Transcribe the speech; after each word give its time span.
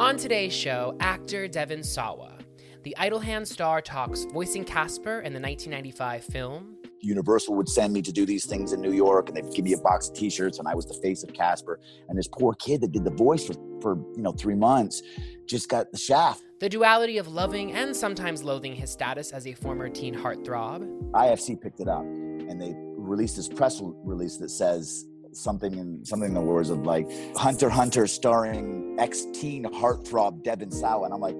On 0.00 0.16
today's 0.16 0.54
show, 0.54 0.96
actor 1.00 1.46
Devon 1.46 1.82
Sawa. 1.82 2.38
The 2.84 2.96
Idle 2.96 3.18
Hand 3.18 3.46
star 3.46 3.82
talks 3.82 4.24
voicing 4.32 4.64
Casper 4.64 5.20
in 5.20 5.34
the 5.34 5.40
1995 5.40 6.24
film. 6.24 6.76
Universal 7.00 7.54
would 7.56 7.68
send 7.68 7.92
me 7.92 8.00
to 8.00 8.10
do 8.10 8.24
these 8.24 8.46
things 8.46 8.72
in 8.72 8.80
New 8.80 8.94
York, 8.94 9.28
and 9.28 9.36
they'd 9.36 9.54
give 9.54 9.66
me 9.66 9.74
a 9.74 9.78
box 9.78 10.08
of 10.08 10.14
T-shirts, 10.14 10.58
and 10.58 10.66
I 10.66 10.74
was 10.74 10.86
the 10.86 10.94
face 11.02 11.22
of 11.22 11.34
Casper. 11.34 11.78
And 12.08 12.18
this 12.18 12.28
poor 12.28 12.54
kid 12.54 12.80
that 12.80 12.92
did 12.92 13.04
the 13.04 13.10
voice 13.10 13.46
for, 13.46 13.52
for 13.82 13.96
you 14.16 14.22
know 14.22 14.32
three 14.32 14.54
months 14.54 15.02
just 15.44 15.68
got 15.68 15.92
the 15.92 15.98
shaft. 15.98 16.44
The 16.60 16.70
duality 16.70 17.18
of 17.18 17.28
loving 17.28 17.72
and 17.72 17.94
sometimes 17.94 18.42
loathing 18.42 18.74
his 18.74 18.90
status 18.90 19.32
as 19.32 19.46
a 19.46 19.52
former 19.52 19.90
teen 19.90 20.14
heartthrob. 20.14 21.10
IFC 21.10 21.60
picked 21.60 21.80
it 21.80 21.88
up, 21.88 22.04
and 22.04 22.58
they 22.58 22.72
released 22.74 23.36
this 23.36 23.50
press 23.50 23.82
release 23.82 24.38
that 24.38 24.48
says 24.48 25.04
something 25.32 25.74
in 25.74 26.04
something 26.04 26.28
in 26.28 26.34
the 26.34 26.40
words 26.40 26.70
of 26.70 26.80
like 26.80 27.08
Hunter 27.36 27.70
Hunter 27.70 28.06
starring 28.06 28.96
ex-teen 28.98 29.64
heartthrob 29.64 30.42
Devon 30.42 30.70
Sawa, 30.70 31.04
and 31.04 31.14
I'm 31.14 31.20
like 31.20 31.36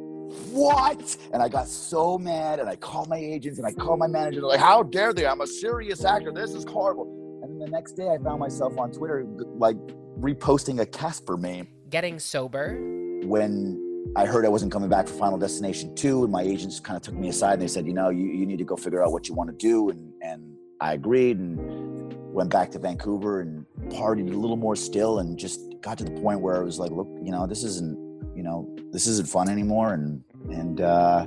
what? 0.50 1.16
And 1.32 1.42
I 1.42 1.48
got 1.48 1.66
so 1.68 2.18
mad 2.18 2.60
and 2.60 2.68
I 2.68 2.76
called 2.76 3.08
my 3.08 3.18
agents 3.18 3.58
and 3.58 3.66
I 3.66 3.72
called 3.72 3.98
my 3.98 4.06
manager. 4.06 4.40
Like, 4.42 4.60
how 4.60 4.82
dare 4.82 5.12
they? 5.12 5.26
I'm 5.26 5.40
a 5.40 5.46
serious 5.46 6.04
actor. 6.04 6.32
This 6.32 6.52
is 6.52 6.64
horrible. 6.64 7.40
And 7.42 7.52
then 7.52 7.58
the 7.58 7.70
next 7.70 7.92
day 7.92 8.08
I 8.08 8.18
found 8.18 8.40
myself 8.40 8.78
on 8.78 8.92
Twitter 8.92 9.24
like 9.56 9.76
reposting 10.20 10.80
a 10.80 10.86
Casper 10.86 11.36
meme. 11.36 11.68
Getting 11.88 12.18
sober. 12.18 12.78
When 13.24 14.12
I 14.16 14.26
heard 14.26 14.44
I 14.46 14.48
wasn't 14.48 14.72
coming 14.72 14.88
back 14.88 15.08
for 15.08 15.14
Final 15.14 15.38
Destination 15.38 15.94
2 15.94 16.24
and 16.24 16.32
my 16.32 16.42
agents 16.42 16.80
kind 16.80 16.96
of 16.96 17.02
took 17.02 17.14
me 17.14 17.28
aside 17.28 17.54
and 17.54 17.62
they 17.62 17.68
said, 17.68 17.86
you 17.86 17.94
know, 17.94 18.10
you, 18.10 18.26
you 18.26 18.46
need 18.46 18.58
to 18.58 18.64
go 18.64 18.76
figure 18.76 19.04
out 19.04 19.12
what 19.12 19.28
you 19.28 19.34
want 19.34 19.50
to 19.50 19.56
do. 19.56 19.90
And, 19.90 20.12
and 20.22 20.42
I 20.80 20.94
agreed 20.94 21.38
and 21.38 21.89
went 22.32 22.50
back 22.50 22.70
to 22.72 22.78
Vancouver 22.78 23.40
and 23.40 23.66
partied 23.88 24.32
a 24.32 24.36
little 24.36 24.56
more 24.56 24.76
still 24.76 25.18
and 25.18 25.38
just 25.38 25.60
got 25.80 25.98
to 25.98 26.04
the 26.04 26.10
point 26.20 26.40
where 26.40 26.56
I 26.56 26.60
was 26.60 26.78
like, 26.78 26.90
look, 26.90 27.08
you 27.22 27.30
know, 27.30 27.46
this 27.46 27.64
isn't 27.64 28.10
you 28.34 28.42
know, 28.42 28.74
this 28.90 29.06
isn't 29.06 29.28
fun 29.28 29.50
anymore. 29.50 29.92
And, 29.92 30.24
and, 30.48 30.80
uh, 30.80 31.26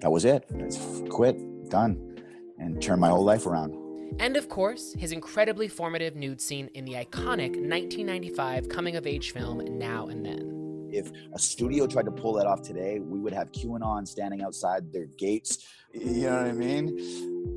that 0.00 0.10
was 0.10 0.24
it. 0.24 0.44
It's 0.54 0.78
quit, 1.10 1.36
done, 1.68 2.16
and 2.58 2.80
turned 2.80 3.00
my 3.00 3.08
whole 3.08 3.24
life 3.24 3.46
around. 3.46 3.74
And 4.20 4.36
of 4.36 4.48
course, 4.48 4.94
his 4.98 5.12
incredibly 5.12 5.68
formative 5.68 6.14
nude 6.16 6.40
scene 6.40 6.70
in 6.74 6.84
the 6.84 6.92
iconic 6.92 7.56
1995 7.56 8.68
coming 8.68 8.96
of 8.96 9.06
age 9.06 9.32
film 9.32 9.58
Now 9.78 10.06
and 10.06 10.24
Then. 10.24 10.88
If 10.90 11.10
a 11.32 11.38
studio 11.38 11.86
tried 11.86 12.04
to 12.04 12.12
pull 12.12 12.32
that 12.34 12.46
off 12.46 12.62
today, 12.62 13.00
we 13.00 13.18
would 13.18 13.32
have 13.32 13.50
QAnon 13.52 14.06
standing 14.06 14.42
outside 14.42 14.92
their 14.92 15.06
gates. 15.18 15.66
You 15.92 16.30
know 16.30 16.36
what 16.36 16.46
I 16.46 16.52
mean? 16.52 17.53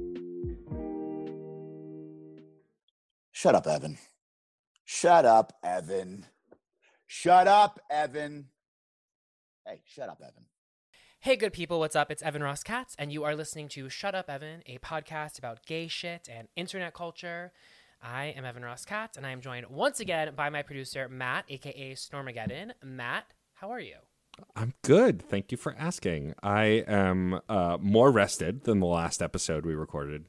Shut 3.39 3.53
up, 3.53 3.67
Evan. 3.67 3.99
Shut 4.83 5.23
up, 5.23 5.53
Evan. 5.63 6.25
Shut 7.05 7.47
up, 7.47 7.79
Evan. 7.87 8.47
Hey, 9.63 9.81
shut 9.85 10.09
up, 10.09 10.23
Evan. 10.23 10.45
Hey, 11.19 11.35
good 11.35 11.53
people, 11.53 11.77
what's 11.77 11.95
up? 11.95 12.09
It's 12.09 12.23
Evan 12.23 12.41
Ross 12.41 12.63
Katz, 12.63 12.95
and 12.97 13.13
you 13.13 13.23
are 13.25 13.35
listening 13.35 13.67
to 13.69 13.89
Shut 13.89 14.15
Up, 14.15 14.27
Evan, 14.27 14.63
a 14.65 14.79
podcast 14.79 15.37
about 15.37 15.67
gay 15.67 15.87
shit 15.87 16.27
and 16.27 16.47
internet 16.55 16.95
culture. 16.95 17.51
I 18.01 18.33
am 18.35 18.43
Evan 18.43 18.65
Ross 18.65 18.85
Katz, 18.85 19.17
and 19.17 19.25
I 19.27 19.29
am 19.29 19.41
joined 19.41 19.67
once 19.69 19.99
again 19.99 20.33
by 20.35 20.49
my 20.49 20.63
producer, 20.63 21.07
Matt, 21.07 21.45
aka 21.47 21.93
Stormageddon. 21.93 22.71
Matt, 22.83 23.35
how 23.53 23.69
are 23.69 23.79
you? 23.79 23.97
I'm 24.55 24.73
good. 24.83 25.21
Thank 25.21 25.51
you 25.51 25.57
for 25.57 25.75
asking. 25.77 26.33
I 26.41 26.83
am 26.87 27.39
uh, 27.47 27.77
more 27.79 28.11
rested 28.11 28.63
than 28.63 28.79
the 28.79 28.85
last 28.85 29.21
episode 29.21 29.65
we 29.65 29.75
recorded. 29.75 30.25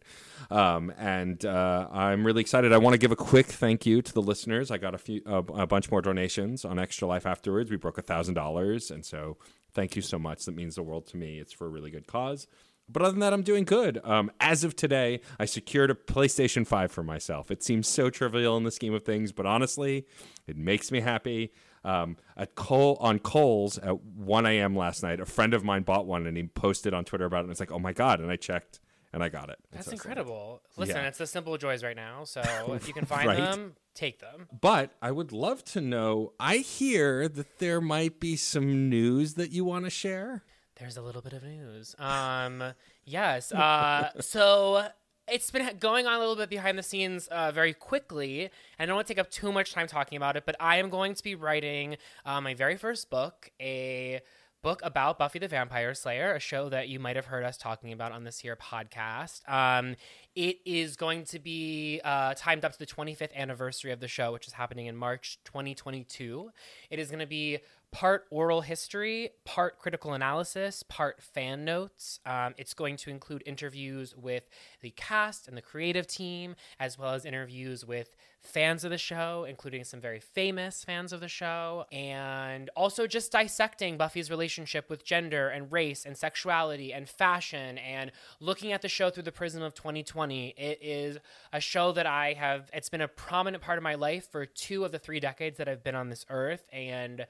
Um, 0.51 0.93
and 0.99 1.45
uh, 1.45 1.89
I'm 1.91 2.25
really 2.25 2.41
excited. 2.41 2.73
I 2.73 2.79
want 2.79 2.95
to 2.95 2.99
give 2.99 3.13
a 3.13 3.17
quick 3.17 3.47
thank 3.47 3.87
you 3.87 4.03
to 4.03 4.13
the 4.13 4.23
listeners. 4.23 4.71
I 4.71 4.79
got 4.79 4.95
a 4.95 4.99
few, 4.99 5.23
a 5.27 5.67
bunch 5.67 5.91
more 5.91 6.03
donations 6.03 6.65
on 6.65 6.79
Extra 6.79 7.09
Life 7.09 7.27
afterwards. 7.27 7.71
We 7.71 7.77
broke 7.77 7.99
a 7.99 8.03
thousand 8.03 8.35
dollars, 8.35 8.91
and 8.91 9.05
so 9.05 9.37
thank 9.73 9.97
you 9.97 10.03
so 10.03 10.19
much. 10.19 10.45
That 10.45 10.55
means 10.55 10.75
the 10.77 10.83
world 10.83 11.07
to 11.09 11.17
me. 11.17 11.39
It's 11.39 11.53
for 11.53 11.67
a 11.67 11.71
really 11.71 11.91
good 11.91 12.07
cause. 12.07 12.47
But 12.91 13.03
other 13.03 13.13
than 13.13 13.21
that, 13.21 13.35
I'm 13.35 13.43
doing 13.43 13.65
good. 13.65 14.01
Um, 14.03 14.31
as 14.41 14.65
of 14.65 14.75
today, 14.75 15.21
I 15.39 15.45
secured 15.45 15.91
a 15.91 15.95
PlayStation 15.95 16.67
5 16.67 16.91
for 16.91 17.03
myself. 17.03 17.51
It 17.51 17.63
seems 17.63 17.87
so 17.87 18.09
trivial 18.09 18.57
in 18.57 18.65
the 18.65 18.71
scheme 18.71 18.95
of 18.95 19.05
things, 19.05 19.31
but 19.31 19.45
honestly, 19.45 20.07
it 20.47 20.57
makes 20.57 20.91
me 20.91 21.01
happy. 21.01 21.53
Um, 21.89 22.17
at 22.37 22.55
Cole 22.55 22.99
on 23.01 23.19
Kohl's 23.19 23.79
at 23.79 24.01
1 24.03 24.47
a.m. 24.47 24.77
last 24.77 25.03
night, 25.03 25.21
a 25.21 25.25
friend 25.27 25.55
of 25.55 25.65
mine 25.65 25.83
bought 25.83 26.07
one 26.07 26.27
and 26.27 26.37
he 26.37 26.43
posted 26.45 26.93
on 26.93 27.05
Twitter 27.05 27.25
about 27.25 27.39
it. 27.39 27.43
And 27.45 27.51
it's 27.51 27.61
like, 27.61 27.73
oh 27.73 27.79
my 27.79 27.93
god! 27.93 28.21
And 28.21 28.31
I 28.31 28.37
checked 28.37 28.81
and 29.13 29.23
I 29.25 29.31
got 29.31 29.49
it. 29.49 29.59
That's 29.73 29.87
so 29.87 29.93
incredible. 29.93 30.61
Listen, 30.77 30.97
Yeah. 30.97 31.09
it's 31.09 31.17
the 31.19 31.27
simple 31.27 31.57
joys 31.57 31.83
right 31.83 31.97
now. 31.97 32.25
So 32.25 32.43
if 32.75 32.87
you 32.87 32.93
can 32.93 33.07
find 33.07 33.27
Right. 33.27 33.39
them, 33.39 33.75
take 33.95 34.21
them. 34.21 34.49
But 34.61 34.93
I 35.01 35.11
would 35.13 35.33
love 35.33 35.65
to 35.67 35.81
know. 35.81 36.35
I 36.39 36.59
hear 36.59 37.27
that 37.27 37.59
there 37.59 37.81
might 37.81 38.21
be 38.21 38.37
some 38.37 38.91
news 38.91 39.35
that 39.35 39.51
you 39.51 39.65
want 39.65 39.85
to 39.87 39.91
share. 39.91 40.45
There's 40.79 40.97
a 40.99 41.03
little 41.03 41.23
bit 41.23 41.33
of 41.33 41.43
news. 41.43 41.97
Um, 41.99 42.63
yes. 43.05 43.51
Uh, 43.51 44.11
so 44.21 44.89
it's 45.31 45.51
been 45.51 45.69
going 45.79 46.07
on 46.07 46.15
a 46.15 46.19
little 46.19 46.37
bit 46.37 46.51
behind 46.51 46.79
the 46.79 46.83
scenes 46.83 47.27
uh, 47.29 47.53
very 47.53 47.75
quickly. 47.75 48.51
I 48.79 48.87
don't 48.87 48.95
want 48.95 49.07
to 49.07 49.15
take 49.15 49.21
up 49.21 49.31
too 49.31 49.53
much 49.53 49.73
time 49.73 49.87
talking 49.87 50.17
about 50.17 50.37
it, 50.37 50.45
but 50.47 50.57
I 50.61 50.77
am 50.77 50.91
going 50.91 51.15
to 51.15 51.23
be 51.23 51.35
writing 51.35 51.97
uh, 52.25 52.41
my 52.41 52.55
very 52.55 52.77
first 52.77 53.11
book, 53.11 53.51
a 53.61 54.21
book 54.63 54.81
about 54.83 55.19
Buffy 55.19 55.39
the 55.39 55.49
Vampire 55.49 55.95
Slayer, 55.95 56.35
a 56.35 56.41
show 56.41 56.69
that 56.69 56.89
you 56.89 56.99
might 56.99 57.17
have 57.17 57.27
heard 57.27 57.45
us 57.45 57.57
talking 57.57 57.93
about 57.93 58.13
on 58.13 58.25
this 58.25 58.41
here 58.41 58.57
podcast. 58.57 59.49
Um, 59.49 59.95
it 60.35 60.59
is 60.65 60.97
going 60.97 61.25
to 61.27 61.39
be 61.39 62.01
uh, 62.05 62.35
timed 62.37 62.65
up 62.65 62.73
to 62.73 62.79
the 62.79 62.87
25th 62.87 63.35
anniversary 63.35 63.93
of 63.93 64.01
the 64.01 64.09
show, 64.09 64.33
which 64.33 64.47
is 64.47 64.55
happening 64.55 64.87
in 64.87 64.97
March 64.97 65.39
2022. 65.45 66.51
It 66.91 66.99
is 66.99 67.09
going 67.09 67.21
to 67.21 67.27
be 67.27 67.59
part 67.91 68.27
oral 68.31 68.61
history, 68.61 69.31
part 69.45 69.79
critical 69.79 70.13
analysis, 70.13 70.83
part 70.83 71.23
fan 71.23 71.65
notes. 71.65 72.21
Um, 72.27 72.55
it's 72.59 72.75
going 72.75 72.97
to 72.99 73.11
include 73.11 73.43
interviews 73.47 74.15
with 74.17 74.49
the 74.81 74.91
cast 74.91 75.49
and 75.49 75.57
the 75.57 75.63
creative 75.63 76.07
team, 76.07 76.55
as 76.79 76.99
well 76.99 77.15
as 77.15 77.25
interviews 77.25 77.85
with 77.85 78.15
fans 78.43 78.85
of 78.85 78.91
the 78.91 78.99
show, 78.99 79.45
including 79.49 79.85
some 79.85 80.01
very 80.01 80.21
famous 80.21 80.85
fans 80.85 81.13
of 81.13 81.21
the 81.21 81.29
show, 81.29 81.87
and 81.91 82.71
also 82.77 83.07
just 83.07 83.33
dissecting 83.33 83.97
Buffy's 83.97 84.31
relationship 84.31 84.89
with 84.89 85.05
gender 85.05 85.49
and 85.49 85.73
race 85.73 86.05
and 86.05 86.17
sexuality 86.17 86.93
and 86.93 87.09
fashion 87.09 87.79
and 87.79 88.13
looking 88.39 88.73
at 88.73 88.83
the 88.83 88.89
show 88.89 89.11
through 89.11 89.25
the 89.25 89.33
prism 89.33 89.63
of 89.63 89.75
2020. 89.75 90.55
It 90.57 90.79
is 90.83 91.19
a 91.53 91.61
show 91.61 91.93
that 91.93 92.07
I 92.07 92.35
have, 92.35 92.71
it's 92.73 92.89
been 92.89 93.01
a 93.01 93.09
prominent 93.09 93.63
part 93.63 93.79
of 93.79 93.83
my 93.83 93.95
life 93.95 94.31
for 94.31 94.47
two 94.47 94.85
of 94.85 94.93
the 94.93 94.99
three 94.99 95.21
decades 95.21 95.59
that 95.59 95.69
I've 95.69 95.83
been 95.83 95.95
on 95.95 96.11
this 96.11 96.25
earth. 96.29 96.69
And 96.73 97.27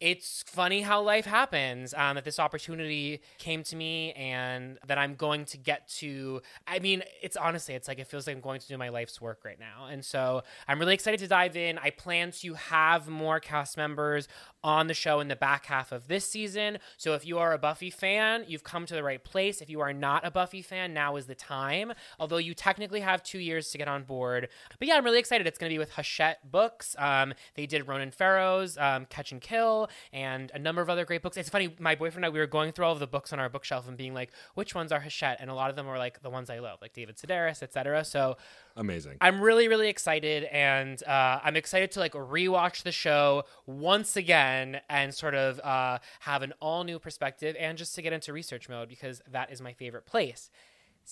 it's 0.00 0.42
funny 0.46 0.80
how 0.80 1.02
life 1.02 1.26
happens 1.26 1.92
um, 1.94 2.14
that 2.14 2.24
this 2.24 2.38
opportunity 2.38 3.20
came 3.38 3.62
to 3.62 3.76
me 3.76 4.12
and 4.14 4.78
that 4.86 4.96
i'm 4.96 5.14
going 5.14 5.44
to 5.44 5.58
get 5.58 5.86
to 5.88 6.40
i 6.66 6.78
mean 6.78 7.02
it's 7.22 7.36
honestly 7.36 7.74
it's 7.74 7.86
like 7.86 7.98
it 7.98 8.06
feels 8.06 8.26
like 8.26 8.34
i'm 8.34 8.40
going 8.40 8.58
to 8.58 8.66
do 8.66 8.78
my 8.78 8.88
life's 8.88 9.20
work 9.20 9.44
right 9.44 9.60
now. 9.60 9.86
And 9.90 10.04
so 10.04 10.42
i'm 10.66 10.78
really 10.78 10.94
excited 10.94 11.20
to 11.20 11.28
dive 11.28 11.56
in. 11.56 11.78
I 11.78 11.90
plan 11.90 12.32
to 12.40 12.54
have 12.54 13.08
more 13.08 13.40
cast 13.40 13.76
members 13.76 14.26
on 14.64 14.86
the 14.86 14.94
show 14.94 15.20
in 15.20 15.28
the 15.28 15.36
back 15.36 15.66
half 15.66 15.92
of 15.92 16.08
this 16.08 16.26
season. 16.26 16.78
So 16.96 17.14
if 17.14 17.26
you 17.26 17.38
are 17.38 17.52
a 17.52 17.58
buffy 17.58 17.90
fan 17.90 18.44
you've 18.46 18.64
come 18.64 18.86
to 18.86 18.94
the 18.94 19.02
right 19.02 19.22
place. 19.22 19.60
If 19.60 19.68
you 19.68 19.80
are 19.80 19.92
not 19.92 20.26
a 20.26 20.30
buffy 20.30 20.62
fan 20.62 20.94
now 20.94 21.16
is 21.16 21.26
the 21.26 21.34
time. 21.34 21.92
Although 22.18 22.38
you 22.38 22.54
technically 22.54 23.00
have 23.00 23.22
two 23.22 23.38
years 23.38 23.70
to 23.70 23.78
get 23.78 23.88
on 23.88 24.04
board. 24.04 24.48
But 24.78 24.88
yeah 24.88 24.96
i'm 24.96 25.04
really 25.04 25.18
excited. 25.18 25.46
It's 25.46 25.58
going 25.58 25.70
to 25.70 25.74
be 25.74 25.78
with 25.78 25.92
hachette 25.92 26.50
books. 26.50 26.96
Um, 26.98 27.34
they 27.54 27.66
did 27.66 27.86
ronan 27.86 28.10
farrow's 28.10 28.78
um, 28.78 29.04
catch 29.06 29.32
and 29.32 29.40
kill 29.40 29.89
and 30.12 30.50
a 30.54 30.58
number 30.58 30.82
of 30.82 30.88
other 30.88 31.04
great 31.04 31.22
books. 31.22 31.36
It's 31.36 31.48
funny, 31.48 31.74
my 31.78 31.94
boyfriend 31.94 32.24
and 32.24 32.26
I, 32.26 32.28
we 32.28 32.38
were 32.38 32.46
going 32.46 32.72
through 32.72 32.84
all 32.84 32.92
of 32.92 33.00
the 33.00 33.06
books 33.06 33.32
on 33.32 33.40
our 33.40 33.48
bookshelf 33.48 33.88
and 33.88 33.96
being 33.96 34.14
like, 34.14 34.30
which 34.54 34.74
ones 34.74 34.92
are 34.92 35.00
Hachette? 35.00 35.38
And 35.40 35.50
a 35.50 35.54
lot 35.54 35.70
of 35.70 35.76
them 35.76 35.86
were 35.86 35.98
like 35.98 36.22
the 36.22 36.30
ones 36.30 36.50
I 36.50 36.58
love, 36.58 36.78
like 36.82 36.92
David 36.92 37.16
Sedaris, 37.16 37.62
etc. 37.62 38.04
So 38.04 38.36
amazing. 38.76 39.16
I'm 39.20 39.40
really, 39.40 39.68
really 39.68 39.88
excited, 39.88 40.44
and 40.44 41.02
uh, 41.04 41.40
I'm 41.42 41.56
excited 41.56 41.90
to 41.92 42.00
like 42.00 42.12
rewatch 42.12 42.82
the 42.82 42.92
show 42.92 43.44
once 43.66 44.16
again 44.16 44.80
and 44.88 45.14
sort 45.14 45.34
of 45.34 45.60
uh, 45.60 45.98
have 46.20 46.42
an 46.42 46.52
all 46.60 46.84
new 46.84 46.98
perspective, 46.98 47.56
and 47.58 47.78
just 47.78 47.94
to 47.94 48.02
get 48.02 48.12
into 48.12 48.32
research 48.32 48.68
mode 48.68 48.88
because 48.88 49.22
that 49.30 49.50
is 49.50 49.60
my 49.60 49.72
favorite 49.72 50.06
place. 50.06 50.50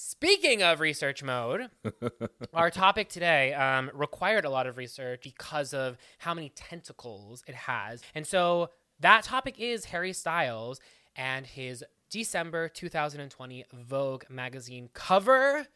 Speaking 0.00 0.62
of 0.62 0.79
research 0.79 1.25
mode, 1.25 1.71
our 2.55 2.71
topic 2.71 3.09
today 3.09 3.53
um, 3.53 3.91
required 3.93 4.45
a 4.45 4.49
lot 4.49 4.69
of 4.69 4.77
research 4.77 5.23
because 5.25 5.75
of 5.75 5.99
how 6.19 6.35
many 6.35 6.50
tentacles 6.50 7.43
it 7.49 7.56
has. 7.56 8.00
And 8.15 8.25
so 8.25 8.71
that 9.00 9.25
topic 9.25 9.56
is 9.59 9.87
Harry 9.87 10.12
Styles 10.12 10.79
and 11.17 11.45
his 11.45 11.85
December 12.11 12.69
2020 12.69 13.65
Vogue 13.73 14.23
magazine 14.31 14.89
cover, 14.95 15.67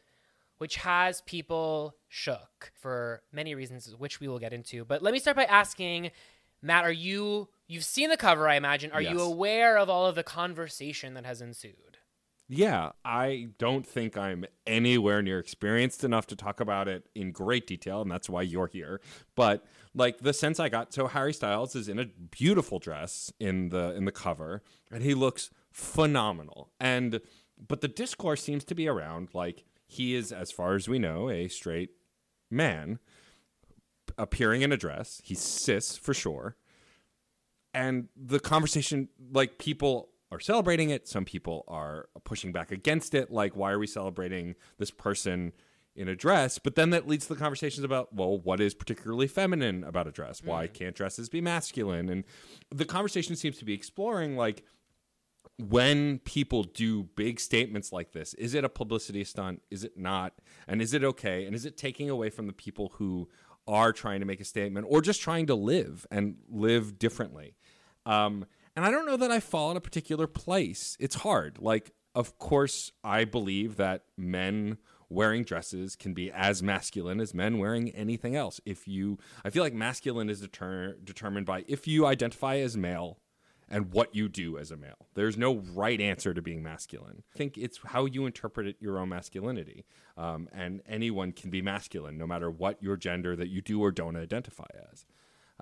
which 0.59 0.77
has 0.77 1.23
people 1.23 1.97
shook 2.09 2.71
for 2.81 3.23
many 3.33 3.57
reasons, 3.57 3.93
which 3.99 4.21
we 4.21 4.29
will 4.29 4.39
get 4.39 4.53
into. 4.53 4.85
But 4.85 5.03
let 5.03 5.13
me 5.13 5.19
start 5.19 5.37
by 5.37 5.47
asking 5.47 6.13
Matt, 6.63 6.85
are 6.85 6.93
you, 6.93 7.49
you've 7.67 7.83
seen 7.83 8.09
the 8.09 8.17
cover, 8.17 8.49
I 8.49 8.55
imagine. 8.55 8.93
Are 8.93 9.03
yes. 9.03 9.15
you 9.15 9.21
aware 9.21 9.77
of 9.77 9.91
all 9.91 10.07
of 10.07 10.15
the 10.15 10.23
conversation 10.23 11.15
that 11.15 11.27
has 11.27 11.43
ensued? 11.43 11.92
Yeah, 12.49 12.91
I 13.05 13.49
don't 13.59 13.87
think 13.87 14.17
I'm 14.17 14.45
anywhere 14.67 15.23
near 15.23 15.39
experienced 15.39 16.05
enough 16.05 16.27
to 16.27 16.37
talk 16.37 16.61
about 16.61 16.87
it 16.87 17.09
in 17.15 17.33
great 17.33 17.67
detail, 17.67 18.03
and 18.03 18.11
that's 18.11 18.29
why 18.29 18.43
you're 18.43 18.67
here. 18.67 19.01
But 19.35 19.65
like 19.95 20.19
the 20.19 20.33
sense 20.33 20.61
I 20.61 20.69
got, 20.69 20.93
so 20.93 21.07
Harry 21.07 21.33
Styles 21.33 21.75
is 21.75 21.89
in 21.89 21.99
a 21.99 22.07
beautiful 22.07 22.79
dress 22.79 23.33
in 23.41 23.71
the 23.71 23.95
in 23.95 24.05
the 24.05 24.13
cover, 24.13 24.63
and 24.91 25.03
he 25.03 25.15
looks 25.15 25.51
phenomenal. 25.71 26.71
And 26.79 27.21
but 27.69 27.81
the 27.81 27.89
discourse 27.89 28.43
seems 28.43 28.65
to 28.65 28.75
be 28.75 28.87
around 28.89 29.31
like 29.33 29.65
he 29.87 30.15
is, 30.15 30.33
as 30.33 30.51
far 30.51 30.75
as 30.75 30.89
we 30.89 30.99
know, 30.99 31.31
a 31.31 31.49
straight 31.49 31.91
man 32.51 32.99
appearing 34.19 34.63
in 34.63 34.73
a 34.73 34.77
dress. 34.77 35.21
He's 35.25 35.41
cis 35.41 35.97
for 35.97 36.13
sure. 36.13 36.57
And 37.75 38.09
the 38.17 38.41
conversation, 38.41 39.09
like 39.33 39.59
people 39.59 40.11
are 40.33 40.41
celebrating 40.41 40.91
it. 40.91 41.07
Some 41.07 41.25
people 41.25 41.65
are 41.69 42.09
pushing 42.25 42.53
back 42.53 42.73
against 42.73 43.15
it. 43.15 43.31
Like, 43.31 43.55
why 43.55 43.71
are 43.71 43.79
we 43.79 43.87
celebrating 43.87 44.55
this 44.79 44.91
person 44.91 45.53
in 45.95 46.09
a 46.09 46.17
dress? 46.17 46.59
But 46.59 46.75
then 46.75 46.91
that 46.91 47.07
leads 47.07 47.27
to 47.27 47.35
the 47.35 47.39
conversations 47.39 47.85
about, 47.85 48.15
well, 48.15 48.39
what 48.39 48.59
is 48.61 48.73
particularly 48.73 49.29
feminine 49.29 49.85
about 49.85 50.09
a 50.09 50.11
dress? 50.11 50.43
Why 50.43 50.67
mm. 50.67 50.73
can't 50.73 50.97
dresses 50.97 51.29
be 51.29 51.43
masculine? 51.43 52.09
And 52.09 52.25
the 52.71 52.87
conversation 52.87 53.37
seems 53.37 53.59
to 53.59 53.67
be 53.67 53.75
exploring, 53.75 54.37
like, 54.37 54.65
when 55.59 56.19
people 56.21 56.63
do 56.63 57.05
big 57.15 57.39
statements 57.39 57.93
like 57.93 58.13
this, 58.13 58.33
is 58.35 58.55
it 58.55 58.65
a 58.65 58.71
publicity 58.71 59.23
stunt? 59.25 59.61
Is 59.71 59.85
it 59.85 59.99
not? 59.99 60.33
And 60.67 60.81
is 60.81 60.95
it 60.95 61.05
okay? 61.05 61.45
And 61.45 61.55
is 61.55 61.67
it 61.67 61.77
taking 61.77 62.09
away 62.09 62.31
from 62.31 62.47
the 62.47 62.55
people 62.55 62.95
who 62.97 63.29
are 63.69 63.93
trying 63.93 64.21
to 64.21 64.27
make 64.27 64.41
a 64.41 64.45
statement 64.45 64.87
or 64.89 65.03
just 65.03 65.21
trying 65.21 65.47
to 65.49 65.55
live 65.55 66.07
and 66.11 66.37
live 66.49 66.99
differently? 66.99 67.55
Um, 68.07 68.47
and 68.77 68.85
I 68.85 68.91
don't 68.91 69.07
know 69.07 69.17
that 69.17 69.31
I 69.31 69.41
fall 69.41 69.71
in 69.71 69.77
a 69.77 69.81
particular 69.81 70.27
place. 70.27 70.97
It's 71.01 71.17
hard. 71.17 71.59
Like, 71.61 71.93
of 72.15 72.39
course, 72.39 72.93
I 73.03 73.25
believe 73.25 73.77
that 73.77 74.05
men 74.17 74.79
wearing 75.09 75.45
dresses 75.45 75.95
can 75.95 76.15
be 76.15 76.31
as 76.31 76.63
masculine 76.63 77.21
as 77.21 77.35
men 77.35 77.59
wearing 77.59 77.91
anything 77.91 78.35
else. 78.35 78.61
If 78.65 78.89
you, 78.89 79.19
I 79.45 79.51
feel 79.51 79.63
like 79.63 79.75
masculine 79.75 80.31
is 80.31 80.41
deter- 80.41 80.97
determined 81.05 81.47
by 81.47 81.65
if 81.69 81.87
you 81.87 82.07
identify 82.07 82.57
as 82.57 82.77
male 82.77 83.19
and 83.69 83.93
what 83.93 84.15
you 84.15 84.29
do 84.29 84.59
as 84.59 84.71
a 84.71 84.77
male. 84.77 85.09
There's 85.15 85.39
no 85.39 85.57
right 85.75 86.01
answer 86.01 86.35
to 86.35 86.43
being 86.43 86.63
masculine. 86.63 87.23
I 87.35 87.39
think 87.39 87.57
it's 87.57 87.79
how 87.85 88.05
you 88.05 88.27
interpret 88.27 88.77
your 88.81 88.99
own 88.99 89.09
masculinity. 89.09 89.87
Um, 90.17 90.49
and 90.53 90.83
anyone 90.87 91.33
can 91.33 91.49
be 91.51 91.63
masculine 91.63 92.19
no 92.19 92.27
matter 92.27 92.51
what 92.51 92.83
your 92.83 92.97
gender 92.97 93.35
that 93.35 93.49
you 93.49 93.63
do 93.63 93.81
or 93.81 93.91
don't 93.91 94.17
identify 94.17 94.67
as. 94.93 95.07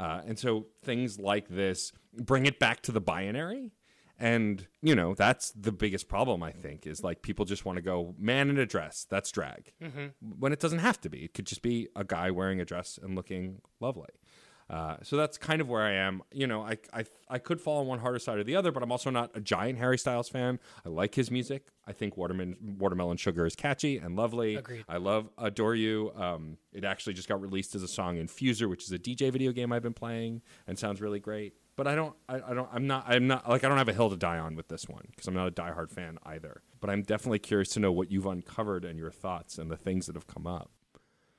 Uh, 0.01 0.23
and 0.27 0.39
so 0.39 0.67
things 0.83 1.21
like 1.21 1.49
this 1.49 1.93
bring 2.15 2.47
it 2.47 2.59
back 2.59 2.81
to 2.81 2.93
the 2.93 3.03
binary. 3.03 3.71
And, 4.19 4.67
you 4.83 4.95
know, 4.95 5.15
that's 5.15 5.51
the 5.53 5.73
biggest 5.73 6.09
problem, 6.09 6.43
I 6.43 6.53
think, 6.53 6.87
is 6.87 7.03
like 7.03 7.23
people 7.23 7.45
just 7.45 7.65
want 7.65 7.77
to 7.77 7.83
go 7.83 8.15
man 8.19 8.51
in 8.51 8.59
a 8.59 8.67
dress. 8.67 9.07
That's 9.09 9.31
drag. 9.31 9.73
Mm-hmm. 9.83 10.07
When 10.39 10.53
it 10.53 10.61
doesn't 10.61 10.81
have 10.81 11.01
to 11.03 11.11
be. 11.11 11.25
It 11.25 11.35
could 11.35 11.47
just 11.47 11.63
be 11.63 11.89
a 11.97 12.05
guy 12.05 12.31
wearing 12.31 12.61
a 12.61 12.65
dress 12.65 12.99
and 13.03 13.15
looking 13.15 13.61
lovely. 13.79 14.11
Uh, 14.71 14.97
so 15.03 15.17
that's 15.17 15.37
kind 15.37 15.61
of 15.61 15.69
where 15.69 15.83
I 15.83 15.95
am. 15.95 16.23
You 16.31 16.47
know, 16.47 16.63
I, 16.63 16.79
I 16.95 17.05
I 17.29 17.39
could 17.39 17.61
fall 17.61 17.81
on 17.81 17.89
one 17.89 17.99
harder 17.99 18.21
side 18.21 18.39
or 18.39 18.45
the 18.45 18.55
other, 18.55 18.71
but 18.71 18.85
I'm 18.85 18.93
also 18.93 19.11
not 19.11 19.33
a 19.35 19.41
giant 19.41 19.79
Harry 19.79 19.99
Styles 19.99 20.29
fan. 20.29 20.61
I 20.87 20.89
like 20.89 21.17
his 21.17 21.29
music. 21.29 21.67
I 21.89 21.93
think 21.93 22.17
Watermelon 22.17 22.77
Watermelon 22.79 23.17
Sugar 23.17 23.47
is 23.47 23.57
catchy 23.57 23.99
and 23.99 24.15
lovely. 24.15 24.55
Agreed. 24.55 24.85
I 24.89 24.99
love 24.99 25.29
Adore 25.39 25.75
You. 25.75 26.13
Um, 26.15 26.57
it 26.73 26.85
actually 26.85 27.15
just 27.15 27.29
got 27.29 27.41
released 27.41 27.75
as 27.75 27.83
a 27.83 27.89
song 27.89 28.19
in 28.19 28.29
Fuser, 28.29 28.71
which 28.71 28.85
is 28.85 28.93
a 28.93 28.99
DJ 28.99 29.33
video 29.33 29.51
game 29.51 29.73
I've 29.73 29.83
been 29.83 29.93
playing 29.93 30.43
and 30.69 30.79
sounds 30.79 31.01
really 31.01 31.19
great. 31.19 31.55
But 31.75 31.89
I 31.89 31.95
don't, 31.97 32.15
I, 32.29 32.37
I 32.37 32.55
don't, 32.55 32.69
I'm 32.73 32.87
not, 32.87 33.07
I'm 33.09 33.27
not 33.27 33.49
like 33.49 33.65
I 33.65 33.69
don't 33.69 33.79
have 33.79 33.89
a 33.89 33.93
hill 33.93 34.11
to 34.11 34.17
die 34.17 34.39
on 34.39 34.55
with 34.55 34.69
this 34.69 34.87
one 34.89 35.05
because 35.11 35.27
I'm 35.27 35.35
not 35.35 35.49
a 35.49 35.51
diehard 35.51 35.91
fan 35.91 36.19
either. 36.25 36.63
But 36.81 36.91
I'm 36.91 37.03
definitely 37.03 37.39
curious 37.41 37.71
to 37.71 37.81
know 37.81 37.91
what 37.91 38.13
you've 38.13 38.27
uncovered 38.27 38.85
and 38.85 38.99
your 38.99 39.11
thoughts 39.11 39.59
and 39.59 39.69
the 39.71 39.77
things 39.77 40.07
that 40.07 40.15
have 40.15 40.27
come 40.29 40.47
up. 40.47 40.71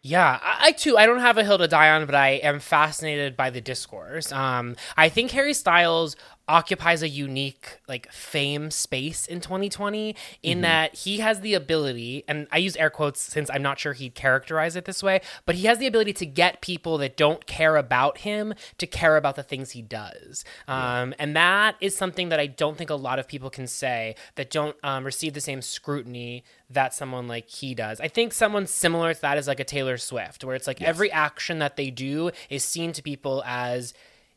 Yeah, 0.03 0.39
I, 0.42 0.71
too. 0.71 0.98
I 0.98 1.06
don't 1.06 1.19
have 1.19 1.38
a 1.38 1.44
hill 1.44 1.59
to 1.59 1.68
die 1.68 1.92
on, 1.92 2.07
but 2.07 2.15
I 2.15 2.30
am 2.30 2.59
fascinated 2.59 3.38
by 3.38 3.51
the 3.51 3.62
discourse. 3.62 4.31
Um, 4.31 4.75
I 4.98 5.09
think 5.09 5.30
Harry 5.31 5.53
Styles 5.53 6.15
occupies 6.51 7.01
a 7.01 7.07
unique 7.07 7.80
like 7.88 8.12
fame 8.12 8.69
space 8.69 9.25
in 9.25 9.39
2020 9.39 10.13
in 10.44 10.57
mm-hmm. 10.57 10.62
that 10.63 10.94
he 10.94 11.19
has 11.19 11.39
the 11.39 11.53
ability 11.53 12.25
and 12.27 12.45
i 12.51 12.57
use 12.57 12.75
air 12.75 12.89
quotes 12.89 13.21
since 13.21 13.50
i'm 13.51 13.62
not 13.62 13.80
sure 13.80 13.94
he'd 13.94 14.13
characterize 14.13 14.75
it 14.75 14.83
this 14.83 15.01
way 15.01 15.21
but 15.45 15.56
he 15.56 15.65
has 15.65 15.77
the 15.77 15.88
ability 15.88 16.12
to 16.12 16.25
get 16.25 16.59
people 16.59 16.98
that 16.98 17.15
don't 17.15 17.45
care 17.48 17.77
about 17.77 18.18
him 18.19 18.53
to 18.77 18.86
care 18.86 19.15
about 19.15 19.38
the 19.38 19.44
things 19.44 19.71
he 19.71 19.81
does 19.81 20.44
yeah. 20.68 21.01
um, 21.01 21.13
and 21.18 21.38
that 21.38 21.77
is 21.80 21.95
something 21.95 22.27
that 22.27 22.39
i 22.39 22.48
don't 22.48 22.77
think 22.77 22.89
a 22.89 22.95
lot 22.95 23.18
of 23.18 23.30
people 23.30 23.50
can 23.50 23.65
say 23.65 24.13
that 24.36 24.51
don't 24.51 24.75
um, 24.83 25.06
receive 25.06 25.33
the 25.33 25.39
same 25.39 25.62
scrutiny 25.62 26.44
that 26.69 26.94
someone 26.94 27.30
like 27.30 27.47
he 27.50 27.74
does 27.74 28.01
i 28.01 28.09
think 28.09 28.33
someone 28.33 28.68
similar 28.68 29.13
to 29.13 29.21
that 29.21 29.38
is 29.38 29.47
like 29.47 29.62
a 29.62 29.63
taylor 29.63 29.97
swift 29.97 30.44
where 30.44 30.56
it's 30.56 30.68
like 30.68 30.81
yes. 30.81 30.89
every 30.89 31.09
action 31.13 31.59
that 31.59 31.78
they 31.78 31.90
do 31.90 32.30
is 32.49 32.61
seen 32.61 32.92
to 32.92 33.02
people 33.02 33.42
as 33.45 33.94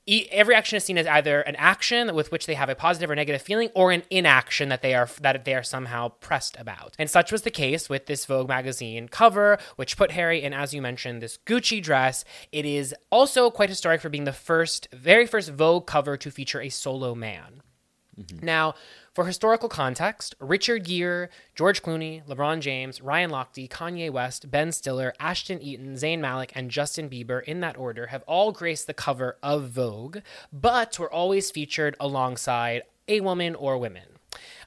every 0.06 0.54
action 0.54 0.76
is 0.76 0.84
seen 0.84 0.98
as 0.98 1.06
either 1.06 1.40
an 1.40 1.56
action 1.56 2.14
with 2.14 2.30
which 2.30 2.46
they 2.46 2.54
have 2.54 2.68
a 2.68 2.74
positive 2.74 3.10
or 3.10 3.14
negative 3.14 3.40
feeling 3.40 3.70
or 3.74 3.90
an 3.90 4.02
inaction 4.10 4.68
that 4.68 4.82
they 4.82 4.94
are 4.94 5.08
that 5.20 5.44
they 5.44 5.54
are 5.54 5.62
somehow 5.62 6.08
pressed 6.08 6.56
about. 6.58 6.94
And 6.98 7.08
such 7.10 7.32
was 7.32 7.42
the 7.42 7.50
case 7.50 7.88
with 7.88 8.06
this 8.06 8.26
vogue 8.26 8.48
magazine 8.48 9.08
cover 9.08 9.58
which 9.76 9.96
put 9.96 10.10
harry 10.10 10.42
in 10.42 10.52
as 10.52 10.74
you 10.74 10.82
mentioned 10.82 11.22
this 11.22 11.38
gucci 11.46 11.82
dress. 11.82 12.24
It 12.52 12.66
is 12.66 12.94
also 13.10 13.50
quite 13.50 13.70
historic 13.70 14.00
for 14.00 14.08
being 14.08 14.24
the 14.24 14.32
first 14.32 14.88
very 14.92 15.26
first 15.26 15.50
vogue 15.50 15.86
cover 15.86 16.16
to 16.16 16.30
feature 16.30 16.60
a 16.60 16.68
solo 16.68 17.14
man. 17.14 17.62
Mm-hmm. 18.18 18.46
now 18.46 18.74
for 19.14 19.26
historical 19.26 19.68
context, 19.68 20.34
Richard 20.40 20.84
Gere, 20.84 21.28
George 21.54 21.82
Clooney, 21.82 22.26
LeBron 22.26 22.60
James, 22.60 23.00
Ryan 23.00 23.30
Lochte, 23.30 23.68
Kanye 23.68 24.10
West, 24.10 24.50
Ben 24.50 24.72
Stiller, 24.72 25.14
Ashton 25.20 25.62
Eaton, 25.62 25.94
Zayn 25.94 26.18
Malik, 26.18 26.50
and 26.56 26.70
Justin 26.70 27.08
Bieber, 27.08 27.42
in 27.44 27.60
that 27.60 27.78
order, 27.78 28.08
have 28.08 28.24
all 28.26 28.50
graced 28.50 28.88
the 28.88 28.94
cover 28.94 29.38
of 29.40 29.68
Vogue, 29.68 30.18
but 30.52 30.98
were 30.98 31.12
always 31.12 31.52
featured 31.52 31.96
alongside 32.00 32.82
a 33.06 33.20
woman 33.20 33.54
or 33.54 33.78
women. 33.78 34.13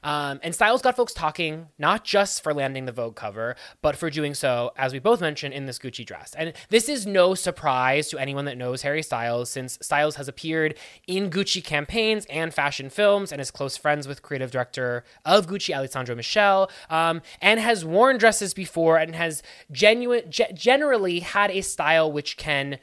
Um, 0.02 0.40
and 0.42 0.54
Styles 0.54 0.82
got 0.82 0.96
folks 0.96 1.12
talking, 1.12 1.68
not 1.78 2.04
just 2.04 2.42
for 2.42 2.54
landing 2.54 2.84
the 2.84 2.92
Vogue 2.92 3.16
cover, 3.16 3.56
but 3.82 3.96
for 3.96 4.10
doing 4.10 4.34
so, 4.34 4.72
as 4.76 4.92
we 4.92 4.98
both 4.98 5.20
mentioned, 5.20 5.54
in 5.54 5.66
this 5.66 5.78
Gucci 5.78 6.04
dress. 6.04 6.34
And 6.36 6.52
this 6.68 6.88
is 6.88 7.06
no 7.06 7.34
surprise 7.34 8.08
to 8.08 8.18
anyone 8.18 8.44
that 8.44 8.58
knows 8.58 8.82
Harry 8.82 9.02
Styles, 9.02 9.50
since 9.50 9.78
Styles 9.80 10.16
has 10.16 10.28
appeared 10.28 10.76
in 11.06 11.30
Gucci 11.30 11.62
campaigns 11.62 12.26
and 12.26 12.52
fashion 12.52 12.90
films 12.90 13.32
and 13.32 13.40
is 13.40 13.50
close 13.50 13.76
friends 13.76 14.06
with 14.06 14.22
creative 14.22 14.50
director 14.50 15.04
of 15.24 15.46
Gucci, 15.46 15.74
Alessandro 15.74 16.14
Michele, 16.14 16.70
um, 16.90 17.22
and 17.40 17.60
has 17.60 17.84
worn 17.84 18.18
dresses 18.18 18.54
before 18.54 18.98
and 18.98 19.14
has 19.14 19.42
genuine, 19.70 20.30
ge- 20.30 20.52
generally 20.54 21.20
had 21.20 21.50
a 21.50 21.60
style 21.60 22.10
which 22.10 22.36
can 22.36 22.78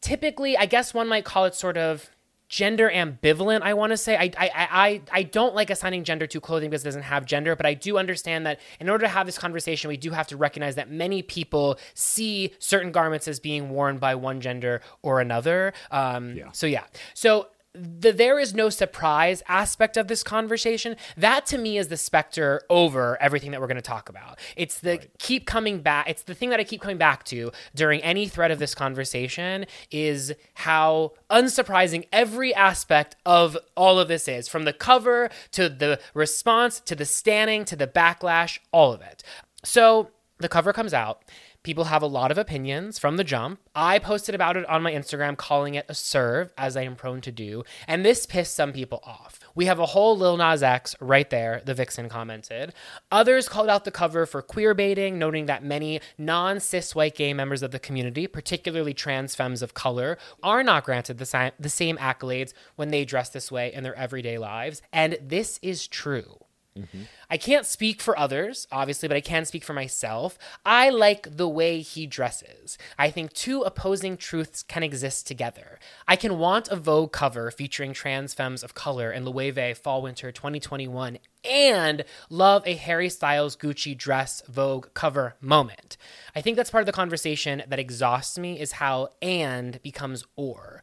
typically, 0.00 0.56
I 0.56 0.66
guess 0.66 0.94
one 0.94 1.08
might 1.08 1.24
call 1.24 1.46
it 1.46 1.54
sort 1.54 1.76
of 1.76 2.10
gender 2.48 2.88
ambivalent 2.92 3.62
i 3.62 3.74
want 3.74 3.90
to 3.90 3.96
say 3.96 4.16
I, 4.16 4.30
I 4.38 4.50
i 4.54 5.02
i 5.12 5.22
don't 5.24 5.54
like 5.54 5.68
assigning 5.68 6.04
gender 6.04 6.26
to 6.28 6.40
clothing 6.40 6.70
because 6.70 6.82
it 6.82 6.84
doesn't 6.84 7.02
have 7.02 7.26
gender 7.26 7.56
but 7.56 7.66
i 7.66 7.74
do 7.74 7.98
understand 7.98 8.46
that 8.46 8.60
in 8.78 8.88
order 8.88 9.02
to 9.04 9.08
have 9.08 9.26
this 9.26 9.36
conversation 9.36 9.88
we 9.88 9.96
do 9.96 10.10
have 10.12 10.28
to 10.28 10.36
recognize 10.36 10.76
that 10.76 10.90
many 10.90 11.22
people 11.22 11.76
see 11.94 12.52
certain 12.58 12.92
garments 12.92 13.26
as 13.26 13.40
being 13.40 13.70
worn 13.70 13.98
by 13.98 14.14
one 14.14 14.40
gender 14.40 14.80
or 15.02 15.20
another. 15.20 15.72
Um 15.90 16.36
Yeah. 16.36 16.52
so 16.52 16.66
yeah. 16.66 16.84
So 17.14 17.48
the 17.76 18.12
there 18.12 18.38
is 18.38 18.54
no 18.54 18.70
surprise 18.70 19.42
aspect 19.48 19.96
of 19.96 20.08
this 20.08 20.22
conversation. 20.22 20.96
That 21.16 21.46
to 21.46 21.58
me 21.58 21.78
is 21.78 21.88
the 21.88 21.96
specter 21.96 22.62
over 22.70 23.20
everything 23.20 23.50
that 23.50 23.60
we're 23.60 23.66
going 23.66 23.76
to 23.76 23.82
talk 23.82 24.08
about. 24.08 24.38
It's 24.56 24.80
the 24.80 25.00
keep 25.18 25.46
coming 25.46 25.80
back 25.80 26.08
it's 26.08 26.22
the 26.22 26.34
thing 26.34 26.50
that 26.50 26.60
i 26.60 26.64
keep 26.64 26.80
coming 26.80 26.98
back 26.98 27.24
to 27.24 27.50
during 27.74 28.00
any 28.02 28.28
thread 28.28 28.50
of 28.50 28.58
this 28.58 28.74
conversation 28.74 29.66
is 29.90 30.32
how 30.54 31.12
unsurprising 31.30 32.06
every 32.12 32.54
aspect 32.54 33.16
of 33.24 33.56
all 33.76 33.98
of 33.98 34.08
this 34.08 34.28
is 34.28 34.48
from 34.48 34.64
the 34.64 34.72
cover 34.72 35.30
to 35.52 35.68
the 35.68 35.98
response 36.14 36.80
to 36.80 36.94
the 36.94 37.04
standing 37.04 37.64
to 37.64 37.76
the 37.76 37.86
backlash 37.86 38.58
all 38.72 38.92
of 38.92 39.00
it. 39.00 39.22
So 39.64 40.10
the 40.38 40.48
cover 40.48 40.72
comes 40.72 40.94
out 40.94 41.22
People 41.66 41.86
have 41.86 42.02
a 42.02 42.06
lot 42.06 42.30
of 42.30 42.38
opinions 42.38 42.96
from 42.96 43.16
the 43.16 43.24
jump. 43.24 43.58
I 43.74 43.98
posted 43.98 44.36
about 44.36 44.56
it 44.56 44.64
on 44.66 44.84
my 44.84 44.92
Instagram, 44.92 45.36
calling 45.36 45.74
it 45.74 45.84
a 45.88 45.96
serve, 45.96 46.52
as 46.56 46.76
I 46.76 46.82
am 46.82 46.94
prone 46.94 47.20
to 47.22 47.32
do, 47.32 47.64
and 47.88 48.04
this 48.04 48.24
pissed 48.24 48.54
some 48.54 48.72
people 48.72 49.00
off. 49.02 49.40
We 49.56 49.64
have 49.64 49.80
a 49.80 49.86
whole 49.86 50.16
Lil 50.16 50.36
Nas 50.36 50.62
X 50.62 50.94
right 51.00 51.28
there, 51.28 51.62
the 51.64 51.74
vixen 51.74 52.08
commented. 52.08 52.72
Others 53.10 53.48
called 53.48 53.68
out 53.68 53.84
the 53.84 53.90
cover 53.90 54.26
for 54.26 54.42
queer 54.42 54.74
baiting, 54.74 55.18
noting 55.18 55.46
that 55.46 55.64
many 55.64 56.00
non 56.16 56.60
cis 56.60 56.94
white 56.94 57.16
gay 57.16 57.34
members 57.34 57.64
of 57.64 57.72
the 57.72 57.80
community, 57.80 58.28
particularly 58.28 58.94
trans 58.94 59.34
femmes 59.34 59.60
of 59.60 59.74
color, 59.74 60.18
are 60.44 60.62
not 60.62 60.84
granted 60.84 61.18
the, 61.18 61.52
the 61.58 61.68
same 61.68 61.96
accolades 61.96 62.52
when 62.76 62.90
they 62.90 63.04
dress 63.04 63.30
this 63.30 63.50
way 63.50 63.72
in 63.72 63.82
their 63.82 63.96
everyday 63.96 64.38
lives. 64.38 64.82
And 64.92 65.18
this 65.20 65.58
is 65.62 65.88
true. 65.88 66.45
Mm-hmm. 66.76 67.02
I 67.30 67.36
can't 67.36 67.66
speak 67.66 68.00
for 68.00 68.18
others, 68.18 68.66
obviously, 68.70 69.08
but 69.08 69.16
I 69.16 69.20
can 69.20 69.44
speak 69.44 69.64
for 69.64 69.72
myself. 69.72 70.38
I 70.64 70.90
like 70.90 71.36
the 71.36 71.48
way 71.48 71.80
he 71.80 72.06
dresses. 72.06 72.78
I 72.98 73.10
think 73.10 73.32
two 73.32 73.62
opposing 73.62 74.16
truths 74.16 74.62
can 74.62 74.82
exist 74.82 75.26
together. 75.26 75.78
I 76.06 76.16
can 76.16 76.38
want 76.38 76.68
a 76.68 76.76
Vogue 76.76 77.12
cover 77.12 77.50
featuring 77.50 77.92
trans 77.92 78.34
femmes 78.34 78.62
of 78.62 78.74
color 78.74 79.10
in 79.10 79.24
Loewe 79.24 79.74
Fall 79.76 80.02
Winter 80.02 80.30
2021 80.30 81.18
and 81.44 82.04
love 82.28 82.62
a 82.66 82.74
Harry 82.74 83.08
Styles 83.08 83.56
Gucci 83.56 83.96
dress 83.96 84.42
Vogue 84.48 84.88
cover 84.94 85.36
moment. 85.40 85.96
I 86.34 86.40
think 86.40 86.56
that's 86.56 86.70
part 86.70 86.82
of 86.82 86.86
the 86.86 86.92
conversation 86.92 87.62
that 87.68 87.78
exhausts 87.78 88.38
me 88.38 88.60
is 88.60 88.72
how 88.72 89.08
and 89.22 89.80
becomes 89.82 90.24
or. 90.36 90.82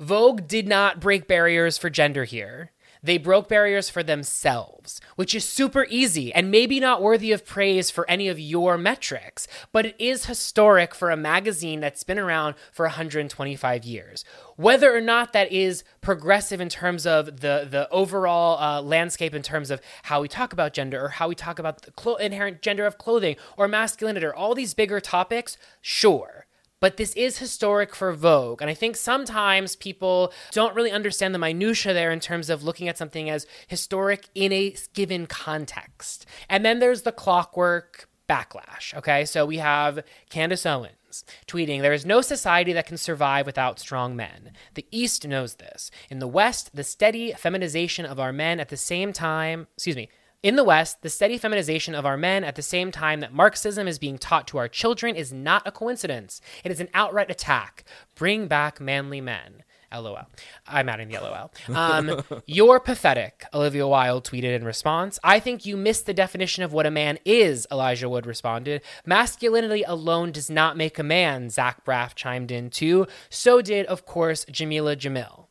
Vogue 0.00 0.46
did 0.46 0.68
not 0.68 1.00
break 1.00 1.26
barriers 1.26 1.76
for 1.76 1.90
gender 1.90 2.24
here. 2.24 2.70
They 3.02 3.18
broke 3.18 3.48
barriers 3.48 3.88
for 3.88 4.02
themselves, 4.02 5.00
which 5.16 5.34
is 5.34 5.44
super 5.44 5.86
easy 5.88 6.32
and 6.32 6.50
maybe 6.50 6.80
not 6.80 7.02
worthy 7.02 7.32
of 7.32 7.44
praise 7.46 7.90
for 7.90 8.08
any 8.10 8.28
of 8.28 8.38
your 8.38 8.76
metrics, 8.76 9.46
but 9.72 9.86
it 9.86 9.96
is 9.98 10.26
historic 10.26 10.94
for 10.94 11.10
a 11.10 11.16
magazine 11.16 11.80
that's 11.80 12.04
been 12.04 12.18
around 12.18 12.54
for 12.72 12.86
125 12.86 13.84
years. 13.84 14.24
Whether 14.56 14.94
or 14.94 15.00
not 15.00 15.32
that 15.32 15.52
is 15.52 15.84
progressive 16.00 16.60
in 16.60 16.68
terms 16.68 17.06
of 17.06 17.40
the 17.40 17.66
the 17.70 17.88
overall 17.90 18.58
uh, 18.58 18.82
landscape, 18.82 19.34
in 19.34 19.42
terms 19.42 19.70
of 19.70 19.80
how 20.04 20.20
we 20.20 20.28
talk 20.28 20.52
about 20.52 20.72
gender 20.72 21.04
or 21.04 21.08
how 21.10 21.28
we 21.28 21.34
talk 21.34 21.58
about 21.58 21.82
the 21.82 21.92
clo- 21.92 22.16
inherent 22.16 22.62
gender 22.62 22.86
of 22.86 22.98
clothing 22.98 23.36
or 23.56 23.68
masculinity 23.68 24.26
or 24.26 24.34
all 24.34 24.54
these 24.54 24.74
bigger 24.74 25.00
topics, 25.00 25.56
sure 25.80 26.47
but 26.80 26.96
this 26.96 27.12
is 27.14 27.38
historic 27.38 27.94
for 27.94 28.12
Vogue. 28.12 28.60
And 28.60 28.70
I 28.70 28.74
think 28.74 28.96
sometimes 28.96 29.76
people 29.76 30.32
don't 30.52 30.74
really 30.74 30.90
understand 30.90 31.34
the 31.34 31.38
minutia 31.38 31.92
there 31.92 32.10
in 32.10 32.20
terms 32.20 32.50
of 32.50 32.62
looking 32.62 32.88
at 32.88 32.98
something 32.98 33.28
as 33.28 33.46
historic 33.66 34.28
in 34.34 34.52
a 34.52 34.74
given 34.94 35.26
context. 35.26 36.26
And 36.48 36.64
then 36.64 36.78
there's 36.78 37.02
the 37.02 37.12
clockwork 37.12 38.08
backlash. 38.28 38.94
Okay, 38.94 39.24
so 39.24 39.46
we 39.46 39.58
have 39.58 40.00
Candace 40.28 40.66
Owens 40.66 41.24
tweeting 41.46 41.80
There 41.80 41.92
is 41.92 42.04
no 42.04 42.20
society 42.20 42.72
that 42.74 42.86
can 42.86 42.98
survive 42.98 43.46
without 43.46 43.78
strong 43.78 44.14
men. 44.14 44.52
The 44.74 44.86
East 44.90 45.26
knows 45.26 45.54
this. 45.54 45.90
In 46.10 46.18
the 46.18 46.28
West, 46.28 46.76
the 46.76 46.84
steady 46.84 47.32
feminization 47.32 48.04
of 48.04 48.20
our 48.20 48.32
men 48.32 48.60
at 48.60 48.68
the 48.68 48.76
same 48.76 49.12
time, 49.12 49.66
excuse 49.74 49.96
me, 49.96 50.10
in 50.42 50.56
the 50.56 50.64
West, 50.64 51.02
the 51.02 51.10
steady 51.10 51.36
feminization 51.36 51.94
of 51.94 52.06
our 52.06 52.16
men 52.16 52.44
at 52.44 52.54
the 52.54 52.62
same 52.62 52.92
time 52.92 53.20
that 53.20 53.34
Marxism 53.34 53.88
is 53.88 53.98
being 53.98 54.18
taught 54.18 54.46
to 54.48 54.58
our 54.58 54.68
children 54.68 55.16
is 55.16 55.32
not 55.32 55.66
a 55.66 55.72
coincidence. 55.72 56.40
It 56.62 56.70
is 56.70 56.80
an 56.80 56.88
outright 56.94 57.30
attack. 57.30 57.84
Bring 58.14 58.46
back 58.46 58.80
manly 58.80 59.20
men. 59.20 59.64
LOL. 59.92 60.26
I'm 60.66 60.88
adding 60.88 61.08
the 61.08 61.18
LOL. 61.18 61.50
Um, 61.74 62.22
you're 62.46 62.78
pathetic, 62.78 63.44
Olivia 63.54 63.88
Wilde 63.88 64.24
tweeted 64.24 64.54
in 64.54 64.64
response. 64.64 65.18
I 65.24 65.40
think 65.40 65.64
you 65.64 65.76
missed 65.76 66.06
the 66.06 66.14
definition 66.14 66.62
of 66.62 66.72
what 66.72 66.86
a 66.86 66.90
man 66.90 67.18
is, 67.24 67.66
Elijah 67.72 68.08
Wood 68.08 68.26
responded. 68.26 68.82
Masculinity 69.06 69.82
alone 69.82 70.30
does 70.30 70.50
not 70.50 70.76
make 70.76 70.98
a 70.98 71.02
man, 71.02 71.48
Zach 71.48 71.84
Braff 71.84 72.14
chimed 72.14 72.50
in 72.50 72.70
too. 72.70 73.06
So 73.30 73.62
did, 73.62 73.86
of 73.86 74.04
course, 74.04 74.44
Jameela 74.44 74.94
Jamil. 74.94 75.46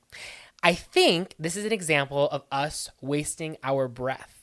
I 0.64 0.74
think 0.76 1.34
this 1.40 1.56
is 1.56 1.66
an 1.66 1.72
example 1.72 2.30
of 2.30 2.44
us 2.52 2.90
wasting 3.02 3.58
our 3.64 3.88
breath. 3.88 4.37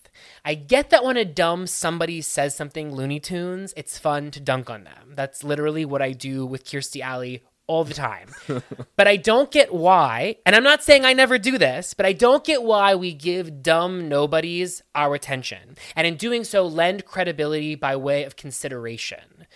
I 0.45 0.55
get 0.55 0.91
that 0.91 1.05
when 1.05 1.17
a 1.17 1.25
dumb 1.25 1.67
somebody 1.67 2.21
says 2.21 2.55
something 2.55 2.95
Looney 2.95 3.21
Tunes, 3.21 3.73
it's 3.77 3.99
fun 3.99 4.31
to 4.33 4.41
dunk 4.41 4.71
on 4.71 4.85
them. 4.85 5.13
That's 5.15 5.45
literally 5.45 5.85
what 5.85 6.03
I 6.03 6.13
do 6.13 6.45
with 6.47 6.65
Kirstie 6.65 7.01
Alley 7.01 7.43
all 7.67 7.85
the 7.85 7.95
time. 7.95 8.29
but 8.97 9.07
I 9.09 9.17
don't 9.17 9.51
get 9.51 9.73
why, 9.73 10.37
and 10.45 10.55
I'm 10.55 10.63
not 10.63 10.83
saying 10.83 11.05
I 11.05 11.13
never 11.13 11.39
do 11.39 11.59
this, 11.59 11.95
but 11.95 12.07
I 12.07 12.13
don't 12.13 12.45
get 12.45 12.63
why 12.63 12.95
we 12.95 13.15
give 13.15 13.63
dumb 13.63 14.09
nobodies 14.09 14.83
our 14.95 15.15
attention. 15.15 15.77
And 15.97 16.07
in 16.07 16.17
doing 16.17 16.45
so, 16.45 16.67
lend 16.67 17.05
credibility 17.05 17.75
by 17.75 17.97
way 17.97 18.25
of 18.25 18.37
consideration. 18.37 19.47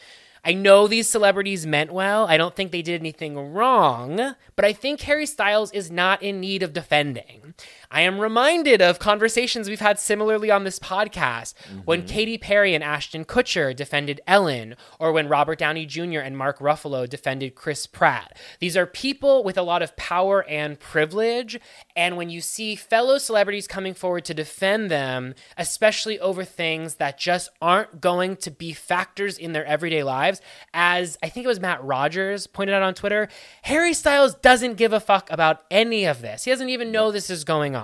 I 0.44 0.54
know 0.54 0.86
these 0.86 1.08
celebrities 1.10 1.66
meant 1.66 1.92
well. 1.92 2.26
I 2.26 2.36
don't 2.36 2.54
think 2.54 2.70
they 2.70 2.82
did 2.82 3.00
anything 3.00 3.36
wrong, 3.36 4.34
but 4.56 4.64
I 4.64 4.72
think 4.72 5.00
Harry 5.02 5.26
Styles 5.26 5.70
is 5.72 5.90
not 5.90 6.22
in 6.22 6.40
need 6.40 6.62
of 6.62 6.72
defending. 6.72 7.54
I 7.90 8.02
am 8.02 8.20
reminded 8.20 8.82
of 8.82 8.98
conversations 8.98 9.68
we've 9.68 9.80
had 9.80 9.98
similarly 9.98 10.50
on 10.50 10.64
this 10.64 10.78
podcast 10.78 11.54
when 11.86 12.00
mm-hmm. 12.00 12.08
Katy 12.08 12.38
Perry 12.38 12.74
and 12.74 12.84
Ashton 12.84 13.24
Kutcher 13.24 13.74
defended 13.74 14.20
Ellen, 14.26 14.76
or 14.98 15.10
when 15.10 15.28
Robert 15.28 15.58
Downey 15.58 15.86
Jr. 15.86 16.20
and 16.20 16.36
Mark 16.36 16.58
Ruffalo 16.58 17.08
defended 17.08 17.54
Chris 17.54 17.86
Pratt. 17.86 18.36
These 18.60 18.76
are 18.76 18.86
people 18.86 19.42
with 19.42 19.56
a 19.56 19.62
lot 19.62 19.80
of 19.80 19.96
power 19.96 20.44
and 20.48 20.78
privilege, 20.78 21.58
and 21.96 22.18
when 22.18 22.28
you 22.28 22.42
see 22.42 22.76
fellow 22.76 23.16
celebrities 23.16 23.66
coming 23.66 23.94
forward 23.94 24.26
to 24.26 24.34
defend 24.34 24.90
them, 24.90 25.34
especially 25.56 26.20
over 26.20 26.44
things 26.44 26.96
that 26.96 27.18
just 27.18 27.48
aren't 27.62 28.02
going 28.02 28.36
to 28.36 28.50
be 28.50 28.74
factors 28.74 29.38
in 29.38 29.52
their 29.52 29.64
everyday 29.64 30.02
lives, 30.02 30.42
as 30.74 31.16
I 31.22 31.30
think 31.30 31.44
it 31.44 31.48
was 31.48 31.60
Matt 31.60 31.82
Rogers 31.82 32.46
pointed 32.46 32.74
out 32.74 32.82
on 32.82 32.92
Twitter, 32.92 33.28
Harry 33.62 33.94
Styles 33.94 34.34
doesn't 34.34 34.74
give 34.74 34.92
a 34.92 35.00
fuck 35.00 35.30
about 35.30 35.62
any 35.70 36.04
of 36.04 36.20
this. 36.20 36.44
He 36.44 36.50
doesn't 36.50 36.68
even 36.68 36.92
know 36.92 37.10
this 37.10 37.30
is 37.30 37.44
going 37.44 37.74
on. 37.74 37.77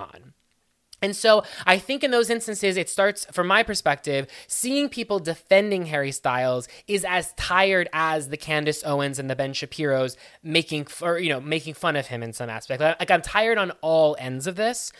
And 1.01 1.15
so 1.15 1.43
I 1.65 1.77
think 1.77 2.03
in 2.03 2.11
those 2.11 2.29
instances, 2.29 2.77
it 2.77 2.89
starts, 2.89 3.25
from 3.25 3.47
my 3.47 3.63
perspective, 3.63 4.27
seeing 4.47 4.89
people 4.89 5.19
defending 5.19 5.87
Harry 5.87 6.11
Styles 6.11 6.67
is 6.87 7.05
as 7.05 7.33
tired 7.33 7.89
as 7.93 8.29
the 8.29 8.37
Candace 8.37 8.83
Owens 8.83 9.19
and 9.19 9.29
the 9.29 9.35
Ben 9.35 9.53
Shapiro's 9.53 10.17
making, 10.41 10.87
or 11.01 11.19
you 11.19 11.29
know, 11.29 11.41
making 11.41 11.73
fun 11.73 11.95
of 11.95 12.07
him 12.07 12.23
in 12.23 12.33
some 12.33 12.49
aspect. 12.49 12.81
Like 12.81 13.11
I'm 13.11 13.21
tired 13.21 13.57
on 13.57 13.71
all 13.81 14.15
ends 14.19 14.47
of 14.47 14.55
this. 14.55 14.91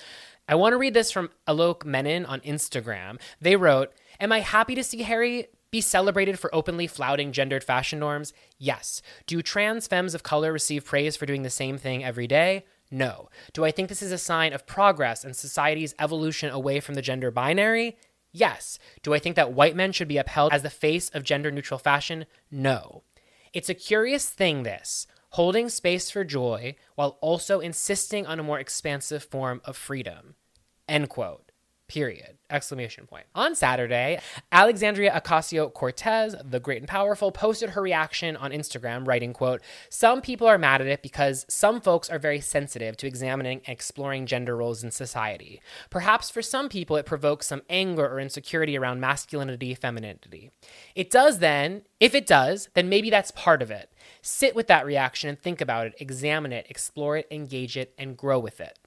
I 0.48 0.56
want 0.56 0.74
to 0.74 0.78
read 0.78 0.94
this 0.94 1.12
from 1.12 1.32
Alok 1.48 1.86
Menon 1.86 2.26
on 2.26 2.40
Instagram. 2.42 3.20
They 3.42 3.56
wrote, 3.56 3.92
"Am 4.20 4.32
I 4.32 4.42
happy 4.42 4.76
to 4.76 4.84
see 4.84 5.02
Harry 5.04 5.48
be 5.72 5.82
celebrated 5.82 6.38
for 6.38 6.54
openly 6.54 6.88
flouting 6.88 7.32
gendered 7.32 7.64
fashion 7.64 8.00
norms? 8.00 8.32
Yes. 8.60 9.02
Do 9.26 9.42
trans 9.42 9.88
femmes 9.88 10.14
of 10.14 10.24
color 10.24 10.54
receive 10.54 10.86
praise 10.86 11.16
for 11.16 11.26
doing 11.26 11.42
the 11.42 11.50
same 11.50 11.78
thing 11.78 12.04
every 12.04 12.28
day? 12.28 12.66
No. 12.92 13.30
Do 13.54 13.66
I 13.66 13.72
think 13.72 13.90
this 13.90 14.02
is 14.02 14.12
a 14.12 14.18
sign 14.18 14.54
of 14.54 14.68
progress 14.68 15.24
and 15.24 15.36
society's 15.36 15.96
evolution 16.00 16.50
away 16.50 16.80
from 16.80 16.96
the 16.96 17.02
gender 17.02 17.32
binary? 17.32 17.98
Yes. 18.32 18.78
Do 19.02 19.14
I 19.14 19.20
think 19.20 19.36
that 19.36 19.54
white 19.54 19.76
men 19.76 19.92
should 19.92 20.08
be 20.08 20.18
upheld 20.18 20.54
as 20.54 20.62
the 20.62 20.70
face 20.70 21.10
of 21.10 21.24
gender 21.24 21.52
neutral 21.52 21.80
fashion? 21.80 22.26
No. 22.52 23.04
It's 23.54 23.70
a 23.70 23.74
curious 23.74 24.30
thing, 24.30 24.64
this 24.64 25.08
holding 25.36 25.68
space 25.68 26.10
for 26.10 26.24
joy 26.24 26.74
while 26.96 27.18
also 27.20 27.60
insisting 27.60 28.26
on 28.26 28.40
a 28.40 28.44
more 28.44 28.58
expansive 28.58 29.22
form 29.22 29.60
of 29.66 29.76
freedom. 29.76 30.36
End 30.88 31.10
quote. 31.10 31.45
Period. 31.88 32.38
Exclamation 32.50 33.08
point. 33.08 33.26
On 33.34 33.56
saturday 33.56 34.20
alexandria 34.52 35.12
ocasio-cortez 35.12 36.36
the 36.44 36.60
great 36.60 36.82
and 36.82 36.88
powerful 36.88 37.32
posted 37.32 37.72
her 37.72 37.82
reaction 37.82 38.36
on 38.36 38.52
instagram 38.52 39.08
writing 39.08 39.34
quote 39.34 39.62
some 39.90 40.22
people 40.22 40.48
are 40.48 40.58
mad 40.58 40.82
at 40.82 40.88
it 40.88 41.02
because 41.02 41.46
some 41.50 41.82
folks 41.82 42.10
are 42.10 42.20
very 42.20 42.40
sensitive 42.40 42.98
to 42.98 43.08
examining 43.08 43.62
and 43.66 43.74
exploring 43.74 44.26
gender 44.26 44.56
roles 44.56 44.84
in 44.84 44.92
society. 44.92 45.62
Perhaps 45.90 46.30
for 46.30 46.42
some 46.42 46.70
people 46.70 46.96
it 46.98 47.06
provokes 47.06 47.48
some 47.48 47.62
anger 47.70 48.08
or 48.08 48.20
insecurity 48.20 48.78
around 48.78 49.00
masculinity 49.00 49.74
femininity. 49.74 50.52
It 50.96 51.10
does 51.10 51.40
then 51.40 51.84
if 52.00 52.16
it 52.16 52.28
does 52.28 52.70
then 52.74 52.90
maybe 52.90 53.10
that's 53.10 53.32
part 53.32 53.62
of 53.62 53.72
it. 53.72 53.92
Sit 54.22 54.56
with 54.56 54.68
that 54.68 54.86
reaction 54.86 55.30
and 55.30 55.40
think 55.40 55.62
about 55.62 55.88
it 55.88 55.96
examine 56.00 56.52
it 56.52 56.68
explore 56.70 57.18
it 57.18 57.28
engage 57.32 57.78
it 57.78 57.94
and 57.98 58.18
grow 58.18 58.40
with 58.40 58.60
it 58.60 58.78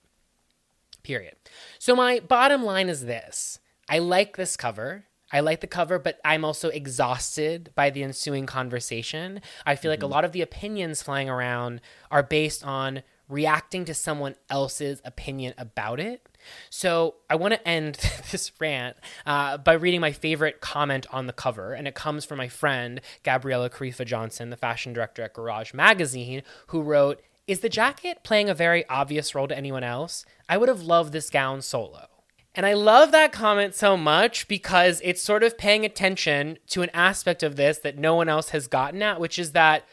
period. 1.08 1.36
So 1.78 1.96
my 1.96 2.20
bottom 2.20 2.62
line 2.62 2.90
is 2.90 3.06
this. 3.06 3.58
I 3.88 3.98
like 3.98 4.36
this 4.36 4.58
cover. 4.58 5.06
I 5.32 5.40
like 5.40 5.60
the 5.60 5.66
cover, 5.66 5.98
but 5.98 6.20
I'm 6.22 6.44
also 6.44 6.68
exhausted 6.68 7.70
by 7.74 7.88
the 7.88 8.02
ensuing 8.02 8.44
conversation. 8.44 9.40
I 9.64 9.74
feel 9.74 9.90
like 9.90 10.02
a 10.02 10.06
lot 10.06 10.26
of 10.26 10.32
the 10.32 10.42
opinions 10.42 11.02
flying 11.02 11.30
around 11.30 11.80
are 12.10 12.22
based 12.22 12.62
on 12.62 13.02
reacting 13.26 13.86
to 13.86 13.94
someone 13.94 14.34
else's 14.50 15.00
opinion 15.02 15.54
about 15.56 15.98
it. 15.98 16.28
So 16.68 17.14
I 17.30 17.36
want 17.36 17.54
to 17.54 17.68
end 17.68 17.94
this 18.30 18.52
rant 18.60 18.98
uh, 19.24 19.56
by 19.56 19.72
reading 19.72 20.02
my 20.02 20.12
favorite 20.12 20.60
comment 20.60 21.06
on 21.10 21.26
the 21.26 21.32
cover, 21.32 21.72
and 21.72 21.88
it 21.88 21.94
comes 21.94 22.26
from 22.26 22.36
my 22.36 22.48
friend 22.48 23.00
Gabriella 23.22 23.70
Karefa 23.70 24.04
Johnson, 24.04 24.50
the 24.50 24.56
fashion 24.58 24.92
director 24.92 25.22
at 25.22 25.32
Garage 25.32 25.72
Magazine, 25.72 26.42
who 26.68 26.82
wrote, 26.82 27.22
"Is 27.49 27.61
the 27.61 27.69
jacket 27.69 28.23
playing 28.23 28.49
a 28.49 28.55
very 28.55 28.88
obvious 28.88 29.35
role 29.35 29.49
to 29.49 29.57
anyone 29.57 29.83
else? 29.83 30.25
I 30.49 30.57
would 30.57 30.69
have 30.69 30.83
loved 30.83 31.12
this 31.12 31.31
gown 31.31 31.62
solo." 31.62 32.07
And 32.55 32.67
I 32.67 32.75
love 32.75 33.12
that 33.12 33.33
comment 33.33 33.75
so 33.75 33.97
much 33.97 34.49
because 34.49 35.00
it's 35.05 35.23
sort 35.23 35.43
of 35.43 35.59
paying 35.59 35.85
attention 35.85 36.59
to 36.69 36.83
an 36.83 36.90
aspect 36.93 37.43
of 37.43 37.57
this 37.57 37.78
that 37.78 37.99
no 37.99 38.14
one 38.14 38.28
else 38.28 38.50
has 38.50 38.67
gotten 38.67 39.00
at, 39.02 39.21
which 39.21 39.38
is 39.38 39.52
that 39.52 39.85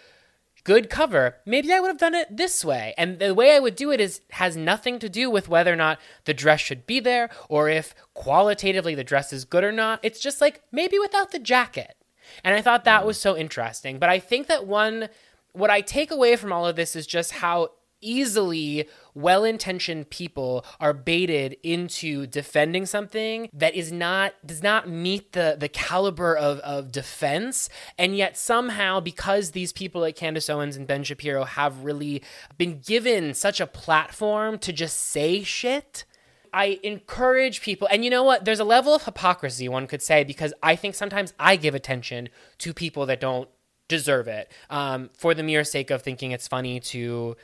good 0.64 0.90
cover. 0.90 1.38
Maybe 1.46 1.72
I 1.72 1.80
would 1.80 1.90
have 1.90 2.00
done 2.00 2.16
it 2.16 2.36
this 2.36 2.66
way. 2.66 2.94
And 2.98 3.20
the 3.20 3.36
way 3.36 3.56
I 3.56 3.60
would 3.60 3.76
do 3.76 3.92
it 3.92 4.02
is 4.02 4.22
has 4.32 4.58
nothing 4.58 5.00
to 5.00 5.08
do 5.08 5.30
with 5.30 5.48
whether 5.48 5.72
or 5.72 5.78
not 5.78 6.00
the 6.26 6.34
dress 6.34 6.60
should 6.60 6.86
be 6.88 7.00
there 7.00 7.30
or 7.50 7.70
if 7.70 7.94
qualitatively 8.16 8.96
the 8.96 9.04
dress 9.04 9.32
is 9.32 9.46
good 9.46 9.64
or 9.64 9.72
not. 9.72 10.00
It's 10.02 10.20
just 10.20 10.42
like 10.42 10.64
maybe 10.72 10.98
without 10.98 11.32
the 11.32 11.40
jacket. 11.40 11.96
And 12.44 12.56
I 12.56 12.62
thought 12.62 12.84
that 12.86 13.04
mm. 13.04 13.06
was 13.06 13.22
so 13.22 13.38
interesting. 13.38 14.00
But 14.00 14.10
I 14.10 14.20
think 14.20 14.48
that 14.48 14.66
one 14.66 15.10
what 15.56 15.70
I 15.70 15.82
take 15.82 16.12
away 16.12 16.36
from 16.36 16.52
all 16.52 16.66
of 16.66 16.76
this 16.76 16.96
is 16.96 17.08
just 17.08 17.32
how 17.34 17.70
easily 18.02 18.88
well-intentioned 19.14 20.10
people 20.10 20.66
are 20.80 20.94
baited 20.94 21.58
into 21.64 22.28
defending 22.28 22.86
something 22.86 23.50
that 23.54 23.74
is 23.74 23.92
not 23.92 24.34
does 24.46 24.62
not 24.62 24.88
meet 24.88 25.32
the 25.32 25.56
the 25.58 25.70
caliber 25.70 26.36
of, 26.36 26.60
of 26.60 26.92
defense 26.92 27.70
and 27.98 28.16
yet 28.16 28.38
somehow 28.38 29.00
because 29.00 29.52
these 29.52 29.72
people 29.72 30.02
like 30.02 30.16
candace 30.16 30.50
owens 30.50 30.76
and 30.76 30.86
ben 30.86 31.04
shapiro 31.04 31.46
have 31.46 31.84
really 31.84 32.22
been 32.58 32.80
given 32.80 33.34
such 33.34 33.60
a 33.60 33.66
platform 33.66 34.60
to 34.60 34.72
just 34.72 35.00
say 35.00 35.42
shit 35.42 36.06
I 36.54 36.80
encourage 36.84 37.60
people, 37.60 37.86
and 37.92 38.06
you 38.06 38.10
know 38.10 38.24
what? 38.24 38.46
There's 38.46 38.62
a 38.62 38.64
level 38.64 38.96
of 38.96 39.04
hypocrisy, 39.04 39.68
one 39.68 39.88
could 39.88 40.02
say, 40.02 40.24
because 40.24 40.54
I 40.64 40.78
think 40.78 40.96
sometimes 40.96 41.34
I 41.38 41.58
give 41.58 41.76
attention 41.76 42.30
to 42.60 42.74
people 42.74 43.06
that 43.08 43.20
don't 43.20 43.50
deserve 43.88 44.28
it 44.28 44.52
um, 44.70 45.10
for 45.18 45.34
the 45.34 45.44
mere 45.44 45.64
sake 45.64 45.92
of 45.92 46.02
thinking 46.02 46.32
it's 46.32 46.48
funny 46.48 46.80
to 46.80 47.36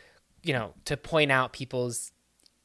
you 0.43 0.53
know, 0.53 0.73
to 0.85 0.97
point 0.97 1.31
out 1.31 1.53
people's 1.53 2.11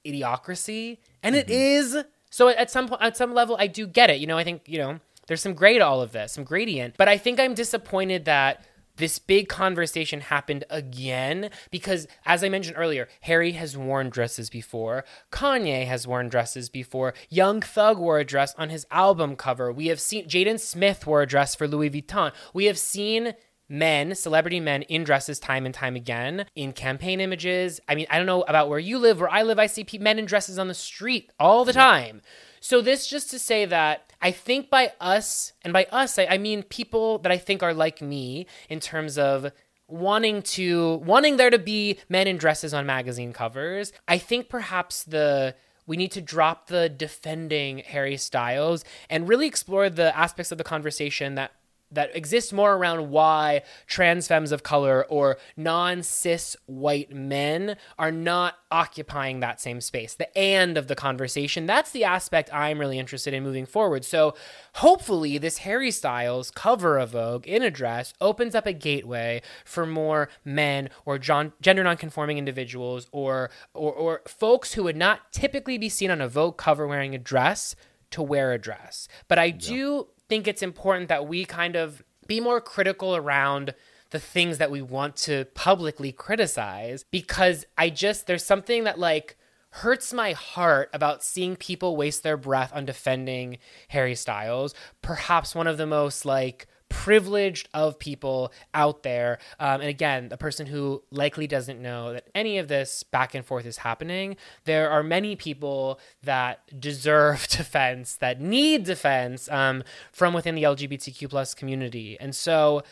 idiocracy, 0.04 0.98
and 1.22 1.34
it 1.34 1.50
is. 1.50 1.96
So 2.30 2.48
at 2.48 2.70
some 2.70 2.88
point, 2.88 3.02
at 3.02 3.16
some 3.16 3.34
level, 3.34 3.56
I 3.58 3.66
do 3.66 3.86
get 3.86 4.10
it. 4.10 4.20
You 4.20 4.26
know, 4.26 4.38
I 4.38 4.44
think 4.44 4.62
you 4.66 4.78
know 4.78 5.00
there's 5.26 5.42
some 5.42 5.54
gray 5.54 5.78
to 5.78 5.84
all 5.84 6.00
of 6.00 6.12
this, 6.12 6.32
some 6.32 6.44
gradient, 6.44 6.94
but 6.96 7.08
I 7.08 7.18
think 7.18 7.38
I'm 7.38 7.54
disappointed 7.54 8.24
that 8.24 8.64
this 8.96 9.18
big 9.18 9.48
conversation 9.48 10.20
happened 10.20 10.64
again 10.70 11.50
because, 11.70 12.06
as 12.24 12.42
I 12.42 12.48
mentioned 12.48 12.78
earlier, 12.78 13.08
Harry 13.20 13.52
has 13.52 13.76
worn 13.76 14.08
dresses 14.08 14.48
before. 14.48 15.04
Kanye 15.30 15.86
has 15.86 16.06
worn 16.06 16.30
dresses 16.30 16.70
before. 16.70 17.12
Young 17.28 17.60
Thug 17.60 17.98
wore 17.98 18.18
a 18.18 18.24
dress 18.24 18.54
on 18.56 18.70
his 18.70 18.86
album 18.90 19.36
cover. 19.36 19.70
We 19.70 19.88
have 19.88 20.00
seen 20.00 20.26
Jaden 20.26 20.58
Smith 20.58 21.06
wore 21.06 21.20
a 21.20 21.26
dress 21.26 21.54
for 21.54 21.68
Louis 21.68 21.90
Vuitton. 21.90 22.32
We 22.54 22.64
have 22.66 22.78
seen 22.78 23.34
men, 23.68 24.14
celebrity 24.14 24.60
men 24.60 24.82
in 24.82 25.04
dresses 25.04 25.38
time 25.38 25.66
and 25.66 25.74
time 25.74 25.96
again 25.96 26.46
in 26.54 26.72
campaign 26.72 27.20
images. 27.20 27.80
I 27.88 27.94
mean, 27.94 28.06
I 28.10 28.16
don't 28.16 28.26
know 28.26 28.42
about 28.42 28.68
where 28.68 28.78
you 28.78 28.98
live. 28.98 29.20
Where 29.20 29.32
I 29.32 29.42
live, 29.42 29.58
I 29.58 29.66
see 29.66 29.86
men 29.98 30.18
in 30.18 30.26
dresses 30.26 30.58
on 30.58 30.68
the 30.68 30.74
street 30.74 31.32
all 31.38 31.64
the 31.64 31.72
time. 31.72 32.22
So, 32.60 32.80
this 32.80 33.06
just 33.06 33.30
to 33.30 33.38
say 33.38 33.64
that 33.66 34.12
I 34.20 34.30
think 34.30 34.70
by 34.70 34.92
us, 35.00 35.52
and 35.62 35.72
by 35.72 35.86
us, 35.90 36.18
I, 36.18 36.26
I 36.26 36.38
mean 36.38 36.62
people 36.62 37.18
that 37.18 37.32
I 37.32 37.38
think 37.38 37.62
are 37.62 37.74
like 37.74 38.00
me 38.00 38.46
in 38.68 38.80
terms 38.80 39.18
of 39.18 39.52
wanting 39.88 40.42
to 40.42 40.96
wanting 40.96 41.36
there 41.36 41.50
to 41.50 41.58
be 41.58 41.98
men 42.08 42.26
in 42.26 42.36
dresses 42.36 42.74
on 42.74 42.86
magazine 42.86 43.32
covers. 43.32 43.92
I 44.08 44.18
think 44.18 44.48
perhaps 44.48 45.04
the 45.04 45.54
we 45.86 45.96
need 45.96 46.10
to 46.12 46.20
drop 46.20 46.66
the 46.66 46.88
defending 46.88 47.78
Harry 47.78 48.16
Styles 48.16 48.84
and 49.08 49.28
really 49.28 49.46
explore 49.46 49.88
the 49.88 50.16
aspects 50.16 50.50
of 50.50 50.58
the 50.58 50.64
conversation 50.64 51.36
that 51.36 51.52
that 51.90 52.14
exists 52.16 52.52
more 52.52 52.74
around 52.74 53.10
why 53.10 53.62
trans 53.86 54.26
femmes 54.28 54.52
of 54.52 54.62
color 54.62 55.04
or 55.08 55.38
non 55.56 56.02
cis 56.02 56.56
white 56.66 57.12
men 57.12 57.76
are 57.98 58.10
not 58.10 58.54
occupying 58.70 59.40
that 59.40 59.60
same 59.60 59.80
space. 59.80 60.14
The 60.14 60.36
and 60.36 60.76
of 60.76 60.88
the 60.88 60.94
conversation. 60.94 61.66
That's 61.66 61.90
the 61.90 62.04
aspect 62.04 62.52
I'm 62.52 62.78
really 62.78 62.98
interested 62.98 63.32
in 63.32 63.42
moving 63.42 63.66
forward. 63.66 64.04
So 64.04 64.34
hopefully, 64.74 65.38
this 65.38 65.58
Harry 65.58 65.90
Styles 65.90 66.50
cover 66.50 66.98
of 66.98 67.10
Vogue 67.10 67.46
in 67.46 67.62
a 67.62 67.70
dress 67.70 68.12
opens 68.20 68.54
up 68.54 68.66
a 68.66 68.72
gateway 68.72 69.42
for 69.64 69.86
more 69.86 70.28
men 70.44 70.90
or 71.04 71.18
John, 71.18 71.52
gender 71.60 71.84
nonconforming 71.84 72.38
individuals 72.38 73.06
or, 73.12 73.50
or, 73.74 73.92
or 73.92 74.22
folks 74.26 74.74
who 74.74 74.84
would 74.84 74.96
not 74.96 75.32
typically 75.32 75.78
be 75.78 75.88
seen 75.88 76.10
on 76.10 76.20
a 76.20 76.28
Vogue 76.28 76.56
cover 76.56 76.86
wearing 76.86 77.14
a 77.14 77.18
dress 77.18 77.76
to 78.10 78.22
wear 78.22 78.52
a 78.52 78.58
dress. 78.58 79.08
But 79.28 79.38
I 79.38 79.50
do 79.50 80.08
think 80.28 80.46
it's 80.48 80.62
important 80.62 81.08
that 81.08 81.26
we 81.26 81.44
kind 81.44 81.76
of 81.76 82.02
be 82.26 82.40
more 82.40 82.60
critical 82.60 83.14
around 83.14 83.74
the 84.10 84.18
things 84.18 84.58
that 84.58 84.70
we 84.70 84.82
want 84.82 85.16
to 85.16 85.44
publicly 85.54 86.12
criticize 86.12 87.04
because 87.10 87.66
I 87.76 87.90
just, 87.90 88.26
there's 88.26 88.44
something 88.44 88.84
that 88.84 88.98
like 88.98 89.36
hurts 89.70 90.12
my 90.12 90.32
heart 90.32 90.88
about 90.92 91.22
seeing 91.22 91.56
people 91.56 91.96
waste 91.96 92.22
their 92.22 92.36
breath 92.36 92.72
on 92.74 92.84
defending 92.84 93.58
Harry 93.88 94.14
Styles, 94.14 94.74
perhaps 95.02 95.54
one 95.54 95.66
of 95.66 95.76
the 95.76 95.86
most 95.86 96.24
like 96.24 96.66
privileged 96.88 97.68
of 97.74 97.98
people 97.98 98.52
out 98.74 99.02
there. 99.02 99.38
Um, 99.58 99.80
and 99.80 99.90
again, 99.90 100.28
a 100.30 100.36
person 100.36 100.66
who 100.66 101.02
likely 101.10 101.46
doesn't 101.46 101.80
know 101.80 102.12
that 102.12 102.28
any 102.34 102.58
of 102.58 102.68
this 102.68 103.02
back 103.02 103.34
and 103.34 103.44
forth 103.44 103.66
is 103.66 103.78
happening. 103.78 104.36
There 104.64 104.90
are 104.90 105.02
many 105.02 105.36
people 105.36 106.00
that 106.22 106.80
deserve 106.80 107.48
defense, 107.50 108.16
that 108.16 108.40
need 108.40 108.84
defense 108.84 109.48
um, 109.50 109.82
from 110.12 110.34
within 110.34 110.54
the 110.54 110.62
LGBTQ 110.62 111.28
plus 111.30 111.54
community. 111.54 112.16
And 112.20 112.34
so 112.34 112.82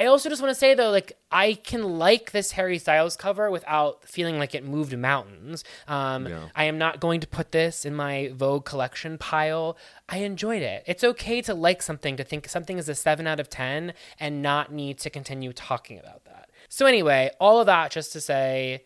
I 0.00 0.06
also 0.06 0.30
just 0.30 0.40
want 0.40 0.50
to 0.50 0.58
say 0.58 0.72
though, 0.74 0.90
like 0.90 1.12
I 1.30 1.52
can 1.52 1.98
like 1.98 2.30
this 2.32 2.52
Harry 2.52 2.78
Styles 2.78 3.16
cover 3.16 3.50
without 3.50 4.02
feeling 4.08 4.38
like 4.38 4.54
it 4.54 4.64
moved 4.64 4.96
mountains. 4.96 5.62
Um, 5.86 6.26
Yeah. 6.26 6.48
I 6.56 6.64
am 6.64 6.78
not 6.78 7.00
going 7.00 7.20
to 7.20 7.26
put 7.26 7.52
this 7.52 7.84
in 7.84 7.94
my 7.94 8.30
Vogue 8.32 8.64
collection 8.64 9.18
pile. 9.18 9.76
I 10.08 10.18
enjoyed 10.18 10.62
it. 10.62 10.84
It's 10.86 11.04
okay 11.04 11.42
to 11.42 11.52
like 11.52 11.82
something, 11.82 12.16
to 12.16 12.24
think 12.24 12.48
something 12.48 12.78
is 12.78 12.88
a 12.88 12.94
seven 12.94 13.26
out 13.26 13.40
of 13.40 13.50
ten, 13.50 13.92
and 14.18 14.40
not 14.40 14.72
need 14.72 14.96
to 15.00 15.10
continue 15.10 15.52
talking 15.52 15.98
about 15.98 16.24
that. 16.24 16.48
So 16.70 16.86
anyway, 16.86 17.30
all 17.38 17.60
of 17.60 17.66
that 17.66 17.90
just 17.90 18.10
to 18.14 18.22
say, 18.22 18.84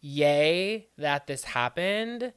yay 0.00 0.86
that 0.96 1.26
this 1.26 1.42
happened 1.44 2.32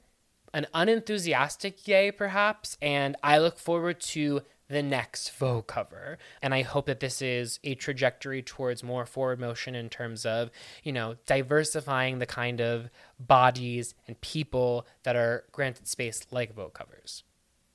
an 0.56 0.66
unenthusiastic 0.74 1.86
yay, 1.86 2.12
perhaps, 2.12 2.78
and 2.82 3.18
I 3.22 3.40
look 3.40 3.60
forward 3.60 4.00
to 4.00 4.42
the 4.68 4.82
next 4.82 5.32
Vogue 5.34 5.68
cover. 5.68 6.18
And 6.42 6.54
I 6.54 6.62
hope 6.64 6.88
that 6.88 7.00
this 7.00 7.22
is 7.22 7.60
a 7.64 7.76
trajectory 7.76 8.42
towards 8.42 8.84
more 8.84 9.06
forward 9.06 9.40
motion 9.40 9.76
in 9.76 9.90
terms 9.90 10.26
of, 10.26 10.50
you 10.84 10.92
know, 10.92 11.16
diversifying 11.26 12.20
the 12.20 12.26
kind 12.26 12.62
of 12.62 12.90
bodies 13.20 13.94
and 14.08 14.20
people 14.22 14.88
that 15.04 15.16
are 15.16 15.46
granted 15.52 15.88
space 15.88 16.26
like 16.32 16.54
Vogue 16.54 16.74
covers. 16.74 17.24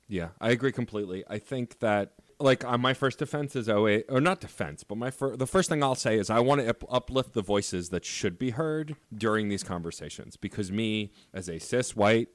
Yeah, 0.07 0.29
I 0.41 0.49
agree 0.49 0.73
completely. 0.73 1.23
I 1.29 1.39
think 1.39 1.79
that 1.79 2.13
like 2.37 2.65
uh, 2.65 2.77
my 2.77 2.93
first 2.93 3.19
defense 3.19 3.55
is 3.55 3.69
always 3.69 4.03
or 4.09 4.19
not 4.19 4.41
defense, 4.41 4.83
but 4.83 4.97
my 4.97 5.09
fir- 5.11 5.37
the 5.37 5.47
first 5.47 5.69
thing 5.69 5.81
I'll 5.81 5.95
say 5.95 6.17
is 6.17 6.29
I 6.29 6.39
want 6.39 6.61
to 6.61 6.69
up- 6.69 6.83
uplift 6.89 7.33
the 7.33 7.41
voices 7.41 7.89
that 7.89 8.03
should 8.03 8.37
be 8.37 8.49
heard 8.49 8.95
during 9.15 9.47
these 9.47 9.63
conversations 9.63 10.35
because 10.35 10.71
me 10.71 11.11
as 11.33 11.47
a 11.47 11.59
cis 11.59 11.95
white 11.95 12.29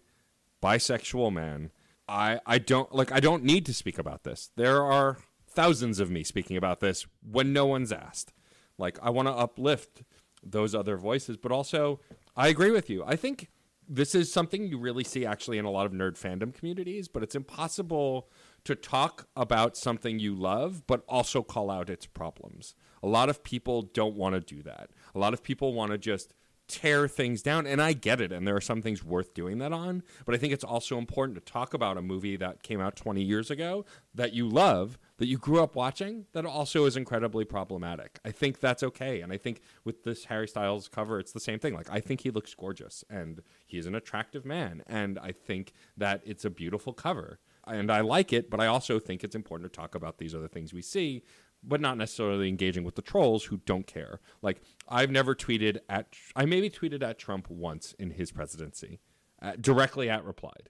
bisexual 0.62 1.33
man, 1.33 1.71
I 2.09 2.40
I 2.47 2.59
don't 2.59 2.95
like 2.95 3.12
I 3.12 3.21
don't 3.21 3.45
need 3.45 3.66
to 3.66 3.75
speak 3.75 3.99
about 3.99 4.25
this. 4.25 4.51
There 4.57 4.83
are 4.83 5.19
thousands 5.49 6.01
of 6.01 6.11
me 6.11 6.23
speaking 6.23 6.57
about 6.57 6.81
this 6.81 7.07
when 7.23 7.53
no 7.53 7.66
one's 7.66 7.92
asked. 7.92 8.33
Like 8.79 8.99
I 9.03 9.11
want 9.11 9.29
to 9.29 9.33
uplift 9.33 10.03
those 10.42 10.75
other 10.75 10.97
voices, 10.97 11.37
but 11.37 11.51
also 11.53 12.01
I 12.37 12.49
agree 12.49 12.71
with 12.71 12.88
you. 12.88 13.03
I 13.05 13.16
think 13.16 13.51
this 13.88 14.14
is 14.14 14.33
something 14.33 14.66
you 14.66 14.79
really 14.79 15.05
see 15.05 15.25
actually 15.25 15.59
in 15.59 15.64
a 15.64 15.71
lot 15.71 15.87
of 15.87 15.92
nerd 15.92 16.19
fandom 16.19 16.53
communities, 16.53 17.09
but 17.09 17.23
it's 17.23 17.35
impossible 17.35 18.29
to 18.64 18.75
talk 18.75 19.29
about 19.37 19.77
something 19.77 20.19
you 20.19 20.35
love, 20.35 20.87
but 20.87 21.05
also 21.09 21.42
call 21.42 21.71
out 21.71 21.88
its 21.88 22.07
problems. 22.07 22.75
A 23.03 23.07
lot 23.07 23.29
of 23.29 23.45
people 23.45 23.83
don't 23.83 24.16
want 24.16 24.35
to 24.35 24.40
do 24.40 24.62
that. 24.62 24.90
A 25.14 25.19
lot 25.19 25.33
of 25.33 25.42
people 25.42 25.73
want 25.73 25.92
to 25.92 25.99
just 25.99 26.35
tear 26.68 27.07
things 27.07 27.42
down 27.42 27.66
and 27.66 27.81
I 27.81 27.92
get 27.92 28.20
it 28.20 28.33
and 28.33 28.46
there 28.46 28.57
are 28.57 28.61
some 28.61 28.83
things 28.83 29.05
worth 29.05 29.35
doing 29.35 29.59
that 29.59 29.72
on 29.72 30.02
but 30.24 30.35
I 30.35 30.38
think 30.38 30.52
it's 30.52 30.64
also 30.64 30.98
important 30.98 31.37
to 31.37 31.52
talk 31.52 31.74
about 31.74 31.96
a 31.96 32.02
movie 32.02 32.37
that 32.37 32.62
came 32.62 32.81
out 32.81 32.96
20 32.96 33.22
years 33.22 33.50
ago 33.50 33.85
that 34.14 34.33
you 34.33 34.48
love 34.48 34.98
that 35.18 35.26
you 35.26 35.38
grew 35.38 35.62
up 35.62 35.76
watching 35.76 36.26
that 36.33 36.44
also 36.44 36.85
is 36.85 36.96
incredibly 36.96 37.44
problematic. 37.44 38.18
I 38.24 38.33
think 38.33 38.61
that's 38.61 38.83
okay 38.83 39.20
and 39.20 39.33
I 39.33 39.37
think 39.37 39.61
with 39.85 40.02
this 40.02 40.24
Harry 40.24 40.48
Styles 40.48 40.88
cover 40.88 41.20
it's 41.20 41.33
the 41.33 41.40
same 41.40 41.61
thing 41.61 41.74
like 41.74 41.90
I 41.90 42.00
think 42.00 42.22
he 42.22 42.31
looks 42.31 42.52
gorgeous 42.55 43.05
and 43.09 43.42
he's 43.66 43.87
an 43.87 43.94
attractive 43.94 44.44
man 44.44 44.83
and 44.88 45.18
I 45.20 45.33
think 45.33 45.72
that 45.96 46.22
it's 46.24 46.44
a 46.44 46.50
beautiful 46.50 46.92
cover 46.92 47.38
and 47.64 47.92
I 47.92 48.00
like 48.00 48.33
it 48.33 48.50
but 48.50 48.61
I 48.61 48.66
also 48.66 48.98
think 48.98 49.22
it's 49.22 49.37
important 49.37 49.72
to 49.72 49.76
talk 49.76 49.94
about 49.94 50.18
these 50.18 50.35
other 50.35 50.48
things 50.48 50.72
we 50.72 50.83
see 50.83 51.22
but 51.62 51.81
not 51.81 51.97
necessarily 51.99 52.49
engaging 52.49 52.85
with 52.85 52.95
the 52.95 53.03
trolls 53.03 53.45
who 53.45 53.59
don't 53.59 53.87
care. 53.87 54.21
Like 54.42 54.62
I've 54.88 55.11
never 55.11 55.35
tweeted 55.35 55.79
at 55.88 56.09
I 56.35 56.45
maybe 56.45 56.71
tweeted 56.71 57.03
at 57.03 57.19
Trump 57.19 57.51
once 57.51 57.95
in 57.99 58.11
his 58.12 58.33
presidency, 58.33 59.01
uh, 59.42 59.53
directly 59.61 60.09
at 60.09 60.25
replied, 60.25 60.69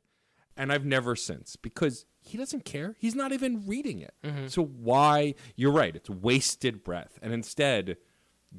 and 0.57 0.73
I've 0.73 0.85
never 0.87 1.17
since 1.17 1.57
because 1.57 2.07
he 2.21 2.37
doesn't 2.39 2.65
care. 2.65 2.97
He's 2.99 3.15
not 3.15 3.33
even 3.33 3.67
reading 3.67 4.01
it. 4.01 4.15
So 4.51 4.63
why? 4.65 5.35
You're 5.55 5.73
right. 5.73 5.95
It's 5.95 6.11
wasted 6.11 6.83
breath, 6.83 7.19
and 7.23 7.33
instead 7.33 7.99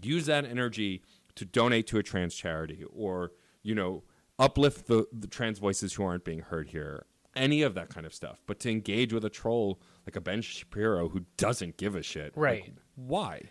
use 0.01 0.25
that 0.27 0.45
energy 0.45 1.01
to 1.35 1.45
donate 1.45 1.87
to 1.87 1.97
a 1.97 2.03
trans 2.03 2.35
charity 2.35 2.83
or 2.91 3.31
you 3.63 3.73
know 3.73 4.03
uplift 4.39 4.87
the, 4.87 5.05
the 5.11 5.27
trans 5.27 5.59
voices 5.59 5.93
who 5.93 6.03
aren't 6.03 6.23
being 6.23 6.39
heard 6.39 6.69
here 6.69 7.05
any 7.35 7.61
of 7.61 7.73
that 7.73 7.89
kind 7.89 8.05
of 8.05 8.13
stuff 8.13 8.41
but 8.45 8.59
to 8.59 8.69
engage 8.69 9.13
with 9.13 9.23
a 9.23 9.29
troll 9.29 9.79
like 10.07 10.15
a 10.15 10.21
ben 10.21 10.41
shapiro 10.41 11.09
who 11.09 11.21
doesn't 11.37 11.77
give 11.77 11.95
a 11.95 12.01
shit 12.01 12.35
like, 12.35 12.35
Right. 12.35 12.73
why 12.95 13.41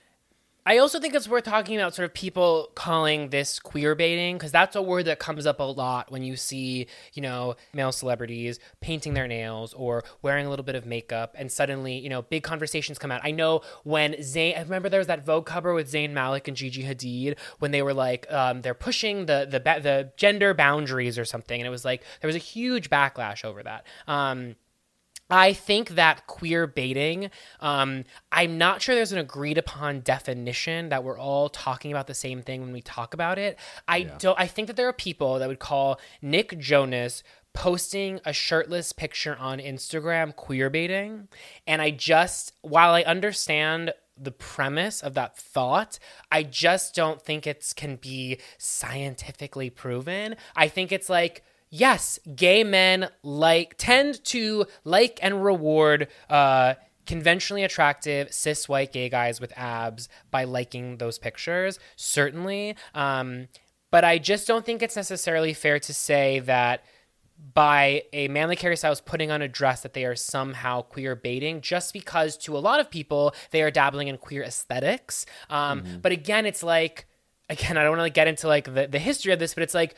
I 0.69 0.79
also 0.79 0.99
think 0.99 1.15
it's 1.15 1.29
worth 1.29 1.45
talking 1.45 1.77
about 1.77 1.95
sort 1.95 2.07
of 2.07 2.13
people 2.13 2.73
calling 2.75 3.29
this 3.29 3.61
queer 3.61 3.95
baiting 3.95 4.35
because 4.37 4.51
that's 4.51 4.75
a 4.75 4.83
word 4.83 5.05
that 5.05 5.21
comes 5.21 5.47
up 5.47 5.61
a 5.61 5.63
lot 5.63 6.11
when 6.11 6.25
you 6.25 6.35
see, 6.35 6.89
you 7.13 7.23
know, 7.23 7.55
male 7.73 7.93
celebrities 7.93 8.59
painting 8.81 9.15
their 9.15 9.29
nails 9.29 9.73
or 9.75 10.03
wearing 10.23 10.45
a 10.45 10.51
little 10.51 10.65
bit 10.65 10.75
of 10.75 10.85
makeup 10.85 11.37
and 11.39 11.53
suddenly, 11.53 11.97
you 11.97 12.09
know, 12.09 12.23
big 12.23 12.43
conversations 12.43 12.99
come 12.99 13.13
out. 13.13 13.21
I 13.23 13.31
know 13.31 13.61
when 13.85 14.15
Zayn, 14.15 14.59
I 14.59 14.63
remember 14.63 14.89
there 14.89 14.99
was 14.99 15.07
that 15.07 15.25
Vogue 15.25 15.47
cover 15.47 15.73
with 15.73 15.89
Zayn 15.89 16.11
Malik 16.11 16.49
and 16.49 16.57
Gigi 16.57 16.83
Hadid 16.83 17.39
when 17.61 17.71
they 17.71 17.83
were 17.83 17.95
like, 17.95 18.27
um, 18.33 18.63
they're 18.63 18.75
pushing 18.75 19.27
the 19.27 19.47
the 19.49 19.61
ba- 19.61 19.79
the 19.81 20.11
gender 20.17 20.53
boundaries 20.53 21.17
or 21.17 21.25
something, 21.25 21.61
and 21.61 21.67
it 21.69 21.71
was 21.71 21.85
like 21.85 22.03
there 22.21 22.27
was 22.27 22.35
a 22.35 22.41
huge 22.41 22.91
backlash 22.91 23.45
over 23.45 23.63
that. 23.63 23.87
Um, 24.09 24.57
I 25.29 25.53
think 25.53 25.91
that 25.91 26.27
queer 26.27 26.67
baiting, 26.67 27.31
um, 27.61 28.05
I'm 28.31 28.59
not 28.59 28.81
sure 28.81 28.95
there's 28.95 29.13
an 29.13 29.19
agreed 29.19 29.59
upon 29.59 30.01
definition 30.01 30.89
that 30.91 31.03
we're 31.03 31.19
all 31.19 31.49
talking 31.49 31.91
about 31.91 32.07
the 32.07 32.15
same 32.15 32.43
thing 32.43 32.61
when 32.61 32.73
we 32.73 32.81
talk 32.81 33.13
about 33.13 33.39
it. 33.39 33.59
I 33.89 34.03
don't 34.03 34.39
I 34.39 34.47
think 34.47 34.69
that 34.69 34.77
there 34.77 34.89
are 34.89 34.93
people 34.93 35.39
that 35.39 35.49
would 35.49 35.59
call 35.59 36.01
Nick 36.23 36.59
Jonas 36.59 37.23
posting 37.53 38.21
a 38.25 38.33
shirtless 38.33 38.93
picture 38.93 39.37
on 39.41 39.59
Instagram 39.59 40.37
queer 40.37 40.71
baiting. 40.71 41.29
And 41.67 41.83
I 41.83 41.91
just 41.91 42.53
while 42.63 42.93
I 42.93 43.03
understand 43.03 43.93
the 44.19 44.31
premise 44.31 45.03
of 45.03 45.15
that 45.15 45.37
thought, 45.37 45.99
I 46.31 46.43
just 46.43 46.95
don't 46.95 47.21
think 47.21 47.47
it 47.47 47.73
can 47.77 47.97
be 47.97 48.39
scientifically 48.59 49.71
proven. 49.71 50.37
I 50.55 50.69
think 50.69 50.93
it's 50.93 51.11
like 51.11 51.45
yes, 51.79 52.19
gay 52.35 52.65
men 52.65 53.09
like 53.23 53.75
tend 53.79 54.23
to 54.25 54.67
like 54.85 55.19
and 55.23 55.45
reward 55.45 56.09
uh, 56.31 56.75
conventionally 57.07 57.65
attractive 57.65 58.33
cis 58.33 58.69
white 58.69 58.93
gay 58.93 59.09
guys 59.09 59.41
with 59.41 59.53
abs 59.57 60.09
by 60.31 60.45
liking 60.45 60.99
those 60.99 61.19
pictures, 61.19 61.79
certainly. 61.97 62.77
Um, 62.95 63.49
but 63.91 64.05
I 64.05 64.19
just 64.19 64.47
don't 64.47 64.65
think 64.65 64.83
it's 64.83 64.97
necessarily 64.97 65.55
fair 65.55 65.79
to 65.79 65.95
say 65.95 66.41
that 66.41 66.85
by 67.55 68.03
a 68.13 68.29
manly 68.29 68.57
Harry 68.57 68.77
Styles 68.77 69.01
putting 69.01 69.31
on 69.31 69.43
a 69.43 69.49
dress 69.49 69.83
that 69.83 69.93
they 69.93 70.05
are 70.05 70.17
somehow 70.17 70.83
queer 70.83 71.15
baiting 71.15 71.61
just 71.61 71.93
because 71.93 72.37
to 72.39 72.57
a 72.57 72.59
lot 72.59 72.81
of 72.81 72.91
people 72.91 73.35
they 73.51 73.63
are 73.63 73.71
dabbling 73.71 74.09
in 74.09 74.17
queer 74.17 74.43
aesthetics. 74.43 75.27
Um, 75.51 75.85
But 76.03 76.13
again, 76.13 76.47
it's 76.47 76.63
like 76.63 77.07
again, 77.49 77.77
I 77.77 77.85
don't 77.85 77.97
want 77.97 78.07
to 78.07 78.13
get 78.13 78.27
into 78.27 78.49
like 78.49 78.65
the, 78.65 78.89
the 78.91 78.99
history 78.99 79.33
of 79.33 79.39
this, 79.39 79.55
but 79.55 79.63
it's 79.63 79.75
like 79.75 79.95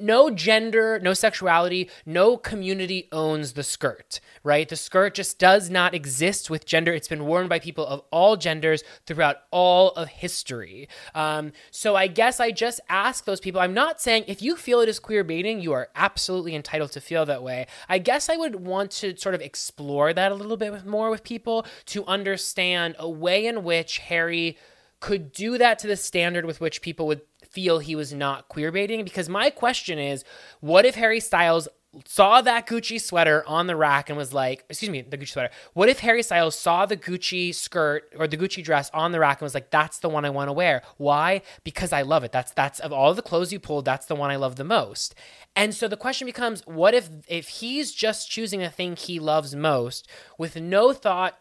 no 0.00 0.30
gender, 0.30 0.98
no 1.00 1.12
sexuality, 1.12 1.90
no 2.06 2.36
community 2.36 3.08
owns 3.12 3.52
the 3.52 3.62
skirt, 3.62 4.20
right? 4.42 4.68
The 4.68 4.76
skirt 4.76 5.14
just 5.14 5.38
does 5.38 5.68
not 5.68 5.94
exist 5.94 6.48
with 6.48 6.64
gender. 6.64 6.92
It's 6.92 7.08
been 7.08 7.26
worn 7.26 7.48
by 7.48 7.58
people 7.58 7.86
of 7.86 8.02
all 8.10 8.36
genders 8.36 8.82
throughout 9.06 9.38
all 9.50 9.90
of 9.90 10.08
history. 10.08 10.88
Um, 11.14 11.52
so 11.70 11.94
I 11.94 12.06
guess 12.06 12.40
I 12.40 12.50
just 12.50 12.80
ask 12.88 13.24
those 13.24 13.40
people, 13.40 13.60
I'm 13.60 13.74
not 13.74 14.00
saying 14.00 14.24
if 14.26 14.40
you 14.40 14.56
feel 14.56 14.80
it 14.80 14.88
is 14.88 14.98
queer 14.98 15.24
baiting, 15.24 15.60
you 15.60 15.72
are 15.72 15.90
absolutely 15.94 16.54
entitled 16.54 16.92
to 16.92 17.00
feel 17.00 17.26
that 17.26 17.42
way. 17.42 17.66
I 17.88 17.98
guess 17.98 18.30
I 18.30 18.36
would 18.36 18.56
want 18.56 18.90
to 18.92 19.16
sort 19.16 19.34
of 19.34 19.42
explore 19.42 20.14
that 20.14 20.32
a 20.32 20.34
little 20.34 20.56
bit 20.56 20.86
more 20.86 21.10
with 21.10 21.22
people 21.22 21.66
to 21.86 22.04
understand 22.06 22.96
a 22.98 23.08
way 23.08 23.46
in 23.46 23.62
which 23.62 23.98
Harry 23.98 24.56
could 25.02 25.32
do 25.32 25.58
that 25.58 25.80
to 25.80 25.88
the 25.88 25.96
standard 25.96 26.46
with 26.46 26.60
which 26.60 26.80
people 26.80 27.08
would 27.08 27.22
feel 27.46 27.80
he 27.80 27.96
was 27.96 28.14
not 28.14 28.48
queer 28.48 28.70
baiting. 28.70 29.02
Because 29.04 29.28
my 29.28 29.50
question 29.50 29.98
is, 29.98 30.24
what 30.60 30.86
if 30.86 30.94
Harry 30.94 31.18
Styles 31.18 31.68
saw 32.06 32.40
that 32.40 32.66
Gucci 32.66 32.98
sweater 32.98 33.44
on 33.46 33.66
the 33.66 33.76
rack 33.76 34.08
and 34.08 34.16
was 34.16 34.32
like, 34.32 34.64
excuse 34.70 34.90
me, 34.90 35.02
the 35.02 35.18
Gucci 35.18 35.28
sweater. 35.28 35.50
What 35.74 35.88
if 35.88 35.98
Harry 35.98 36.22
Styles 36.22 36.58
saw 36.58 36.86
the 36.86 36.96
Gucci 36.96 37.54
skirt 37.54 38.14
or 38.16 38.26
the 38.26 38.36
Gucci 38.36 38.64
dress 38.64 38.90
on 38.94 39.12
the 39.12 39.20
rack 39.20 39.40
and 39.40 39.44
was 39.44 39.54
like, 39.54 39.70
that's 39.70 39.98
the 39.98 40.08
one 40.08 40.24
I 40.24 40.30
want 40.30 40.48
to 40.48 40.54
wear. 40.54 40.82
Why? 40.96 41.42
Because 41.64 41.92
I 41.92 42.02
love 42.02 42.24
it. 42.24 42.32
That's 42.32 42.52
that's 42.52 42.80
of 42.80 42.92
all 42.92 43.12
the 43.12 43.22
clothes 43.22 43.52
you 43.52 43.58
pulled, 43.58 43.84
that's 43.84 44.06
the 44.06 44.14
one 44.14 44.30
I 44.30 44.36
love 44.36 44.56
the 44.56 44.64
most. 44.64 45.14
And 45.54 45.74
so 45.74 45.86
the 45.86 45.98
question 45.98 46.26
becomes, 46.26 46.62
what 46.64 46.94
if 46.94 47.10
if 47.28 47.48
he's 47.48 47.92
just 47.92 48.30
choosing 48.30 48.62
a 48.62 48.70
thing 48.70 48.96
he 48.96 49.18
loves 49.18 49.54
most 49.54 50.08
with 50.38 50.56
no 50.56 50.92
thought 50.94 51.38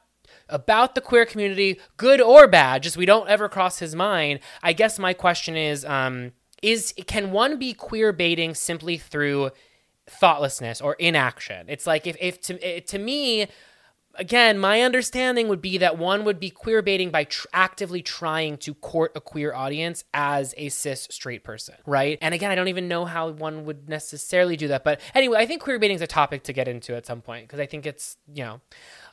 about 0.49 0.95
the 0.95 1.01
queer 1.01 1.25
community, 1.25 1.79
good 1.97 2.21
or 2.21 2.47
bad, 2.47 2.83
just 2.83 2.97
we 2.97 3.05
don't 3.05 3.29
ever 3.29 3.49
cross 3.49 3.79
his 3.79 3.95
mind. 3.95 4.39
I 4.61 4.73
guess 4.73 4.99
my 4.99 5.13
question 5.13 5.55
is, 5.55 5.85
um, 5.85 6.33
is 6.61 6.93
can 7.07 7.31
one 7.31 7.57
be 7.57 7.73
queer 7.73 8.13
baiting 8.13 8.53
simply 8.53 8.97
through 8.97 9.51
thoughtlessness 10.07 10.81
or 10.81 10.93
inaction? 10.95 11.65
It's 11.69 11.87
like 11.87 12.05
if, 12.05 12.15
if 12.19 12.41
to 12.41 12.81
to 12.81 12.99
me, 12.99 13.47
again, 14.15 14.59
my 14.59 14.81
understanding 14.81 15.47
would 15.47 15.61
be 15.61 15.77
that 15.77 15.97
one 15.97 16.23
would 16.25 16.39
be 16.39 16.49
queer 16.49 16.81
baiting 16.81 17.09
by 17.09 17.23
tr- 17.25 17.47
actively 17.53 18.01
trying 18.01 18.57
to 18.57 18.73
court 18.73 19.11
a 19.15 19.21
queer 19.21 19.53
audience 19.53 20.03
as 20.13 20.53
a 20.57 20.69
cis 20.69 21.07
straight 21.09 21.43
person, 21.43 21.75
right? 21.85 22.17
And 22.21 22.33
again, 22.33 22.51
I 22.51 22.55
don't 22.55 22.67
even 22.67 22.87
know 22.87 23.05
how 23.05 23.29
one 23.31 23.65
would 23.65 23.89
necessarily 23.89 24.57
do 24.57 24.67
that. 24.69 24.83
But 24.83 25.01
anyway, 25.15 25.39
I 25.39 25.45
think 25.45 25.61
queer 25.61 25.79
baiting 25.79 25.95
is 25.95 26.01
a 26.01 26.07
topic 26.07 26.43
to 26.43 26.53
get 26.53 26.67
into 26.67 26.95
at 26.95 27.05
some 27.05 27.21
point 27.21 27.47
because 27.47 27.59
I 27.59 27.65
think 27.65 27.85
it's, 27.85 28.17
you 28.33 28.43
know, 28.43 28.61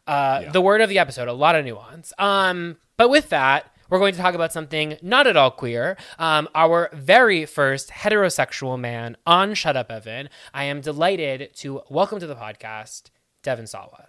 uh, 0.09 0.51
the 0.51 0.61
word 0.61 0.81
of 0.81 0.88
the 0.88 0.99
episode, 0.99 1.29
a 1.29 1.33
lot 1.33 1.55
of 1.55 1.64
nuance. 1.64 2.12
Um, 2.18 2.79
but 2.97 3.11
with 3.11 3.29
that, 3.29 3.71
we're 3.90 3.99
going 3.99 4.14
to 4.14 4.21
talk 4.21 4.35
about 4.35 4.53
something 4.53 4.97
not 5.03 5.27
at 5.27 5.37
all 5.37 5.51
queer. 5.51 5.97
Um, 6.18 6.49
our 6.55 6.90
very 6.92 7.47
first 7.47 7.90
heterosexual 7.90 8.79
man 8.79 9.16
on 9.27 9.55
Shut 9.55 9.77
Up 9.77 9.90
Evan. 9.90 10.29
I 10.53 10.64
am 10.64 10.81
delighted 10.81 11.55
to 11.57 11.83
welcome 11.88 12.21
to 12.21 12.27
the 12.27 12.37
podcast 12.37 13.11
Devon 13.42 13.66
Sawa. 13.66 14.09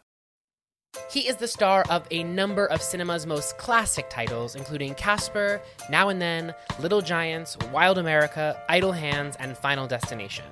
He 1.10 1.28
is 1.28 1.38
the 1.38 1.48
star 1.48 1.84
of 1.90 2.06
a 2.12 2.24
number 2.24 2.68
of 2.68 2.84
cinema's 2.84 3.26
most 3.26 3.58
classic 3.58 4.12
titles, 4.12 4.56
including 4.56 4.94
Casper, 4.94 5.60
Now 5.90 6.10
and 6.10 6.22
Then, 6.22 6.54
Little 6.80 7.02
Giants, 7.02 7.58
Wild 7.74 7.98
America, 7.98 8.62
Idle 8.70 8.92
Hands, 8.92 9.36
and 9.40 9.58
Final 9.58 9.88
Destination. 9.88 10.46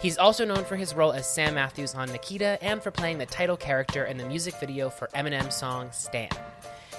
He's 0.00 0.18
also 0.18 0.44
known 0.44 0.64
for 0.64 0.74
his 0.74 0.94
role 0.94 1.12
as 1.12 1.32
Sam 1.32 1.54
Matthews 1.54 1.94
on 1.94 2.10
Nikita 2.10 2.58
and 2.60 2.82
for 2.82 2.90
playing 2.90 3.18
the 3.18 3.26
title 3.26 3.56
character 3.56 4.04
in 4.04 4.16
the 4.16 4.26
music 4.26 4.54
video 4.58 4.90
for 4.90 5.06
Eminem's 5.14 5.54
song 5.56 5.90
Stan. 5.92 6.30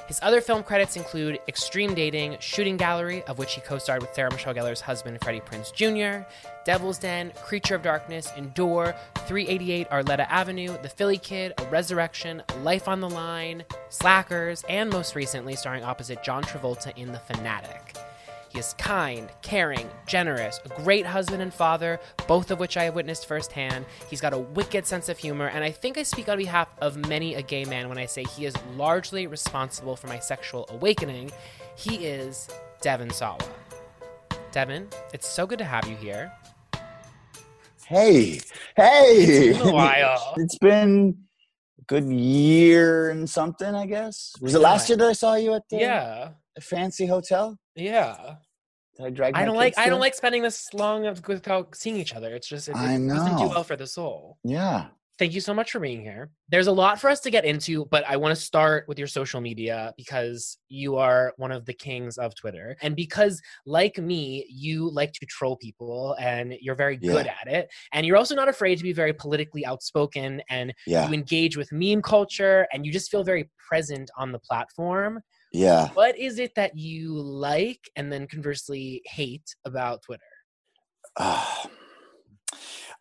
His 0.07 0.19
other 0.21 0.41
film 0.41 0.63
credits 0.63 0.97
include 0.97 1.39
Extreme 1.47 1.93
Dating, 1.93 2.37
Shooting 2.39 2.77
Gallery, 2.77 3.23
of 3.23 3.37
which 3.37 3.53
he 3.53 3.61
co 3.61 3.77
starred 3.77 4.01
with 4.01 4.13
Sarah 4.13 4.31
Michelle 4.31 4.53
Gellar's 4.53 4.81
husband, 4.81 5.19
Freddie 5.21 5.41
Prinze 5.41 5.71
Jr., 5.73 6.27
Devil's 6.65 6.97
Den, 6.99 7.31
Creature 7.43 7.75
of 7.75 7.83
Darkness, 7.83 8.31
Endure, 8.37 8.93
388 9.27 9.89
Arletta 9.89 10.27
Avenue, 10.29 10.77
The 10.81 10.89
Philly 10.89 11.17
Kid, 11.17 11.53
A 11.57 11.65
Resurrection, 11.67 12.43
Life 12.61 12.87
on 12.87 12.99
the 12.99 13.09
Line, 13.09 13.63
Slackers, 13.89 14.63
and 14.67 14.89
most 14.89 15.15
recently 15.15 15.55
starring 15.55 15.83
opposite 15.83 16.23
John 16.23 16.43
Travolta 16.43 16.95
in 16.97 17.11
The 17.11 17.19
Fanatic. 17.19 17.95
He 18.51 18.59
is 18.59 18.73
kind, 18.77 19.29
caring, 19.41 19.89
generous, 20.07 20.59
a 20.65 20.69
great 20.83 21.05
husband 21.05 21.41
and 21.41 21.53
father, 21.53 21.99
both 22.27 22.51
of 22.51 22.59
which 22.59 22.75
I 22.75 22.83
have 22.83 22.95
witnessed 22.95 23.25
firsthand. 23.25 23.85
He's 24.09 24.19
got 24.19 24.33
a 24.33 24.37
wicked 24.39 24.85
sense 24.85 25.07
of 25.07 25.17
humor, 25.17 25.47
and 25.47 25.63
I 25.63 25.71
think 25.71 25.97
I 25.97 26.03
speak 26.03 26.27
on 26.27 26.37
behalf 26.37 26.67
of 26.81 26.97
many 27.07 27.35
a 27.35 27.41
gay 27.41 27.63
man 27.63 27.87
when 27.87 27.97
I 27.97 28.05
say 28.05 28.23
he 28.23 28.45
is 28.45 28.53
largely 28.75 29.25
responsible 29.27 29.95
for 29.95 30.07
my 30.07 30.19
sexual 30.19 30.65
awakening. 30.69 31.31
He 31.77 32.05
is 32.05 32.49
Devon 32.81 33.09
Sawa. 33.11 33.37
Devon, 34.51 34.89
it's 35.13 35.27
so 35.27 35.47
good 35.47 35.59
to 35.59 35.65
have 35.65 35.87
you 35.87 35.95
here. 35.95 36.31
Hey, 37.87 38.39
hey! 38.75 39.13
It's 39.49 39.59
been 39.59 39.69
a 39.69 39.73
while. 39.73 40.33
it's 40.37 40.57
been 40.57 41.17
a 41.79 41.83
good 41.83 42.05
year 42.05 43.11
and 43.11 43.29
something, 43.29 43.73
I 43.73 43.85
guess. 43.85 44.33
Was 44.41 44.55
it 44.55 44.59
last 44.59 44.89
year 44.89 44.97
that 44.97 45.07
I 45.07 45.13
saw 45.13 45.35
you 45.35 45.53
at 45.53 45.63
the 45.69 45.77
Yeah. 45.77 46.29
Fancy 46.59 47.05
hotel? 47.05 47.57
Yeah. 47.75 48.35
Did 48.97 49.05
I 49.05 49.09
drag? 49.11 49.35
I 49.35 49.45
don't 49.45 49.55
like 49.55 49.77
I 49.77 49.87
don't 49.87 50.01
like 50.01 50.15
spending 50.15 50.41
this 50.41 50.73
long 50.73 51.05
of- 51.05 51.25
without 51.27 51.75
seeing 51.75 51.95
each 51.97 52.13
other. 52.13 52.35
It's 52.35 52.47
just 52.47 52.67
it, 52.67 52.75
I 52.75 52.95
it 52.95 53.07
doesn't 53.07 53.37
do 53.37 53.47
well 53.47 53.63
for 53.63 53.75
the 53.77 53.87
soul. 53.87 54.37
Yeah. 54.43 54.87
Thank 55.19 55.33
you 55.35 55.41
so 55.41 55.53
much 55.53 55.71
for 55.71 55.79
being 55.79 56.01
here. 56.01 56.31
There's 56.49 56.65
a 56.65 56.71
lot 56.71 56.99
for 56.99 57.07
us 57.07 57.19
to 57.21 57.29
get 57.29 57.45
into, 57.45 57.85
but 57.91 58.03
I 58.07 58.17
want 58.17 58.35
to 58.35 58.41
start 58.41 58.87
with 58.87 58.97
your 58.97 59.07
social 59.07 59.39
media 59.39 59.93
because 59.95 60.57
you 60.67 60.95
are 60.95 61.31
one 61.37 61.51
of 61.51 61.65
the 61.65 61.73
kings 61.73 62.17
of 62.17 62.33
Twitter. 62.33 62.75
And 62.81 62.95
because, 62.95 63.39
like 63.67 63.99
me, 63.99 64.47
you 64.49 64.89
like 64.89 65.13
to 65.13 65.25
troll 65.27 65.57
people 65.57 66.15
and 66.19 66.55
you're 66.59 66.73
very 66.75 66.97
good 66.97 67.27
at 67.27 67.47
it. 67.47 67.69
And 67.93 68.03
you're 68.03 68.17
also 68.17 68.33
not 68.33 68.49
afraid 68.49 68.77
to 68.77 68.83
be 68.83 68.93
very 68.93 69.13
politically 69.13 69.63
outspoken 69.63 70.41
and 70.49 70.73
Yeah. 70.87 71.07
you 71.07 71.13
engage 71.13 71.55
with 71.55 71.71
meme 71.71 72.01
culture 72.01 72.65
and 72.73 72.83
you 72.83 72.91
just 72.91 73.11
feel 73.11 73.23
very 73.23 73.47
present 73.69 74.09
on 74.17 74.31
the 74.31 74.39
platform. 74.39 75.19
Yeah. 75.51 75.89
What 75.93 76.17
is 76.17 76.39
it 76.39 76.55
that 76.55 76.77
you 76.77 77.13
like 77.13 77.89
and 77.95 78.11
then 78.11 78.27
conversely 78.27 79.01
hate 79.05 79.55
about 79.65 80.03
Twitter? 80.03 80.23
Ah. 81.17 81.69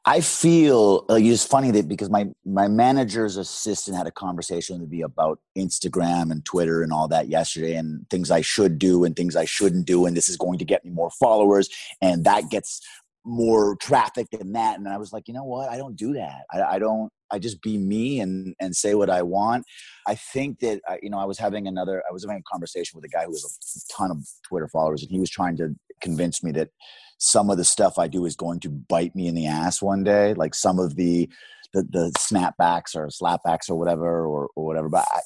I 0.07 0.23
feel 0.23 1.05
like 1.11 1.25
it's 1.25 1.45
funny 1.45 1.71
that 1.73 1.87
because 1.87 2.09
my 2.09 2.27
my 2.47 2.69
manager's 2.69 3.37
assistant 3.37 3.99
had 3.99 4.07
a 4.07 4.11
conversation 4.11 4.81
with 4.81 4.91
me 4.91 5.03
about 5.03 5.41
Instagram 5.59 6.33
and 6.33 6.43
Twitter 6.43 6.83
and 6.83 6.91
all 6.91 7.07
that 7.09 7.29
yesterday, 7.29 7.75
and 7.75 8.09
things 8.09 8.31
I 8.31 8.41
should 8.41 8.79
do 8.79 9.05
and 9.05 9.15
things 9.15 9.37
I 9.37 9.45
shouldn't 9.45 9.87
do, 9.87 10.07
and 10.07 10.17
this 10.17 10.31
is 10.31 10.39
going 10.39 10.59
to 10.59 10.65
get 10.65 10.87
me 10.87 10.91
more 10.91 11.11
followers, 11.11 11.69
and 12.01 12.25
that 12.25 12.49
gets 12.51 12.81
more 13.25 13.77
traffic 13.77 14.27
than 14.33 14.53
that. 14.53 14.79
And 14.79 14.89
I 14.89 14.97
was 14.97 15.13
like, 15.13 15.29
you 15.29 15.35
know 15.35 15.45
what? 15.45 15.71
I 15.71 15.77
don't 15.77 15.97
do 15.97 16.15
that. 16.15 16.43
I, 16.53 16.63
I 16.63 16.79
don't. 16.79 17.11
I 17.33 17.39
just 17.39 17.63
be 17.63 17.79
me 17.79 18.21
and 18.21 18.55
and 18.61 18.75
say 18.75 18.95
what 18.95 19.09
I 19.09 19.23
want. 19.23 19.65
I 20.07 20.17
think 20.17 20.59
that 20.61 20.81
uh, 20.89 20.97
you 21.01 21.11
know 21.11 21.19
I 21.19 21.27
was 21.27 21.39
having 21.39 21.67
another. 21.69 22.03
I 22.09 22.13
was 22.13 22.25
having 22.25 22.39
a 22.39 22.51
conversation 22.51 22.97
with 22.97 23.05
a 23.05 23.09
guy 23.09 23.25
who 23.25 23.33
has 23.33 23.87
a 23.91 23.93
ton 23.93 24.11
of 24.11 24.27
Twitter 24.49 24.69
followers, 24.69 25.03
and 25.03 25.11
he 25.11 25.21
was 25.21 25.31
trying 25.31 25.57
to 25.59 25.75
convince 26.01 26.43
me 26.43 26.51
that 26.53 26.71
some 27.19 27.51
of 27.51 27.59
the 27.59 27.65
stuff 27.65 27.99
I 27.99 28.09
do 28.09 28.25
is 28.25 28.35
going 28.35 28.61
to 28.61 28.69
bite 28.69 29.15
me 29.15 29.29
in 29.29 29.35
the 29.35 29.47
ass 29.47 29.81
one 29.81 30.03
day. 30.03 30.35
Like 30.35 30.55
some 30.55 30.79
of 30.79 30.97
the 30.97 31.29
the, 31.73 31.83
the 31.85 32.13
snapbacks 32.19 32.97
or 32.97 33.09
slapbacks 33.09 33.71
or 33.71 33.77
whatever 33.77 34.27
or, 34.27 34.49
or 34.57 34.67
whatever. 34.67 34.89
But 34.89 35.07
I, 35.13 35.23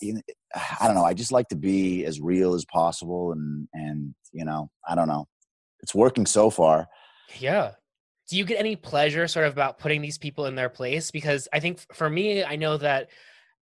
I 0.80 0.86
don't 0.86 0.94
know. 0.94 1.04
I 1.04 1.14
just 1.14 1.32
like 1.32 1.48
to 1.48 1.56
be 1.56 2.04
as 2.04 2.20
real 2.20 2.54
as 2.54 2.66
possible, 2.66 3.32
and 3.32 3.68
and 3.72 4.14
you 4.32 4.44
know 4.44 4.70
I 4.86 4.94
don't 4.94 5.08
know. 5.08 5.26
It's 5.80 5.94
working 5.94 6.26
so 6.26 6.50
far. 6.50 6.86
Yeah. 7.38 7.72
Do 8.28 8.36
you 8.38 8.44
get 8.44 8.58
any 8.58 8.76
pleasure 8.76 9.28
sort 9.28 9.46
of 9.46 9.52
about 9.52 9.78
putting 9.78 10.00
these 10.00 10.18
people 10.18 10.46
in 10.46 10.54
their 10.54 10.68
place? 10.68 11.10
Because 11.10 11.48
I 11.52 11.60
think 11.60 11.80
for 11.92 12.08
me, 12.08 12.42
I 12.42 12.56
know 12.56 12.76
that 12.78 13.08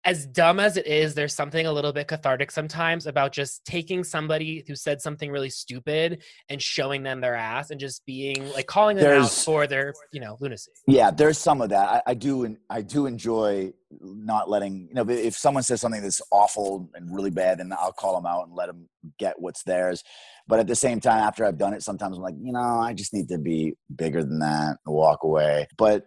as 0.05 0.27
dumb 0.27 0.59
as 0.59 0.77
it 0.77 0.85
is, 0.85 1.15
there's 1.15 1.33
something 1.33 1.65
a 1.65 1.71
little 1.71 1.91
bit 1.91 2.07
cathartic 2.07 2.51
sometimes 2.51 3.07
about 3.07 3.31
just 3.31 3.65
taking 3.65 4.03
somebody 4.03 4.63
who 4.67 4.75
said 4.75 5.01
something 5.01 5.31
really 5.31 5.49
stupid 5.49 6.23
and 6.47 6.61
showing 6.61 7.01
them 7.01 7.21
their 7.21 7.33
ass 7.33 7.71
and 7.71 7.79
just 7.79 8.05
being 8.05 8.47
like 8.53 8.67
calling 8.67 8.97
them 8.97 9.23
out 9.23 9.31
for 9.31 9.65
their, 9.65 9.93
you 10.13 10.21
know, 10.21 10.37
lunacy. 10.39 10.69
Yeah, 10.87 11.09
there's 11.09 11.39
some 11.39 11.59
of 11.59 11.69
that. 11.69 11.89
I, 11.89 12.11
I 12.11 12.13
do, 12.13 12.43
and 12.43 12.57
I 12.69 12.83
do 12.83 13.07
enjoy 13.07 13.73
not 14.01 14.49
letting 14.49 14.87
you 14.89 14.93
know 14.93 15.09
if 15.09 15.37
someone 15.37 15.63
says 15.63 15.81
something 15.81 16.01
that's 16.01 16.21
awful 16.31 16.89
and 16.93 17.13
really 17.13 17.31
bad, 17.31 17.59
then 17.59 17.73
I'll 17.73 17.91
call 17.91 18.15
them 18.15 18.25
out 18.25 18.45
and 18.45 18.55
let 18.55 18.67
them 18.67 18.87
get 19.17 19.39
what's 19.39 19.63
theirs. 19.63 20.03
But 20.47 20.59
at 20.59 20.67
the 20.67 20.75
same 20.75 20.99
time, 20.99 21.19
after 21.19 21.45
I've 21.45 21.57
done 21.57 21.73
it, 21.73 21.81
sometimes 21.81 22.17
I'm 22.17 22.23
like, 22.23 22.35
you 22.39 22.53
know, 22.53 22.59
I 22.59 22.93
just 22.93 23.13
need 23.13 23.29
to 23.29 23.39
be 23.39 23.73
bigger 23.95 24.23
than 24.23 24.39
that 24.39 24.77
and 24.85 24.95
walk 24.95 25.23
away. 25.23 25.67
But 25.77 26.05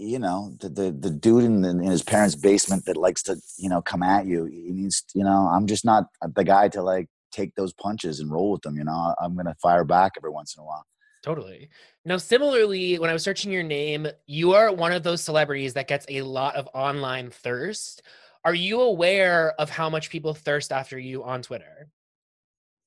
you 0.00 0.18
know, 0.18 0.54
the 0.60 0.68
the, 0.68 0.90
the 0.92 1.10
dude 1.10 1.44
in, 1.44 1.60
the, 1.62 1.70
in 1.70 1.82
his 1.82 2.02
parents' 2.02 2.34
basement 2.34 2.84
that 2.86 2.96
likes 2.96 3.22
to 3.24 3.36
you 3.58 3.68
know 3.68 3.82
come 3.82 4.02
at 4.02 4.26
you, 4.26 4.44
he 4.46 4.70
needs, 4.70 5.04
you 5.14 5.24
know, 5.24 5.48
I'm 5.52 5.66
just 5.66 5.84
not 5.84 6.04
the 6.34 6.44
guy 6.44 6.68
to 6.70 6.82
like 6.82 7.08
take 7.32 7.54
those 7.54 7.72
punches 7.72 8.18
and 8.20 8.30
roll 8.30 8.52
with 8.52 8.62
them. 8.62 8.76
You 8.76 8.84
know, 8.84 9.14
I'm 9.20 9.36
gonna 9.36 9.54
fire 9.62 9.84
back 9.84 10.12
every 10.16 10.30
once 10.30 10.56
in 10.56 10.62
a 10.62 10.64
while. 10.64 10.84
Totally. 11.22 11.68
Now, 12.06 12.16
similarly, 12.16 12.98
when 12.98 13.10
I 13.10 13.12
was 13.12 13.22
searching 13.22 13.52
your 13.52 13.62
name, 13.62 14.06
you 14.26 14.54
are 14.54 14.72
one 14.72 14.92
of 14.92 15.02
those 15.02 15.20
celebrities 15.22 15.74
that 15.74 15.86
gets 15.86 16.06
a 16.08 16.22
lot 16.22 16.56
of 16.56 16.66
online 16.72 17.30
thirst. 17.30 18.00
Are 18.42 18.54
you 18.54 18.80
aware 18.80 19.52
of 19.58 19.68
how 19.68 19.90
much 19.90 20.08
people 20.08 20.32
thirst 20.32 20.72
after 20.72 20.98
you 20.98 21.22
on 21.22 21.42
Twitter? 21.42 21.88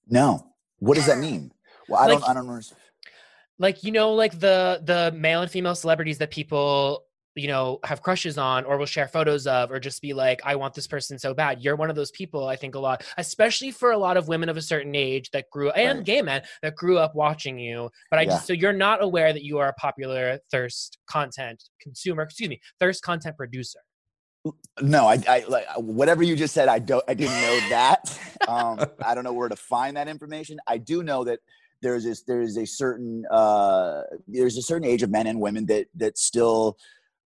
No, 0.07 0.47
what 0.79 0.95
does 0.95 1.05
that 1.05 1.19
mean? 1.19 1.51
Well, 1.87 2.01
I 2.01 2.07
Like- 2.07 2.19
don't, 2.21 2.29
I 2.29 2.33
don't 2.33 2.49
understand. 2.49 2.81
Like 3.63 3.83
you 3.83 3.91
know 3.93 4.13
like 4.13 4.37
the 4.39 4.81
the 4.83 5.11
male 5.17 5.41
and 5.41 5.49
female 5.49 5.73
celebrities 5.73 6.17
that 6.17 6.29
people 6.29 7.05
you 7.35 7.47
know 7.47 7.79
have 7.83 8.01
crushes 8.03 8.37
on 8.37 8.65
or 8.65 8.77
will 8.77 8.85
share 8.85 9.07
photos 9.07 9.47
of 9.47 9.71
or 9.71 9.79
just 9.79 10.01
be 10.01 10.13
like 10.13 10.41
i 10.43 10.53
want 10.55 10.73
this 10.73 10.85
person 10.85 11.17
so 11.17 11.33
bad 11.33 11.63
you're 11.63 11.77
one 11.77 11.89
of 11.89 11.95
those 11.95 12.11
people 12.11 12.45
i 12.47 12.55
think 12.55 12.75
a 12.75 12.79
lot 12.79 13.03
especially 13.17 13.71
for 13.71 13.91
a 13.91 13.97
lot 13.97 14.17
of 14.17 14.27
women 14.27 14.49
of 14.49 14.57
a 14.57 14.61
certain 14.61 14.93
age 14.93 15.31
that 15.31 15.45
grew 15.49 15.71
and 15.71 15.99
Right. 15.99 16.05
gay 16.05 16.21
men 16.21 16.41
that 16.61 16.75
grew 16.75 16.97
up 16.97 17.15
watching 17.15 17.57
you 17.57 17.89
but 18.11 18.19
i 18.19 18.23
Yeah. 18.23 18.31
just 18.31 18.45
so 18.45 18.53
you're 18.53 18.73
not 18.73 19.01
aware 19.01 19.31
that 19.33 19.43
you 19.43 19.57
are 19.57 19.69
a 19.69 19.73
popular 19.73 20.37
thirst 20.51 20.99
content 21.07 21.63
consumer 21.81 22.21
excuse 22.23 22.49
me 22.49 22.59
thirst 22.79 23.01
content 23.01 23.35
producer 23.37 23.79
No, 24.81 25.07
I, 25.07 25.23
I 25.29 25.45
like 25.47 25.65
whatever 25.77 26.21
you 26.23 26.35
just 26.35 26.53
said. 26.53 26.67
I 26.67 26.79
don't. 26.79 27.03
I 27.07 27.13
didn't 27.13 27.39
know 27.45 27.57
that. 27.69 28.19
um, 28.49 28.75
I 29.05 29.15
don't 29.15 29.23
know 29.23 29.31
where 29.31 29.47
to 29.47 29.55
find 29.55 29.95
that 29.95 30.07
information. 30.09 30.57
I 30.67 30.79
do 30.79 31.01
know 31.03 31.23
that 31.23 31.39
there's 31.83 32.03
this. 32.05 32.23
There 32.23 32.41
is 32.41 32.57
a 32.57 32.65
certain. 32.65 33.25
Uh, 33.29 34.01
there's 34.27 34.57
a 34.57 34.61
certain 34.61 34.87
age 34.87 35.03
of 35.03 35.11
men 35.11 35.27
and 35.27 35.39
women 35.39 35.67
that 35.67 35.87
that 35.95 36.17
still. 36.17 36.77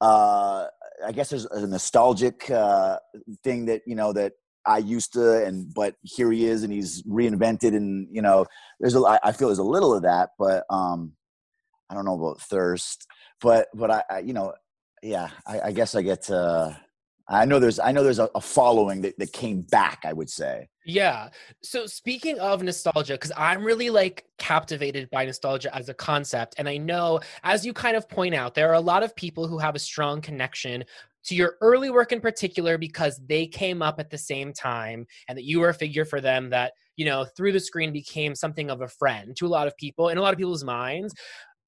Uh, 0.02 0.68
I 1.06 1.12
guess 1.12 1.30
there's 1.30 1.46
a 1.46 1.68
nostalgic 1.68 2.50
uh, 2.50 2.98
thing 3.44 3.66
that 3.66 3.82
you 3.86 3.96
know 3.96 4.14
that 4.14 4.34
I 4.66 4.80
used 4.80 5.14
to, 5.14 5.46
and 5.46 5.72
but 5.74 5.96
here 6.02 6.32
he 6.32 6.46
is, 6.46 6.64
and 6.64 6.74
he's 6.74 7.04
reinvented, 7.04 7.76
and 7.76 8.08
you 8.12 8.22
know, 8.22 8.46
there's 8.80 8.96
a. 8.96 9.20
I 9.24 9.32
feel 9.34 9.50
there's 9.50 9.60
a 9.60 9.64
little 9.64 9.94
of 9.94 10.04
that, 10.04 10.30
but 10.40 10.66
um, 10.70 11.14
I 11.90 11.94
don't 11.94 12.06
know 12.06 12.20
about 12.20 12.42
thirst, 12.42 13.08
but 13.42 13.68
but 13.74 13.92
I, 13.92 14.04
I 14.10 14.20
you 14.20 14.34
know, 14.34 14.54
yeah, 15.04 15.30
I, 15.46 15.60
I 15.66 15.72
guess 15.72 15.94
I 15.94 16.02
get. 16.02 16.32
Uh, 16.32 16.74
I 17.30 17.46
know 17.46 17.60
there's 17.60 17.80
I 17.80 17.92
know 17.92 18.04
there's 18.04 18.20
a, 18.20 18.30
a 18.36 18.42
following 18.42 19.02
that, 19.02 19.18
that 19.20 19.34
came 19.34 19.62
back. 19.62 20.04
I 20.06 20.14
would 20.14 20.30
say. 20.30 20.70
Yeah. 20.86 21.30
So 21.62 21.86
speaking 21.86 22.40
of 22.40 22.64
nostalgia, 22.64 23.14
because 23.14 23.34
I'm 23.36 23.64
really 23.64 23.90
like 23.90 24.24
captivated 24.38 25.10
by 25.10 25.26
nostalgia 25.26 25.76
as 25.76 25.90
a 25.90 25.94
concept. 25.94 26.56
And 26.58 26.70
I 26.70 26.78
know, 26.78 27.20
as 27.44 27.66
you 27.66 27.74
kind 27.74 27.98
of 27.98 28.08
point 28.08 28.34
out, 28.34 28.56
there 28.56 28.70
are 28.70 28.76
a 28.76 28.80
lot 28.80 29.04
of 29.04 29.14
people 29.16 29.48
who 29.48 29.58
have 29.58 29.76
a 29.76 29.80
strong 29.80 30.22
connection 30.22 30.86
to 31.26 31.36
your 31.36 31.58
early 31.60 31.90
work 31.90 32.14
in 32.14 32.22
particular 32.22 32.78
because 32.78 33.20
they 33.28 33.46
came 33.46 33.82
up 33.82 34.00
at 34.00 34.10
the 34.10 34.18
same 34.18 34.54
time 34.54 35.06
and 35.28 35.38
that 35.38 35.44
you 35.44 35.60
were 35.60 35.70
a 35.70 35.74
figure 35.74 36.06
for 36.06 36.22
them 36.22 36.50
that, 36.52 36.72
you 36.96 37.06
know, 37.06 37.26
through 37.36 37.52
the 37.52 37.60
screen 37.60 37.92
became 37.92 38.34
something 38.34 38.70
of 38.70 38.82
a 38.82 38.88
friend 38.88 39.36
to 39.36 39.46
a 39.46 39.50
lot 39.50 39.68
of 39.68 39.76
people 39.76 40.08
in 40.08 40.18
a 40.18 40.22
lot 40.22 40.34
of 40.34 40.38
people's 40.38 40.64
minds. 40.64 41.14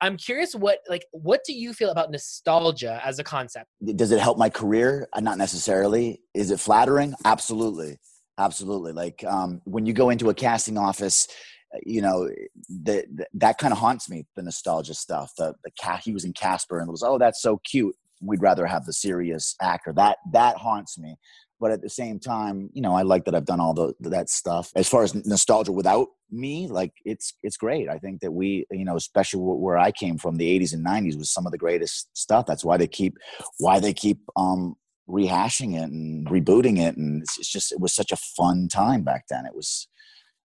I'm 0.01 0.17
curious 0.17 0.53
what 0.53 0.79
like 0.88 1.05
what 1.12 1.41
do 1.45 1.53
you 1.53 1.73
feel 1.73 1.89
about 1.89 2.12
nostalgia 2.12 3.01
as 3.03 3.19
a 3.19 3.23
concept? 3.23 3.67
Does 3.95 4.12
it 4.12 4.19
help 4.19 4.38
my 4.38 4.49
career? 4.49 5.07
Uh, 5.13 5.19
Not 5.19 5.38
necessarily. 5.38 6.21
Is 6.33 6.51
it 6.51 6.59
flattering? 6.59 7.13
Absolutely, 7.25 7.97
absolutely. 8.38 8.93
Like 8.93 9.23
um, 9.25 9.62
when 9.65 9.85
you 9.85 9.93
go 9.93 10.09
into 10.09 10.29
a 10.29 10.33
casting 10.33 10.77
office, 10.77 11.27
uh, 11.73 11.79
you 11.85 12.01
know 12.01 12.29
the, 12.69 13.05
that 13.33 13.57
kind 13.57 13.73
of 13.73 13.79
haunts 13.79 14.09
me. 14.09 14.25
The 14.35 14.43
nostalgia 14.43 14.93
stuff. 14.93 15.33
The 15.38 15.53
the 15.63 15.71
cat 15.79 16.01
he 16.03 16.13
was 16.13 16.23
in 16.25 16.33
Casper 16.33 16.79
and 16.79 16.88
it 16.88 16.91
was 16.91 17.03
oh 17.03 17.17
that's 17.17 17.41
so 17.41 17.59
cute. 17.69 17.95
We'd 18.21 18.41
rather 18.41 18.65
have 18.65 18.85
the 18.85 18.93
serious 18.93 19.55
actor. 19.62 19.93
That 19.93 20.17
that 20.31 20.57
haunts 20.57 20.97
me. 20.97 21.17
But 21.60 21.72
at 21.72 21.82
the 21.82 21.89
same 21.89 22.19
time, 22.19 22.69
you 22.74 22.82
know, 22.82 22.95
I 22.95 23.02
like 23.02 23.26
that 23.26 23.36
I've 23.36 23.45
done 23.45 23.60
all 23.60 23.74
the 23.74 23.93
that 24.10 24.30
stuff. 24.30 24.72
As 24.76 24.88
far 24.88 25.04
as 25.04 25.13
nostalgia 25.26 25.72
without 25.72 26.08
me, 26.32 26.67
like 26.67 26.93
it's 27.06 27.34
it's 27.43 27.58
great. 27.58 27.89
I 27.89 27.98
think 27.98 28.22
that 28.22 28.32
we, 28.32 28.65
you 28.72 28.86
know, 28.86 28.95
especially 28.95 29.41
where 29.41 29.78
I 29.78 29.91
came 29.91 30.17
from, 30.17 30.38
the 30.38 30.60
'80s 30.60 30.74
and 30.74 30.86
'90s 30.86 31.17
was 31.17 31.32
some 31.32 31.45
of 31.45 31.52
the 31.52 31.58
greatest 31.58 32.10
stuff. 32.17 32.45
That's 32.45 32.63
why 32.63 32.78
they 32.78 32.88
keep 32.88 33.17
why 33.58 33.80
they 33.80 33.93
keep 33.93 34.19
um 34.36 34.76
rehashing 35.10 35.76
it 35.76 35.89
and 35.91 36.28
rebooting 36.28 36.80
it, 36.80 36.95
and 36.95 37.22
it's, 37.24 37.38
it's 37.39 37.52
just 37.52 37.72
it 37.72 37.80
was 37.80 37.93
such 37.93 38.12
a 38.12 38.17
fun 38.17 38.67
time 38.67 39.04
back 39.04 39.26
then. 39.30 39.45
It 39.45 39.56
was 39.56 39.88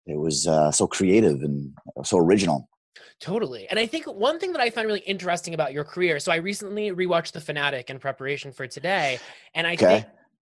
it 0.06 0.18
was 0.18 0.46
uh, 0.46 0.70
so 0.72 0.86
creative 0.86 1.42
and 1.42 1.72
so 2.04 2.18
original. 2.18 2.68
Totally. 3.20 3.68
And 3.68 3.78
I 3.78 3.86
think 3.86 4.06
one 4.06 4.38
thing 4.38 4.52
that 4.52 4.60
I 4.60 4.70
find 4.70 4.86
really 4.86 5.00
interesting 5.00 5.54
about 5.54 5.72
your 5.72 5.84
career. 5.84 6.18
So 6.18 6.32
I 6.32 6.36
recently 6.36 6.90
rewatched 6.90 7.32
The 7.32 7.40
Fanatic 7.40 7.88
in 7.88 7.98
preparation 7.98 8.52
for 8.52 8.66
today, 8.66 9.18
and 9.54 9.66
I 9.66 9.74
Okay. 9.74 10.00
think 10.00 10.06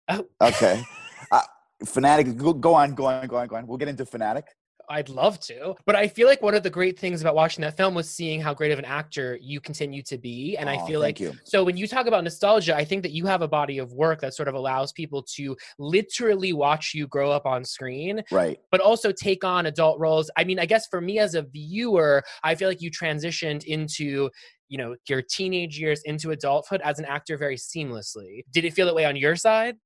oh, 0.10 0.26
Okay. 0.42 0.84
Uh, 1.32 1.42
Fanatic, 1.86 2.38
go, 2.38 2.54
go 2.54 2.74
on, 2.74 2.96
go 2.96 3.06
on, 3.06 3.28
go 3.28 3.38
on, 3.38 3.48
go 3.48 3.56
on. 3.56 3.68
We'll 3.68 3.78
get 3.78 3.88
into 3.88 4.06
Fanatic. 4.06 4.46
I'd 4.90 5.08
love 5.08 5.40
to, 5.42 5.76
but 5.86 5.96
I 5.96 6.10
feel 6.10 6.28
like 6.28 6.42
one 6.42 6.56
of 6.56 6.62
the 6.62 6.70
great 6.70 7.00
things 7.00 7.22
about 7.22 7.36
watching 7.36 7.62
that 7.62 7.78
film 7.78 7.96
was 7.96 8.10
seeing 8.10 8.42
how 8.42 8.54
great 8.54 8.74
of 8.74 8.80
an 8.80 8.86
actor 8.86 9.40
you 9.42 9.62
continue 9.62 10.04
to 10.04 10.18
be, 10.18 10.58
and 10.58 10.70
I 10.70 10.86
feel 10.86 11.00
like 11.00 11.22
you. 11.22 11.32
so 11.46 11.64
when 11.64 11.78
you 11.78 11.88
talk 11.88 12.06
about 12.06 12.22
nostalgia, 12.26 12.76
I 12.76 12.84
think 12.84 13.02
that 13.04 13.12
you 13.12 13.26
have 13.26 13.42
a 13.42 13.48
body 13.48 13.78
of 13.78 13.94
work 13.94 14.20
that 14.20 14.34
sort 14.34 14.50
of 14.50 14.56
allows 14.56 14.92
people 14.92 15.24
to 15.36 15.56
literally 15.80 16.52
watch 16.52 16.94
you 16.94 17.08
grow 17.08 17.32
up 17.32 17.46
on 17.46 17.64
screen 17.64 18.24
Right. 18.30 18.60
but 18.72 18.82
also 18.82 19.14
take 19.14 19.46
on 19.46 19.68
adult 19.68 20.00
roles. 20.00 20.30
I 20.36 20.44
mean, 20.44 20.60
I 20.60 20.66
guess 20.66 20.86
for 20.88 21.00
me 21.00 21.18
as 21.18 21.34
a 21.34 21.44
viewer, 21.44 22.22
I 22.44 22.56
feel 22.56 22.68
like 22.68 22.82
you 22.82 22.92
transitioned 22.92 23.64
into 23.64 24.30
you 24.68 24.78
know 24.78 24.96
your 25.08 25.22
teenage 25.22 25.80
years 25.80 26.02
into 26.04 26.32
adulthood 26.32 26.82
as 26.82 27.00
an 27.00 27.06
actor 27.06 27.38
very 27.38 27.56
seamlessly. 27.56 28.44
Did 28.52 28.66
it 28.66 28.74
feel 28.74 28.86
that 28.88 28.96
way 28.96 29.06
on 29.06 29.16
your 29.16 29.38
side? 29.38 29.78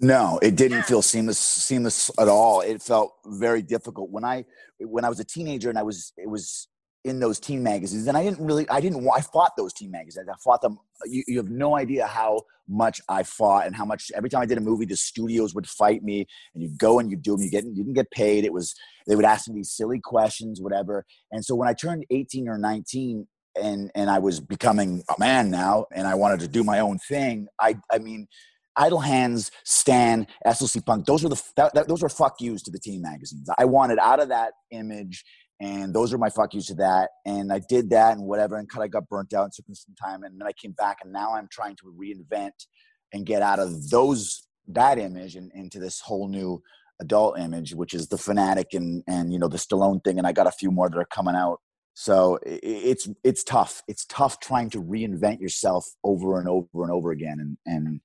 No, 0.00 0.38
it 0.42 0.54
didn't 0.54 0.84
feel 0.84 1.02
seamless 1.02 1.38
seamless 1.38 2.10
at 2.20 2.28
all. 2.28 2.60
It 2.60 2.80
felt 2.80 3.14
very 3.26 3.62
difficult 3.62 4.10
when 4.10 4.24
I 4.24 4.44
when 4.78 5.04
I 5.04 5.08
was 5.08 5.18
a 5.18 5.24
teenager 5.24 5.70
and 5.70 5.78
I 5.78 5.82
was 5.82 6.12
it 6.16 6.28
was 6.28 6.68
in 7.04 7.18
those 7.18 7.40
teen 7.40 7.62
magazines 7.62 8.06
and 8.06 8.16
I 8.16 8.22
didn't 8.22 8.44
really 8.44 8.68
I 8.70 8.80
didn't 8.80 9.08
I 9.08 9.20
fought 9.20 9.52
those 9.56 9.72
teen 9.72 9.90
magazines. 9.90 10.28
I 10.28 10.36
fought 10.44 10.62
them 10.62 10.78
you, 11.06 11.24
you 11.26 11.36
have 11.38 11.50
no 11.50 11.76
idea 11.76 12.06
how 12.06 12.42
much 12.68 13.00
I 13.08 13.24
fought 13.24 13.66
and 13.66 13.74
how 13.74 13.84
much 13.84 14.12
every 14.14 14.30
time 14.30 14.42
I 14.42 14.46
did 14.46 14.58
a 14.58 14.60
movie 14.60 14.84
the 14.84 14.94
studios 14.94 15.52
would 15.54 15.68
fight 15.68 16.04
me 16.04 16.26
and 16.54 16.62
you'd 16.62 16.78
go 16.78 17.00
and 17.00 17.10
you'd 17.10 17.22
do 17.22 17.32
them 17.32 17.42
you 17.42 17.50
get 17.50 17.64
you 17.64 17.82
didn't 17.82 17.94
get 17.94 18.10
paid. 18.12 18.44
It 18.44 18.52
was 18.52 18.76
they 19.08 19.16
would 19.16 19.24
ask 19.24 19.48
me 19.48 19.56
these 19.56 19.72
silly 19.72 19.98
questions 19.98 20.60
whatever. 20.60 21.06
And 21.32 21.44
so 21.44 21.56
when 21.56 21.68
I 21.68 21.74
turned 21.74 22.04
18 22.10 22.48
or 22.48 22.56
19 22.56 23.26
and 23.60 23.90
and 23.96 24.10
I 24.10 24.20
was 24.20 24.38
becoming 24.38 25.02
a 25.08 25.18
man 25.18 25.50
now 25.50 25.86
and 25.92 26.06
I 26.06 26.14
wanted 26.14 26.38
to 26.40 26.48
do 26.48 26.62
my 26.62 26.78
own 26.78 26.98
thing, 26.98 27.48
I 27.60 27.78
I 27.90 27.98
mean 27.98 28.28
Idle 28.76 29.00
Hands, 29.00 29.50
Stan, 29.64 30.26
SLC 30.46 30.84
Punk, 30.84 31.06
those 31.06 31.22
were 31.22 31.28
the 31.28 31.42
that, 31.56 31.74
that, 31.74 31.88
those 31.88 32.02
were 32.02 32.08
fuck 32.08 32.40
yous 32.40 32.62
to 32.62 32.70
the 32.70 32.78
teen 32.78 33.02
magazines. 33.02 33.48
I 33.58 33.64
wanted 33.64 33.98
out 33.98 34.20
of 34.20 34.28
that 34.28 34.52
image, 34.70 35.24
and 35.60 35.94
those 35.94 36.12
are 36.12 36.18
my 36.18 36.30
fuck 36.30 36.54
yous 36.54 36.66
to 36.66 36.74
that. 36.74 37.10
And 37.26 37.52
I 37.52 37.60
did 37.68 37.90
that 37.90 38.16
and 38.16 38.26
whatever, 38.26 38.56
and 38.56 38.68
kind 38.68 38.84
of 38.84 38.90
got 38.90 39.08
burnt 39.08 39.34
out 39.34 39.44
and 39.44 39.52
took 39.52 39.68
me 39.68 39.74
some 39.74 39.94
time. 39.94 40.22
And 40.22 40.40
then 40.40 40.46
I 40.46 40.52
came 40.52 40.72
back, 40.72 40.98
and 41.02 41.12
now 41.12 41.34
I'm 41.34 41.48
trying 41.50 41.76
to 41.76 41.94
reinvent 41.98 42.66
and 43.12 43.26
get 43.26 43.42
out 43.42 43.58
of 43.58 43.90
those 43.90 44.46
that 44.68 44.98
image 44.98 45.34
and 45.34 45.50
into 45.54 45.78
this 45.78 46.00
whole 46.00 46.28
new 46.28 46.62
adult 47.00 47.38
image, 47.38 47.74
which 47.74 47.94
is 47.94 48.08
the 48.08 48.18
fanatic 48.18 48.74
and 48.74 49.02
and 49.06 49.32
you 49.32 49.38
know 49.38 49.48
the 49.48 49.56
Stallone 49.56 50.02
thing. 50.02 50.18
And 50.18 50.26
I 50.26 50.32
got 50.32 50.46
a 50.46 50.52
few 50.52 50.70
more 50.70 50.88
that 50.88 50.98
are 50.98 51.06
coming 51.06 51.34
out. 51.34 51.60
So 51.94 52.38
it's 52.44 53.08
it's 53.24 53.42
tough. 53.42 53.82
It's 53.88 54.04
tough 54.04 54.38
trying 54.40 54.70
to 54.70 54.82
reinvent 54.82 55.40
yourself 55.40 55.84
over 56.04 56.38
and 56.38 56.48
over 56.48 56.68
and 56.74 56.92
over 56.92 57.10
again, 57.10 57.40
and 57.40 57.56
and 57.66 58.00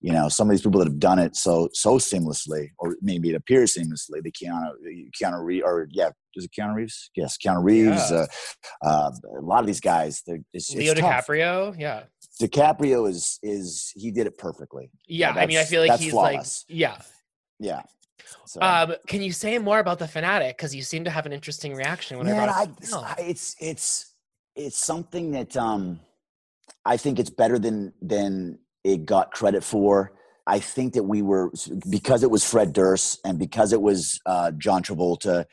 you 0.00 0.12
know 0.12 0.28
some 0.28 0.48
of 0.48 0.52
these 0.52 0.62
people 0.62 0.78
that 0.78 0.86
have 0.86 0.98
done 0.98 1.18
it 1.18 1.34
so 1.34 1.68
so 1.72 1.98
seamlessly 1.98 2.68
or 2.78 2.96
maybe 3.02 3.30
it 3.30 3.34
appears 3.34 3.74
seamlessly 3.74 4.22
the 4.22 4.32
keanu 4.32 4.70
keanu 5.20 5.44
reeves 5.44 5.64
or 5.64 5.88
yeah 5.90 6.10
is 6.36 6.44
it 6.44 6.50
keanu 6.58 6.74
reeves 6.74 7.10
yes 7.16 7.36
keanu 7.36 7.62
reeves 7.62 8.10
yeah. 8.10 8.26
uh, 8.84 8.88
uh, 8.88 9.10
a 9.38 9.40
lot 9.40 9.60
of 9.60 9.66
these 9.66 9.80
guys 9.80 10.22
they're 10.26 10.38
it's, 10.52 10.74
leo 10.74 10.92
it's 10.92 11.00
dicaprio 11.00 11.74
yeah 11.78 12.04
dicaprio 12.40 13.08
is 13.08 13.38
is 13.42 13.92
he 13.94 14.10
did 14.10 14.26
it 14.26 14.38
perfectly 14.38 14.90
yeah 15.08 15.32
i 15.32 15.46
mean 15.46 15.58
i 15.58 15.64
feel 15.64 15.84
like 15.84 15.98
he's 15.98 16.10
flawless. 16.10 16.64
like 16.68 16.76
yeah 16.76 16.98
yeah 17.58 17.82
so. 18.44 18.60
Um, 18.60 18.94
can 19.06 19.22
you 19.22 19.32
say 19.32 19.58
more 19.58 19.78
about 19.78 19.98
the 19.98 20.08
fanatic? 20.08 20.56
Because 20.56 20.74
you 20.74 20.82
seem 20.82 21.04
to 21.04 21.10
have 21.10 21.24
an 21.24 21.32
interesting 21.32 21.74
reaction 21.74 22.18
when 22.18 22.26
Man, 22.26 22.48
I 22.48 22.66
brought 22.66 22.68
it. 22.68 22.94
I, 22.94 23.14
it's 23.18 23.56
it's 23.60 24.14
it's 24.56 24.76
something 24.76 25.30
that 25.32 25.56
um, 25.56 26.00
I 26.84 26.96
think 26.96 27.18
it's 27.18 27.30
better 27.30 27.58
than 27.58 27.92
than 28.02 28.58
it 28.84 29.04
got 29.04 29.32
credit 29.32 29.64
for. 29.64 30.12
I 30.46 30.60
think 30.60 30.94
that 30.94 31.02
we 31.02 31.20
were 31.20 31.52
because 31.90 32.22
it 32.22 32.30
was 32.30 32.48
Fred 32.48 32.72
Durst 32.72 33.20
and 33.24 33.38
because 33.38 33.72
it 33.72 33.82
was 33.82 34.18
uh, 34.24 34.50
John 34.52 34.82
Travolta. 34.82 35.44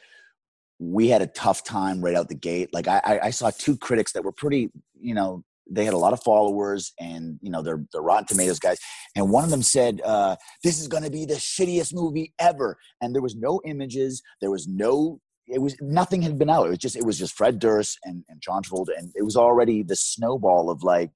We 0.80 1.10
had 1.10 1.22
a 1.22 1.28
tough 1.28 1.64
time 1.64 2.02
right 2.02 2.16
out 2.16 2.30
the 2.30 2.36
gate. 2.36 2.70
Like 2.74 2.88
I, 2.88 3.20
I 3.24 3.30
saw 3.30 3.50
two 3.50 3.78
critics 3.78 4.14
that 4.14 4.24
were 4.24 4.32
pretty, 4.32 4.70
you 5.00 5.14
know, 5.14 5.44
they 5.70 5.86
had 5.86 5.94
a 5.94 5.98
lot 5.98 6.14
of 6.14 6.22
followers 6.22 6.94
and 7.00 7.40
you 7.42 7.50
know 7.50 7.62
they're 7.62 7.84
the 7.92 8.02
rotten 8.02 8.26
tomatoes 8.26 8.60
guys 8.60 8.78
and 9.16 9.30
one 9.30 9.44
of 9.44 9.50
them 9.50 9.62
said 9.62 10.02
uh, 10.06 10.36
this 10.64 10.80
is 10.80 10.88
going 10.88 11.04
to 11.04 11.10
be 11.10 11.26
the 11.26 11.36
shittiest 11.36 11.94
movie 11.94 12.34
ever 12.40 12.78
and 13.02 13.14
there 13.14 13.22
was 13.22 13.36
no 13.36 13.62
images 13.66 14.22
there 14.42 14.52
was 14.52 14.68
no 14.68 15.20
it 15.48 15.62
was 15.62 15.76
nothing 15.82 16.22
had 16.22 16.38
been 16.38 16.50
out 16.50 16.68
it 16.68 16.70
was 16.70 16.78
just 16.78 16.96
it 16.96 17.06
was 17.06 17.18
just 17.18 17.36
fred 17.36 17.60
durst 17.60 17.98
and, 18.04 18.24
and 18.30 18.42
john 18.42 18.62
travolta 18.64 18.90
and 18.98 19.12
it 19.16 19.24
was 19.24 19.36
already 19.36 19.84
the 19.84 19.96
snowball 19.96 20.70
of 20.70 20.84
like 20.84 21.12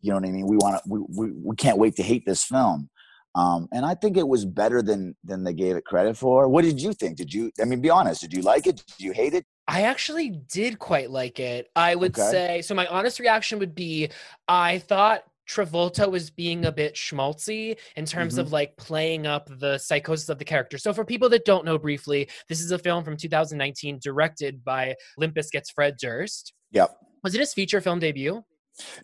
you 0.00 0.10
know 0.10 0.16
what 0.16 0.26
I 0.26 0.30
mean? 0.30 0.46
We 0.46 0.56
want 0.56 0.82
to, 0.82 0.82
we, 0.88 1.00
we, 1.08 1.32
we 1.32 1.56
can't 1.56 1.78
wait 1.78 1.96
to 1.96 2.02
hate 2.02 2.24
this 2.26 2.44
film. 2.44 2.88
Um, 3.34 3.68
and 3.72 3.86
I 3.86 3.94
think 3.94 4.16
it 4.16 4.26
was 4.26 4.44
better 4.44 4.82
than 4.82 5.14
than 5.22 5.44
they 5.44 5.52
gave 5.52 5.76
it 5.76 5.84
credit 5.84 6.16
for. 6.16 6.48
What 6.48 6.64
did 6.64 6.80
you 6.80 6.92
think? 6.92 7.16
Did 7.16 7.32
you? 7.32 7.52
I 7.60 7.64
mean, 7.64 7.80
be 7.80 7.90
honest. 7.90 8.22
Did 8.22 8.32
you 8.32 8.42
like 8.42 8.66
it? 8.66 8.82
Did 8.84 9.04
you 9.04 9.12
hate 9.12 9.34
it? 9.34 9.46
I 9.68 9.82
actually 9.82 10.30
did 10.30 10.80
quite 10.80 11.10
like 11.10 11.38
it. 11.38 11.68
I 11.76 11.94
would 11.94 12.18
okay. 12.18 12.30
say 12.30 12.62
so. 12.62 12.74
My 12.74 12.88
honest 12.88 13.20
reaction 13.20 13.60
would 13.60 13.74
be, 13.74 14.10
I 14.48 14.80
thought 14.80 15.22
Travolta 15.48 16.10
was 16.10 16.30
being 16.30 16.64
a 16.64 16.72
bit 16.72 16.94
schmaltzy 16.94 17.76
in 17.96 18.04
terms 18.04 18.34
mm-hmm. 18.34 18.40
of 18.40 18.52
like 18.52 18.76
playing 18.76 19.26
up 19.26 19.48
the 19.58 19.78
psychosis 19.78 20.28
of 20.28 20.38
the 20.38 20.44
character. 20.44 20.76
So, 20.76 20.92
for 20.92 21.04
people 21.04 21.28
that 21.28 21.44
don't 21.44 21.64
know 21.64 21.78
briefly, 21.78 22.28
this 22.48 22.60
is 22.60 22.72
a 22.72 22.78
film 22.78 23.04
from 23.04 23.16
2019 23.16 24.00
directed 24.02 24.64
by 24.64 24.96
Limp 25.18 25.34
Bizkit's 25.36 25.70
Fred 25.70 25.96
Durst. 26.00 26.52
Yep. 26.72 26.96
Was 27.22 27.34
it 27.34 27.40
his 27.40 27.52
feature 27.52 27.80
film 27.80 28.00
debut? 28.00 28.42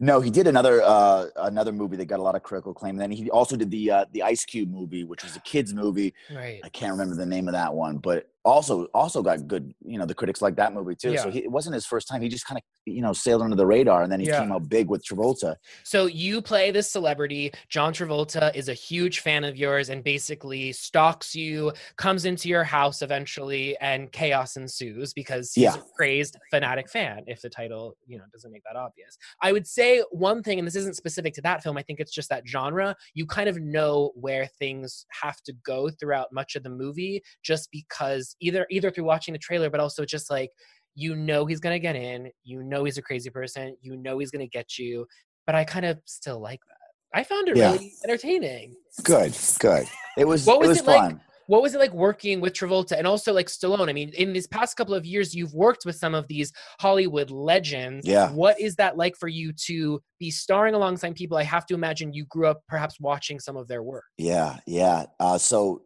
No, 0.00 0.20
he 0.20 0.30
did 0.30 0.46
another 0.46 0.82
uh, 0.82 1.26
another 1.36 1.72
movie 1.72 1.96
that 1.96 2.06
got 2.06 2.20
a 2.20 2.22
lot 2.22 2.34
of 2.34 2.42
critical 2.42 2.72
acclaim. 2.72 2.90
And 2.90 3.00
then 3.00 3.10
he 3.10 3.30
also 3.30 3.56
did 3.56 3.70
the 3.70 3.90
uh, 3.90 4.04
the 4.12 4.22
Ice 4.22 4.44
Cube 4.44 4.70
movie, 4.70 5.04
which 5.04 5.22
was 5.22 5.36
a 5.36 5.40
kids 5.40 5.74
movie. 5.74 6.14
Right. 6.34 6.60
I 6.64 6.68
can't 6.68 6.92
remember 6.92 7.14
the 7.14 7.26
name 7.26 7.48
of 7.48 7.52
that 7.52 7.72
one, 7.72 7.98
but 7.98 8.28
also 8.46 8.86
also 8.94 9.22
got 9.22 9.46
good. 9.46 9.74
You 9.84 9.98
know, 9.98 10.06
the 10.06 10.14
critics 10.14 10.40
like 10.40 10.56
that 10.56 10.72
movie 10.72 10.94
too. 10.94 11.12
Yeah. 11.12 11.22
So 11.24 11.30
he, 11.30 11.40
it 11.40 11.50
wasn't 11.50 11.74
his 11.74 11.84
first 11.84 12.08
time. 12.08 12.22
He 12.22 12.28
just 12.28 12.46
kind 12.46 12.58
of 12.58 12.62
you 12.86 13.02
know 13.02 13.12
sailed 13.12 13.42
under 13.42 13.56
the 13.56 13.66
radar, 13.66 14.02
and 14.02 14.10
then 14.10 14.20
he 14.20 14.26
yeah. 14.26 14.40
came 14.40 14.52
out 14.52 14.68
big 14.68 14.88
with 14.88 15.04
Travolta. 15.04 15.56
So 15.82 16.06
you 16.06 16.40
play 16.40 16.70
this 16.70 16.90
celebrity. 16.90 17.52
John 17.68 17.92
Travolta 17.92 18.54
is 18.54 18.68
a 18.68 18.74
huge 18.74 19.20
fan 19.20 19.44
of 19.44 19.56
yours, 19.56 19.90
and 19.90 20.02
basically 20.02 20.72
stalks 20.72 21.34
you, 21.34 21.72
comes 21.96 22.24
into 22.24 22.48
your 22.48 22.64
house 22.64 23.02
eventually, 23.02 23.76
and 23.78 24.10
chaos 24.12 24.56
ensues 24.56 25.12
because 25.12 25.52
he's 25.52 25.64
yeah. 25.64 25.74
a 25.74 25.82
crazed 25.96 26.36
fanatic 26.50 26.88
fan. 26.88 27.24
If 27.26 27.42
the 27.42 27.50
title 27.50 27.96
you 28.06 28.18
know 28.18 28.24
doesn't 28.32 28.52
make 28.52 28.62
that 28.64 28.76
obvious, 28.76 29.18
I 29.42 29.52
would 29.52 29.66
say 29.66 30.02
one 30.12 30.42
thing, 30.42 30.58
and 30.58 30.66
this 30.66 30.76
isn't 30.76 30.96
specific 30.96 31.34
to 31.34 31.42
that 31.42 31.62
film. 31.62 31.76
I 31.76 31.82
think 31.82 32.00
it's 32.00 32.12
just 32.12 32.28
that 32.30 32.46
genre. 32.46 32.94
You 33.14 33.26
kind 33.26 33.48
of 33.48 33.60
know 33.60 34.12
where 34.14 34.46
things 34.46 35.04
have 35.20 35.40
to 35.42 35.52
go 35.64 35.90
throughout 35.90 36.32
much 36.32 36.54
of 36.54 36.62
the 36.62 36.70
movie, 36.70 37.22
just 37.42 37.70
because 37.72 38.35
either 38.40 38.66
either 38.70 38.90
through 38.90 39.04
watching 39.04 39.32
the 39.32 39.38
trailer, 39.38 39.70
but 39.70 39.80
also 39.80 40.04
just 40.04 40.30
like 40.30 40.50
you 40.94 41.14
know 41.14 41.46
he's 41.46 41.60
gonna 41.60 41.78
get 41.78 41.96
in, 41.96 42.30
you 42.44 42.62
know 42.62 42.84
he's 42.84 42.98
a 42.98 43.02
crazy 43.02 43.30
person, 43.30 43.76
you 43.80 43.96
know 43.96 44.18
he's 44.18 44.30
gonna 44.30 44.46
get 44.46 44.78
you. 44.78 45.06
But 45.46 45.54
I 45.54 45.64
kind 45.64 45.86
of 45.86 45.98
still 46.06 46.40
like 46.40 46.60
that. 46.68 46.76
I 47.18 47.24
found 47.24 47.48
it 47.48 47.56
yeah. 47.56 47.72
really 47.72 47.92
entertaining. 48.04 48.74
Good, 49.02 49.36
good. 49.58 49.86
It 50.18 50.26
was. 50.26 50.46
What 50.46 50.58
was 50.58 50.68
it, 50.68 50.70
was 50.70 50.78
it 50.80 50.84
fun. 50.84 50.96
like? 50.96 51.16
What 51.48 51.62
was 51.62 51.74
it 51.74 51.78
like 51.78 51.92
working 51.92 52.40
with 52.40 52.54
Travolta 52.54 52.98
and 52.98 53.06
also 53.06 53.32
like 53.32 53.46
Stallone? 53.46 53.88
I 53.88 53.92
mean, 53.92 54.10
in 54.14 54.32
these 54.32 54.48
past 54.48 54.76
couple 54.76 54.94
of 54.94 55.06
years, 55.06 55.32
you've 55.32 55.54
worked 55.54 55.84
with 55.86 55.94
some 55.94 56.12
of 56.12 56.26
these 56.26 56.52
Hollywood 56.80 57.30
legends. 57.30 58.04
Yeah. 58.04 58.30
What 58.32 58.60
is 58.60 58.74
that 58.76 58.96
like 58.96 59.16
for 59.16 59.28
you 59.28 59.52
to 59.66 60.00
be 60.18 60.32
starring 60.32 60.74
alongside 60.74 61.14
people? 61.14 61.36
I 61.36 61.44
have 61.44 61.64
to 61.66 61.74
imagine 61.74 62.12
you 62.12 62.24
grew 62.26 62.48
up 62.48 62.62
perhaps 62.68 62.98
watching 62.98 63.38
some 63.38 63.56
of 63.56 63.68
their 63.68 63.84
work. 63.84 64.02
Yeah, 64.18 64.58
yeah. 64.66 65.06
Uh, 65.20 65.38
so 65.38 65.82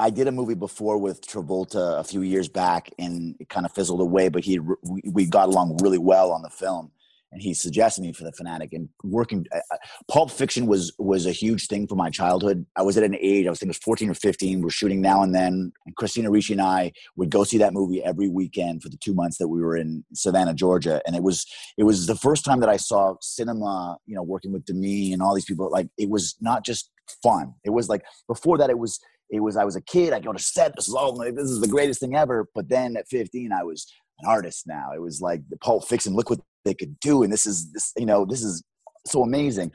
I 0.00 0.08
did 0.08 0.26
a 0.26 0.32
movie 0.32 0.54
before 0.54 0.96
with 0.96 1.20
Travolta 1.20 2.00
a 2.00 2.04
few 2.04 2.22
years 2.22 2.48
back, 2.48 2.90
and 2.98 3.36
it 3.38 3.50
kind 3.50 3.66
of 3.66 3.72
fizzled 3.72 4.00
away. 4.00 4.30
But 4.30 4.44
he 4.44 4.58
we 5.04 5.26
got 5.26 5.48
along 5.48 5.76
really 5.82 5.98
well 5.98 6.32
on 6.32 6.40
the 6.40 6.48
film, 6.48 6.90
and 7.32 7.42
he 7.42 7.52
suggested 7.52 8.00
me 8.00 8.14
for 8.14 8.24
the 8.24 8.32
Fanatic. 8.32 8.72
And 8.72 8.88
working, 9.04 9.44
uh, 9.54 9.60
Pulp 10.08 10.30
Fiction 10.30 10.66
was 10.66 10.94
was 10.98 11.26
a 11.26 11.32
huge 11.32 11.66
thing 11.66 11.86
for 11.86 11.96
my 11.96 12.08
childhood. 12.08 12.64
I 12.76 12.82
was 12.82 12.96
at 12.96 13.04
an 13.04 13.14
age 13.20 13.46
I 13.46 13.50
was 13.50 13.58
thinking 13.58 13.72
it 13.72 13.76
was 13.76 13.84
fourteen 13.84 14.08
or 14.08 14.14
fifteen. 14.14 14.62
We're 14.62 14.70
shooting 14.70 15.02
now 15.02 15.22
and 15.22 15.34
then, 15.34 15.70
and 15.84 15.96
Christina 15.96 16.30
Ricci 16.30 16.54
and 16.54 16.62
I 16.62 16.92
would 17.16 17.30
go 17.30 17.44
see 17.44 17.58
that 17.58 17.74
movie 17.74 18.02
every 18.02 18.28
weekend 18.28 18.82
for 18.82 18.88
the 18.88 18.96
two 18.96 19.12
months 19.12 19.36
that 19.36 19.48
we 19.48 19.60
were 19.60 19.76
in 19.76 20.02
Savannah, 20.14 20.54
Georgia. 20.54 21.02
And 21.06 21.14
it 21.14 21.22
was 21.22 21.44
it 21.76 21.84
was 21.84 22.06
the 22.06 22.16
first 22.16 22.42
time 22.46 22.60
that 22.60 22.70
I 22.70 22.78
saw 22.78 23.16
cinema. 23.20 23.98
You 24.06 24.16
know, 24.16 24.22
working 24.22 24.52
with 24.52 24.64
Demi 24.64 25.12
and 25.12 25.20
all 25.20 25.34
these 25.34 25.44
people. 25.44 25.70
Like 25.70 25.88
it 25.98 26.08
was 26.08 26.36
not 26.40 26.64
just 26.64 26.90
fun. 27.22 27.52
It 27.64 27.70
was 27.70 27.90
like 27.90 28.02
before 28.26 28.56
that, 28.56 28.70
it 28.70 28.78
was 28.78 28.98
it 29.30 29.40
was 29.40 29.56
I 29.56 29.64
was 29.64 29.76
a 29.76 29.80
kid. 29.80 30.12
I 30.12 30.20
go 30.20 30.32
to 30.32 30.38
set. 30.38 30.74
This 30.76 30.88
is 30.88 30.94
all 30.94 31.16
this 31.16 31.50
is 31.50 31.60
the 31.60 31.68
greatest 31.68 32.00
thing 32.00 32.16
ever. 32.16 32.48
But 32.54 32.68
then 32.68 32.96
at 32.96 33.08
15, 33.08 33.52
I 33.52 33.62
was 33.62 33.86
an 34.20 34.28
artist. 34.28 34.66
Now 34.66 34.90
it 34.94 35.00
was 35.00 35.20
like 35.20 35.42
the 35.48 35.56
Pulp 35.58 35.86
Fiction. 35.86 36.14
Look 36.14 36.30
what 36.30 36.40
they 36.64 36.74
could 36.74 36.98
do, 37.00 37.22
and 37.22 37.32
this 37.32 37.46
is 37.46 37.72
this 37.72 37.92
you 37.96 38.06
know 38.06 38.24
this 38.24 38.42
is 38.42 38.62
so 39.06 39.22
amazing. 39.22 39.72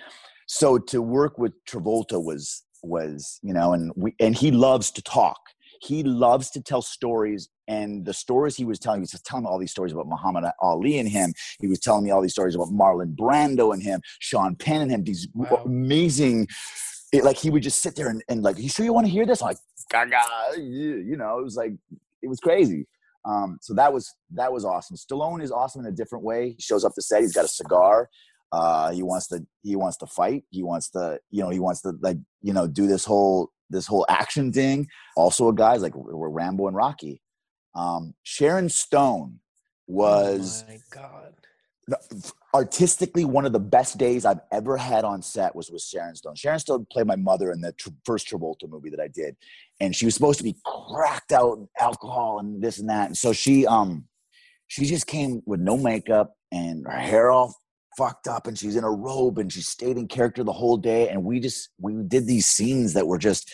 So 0.47 0.77
to 0.77 1.01
work 1.01 1.37
with 1.37 1.53
Travolta 1.65 2.23
was 2.23 2.63
was 2.83 3.39
you 3.41 3.53
know, 3.53 3.73
and 3.73 3.91
we 3.95 4.13
and 4.19 4.35
he 4.35 4.51
loves 4.51 4.91
to 4.91 5.01
talk. 5.01 5.39
He 5.81 6.03
loves 6.03 6.49
to 6.51 6.61
tell 6.61 6.81
stories, 6.81 7.49
and 7.67 8.05
the 8.05 8.13
stories 8.13 8.55
he 8.55 8.65
was 8.65 8.79
telling 8.79 9.01
he 9.01 9.07
was 9.11 9.21
telling 9.21 9.43
me 9.43 9.49
all 9.49 9.59
these 9.59 9.71
stories 9.71 9.93
about 9.93 10.07
Muhammad 10.07 10.45
Ali 10.61 10.99
and 10.99 11.07
him. 11.07 11.33
He 11.59 11.67
was 11.67 11.79
telling 11.79 12.03
me 12.03 12.11
all 12.11 12.21
these 12.21 12.31
stories 12.31 12.55
about 12.55 12.69
Marlon 12.69 13.15
Brando 13.15 13.73
and 13.73 13.81
him, 13.81 14.01
Sean 14.19 14.55
Penn 14.55 14.81
and 14.81 14.91
him. 14.91 15.03
These 15.03 15.27
wow. 15.33 15.63
amazing 15.65 16.47
it, 17.11 17.23
like 17.23 17.37
he 17.37 17.49
would 17.49 17.63
just 17.63 17.81
sit 17.81 17.95
there 17.95 18.09
and, 18.09 18.23
and 18.29 18.43
like, 18.43 18.57
you 18.57 18.69
sure 18.69 18.85
you 18.85 18.93
want 18.93 19.07
to 19.07 19.11
hear 19.11 19.25
this? 19.25 19.41
I'm 19.41 19.49
like, 19.49 19.57
Gaga, 19.89 20.17
you 20.57 21.15
know, 21.17 21.39
it 21.39 21.43
was 21.43 21.55
like, 21.55 21.73
it 22.21 22.27
was 22.27 22.39
crazy. 22.39 22.87
Um, 23.25 23.57
so 23.61 23.73
that 23.73 23.91
was 23.91 24.13
that 24.33 24.53
was 24.53 24.65
awesome. 24.65 24.95
Stallone 24.95 25.41
is 25.41 25.51
awesome 25.51 25.81
in 25.81 25.91
a 25.91 25.95
different 25.95 26.23
way. 26.23 26.51
He 26.51 26.61
shows 26.61 26.85
up 26.85 26.93
to 26.93 27.01
set. 27.01 27.21
He's 27.21 27.33
got 27.33 27.45
a 27.45 27.49
cigar. 27.49 28.07
Uh, 28.51 28.91
he 28.91 29.01
wants 29.01 29.27
to 29.29 29.43
he 29.63 29.75
wants 29.75 29.97
to 29.97 30.07
fight. 30.07 30.43
He 30.51 30.61
wants 30.61 30.89
to 30.91 31.19
you 31.31 31.43
know 31.43 31.49
he 31.49 31.59
wants 31.59 31.81
to 31.81 31.93
like 32.01 32.17
you 32.41 32.53
know 32.53 32.67
do 32.67 32.85
this 32.85 33.03
whole 33.03 33.51
this 33.69 33.87
whole 33.87 34.05
action 34.09 34.53
thing. 34.53 34.87
Also, 35.17 35.49
a 35.49 35.55
guy's 35.55 35.81
like 35.81 35.95
we're 35.95 36.29
Rambo 36.29 36.67
and 36.67 36.75
Rocky. 36.75 37.21
Um, 37.73 38.13
Sharon 38.21 38.69
Stone 38.69 39.39
was 39.87 40.63
oh 40.67 40.71
my 40.71 40.79
god 40.91 41.33
artistically 42.53 43.25
one 43.25 43.45
of 43.45 43.53
the 43.53 43.59
best 43.59 43.97
days 43.97 44.25
I've 44.25 44.39
ever 44.51 44.77
had 44.77 45.03
on 45.03 45.21
set 45.21 45.55
was 45.55 45.69
with 45.69 45.81
Sharon 45.81 46.15
Stone. 46.15 46.35
Sharon 46.35 46.59
Stone 46.59 46.87
played 46.91 47.05
my 47.05 47.15
mother 47.15 47.51
in 47.51 47.61
the 47.61 47.73
tr- 47.73 47.89
first 48.05 48.27
Travolta 48.27 48.67
movie 48.67 48.89
that 48.89 48.99
I 48.99 49.07
did, 49.07 49.35
and 49.79 49.95
she 49.95 50.05
was 50.05 50.15
supposed 50.15 50.39
to 50.39 50.43
be 50.43 50.55
cracked 50.65 51.31
out 51.31 51.59
alcohol 51.79 52.39
and 52.39 52.61
this 52.61 52.79
and 52.79 52.89
that. 52.89 53.07
And 53.07 53.17
so 53.17 53.33
she 53.33 53.67
um 53.67 54.05
she 54.67 54.85
just 54.85 55.07
came 55.07 55.43
with 55.45 55.59
no 55.59 55.77
makeup 55.77 56.35
and 56.51 56.85
her 56.85 56.97
hair 56.97 57.31
all 57.31 57.55
fucked 57.97 58.27
up 58.27 58.47
and 58.47 58.57
she's 58.57 58.75
in 58.75 58.83
a 58.83 58.91
robe 58.91 59.37
and 59.37 59.51
she 59.51 59.61
stayed 59.61 59.97
in 59.97 60.07
character 60.07 60.43
the 60.43 60.51
whole 60.51 60.77
day 60.77 61.07
and 61.09 61.23
we 61.23 61.39
just 61.39 61.69
we 61.79 61.93
did 62.07 62.27
these 62.27 62.47
scenes 62.47 62.93
that 62.93 63.07
were 63.07 63.17
just 63.17 63.53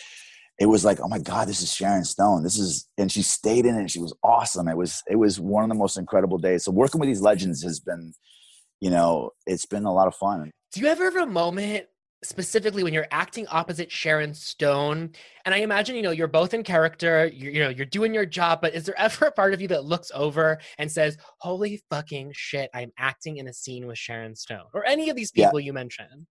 it 0.62 0.66
was 0.66 0.84
like 0.84 1.00
oh 1.00 1.08
my 1.08 1.18
god 1.18 1.48
this 1.48 1.60
is 1.60 1.74
sharon 1.74 2.04
stone 2.04 2.44
this 2.44 2.56
is 2.56 2.88
and 2.96 3.10
she 3.10 3.20
stayed 3.20 3.66
in 3.66 3.74
it 3.74 3.80
and 3.80 3.90
she 3.90 3.98
was 3.98 4.14
awesome 4.22 4.68
it 4.68 4.76
was 4.76 5.02
it 5.10 5.16
was 5.16 5.40
one 5.40 5.64
of 5.64 5.68
the 5.68 5.74
most 5.74 5.98
incredible 5.98 6.38
days 6.38 6.64
so 6.64 6.70
working 6.70 7.00
with 7.00 7.08
these 7.08 7.20
legends 7.20 7.64
has 7.64 7.80
been 7.80 8.12
you 8.80 8.88
know 8.88 9.30
it's 9.44 9.66
been 9.66 9.84
a 9.84 9.92
lot 9.92 10.06
of 10.06 10.14
fun 10.14 10.52
do 10.72 10.80
you 10.80 10.86
ever 10.86 11.04
have 11.04 11.16
a 11.16 11.26
moment 11.26 11.86
specifically 12.24 12.84
when 12.84 12.94
you're 12.94 13.08
acting 13.10 13.48
opposite 13.48 13.90
Sharon 13.90 14.32
Stone. 14.32 15.10
And 15.44 15.52
I 15.52 15.58
imagine, 15.58 15.96
you 15.96 16.02
know, 16.02 16.12
you're 16.12 16.28
both 16.28 16.54
in 16.54 16.62
character, 16.62 17.26
you're, 17.26 17.50
you 17.50 17.58
know, 17.58 17.68
you're 17.68 17.84
doing 17.84 18.14
your 18.14 18.26
job, 18.26 18.60
but 18.62 18.74
is 18.74 18.84
there 18.84 18.96
ever 18.96 19.26
a 19.26 19.32
part 19.32 19.54
of 19.54 19.60
you 19.60 19.66
that 19.68 19.84
looks 19.84 20.12
over 20.14 20.60
and 20.78 20.88
says, 20.88 21.16
holy 21.38 21.82
fucking 21.90 22.30
shit, 22.32 22.70
I'm 22.72 22.92
acting 22.96 23.38
in 23.38 23.48
a 23.48 23.52
scene 23.52 23.88
with 23.88 23.98
Sharon 23.98 24.36
Stone 24.36 24.66
or 24.72 24.86
any 24.86 25.10
of 25.10 25.16
these 25.16 25.32
people 25.32 25.58
yeah. 25.58 25.66
you 25.66 25.72
mentioned? 25.72 26.28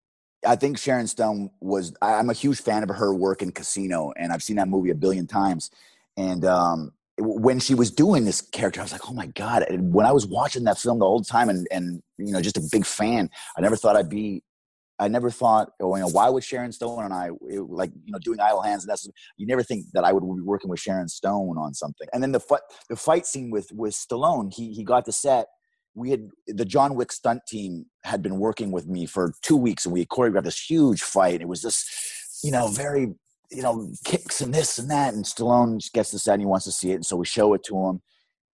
I 0.46 0.56
think 0.56 0.78
Sharon 0.78 1.06
Stone 1.06 1.50
was, 1.60 1.94
I'm 2.00 2.30
a 2.30 2.34
huge 2.34 2.60
fan 2.60 2.82
of 2.82 2.88
her 2.90 3.14
work 3.14 3.42
in 3.42 3.52
Casino 3.52 4.12
and 4.16 4.32
I've 4.32 4.42
seen 4.42 4.56
that 4.56 4.68
movie 4.68 4.90
a 4.90 4.94
billion 4.94 5.26
times. 5.26 5.70
And, 6.16 6.44
um, 6.44 6.92
when 7.22 7.60
she 7.60 7.74
was 7.74 7.90
doing 7.90 8.24
this 8.24 8.40
character, 8.40 8.80
I 8.80 8.84
was 8.84 8.92
like, 8.92 9.10
"Oh 9.10 9.12
my 9.12 9.26
god!" 9.26 9.64
And 9.64 9.92
when 9.92 10.06
I 10.06 10.12
was 10.12 10.26
watching 10.26 10.64
that 10.64 10.78
film 10.78 11.00
the 11.00 11.04
whole 11.04 11.20
time, 11.20 11.50
and 11.50 11.68
and 11.70 12.02
you 12.16 12.32
know, 12.32 12.40
just 12.40 12.56
a 12.56 12.62
big 12.72 12.86
fan, 12.86 13.28
I 13.58 13.60
never 13.60 13.76
thought 13.76 13.94
I'd 13.94 14.08
be 14.08 14.42
I 15.00 15.08
never 15.08 15.30
thought, 15.30 15.72
oh, 15.80 15.96
you 15.96 16.02
know, 16.02 16.10
why 16.10 16.28
would 16.28 16.44
Sharon 16.44 16.72
Stone 16.72 17.04
and 17.04 17.14
I, 17.14 17.30
it, 17.48 17.60
like, 17.60 17.90
you 18.04 18.12
know, 18.12 18.18
doing 18.18 18.38
Idle 18.38 18.60
Hands, 18.60 18.82
and 18.84 18.90
that's, 18.90 19.08
you 19.38 19.46
never 19.46 19.62
think 19.62 19.86
that 19.94 20.04
I 20.04 20.12
would 20.12 20.20
be 20.20 20.42
working 20.42 20.68
with 20.68 20.78
Sharon 20.78 21.08
Stone 21.08 21.56
on 21.56 21.72
something. 21.72 22.06
And 22.12 22.22
then 22.22 22.32
the, 22.32 22.40
fight, 22.40 22.60
the 22.90 22.96
fight 22.96 23.24
scene 23.24 23.50
with, 23.50 23.72
with 23.72 23.94
Stallone, 23.94 24.52
he, 24.52 24.74
he 24.74 24.84
got 24.84 25.06
the 25.06 25.12
set. 25.12 25.46
We 25.94 26.10
had, 26.10 26.28
the 26.46 26.64
John 26.64 26.94
Wick 26.94 27.12
stunt 27.12 27.42
team 27.48 27.86
had 28.04 28.22
been 28.22 28.38
working 28.38 28.70
with 28.70 28.86
me 28.86 29.06
for 29.06 29.32
two 29.42 29.56
weeks 29.56 29.84
and 29.84 29.92
we 29.92 30.06
choreographed 30.06 30.44
this 30.44 30.60
huge 30.60 31.02
fight. 31.02 31.40
It 31.40 31.48
was 31.48 31.62
just, 31.62 31.86
you 32.44 32.50
know, 32.50 32.68
very, 32.68 33.14
you 33.50 33.62
know, 33.62 33.92
kicks 34.04 34.40
and 34.40 34.54
this 34.54 34.78
and 34.78 34.90
that. 34.90 35.14
And 35.14 35.24
Stallone 35.24 35.80
gets 35.92 36.10
the 36.10 36.18
set 36.18 36.34
and 36.34 36.42
he 36.42 36.46
wants 36.46 36.64
to 36.66 36.72
see 36.72 36.92
it. 36.92 36.96
And 36.96 37.06
so 37.06 37.16
we 37.16 37.26
show 37.26 37.54
it 37.54 37.64
to 37.64 37.76
him 37.76 38.02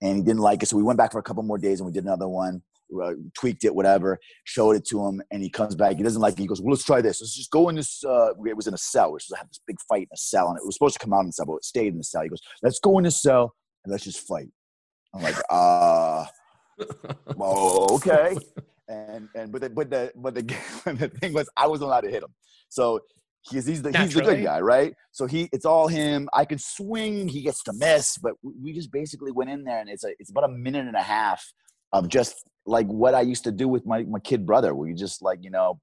and 0.00 0.16
he 0.16 0.22
didn't 0.22 0.40
like 0.40 0.62
it. 0.62 0.66
So 0.66 0.76
we 0.76 0.82
went 0.82 0.98
back 0.98 1.12
for 1.12 1.18
a 1.18 1.22
couple 1.22 1.42
more 1.42 1.58
days 1.58 1.80
and 1.80 1.86
we 1.86 1.92
did 1.92 2.04
another 2.04 2.28
one 2.28 2.62
uh, 3.02 3.12
tweaked 3.34 3.64
it, 3.64 3.74
whatever, 3.74 4.18
showed 4.44 4.76
it 4.76 4.84
to 4.86 5.04
him, 5.04 5.22
and 5.30 5.42
he 5.42 5.50
comes 5.50 5.74
back. 5.74 5.96
He 5.96 6.02
doesn't 6.02 6.20
like 6.20 6.34
it. 6.34 6.40
He 6.40 6.46
goes, 6.46 6.60
Well, 6.60 6.72
let's 6.72 6.84
try 6.84 7.00
this. 7.00 7.20
Let's 7.20 7.36
just 7.36 7.50
go 7.50 7.68
in 7.68 7.76
this. 7.76 8.04
Uh, 8.04 8.30
it 8.46 8.56
was 8.56 8.66
in 8.66 8.74
a 8.74 8.78
cell. 8.78 9.12
We 9.12 9.20
should 9.20 9.36
have 9.36 9.48
this 9.48 9.60
big 9.66 9.76
fight 9.88 10.02
in 10.02 10.08
a 10.12 10.16
cell, 10.16 10.48
and 10.48 10.58
it 10.58 10.64
was 10.64 10.74
supposed 10.74 10.98
to 10.98 11.04
come 11.04 11.12
out 11.12 11.20
in 11.20 11.26
the 11.26 11.32
cell, 11.32 11.46
but 11.46 11.56
it 11.56 11.64
stayed 11.64 11.88
in 11.88 11.98
the 11.98 12.04
cell. 12.04 12.22
He 12.22 12.28
goes, 12.28 12.42
Let's 12.62 12.78
go 12.78 12.98
in 12.98 13.04
this 13.04 13.20
cell 13.20 13.54
and 13.84 13.92
let's 13.92 14.04
just 14.04 14.26
fight. 14.26 14.48
I'm 15.14 15.22
like, 15.22 15.36
uh, 15.50 16.26
oh, 17.40 17.94
okay. 17.96 18.36
And 18.88 19.28
and 19.34 19.50
but 19.50 19.62
the 19.62 19.70
but 19.70 19.90
the 19.90 20.12
but 20.14 20.32
the, 20.36 20.42
the 20.84 21.08
thing 21.08 21.32
was, 21.32 21.48
I 21.56 21.66
wasn't 21.66 21.88
allowed 21.88 22.02
to 22.02 22.08
hit 22.08 22.22
him. 22.22 22.32
So 22.68 23.00
he's 23.42 23.66
he's 23.66 23.82
the 23.82 23.90
he's 23.90 24.14
the 24.14 24.22
good 24.22 24.44
guy, 24.44 24.60
right? 24.60 24.94
So 25.10 25.26
he 25.26 25.48
it's 25.52 25.64
all 25.64 25.88
him. 25.88 26.28
I 26.32 26.44
can 26.44 26.58
swing, 26.58 27.26
he 27.26 27.42
gets 27.42 27.64
to 27.64 27.72
miss, 27.72 28.16
but 28.16 28.34
we 28.44 28.72
just 28.72 28.92
basically 28.92 29.32
went 29.32 29.50
in 29.50 29.64
there 29.64 29.80
and 29.80 29.90
it's 29.90 30.04
a 30.04 30.10
it's 30.20 30.30
about 30.30 30.44
a 30.44 30.52
minute 30.52 30.86
and 30.86 30.94
a 30.94 31.02
half 31.02 31.44
of 31.92 32.08
just 32.08 32.44
like 32.66 32.86
what 32.86 33.14
I 33.14 33.20
used 33.20 33.44
to 33.44 33.52
do 33.52 33.68
with 33.68 33.86
my, 33.86 34.02
my 34.04 34.18
kid 34.18 34.44
brother, 34.44 34.74
where 34.74 34.88
you 34.88 34.94
just 34.94 35.22
like, 35.22 35.38
you 35.42 35.50
know, 35.50 35.80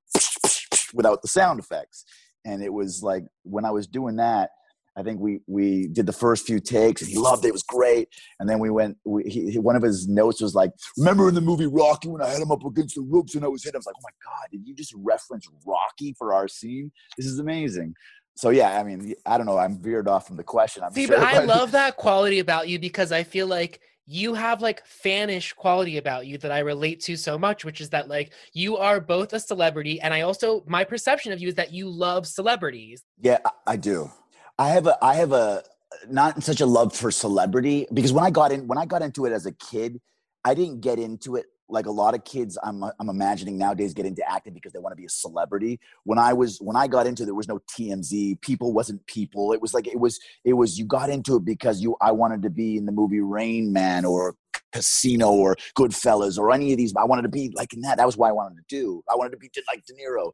without 0.94 1.22
the 1.22 1.28
sound 1.28 1.60
effects. 1.60 2.06
And 2.46 2.62
it 2.62 2.72
was 2.72 3.02
like 3.02 3.24
when 3.44 3.66
I 3.66 3.72
was 3.72 3.88
doing 3.88 4.18
that, 4.18 4.52
I 4.96 5.04
think 5.04 5.20
we 5.20 5.40
we 5.48 5.88
did 5.88 6.06
the 6.06 6.14
first 6.14 6.46
few 6.46 6.60
takes 6.60 7.02
and 7.02 7.10
he 7.10 7.18
loved 7.18 7.46
it. 7.46 7.50
It 7.50 7.54
was 7.54 7.64
great. 7.64 8.10
And 8.40 8.48
then 8.48 8.60
we 8.60 8.70
went. 8.70 8.98
We, 9.06 9.24
he, 9.24 9.60
one 9.60 9.76
of 9.76 9.82
his 9.82 10.08
notes 10.08 10.42
was 10.42 10.54
like, 10.54 10.72
"Remember 10.98 11.28
in 11.28 11.36
the 11.36 11.42
movie 11.42 11.68
Rocky 11.68 12.10
when 12.10 12.22
I 12.22 12.30
had 12.30 12.42
him 12.42 12.52
up 12.52 12.64
against 12.64 12.96
the 12.96 13.02
ropes 13.02 13.36
and 13.36 13.44
I 13.44 13.48
was 13.48 13.64
hit?" 13.64 13.74
I 13.76 13.78
was 13.78 13.86
like, 13.86 13.96
"Oh 13.98 14.04
my 14.04 14.12
god, 14.24 14.50
did 14.52 14.68
you 14.68 14.76
just 14.76 14.94
reference 14.98 15.48
Rocky 15.66 16.14
for 16.18 16.34
our 16.34 16.48
scene? 16.48 16.92
This 17.18 17.26
is 17.26 17.40
amazing." 17.40 17.96
So 18.36 18.50
yeah, 18.50 18.80
I 18.80 18.84
mean, 18.84 19.14
I 19.26 19.38
don't 19.38 19.46
know. 19.46 19.58
I'm 19.58 19.82
veered 19.82 20.08
off 20.08 20.28
from 20.28 20.38
the 20.38 20.44
question. 20.44 20.84
I'm 20.84 20.94
See, 20.94 21.08
sure, 21.08 21.18
but 21.18 21.26
I 21.26 21.40
love 21.46 21.72
that 21.72 21.98
quality 21.98 22.40
about 22.40 22.68
you 22.68 22.80
because 22.80 23.12
I 23.12 23.24
feel 23.24 23.48
like 23.48 23.80
you 24.06 24.34
have 24.34 24.62
like 24.62 24.86
fanish 24.86 25.56
quality 25.56 25.98
about 25.98 26.28
you 26.28 26.38
that 26.40 26.52
I 26.52 26.60
relate 26.60 27.00
to 27.02 27.16
so 27.16 27.38
much, 27.38 27.64
which 27.64 27.80
is 27.80 27.90
that 27.92 28.10
like 28.10 28.34
you 28.54 28.78
are 28.78 29.00
both 29.00 29.34
a 29.34 29.40
celebrity, 29.40 30.02
and 30.02 30.14
I 30.14 30.22
also 30.22 30.64
my 30.68 30.84
perception 30.84 31.32
of 31.32 31.40
you 31.40 31.48
is 31.48 31.56
that 31.56 31.74
you 31.74 31.90
love 31.90 32.28
celebrities. 32.28 33.04
Yeah, 33.22 33.40
I 33.66 33.78
do. 33.78 34.12
I 34.58 34.70
have 34.70 34.88
a 34.88 35.04
I 35.04 35.16
have 35.16 35.32
a 35.32 35.64
not 36.10 36.44
such 36.44 36.62
a 36.62 36.66
love 36.66 36.96
for 36.96 37.12
celebrity 37.12 37.88
because 37.94 38.12
when 38.14 38.24
I 38.24 38.30
got 38.30 38.52
in 38.52 38.68
when 38.68 38.78
I 38.78 38.86
got 38.86 39.02
into 39.02 39.26
it 39.26 39.32
as 39.32 39.46
a 39.46 39.52
kid, 39.52 40.00
I 40.46 40.54
didn't 40.54 40.82
get 40.82 41.00
into 41.00 41.36
it 41.36 41.46
like 41.70 41.86
a 41.88 41.92
lot 41.92 42.14
of 42.14 42.24
kids 42.24 42.58
I'm 42.64 42.84
I'm 42.84 43.10
imagining 43.10 43.58
nowadays 43.58 43.94
get 43.94 44.06
into 44.06 44.22
acting 44.30 44.54
because 44.54 44.74
they 44.74 44.80
want 44.80 44.92
to 44.94 44.98
be 44.98 45.06
a 45.06 45.10
celebrity. 45.10 45.80
When 46.04 46.20
I 46.20 46.34
was 46.34 46.60
when 46.60 46.76
I 46.76 46.88
got 46.88 47.08
into 47.08 47.24
it, 47.24 47.26
there 47.26 47.36
was 47.36 47.48
no 47.48 47.60
TMZ. 47.78 48.42
People 48.42 48.74
wasn't 48.74 49.06
people. 49.08 49.54
It 49.54 49.62
was 49.62 49.74
like 49.74 49.88
it 49.88 50.00
was 50.00 50.20
it 50.46 50.54
was 50.54 50.78
you 50.78 50.86
got 50.86 51.10
into 51.10 51.38
it 51.38 51.46
because 51.46 51.82
you 51.82 51.96
I 52.02 52.12
wanted 52.12 52.44
to 52.44 52.50
be 52.50 52.78
in 52.78 52.86
the 52.86 52.92
movie 52.92 53.22
Rain 53.22 53.74
Man 53.74 54.06
or 54.06 54.36
Casino 54.72 55.32
or 55.32 55.56
Goodfellas 55.78 56.38
or 56.38 56.52
any 56.52 56.72
of 56.72 56.78
these. 56.78 56.94
I 56.96 57.06
wanted 57.06 57.24
to 57.24 57.30
be 57.30 57.52
like 57.56 57.74
in 57.74 57.82
that. 57.82 57.98
That 57.98 58.06
was 58.06 58.18
why 58.18 58.30
I 58.30 58.34
wanted 58.34 58.56
to 58.56 58.64
do. 58.68 59.04
I 59.12 59.16
wanted 59.16 59.32
to 59.32 59.38
be 59.38 59.50
like 59.68 59.84
De 59.86 59.94
Niro. 59.94 60.32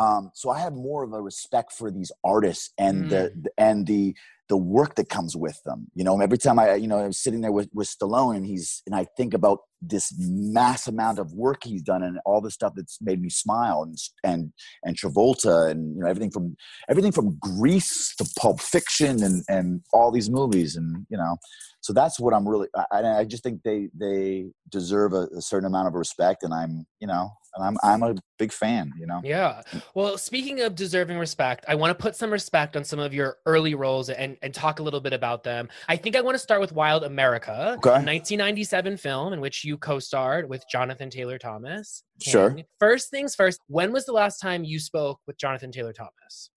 Um, 0.00 0.30
so 0.34 0.50
I 0.50 0.58
have 0.60 0.72
more 0.72 1.02
of 1.04 1.12
a 1.12 1.20
respect 1.20 1.72
for 1.72 1.90
these 1.90 2.10
artists 2.24 2.72
and 2.78 3.04
mm. 3.04 3.10
the 3.10 3.50
and 3.58 3.86
the 3.86 4.14
the 4.50 4.56
work 4.56 4.96
that 4.96 5.08
comes 5.08 5.36
with 5.36 5.62
them. 5.64 5.86
You 5.94 6.02
know, 6.02 6.20
every 6.20 6.36
time 6.36 6.58
I, 6.58 6.74
you 6.74 6.88
know, 6.88 6.98
I'm 6.98 7.12
sitting 7.12 7.40
there 7.40 7.52
with, 7.52 7.68
with 7.72 7.88
Stallone 7.88 8.36
and 8.36 8.44
he's, 8.44 8.82
and 8.84 8.96
I 8.96 9.06
think 9.16 9.32
about 9.32 9.60
this 9.80 10.12
mass 10.18 10.88
amount 10.88 11.20
of 11.20 11.32
work 11.32 11.62
he's 11.62 11.82
done 11.82 12.02
and 12.02 12.18
all 12.26 12.40
the 12.40 12.50
stuff 12.50 12.72
that's 12.74 12.98
made 13.00 13.22
me 13.22 13.30
smile 13.30 13.84
and, 13.84 13.96
and, 14.24 14.52
and 14.82 14.98
Travolta 14.98 15.70
and, 15.70 15.94
you 15.94 16.02
know, 16.02 16.08
everything 16.08 16.32
from, 16.32 16.56
everything 16.88 17.12
from 17.12 17.38
Grease 17.40 18.12
to 18.16 18.28
Pulp 18.40 18.60
Fiction 18.60 19.22
and, 19.22 19.44
and 19.48 19.82
all 19.92 20.10
these 20.10 20.28
movies. 20.28 20.74
And, 20.74 21.06
you 21.08 21.16
know, 21.16 21.36
so 21.80 21.92
that's 21.92 22.18
what 22.18 22.34
I'm 22.34 22.46
really, 22.46 22.66
I, 22.90 23.20
I 23.20 23.24
just 23.24 23.44
think 23.44 23.62
they, 23.62 23.88
they 23.94 24.46
deserve 24.68 25.12
a, 25.12 25.28
a 25.36 25.40
certain 25.40 25.68
amount 25.68 25.86
of 25.86 25.94
respect 25.94 26.42
and 26.42 26.52
I'm, 26.52 26.88
you 26.98 27.06
know, 27.06 27.30
and 27.54 27.64
I'm 27.64 27.76
I'm 27.82 28.02
a 28.02 28.16
big 28.38 28.52
fan, 28.52 28.92
you 28.98 29.06
know. 29.06 29.20
Yeah. 29.24 29.62
Mm. 29.72 29.82
Well, 29.94 30.18
speaking 30.18 30.60
of 30.60 30.74
deserving 30.74 31.18
respect, 31.18 31.64
I 31.68 31.74
want 31.74 31.96
to 31.96 32.00
put 32.00 32.16
some 32.16 32.30
respect 32.30 32.76
on 32.76 32.84
some 32.84 32.98
of 32.98 33.12
your 33.12 33.38
early 33.46 33.74
roles 33.74 34.10
and 34.10 34.36
and 34.42 34.52
talk 34.54 34.80
a 34.80 34.82
little 34.82 35.00
bit 35.00 35.12
about 35.12 35.42
them. 35.42 35.68
I 35.88 35.96
think 35.96 36.16
I 36.16 36.20
want 36.20 36.34
to 36.34 36.38
start 36.38 36.60
with 36.60 36.72
Wild 36.72 37.04
America, 37.04 37.74
okay. 37.78 37.90
1997 37.90 38.96
film 38.96 39.32
in 39.32 39.40
which 39.40 39.64
you 39.64 39.76
co-starred 39.76 40.48
with 40.48 40.64
Jonathan 40.70 41.10
Taylor 41.10 41.38
Thomas. 41.38 42.02
Sure. 42.22 42.56
First 42.78 43.10
things 43.10 43.34
first, 43.34 43.60
when 43.68 43.92
was 43.92 44.04
the 44.04 44.12
last 44.12 44.38
time 44.38 44.64
you 44.64 44.78
spoke 44.78 45.20
with 45.26 45.38
Jonathan 45.38 45.72
Taylor 45.72 45.92
Thomas? 45.92 46.50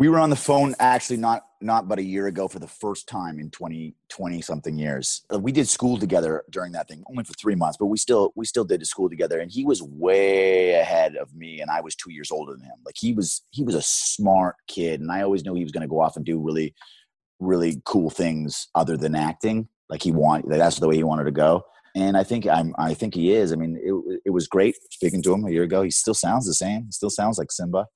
We 0.00 0.08
were 0.08 0.18
on 0.18 0.30
the 0.30 0.36
phone 0.36 0.74
actually 0.78 1.18
not 1.18 1.42
not 1.60 1.86
but 1.86 1.98
a 1.98 2.02
year 2.02 2.26
ago 2.26 2.48
for 2.48 2.58
the 2.58 2.66
first 2.66 3.06
time 3.06 3.38
in 3.38 3.50
20 3.50 3.94
20 4.08 4.40
something 4.40 4.78
years 4.78 5.22
uh, 5.32 5.38
we 5.38 5.52
did 5.52 5.68
school 5.68 5.98
together 5.98 6.42
during 6.50 6.72
that 6.72 6.88
thing 6.88 7.04
only 7.10 7.22
for 7.22 7.34
three 7.34 7.54
months 7.54 7.76
but 7.78 7.86
we 7.86 7.98
still 7.98 8.32
we 8.34 8.46
still 8.46 8.64
did 8.64 8.84
school 8.86 9.10
together 9.10 9.38
and 9.40 9.52
he 9.52 9.64
was 9.64 9.82
way 9.82 10.72
ahead 10.72 11.16
of 11.16 11.32
me 11.34 11.60
and 11.60 11.70
i 11.70 11.82
was 11.82 11.94
two 11.94 12.10
years 12.10 12.30
older 12.30 12.52
than 12.52 12.64
him 12.64 12.78
like 12.84 12.96
he 12.98 13.12
was 13.12 13.42
he 13.50 13.62
was 13.62 13.74
a 13.74 13.82
smart 13.82 14.56
kid 14.66 15.00
and 15.00 15.12
i 15.12 15.20
always 15.20 15.44
knew 15.44 15.54
he 15.54 15.64
was 15.64 15.72
going 15.72 15.82
to 15.82 15.88
go 15.88 16.00
off 16.00 16.16
and 16.16 16.24
do 16.24 16.40
really 16.40 16.74
really 17.38 17.80
cool 17.84 18.08
things 18.08 18.68
other 18.74 18.96
than 18.96 19.14
acting 19.14 19.68
like 19.90 20.02
he 20.02 20.12
wanted 20.12 20.48
like 20.48 20.58
that's 20.58 20.80
the 20.80 20.88
way 20.88 20.96
he 20.96 21.04
wanted 21.04 21.24
to 21.24 21.30
go 21.30 21.62
and 21.96 22.16
I 22.16 22.22
think 22.22 22.46
I'm. 22.46 22.72
I 22.78 22.94
think 22.94 23.14
he 23.14 23.32
is. 23.32 23.52
I 23.52 23.56
mean, 23.56 23.76
it, 23.82 24.20
it 24.26 24.30
was 24.30 24.46
great 24.46 24.76
speaking 24.92 25.24
to 25.24 25.34
him 25.34 25.44
a 25.44 25.50
year 25.50 25.64
ago. 25.64 25.82
He 25.82 25.90
still 25.90 26.14
sounds 26.14 26.46
the 26.46 26.54
same. 26.54 26.84
He 26.84 26.92
still 26.92 27.10
sounds 27.10 27.36
like 27.36 27.50
Simba. 27.50 27.86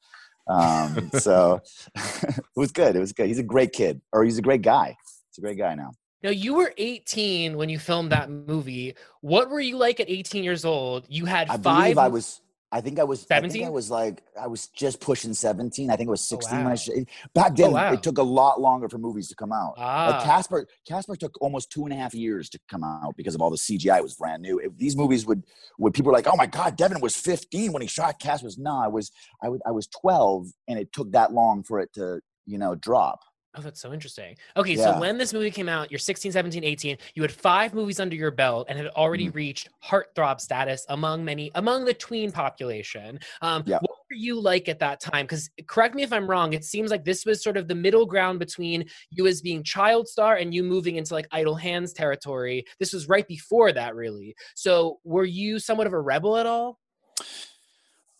Um, 0.46 1.10
so 1.18 1.60
it 1.94 2.44
was 2.56 2.72
good. 2.72 2.96
It 2.96 3.00
was 3.00 3.12
good. 3.12 3.26
He's 3.28 3.38
a 3.38 3.44
great 3.44 3.72
kid, 3.72 4.00
or 4.12 4.24
he's 4.24 4.38
a 4.38 4.42
great 4.42 4.62
guy. 4.62 4.96
He's 5.30 5.38
a 5.38 5.40
great 5.40 5.58
guy 5.58 5.74
now. 5.74 5.92
Now 6.22 6.30
you 6.30 6.54
were 6.54 6.72
18 6.78 7.56
when 7.56 7.68
you 7.68 7.78
filmed 7.78 8.12
that 8.12 8.30
movie. 8.30 8.94
What 9.20 9.50
were 9.50 9.60
you 9.60 9.76
like 9.76 10.00
at 10.00 10.08
18 10.08 10.42
years 10.42 10.64
old? 10.64 11.04
You 11.08 11.26
had 11.26 11.50
I 11.50 11.58
five. 11.58 11.82
Believe 11.82 11.98
I 11.98 12.08
was. 12.08 12.40
I 12.74 12.80
think 12.80 12.98
I 12.98 13.04
was 13.04 13.20
17. 13.22 13.62
I, 13.62 13.66
I, 13.68 13.70
was 13.70 13.88
like 13.88 14.20
I 14.38 14.48
was 14.48 14.66
just 14.66 14.98
pushing 14.98 15.32
17. 15.32 15.90
I 15.90 15.96
think 15.96 16.08
it 16.08 16.10
was 16.10 16.28
16 16.28 16.52
oh, 16.52 16.58
wow. 16.58 16.64
when 16.64 16.72
I 16.72 16.74
sh- 16.74 16.90
back 17.32 17.54
then. 17.54 17.68
Oh, 17.68 17.74
wow. 17.74 17.92
It 17.92 18.02
took 18.02 18.18
a 18.18 18.22
lot 18.22 18.60
longer 18.60 18.88
for 18.88 18.98
movies 18.98 19.28
to 19.28 19.36
come 19.36 19.52
out. 19.52 19.74
Ah. 19.76 20.08
Like 20.08 20.24
Casper, 20.24 20.66
Casper 20.84 21.14
took 21.14 21.40
almost 21.40 21.70
two 21.70 21.84
and 21.84 21.92
a 21.92 21.96
half 21.96 22.14
years 22.14 22.48
to 22.48 22.58
come 22.68 22.82
out 22.82 23.14
because 23.16 23.36
of 23.36 23.40
all 23.40 23.50
the 23.50 23.56
CGI. 23.56 23.98
It 23.98 24.02
was 24.02 24.14
brand 24.16 24.42
new. 24.42 24.58
If 24.58 24.76
these 24.76 24.96
movies 24.96 25.24
would, 25.24 25.44
would 25.78 25.94
people 25.94 26.10
were 26.10 26.16
like, 26.16 26.26
oh 26.26 26.34
my 26.34 26.46
god, 26.46 26.76
Devon 26.76 27.00
was 27.00 27.14
15 27.14 27.72
when 27.72 27.80
he 27.80 27.86
shot 27.86 28.18
Casper. 28.18 28.48
No, 28.58 28.76
I 28.76 28.88
was 28.88 29.12
I 29.40 29.50
was 29.50 29.60
I 29.64 29.70
was 29.70 29.86
12, 29.86 30.48
and 30.66 30.76
it 30.76 30.92
took 30.92 31.12
that 31.12 31.32
long 31.32 31.62
for 31.62 31.78
it 31.78 31.92
to 31.92 32.20
you 32.44 32.58
know 32.58 32.74
drop. 32.74 33.20
Oh, 33.56 33.60
that's 33.60 33.80
so 33.80 33.92
interesting. 33.92 34.36
Okay, 34.56 34.74
Yeah. 34.74 34.94
so 34.94 34.98
when 34.98 35.16
this 35.16 35.32
movie 35.32 35.50
came 35.50 35.68
out, 35.68 35.90
you're 35.90 35.98
16, 36.00 36.32
17, 36.32 36.64
18, 36.64 36.98
you 37.14 37.22
had 37.22 37.30
five 37.30 37.72
movies 37.72 38.00
under 38.00 38.16
your 38.16 38.32
belt 38.32 38.66
and 38.68 38.76
had 38.76 38.88
already 38.88 39.26
Mm-hmm. 39.28 39.36
reached 39.36 39.68
heartthrob 39.84 40.40
status 40.40 40.84
among 40.88 41.24
many 41.24 41.52
among 41.54 41.84
the 41.84 41.94
tween 41.94 42.32
population. 42.32 43.20
Um, 43.42 43.62
Yeah. 43.64 43.78
what 43.80 43.90
were 44.10 44.16
you 44.16 44.40
like 44.40 44.68
at 44.68 44.80
that 44.80 45.00
time? 45.00 45.24
Because 45.26 45.50
correct 45.68 45.94
me 45.94 46.02
if 46.02 46.12
I'm 46.12 46.28
wrong, 46.28 46.52
it 46.52 46.64
seems 46.64 46.90
like 46.90 47.04
this 47.04 47.24
was 47.24 47.42
sort 47.44 47.56
of 47.56 47.68
the 47.68 47.74
middle 47.76 48.06
ground 48.06 48.40
between 48.40 48.86
you 49.10 49.26
as 49.28 49.40
being 49.40 49.62
child 49.62 50.08
star 50.08 50.36
and 50.36 50.52
you 50.52 50.64
moving 50.64 50.96
into 50.96 51.14
like 51.14 51.28
idle 51.30 51.54
hands 51.54 51.92
territory. 51.92 52.64
This 52.80 52.92
was 52.92 53.08
right 53.08 53.26
before 53.28 53.70
that, 53.72 53.94
really. 53.94 54.34
So 54.56 54.98
were 55.04 55.24
you 55.24 55.60
somewhat 55.60 55.86
of 55.86 55.92
a 55.92 56.00
rebel 56.00 56.36
at 56.36 56.46
all? 56.46 56.80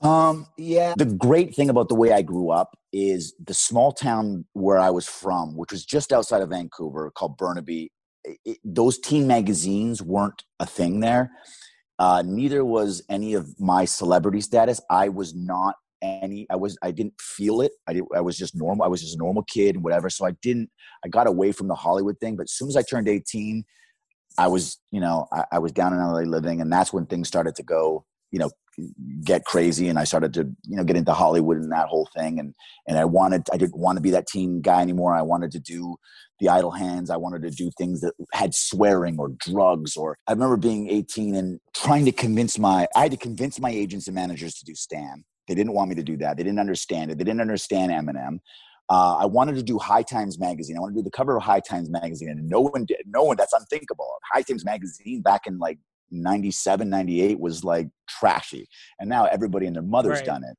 Um, 0.01 0.47
yeah. 0.57 0.95
The 0.97 1.07
great 1.07 1.55
thing 1.55 1.71
about 1.71 1.89
the 1.89 1.95
way 1.95 2.13
I 2.13 2.23
grew 2.23 2.51
up 2.51 2.77
is 2.95 3.35
the 3.45 3.53
small 3.53 3.91
town 3.91 4.45
where 4.53 4.79
I 4.79 4.91
was 4.91 5.07
from, 5.07 5.57
which 5.57 5.73
was 5.73 5.85
just 5.85 6.13
outside 6.13 6.43
of 6.43 6.51
Vancouver, 6.51 7.11
called 7.11 7.37
Burnaby. 7.37 7.91
It, 8.25 8.59
those 8.65 8.99
teen 8.99 9.27
magazines 9.27 10.01
weren't 10.01 10.45
a 10.61 10.67
thing 10.67 11.01
there. 11.01 11.33
Uh, 11.99 12.23
neither 12.25 12.65
was 12.65 13.03
any 13.11 13.35
of 13.35 13.61
my 13.61 13.85
celebrity 13.85 14.41
status. 14.41 14.81
I 14.89 15.09
was 15.09 15.35
not 15.35 15.75
any. 16.03 16.47
I 16.51 16.57
was. 16.57 16.79
I 16.83 16.93
didn't 16.93 17.21
feel 17.21 17.61
it. 17.61 17.73
I 17.89 17.95
did, 17.95 18.05
I 18.15 18.21
was 18.21 18.39
just 18.39 18.55
normal. 18.55 18.85
I 18.85 18.89
was 18.89 19.01
just 19.01 19.17
a 19.17 19.19
normal 19.19 19.43
kid 19.43 19.75
and 19.75 19.85
whatever. 19.85 20.09
So 20.09 20.25
I 20.25 20.33
didn't. 20.43 20.71
I 21.05 21.09
got 21.09 21.27
away 21.27 21.51
from 21.51 21.69
the 21.69 21.75
Hollywood 21.75 22.19
thing. 22.21 22.37
But 22.37 22.45
as 22.45 22.53
soon 22.53 22.69
as 22.69 22.77
I 22.77 22.83
turned 22.83 23.09
eighteen, 23.09 23.65
I 24.39 24.47
was. 24.47 24.79
You 24.93 25.01
know, 25.01 25.27
I, 25.33 25.45
I 25.53 25.59
was 25.59 25.73
down 25.73 25.93
in 25.93 25.99
LA 25.99 26.21
living, 26.21 26.61
and 26.61 26.73
that's 26.73 26.93
when 26.93 27.07
things 27.07 27.29
started 27.29 27.57
to 27.57 27.63
go. 27.63 28.05
You 28.31 28.39
know, 28.39 28.51
get 29.25 29.45
crazy 29.45 29.89
and 29.89 29.99
I 29.99 30.05
started 30.05 30.35
to, 30.35 30.45
you 30.65 30.77
know, 30.77 30.85
get 30.85 30.97
into 30.97 31.13
Hollywood 31.13 31.59
and 31.59 31.73
that 31.73 31.89
whole 31.89 32.09
thing. 32.15 32.39
And, 32.39 32.55
and 32.87 32.99
I 32.99 33.05
wanted, 33.05 33.43
I 33.53 33.57
didn't 33.57 33.77
want 33.77 33.97
to 33.97 34.03
be 34.03 34.11
that 34.11 34.27
teen 34.27 34.61
guy 34.61 34.81
anymore. 34.81 35.15
I 35.15 35.23
wanted 35.23 35.51
to 35.53 35.61
do 35.61 35.97
the 36.41 36.49
idle 36.49 36.71
hands. 36.71 37.11
I 37.11 37.17
wanted 37.17 37.43
to 37.43 37.51
do 37.51 37.71
things 37.77 38.01
that 38.01 38.15
had 38.33 38.55
swearing 38.55 39.19
or 39.19 39.31
drugs 39.39 39.97
or 39.97 40.17
I 40.27 40.33
remember 40.33 40.57
being 40.57 40.89
18 40.89 41.35
and 41.35 41.61
trying 41.75 42.05
to 42.07 42.13
convince 42.13 42.59
my, 42.59 42.87
I 42.95 43.03
had 43.03 43.13
to 43.13 43.17
convince 43.17 43.61
my 43.61 43.71
agents 43.71 44.07
and 44.09 44.15
managers 44.15 44.55
to 44.55 44.65
do 44.65 44.75
Stan. 44.75 45.25
They 45.49 45.55
didn't 45.55 45.75
want 45.75 45.91
me 45.91 45.95
to 45.97 46.03
do 46.03 46.17
that. 46.19 46.37
They 46.37 46.43
didn't 46.43 46.61
understand 46.61 47.11
it. 47.11 47.19
They 47.19 47.25
didn't 47.25 47.41
understand 47.41 47.93
Eminem. 47.93 48.39
Uh, 48.91 49.17
I 49.17 49.27
wanted 49.27 49.57
to 49.57 49.63
do 49.63 49.79
High 49.79 50.03
Times 50.03 50.39
magazine. 50.39 50.77
I 50.77 50.81
wanted 50.81 50.95
to 50.95 51.01
do 51.01 51.05
the 51.05 51.11
cover 51.11 51.37
of 51.37 51.43
High 51.43 51.61
Times 51.61 51.89
magazine, 51.89 52.29
and 52.29 52.49
no 52.49 52.61
one 52.61 52.85
did. 52.85 52.99
No 53.07 53.25
one. 53.25 53.37
That's 53.37 53.53
unthinkable. 53.53 54.09
High 54.31 54.43
Times 54.43 54.65
magazine 54.65 55.23
back 55.23 55.47
in 55.47 55.59
like 55.59 55.79
97, 56.11 56.89
98 56.89 57.41
was 57.41 57.65
like 57.65 57.89
trashy, 58.09 58.69
and 58.99 59.09
now 59.09 59.25
everybody 59.27 59.67
and 59.67 59.75
their 59.77 59.83
mother's 59.83 60.19
Right. 60.19 60.27
done 60.27 60.45
it. 60.45 60.57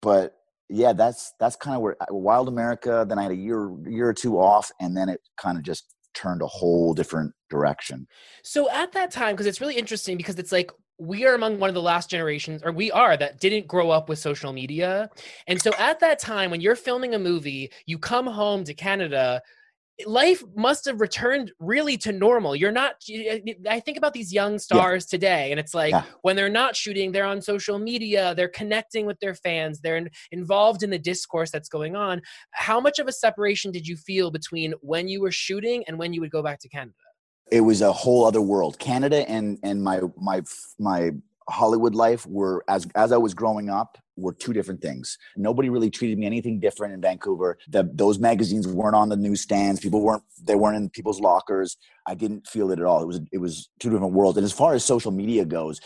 But 0.00 0.34
yeah, 0.68 0.92
that's 0.92 1.32
that's 1.40 1.56
kind 1.56 1.76
of 1.76 1.82
where 1.82 1.96
uh, 2.00 2.06
Wild 2.10 2.48
America. 2.48 3.04
Then 3.08 3.18
I 3.18 3.22
had 3.22 3.32
a 3.32 3.36
year 3.36 3.70
year 3.86 4.08
or 4.08 4.14
two 4.14 4.38
off, 4.38 4.70
and 4.80 4.96
then 4.96 5.08
it 5.08 5.20
kind 5.36 5.56
of 5.56 5.64
just 5.64 5.94
turned 6.14 6.42
a 6.42 6.46
whole 6.46 6.94
different 6.94 7.32
direction. 7.48 8.06
So 8.42 8.68
at 8.70 8.92
that 8.92 9.10
time, 9.10 9.34
because 9.34 9.46
it's 9.46 9.60
really 9.60 9.76
interesting 9.76 10.16
because 10.16 10.38
it's 10.38 10.52
like 10.52 10.70
we 10.98 11.24
are 11.24 11.34
among 11.34 11.58
one 11.60 11.70
of 11.70 11.74
the 11.74 11.82
last 11.82 12.10
generations, 12.10 12.60
or 12.64 12.72
we 12.72 12.90
are 12.90 13.16
that 13.16 13.38
didn't 13.40 13.66
grow 13.68 13.90
up 13.90 14.08
with 14.08 14.18
social 14.18 14.52
media. 14.52 15.08
And 15.46 15.60
so 15.62 15.70
at 15.78 16.00
that 16.00 16.18
time, 16.18 16.50
when 16.50 16.60
you're 16.60 16.74
filming 16.76 17.14
a 17.14 17.18
movie, 17.18 17.70
you 17.86 17.98
come 17.98 18.26
home 18.26 18.64
to 18.64 18.74
Canada. 18.74 19.40
Life 20.06 20.44
must 20.54 20.84
have 20.84 21.00
returned 21.00 21.50
really 21.58 21.96
to 21.98 22.12
normal. 22.12 22.54
You're 22.54 22.70
not. 22.72 22.94
I 23.68 23.80
think 23.80 23.98
about 23.98 24.12
these 24.12 24.32
young 24.32 24.58
stars 24.60 25.06
today, 25.06 25.50
and 25.50 25.58
it's 25.58 25.74
like 25.74 25.90
Yeah. 25.90 26.04
when 26.22 26.36
they're 26.36 26.48
not 26.48 26.76
shooting, 26.76 27.10
they're 27.10 27.24
on 27.24 27.42
social 27.42 27.78
media, 27.80 28.34
they're 28.36 28.48
connecting 28.48 29.06
with 29.06 29.18
their 29.18 29.34
fans, 29.34 29.80
they're 29.80 29.96
in- 29.96 30.10
involved 30.30 30.82
in 30.84 30.90
the 30.90 30.98
discourse 31.00 31.50
that's 31.50 31.68
going 31.68 31.96
on. 31.96 32.22
How 32.52 32.78
much 32.80 32.98
of 33.00 33.08
a 33.08 33.12
separation 33.12 33.72
did 33.72 33.88
you 33.88 33.96
feel 33.96 34.30
between 34.30 34.72
when 34.82 35.08
you 35.08 35.20
were 35.20 35.32
shooting 35.32 35.82
and 35.88 35.98
when 35.98 36.12
you 36.12 36.20
would 36.20 36.30
go 36.30 36.42
back 36.42 36.60
to 36.60 36.68
Canada? 36.68 36.94
it 37.50 37.62
was 37.62 37.80
a 37.80 37.90
whole 37.92 38.26
other 38.26 38.42
world. 38.42 38.78
Canada 38.78 39.28
and 39.28 39.58
and 39.62 39.82
my 39.82 40.00
my 40.20 40.42
my 40.78 41.10
Hollywood 41.48 41.94
life 41.94 42.26
were 42.26 42.62
as 42.68 42.86
as 42.94 43.10
I 43.10 43.16
was 43.16 43.32
growing 43.34 43.70
up 43.70 43.96
were 44.18 44.32
two 44.32 44.52
different 44.52 44.82
things. 44.82 45.16
Nobody 45.36 45.68
really 45.68 45.90
treated 45.90 46.18
me 46.18 46.26
anything 46.26 46.60
different 46.60 46.92
in 46.94 47.00
Vancouver. 47.00 47.58
The, 47.68 47.88
those 47.92 48.18
magazines 48.18 48.66
weren't 48.66 48.96
on 48.96 49.08
the 49.08 49.16
newsstands. 49.16 49.80
People 49.80 50.02
weren't 50.02 50.22
they 50.42 50.54
weren't 50.54 50.76
in 50.76 50.90
people's 50.90 51.20
lockers. 51.20 51.76
I 52.06 52.14
didn't 52.14 52.46
feel 52.46 52.70
it 52.70 52.78
at 52.78 52.84
all. 52.84 53.02
It 53.02 53.06
was 53.06 53.20
it 53.32 53.38
was 53.38 53.70
two 53.80 53.90
different 53.90 54.12
worlds. 54.12 54.36
And 54.36 54.44
as 54.44 54.52
far 54.52 54.74
as 54.74 54.84
social 54.84 55.10
media 55.12 55.44
goes, 55.44 55.80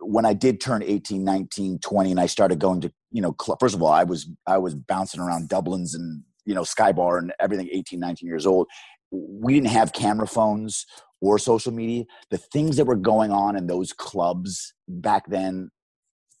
when 0.00 0.24
I 0.24 0.32
did 0.32 0.60
turn 0.60 0.82
18, 0.82 1.22
19, 1.22 1.78
20 1.80 2.10
and 2.10 2.20
I 2.20 2.26
started 2.26 2.58
going 2.58 2.80
to, 2.80 2.92
you 3.10 3.20
know, 3.20 3.34
cl- 3.40 3.58
first 3.60 3.74
of 3.74 3.82
all, 3.82 3.92
I 3.92 4.04
was 4.04 4.28
I 4.46 4.58
was 4.58 4.74
bouncing 4.74 5.20
around 5.20 5.48
Dublin's 5.48 5.94
and, 5.94 6.22
you 6.44 6.54
know, 6.54 6.64
Sky 6.64 6.92
Bar 6.92 7.18
and 7.18 7.32
everything 7.40 7.68
18, 7.72 8.00
19 8.00 8.26
years 8.26 8.46
old. 8.46 8.68
We 9.10 9.54
didn't 9.54 9.68
have 9.68 9.92
camera 9.92 10.26
phones 10.26 10.86
or 11.20 11.38
social 11.38 11.72
media, 11.72 12.04
the 12.30 12.38
things 12.38 12.76
that 12.76 12.84
were 12.86 12.96
going 12.96 13.30
on 13.30 13.56
in 13.56 13.68
those 13.68 13.92
clubs 13.92 14.74
back 14.88 15.24
then 15.28 15.70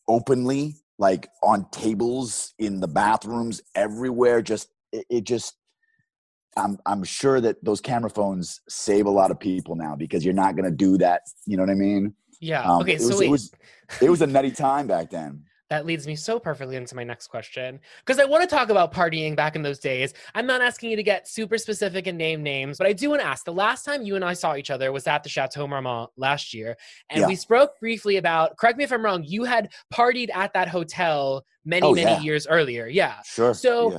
openly, 0.08 0.74
like 1.02 1.28
on 1.42 1.66
tables, 1.72 2.54
in 2.60 2.78
the 2.78 2.86
bathrooms, 2.86 3.60
everywhere, 3.74 4.40
just 4.40 4.68
it, 4.92 5.04
it 5.10 5.24
just 5.24 5.56
I'm 6.56 6.78
I'm 6.86 7.02
sure 7.02 7.40
that 7.40 7.56
those 7.64 7.80
camera 7.80 8.08
phones 8.08 8.60
save 8.68 9.06
a 9.06 9.10
lot 9.10 9.32
of 9.32 9.40
people 9.40 9.74
now 9.74 9.96
because 9.96 10.24
you're 10.24 10.32
not 10.32 10.54
gonna 10.54 10.70
do 10.70 10.96
that. 10.98 11.22
You 11.44 11.56
know 11.56 11.64
what 11.64 11.70
I 11.70 11.74
mean? 11.74 12.14
Yeah. 12.40 12.62
Um, 12.62 12.82
okay. 12.82 12.94
it 12.94 13.00
So 13.00 13.08
was, 13.08 13.20
it 13.20 13.28
was 13.28 13.52
it 14.00 14.10
was 14.10 14.22
a 14.22 14.28
nutty 14.28 14.52
time 14.52 14.86
back 14.86 15.10
then. 15.10 15.42
That 15.72 15.86
leads 15.86 16.06
me 16.06 16.16
so 16.16 16.38
perfectly 16.38 16.76
into 16.76 16.94
my 16.94 17.02
next 17.02 17.28
question 17.28 17.80
because 18.04 18.18
I 18.18 18.26
want 18.26 18.42
to 18.42 18.46
talk 18.46 18.68
about 18.68 18.92
partying 18.92 19.34
back 19.34 19.56
in 19.56 19.62
those 19.62 19.78
days. 19.78 20.12
I'm 20.34 20.46
not 20.46 20.60
asking 20.60 20.90
you 20.90 20.96
to 20.96 21.02
get 21.02 21.26
super 21.26 21.56
specific 21.56 22.06
and 22.06 22.18
name 22.18 22.42
names, 22.42 22.76
but 22.76 22.86
I 22.86 22.92
do 22.92 23.08
want 23.08 23.22
to 23.22 23.26
ask. 23.26 23.46
The 23.46 23.54
last 23.54 23.84
time 23.84 24.02
you 24.02 24.14
and 24.14 24.22
I 24.22 24.34
saw 24.34 24.54
each 24.54 24.70
other 24.70 24.92
was 24.92 25.06
at 25.06 25.22
the 25.22 25.30
Chateau 25.30 25.66
Marmont 25.66 26.10
last 26.18 26.52
year, 26.52 26.76
and 27.08 27.22
Yeah. 27.22 27.26
we 27.26 27.36
spoke 27.36 27.80
briefly 27.80 28.18
about. 28.18 28.58
Correct 28.58 28.76
me 28.76 28.84
if 28.84 28.92
I'm 28.92 29.02
wrong. 29.02 29.24
You 29.26 29.44
had 29.44 29.72
partied 29.90 30.28
at 30.34 30.52
that 30.52 30.68
hotel 30.68 31.42
many, 31.64 31.86
Oh, 31.86 31.94
many 31.94 32.10
yeah. 32.10 32.20
years 32.20 32.46
earlier. 32.46 32.86
Yeah. 32.86 33.22
Sure. 33.24 33.54
So, 33.54 33.92
yeah. 33.92 33.98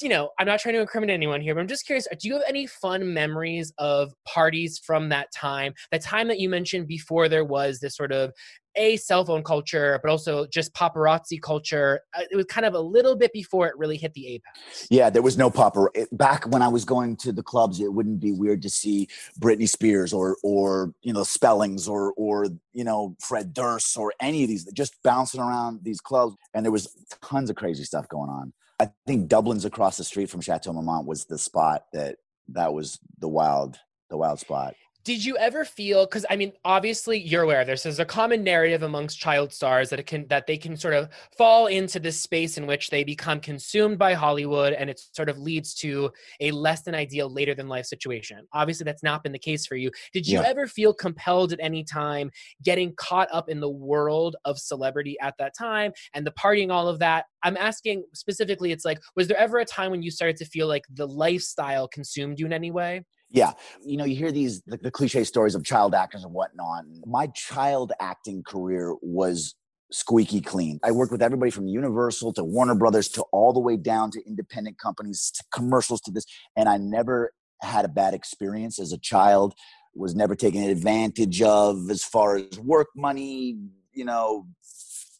you 0.00 0.08
know, 0.08 0.30
I'm 0.40 0.48
not 0.48 0.58
trying 0.58 0.74
to 0.74 0.80
incriminate 0.80 1.14
anyone 1.14 1.40
here, 1.42 1.54
but 1.54 1.60
I'm 1.60 1.68
just 1.68 1.86
curious. 1.86 2.08
Do 2.18 2.26
you 2.26 2.34
have 2.34 2.42
any 2.48 2.66
fun 2.66 3.14
memories 3.14 3.72
of 3.78 4.12
parties 4.24 4.80
from 4.84 5.10
that 5.10 5.30
time? 5.30 5.74
The 5.92 6.00
time 6.00 6.26
that 6.26 6.40
you 6.40 6.48
mentioned 6.48 6.88
before 6.88 7.28
there 7.28 7.44
was 7.44 7.78
this 7.78 7.94
sort 7.94 8.10
of 8.10 8.32
a 8.76 8.96
cell 8.96 9.24
phone 9.24 9.42
culture, 9.42 9.98
but 10.02 10.10
also 10.10 10.46
just 10.46 10.72
paparazzi 10.74 11.40
culture. 11.40 12.00
Uh, 12.16 12.22
It 12.30 12.36
was 12.36 12.46
kind 12.46 12.66
of 12.66 12.74
a 12.74 12.80
little 12.80 13.16
bit 13.16 13.32
before 13.32 13.66
it 13.68 13.76
really 13.76 13.96
hit 13.96 14.14
the 14.14 14.26
apex. 14.28 14.86
Yeah, 14.90 15.10
there 15.10 15.22
was 15.22 15.38
no 15.38 15.50
popper. 15.50 15.90
Back 16.12 16.44
when 16.46 16.62
I 16.62 16.68
was 16.68 16.84
going 16.84 17.16
to 17.18 17.32
the 17.32 17.42
clubs, 17.42 17.80
it 17.80 17.92
wouldn't 17.92 18.20
be 18.20 18.32
weird 18.32 18.62
to 18.62 18.70
see 18.70 19.08
Britney 19.38 19.68
Spears 19.68 20.12
or 20.12 20.36
or 20.42 20.92
you 21.02 21.12
know 21.12 21.22
Spellings 21.22 21.88
or 21.88 22.12
or 22.16 22.46
you 22.72 22.84
know 22.84 23.16
Fred 23.20 23.54
Durst 23.54 23.96
or 23.96 24.12
any 24.20 24.42
of 24.42 24.48
these 24.48 24.64
just 24.72 25.02
bouncing 25.02 25.40
around 25.40 25.80
these 25.82 26.00
clubs, 26.00 26.36
and 26.52 26.64
there 26.64 26.72
was 26.72 26.88
tons 27.22 27.50
of 27.50 27.56
crazy 27.56 27.84
stuff 27.84 28.08
going 28.08 28.30
on. 28.30 28.52
I 28.80 28.90
think 29.06 29.28
Dublin's 29.28 29.64
across 29.64 29.96
the 29.96 30.04
street 30.04 30.30
from 30.30 30.40
Chateau 30.40 30.72
Marmont 30.72 31.06
was 31.06 31.26
the 31.26 31.38
spot 31.38 31.86
that 31.92 32.16
that 32.48 32.72
was 32.72 32.98
the 33.18 33.28
wild 33.28 33.78
the 34.10 34.16
wild 34.16 34.40
spot. 34.40 34.74
Did 35.04 35.22
you 35.22 35.36
ever 35.36 35.66
feel 35.66 36.06
because 36.06 36.24
I 36.30 36.36
mean 36.36 36.54
obviously 36.64 37.18
you're 37.20 37.42
aware 37.42 37.60
of 37.60 37.66
this 37.66 37.82
there's 37.82 37.98
a 37.98 38.06
common 38.06 38.42
narrative 38.42 38.82
amongst 38.82 39.18
child 39.18 39.52
stars 39.52 39.90
that 39.90 39.98
it 40.00 40.06
can 40.06 40.26
that 40.28 40.46
they 40.46 40.56
can 40.56 40.78
sort 40.78 40.94
of 40.94 41.10
fall 41.36 41.66
into 41.66 42.00
this 42.00 42.18
space 42.18 42.56
in 42.56 42.66
which 42.66 42.88
they 42.88 43.04
become 43.04 43.38
consumed 43.40 43.98
by 43.98 44.14
Hollywood 44.14 44.72
and 44.72 44.88
it 44.88 44.98
sort 45.12 45.28
of 45.28 45.36
leads 45.36 45.74
to 45.76 46.10
a 46.40 46.52
less 46.52 46.82
than 46.84 46.94
ideal 46.94 47.28
later 47.30 47.54
than 47.54 47.68
life 47.68 47.84
situation. 47.84 48.46
Obviously 48.54 48.84
that's 48.84 49.02
not 49.02 49.22
been 49.22 49.32
the 49.32 49.38
case 49.38 49.66
for 49.66 49.76
you. 49.76 49.90
Did 50.14 50.26
you 50.26 50.40
Yeah. 50.40 50.42
ever 50.42 50.66
feel 50.66 50.94
compelled 50.94 51.52
at 51.52 51.60
any 51.60 51.84
time 51.84 52.30
getting 52.62 52.94
caught 52.96 53.28
up 53.30 53.50
in 53.50 53.60
the 53.60 53.68
world 53.70 54.36
of 54.46 54.58
celebrity 54.58 55.16
at 55.20 55.34
that 55.38 55.52
time 55.54 55.92
and 56.14 56.26
the 56.26 56.32
partying 56.32 56.70
all 56.72 56.88
of 56.88 56.98
that? 57.00 57.26
I'm 57.42 57.58
asking 57.58 58.04
specifically 58.14 58.72
it's 58.72 58.86
like 58.86 59.00
was 59.16 59.28
there 59.28 59.36
ever 59.36 59.58
a 59.58 59.66
time 59.66 59.90
when 59.90 60.02
you 60.02 60.10
started 60.10 60.36
to 60.38 60.46
feel 60.46 60.66
like 60.66 60.84
the 60.88 61.06
lifestyle 61.06 61.88
consumed 61.88 62.38
you 62.40 62.46
in 62.46 62.54
any 62.54 62.70
way? 62.70 63.04
Yeah, 63.34 63.50
you 63.84 63.96
know, 63.96 64.04
you 64.04 64.14
hear 64.14 64.30
these 64.30 64.62
the, 64.62 64.76
the 64.76 64.92
cliche 64.92 65.24
stories 65.24 65.56
of 65.56 65.64
child 65.64 65.92
actors 65.92 66.22
and 66.22 66.32
whatnot. 66.32 66.84
My 67.04 67.26
child 67.26 67.92
acting 68.00 68.44
career 68.44 68.94
was 69.02 69.56
squeaky 69.90 70.40
clean. 70.40 70.78
I 70.84 70.92
worked 70.92 71.10
with 71.10 71.20
everybody 71.20 71.50
from 71.50 71.66
Universal 71.66 72.34
to 72.34 72.44
Warner 72.44 72.76
Brothers 72.76 73.08
to 73.08 73.22
all 73.32 73.52
the 73.52 73.58
way 73.58 73.76
down 73.76 74.12
to 74.12 74.22
independent 74.24 74.78
companies 74.78 75.32
to 75.34 75.42
commercials 75.52 76.00
to 76.02 76.12
this, 76.12 76.26
and 76.54 76.68
I 76.68 76.76
never 76.76 77.32
had 77.60 77.84
a 77.84 77.88
bad 77.88 78.14
experience 78.14 78.78
as 78.78 78.92
a 78.92 78.98
child. 78.98 79.54
Was 79.96 80.14
never 80.14 80.36
taken 80.36 80.62
advantage 80.62 81.42
of 81.42 81.90
as 81.90 82.04
far 82.04 82.36
as 82.36 82.58
work 82.60 82.88
money, 82.96 83.56
you 83.92 84.04
know, 84.04 84.46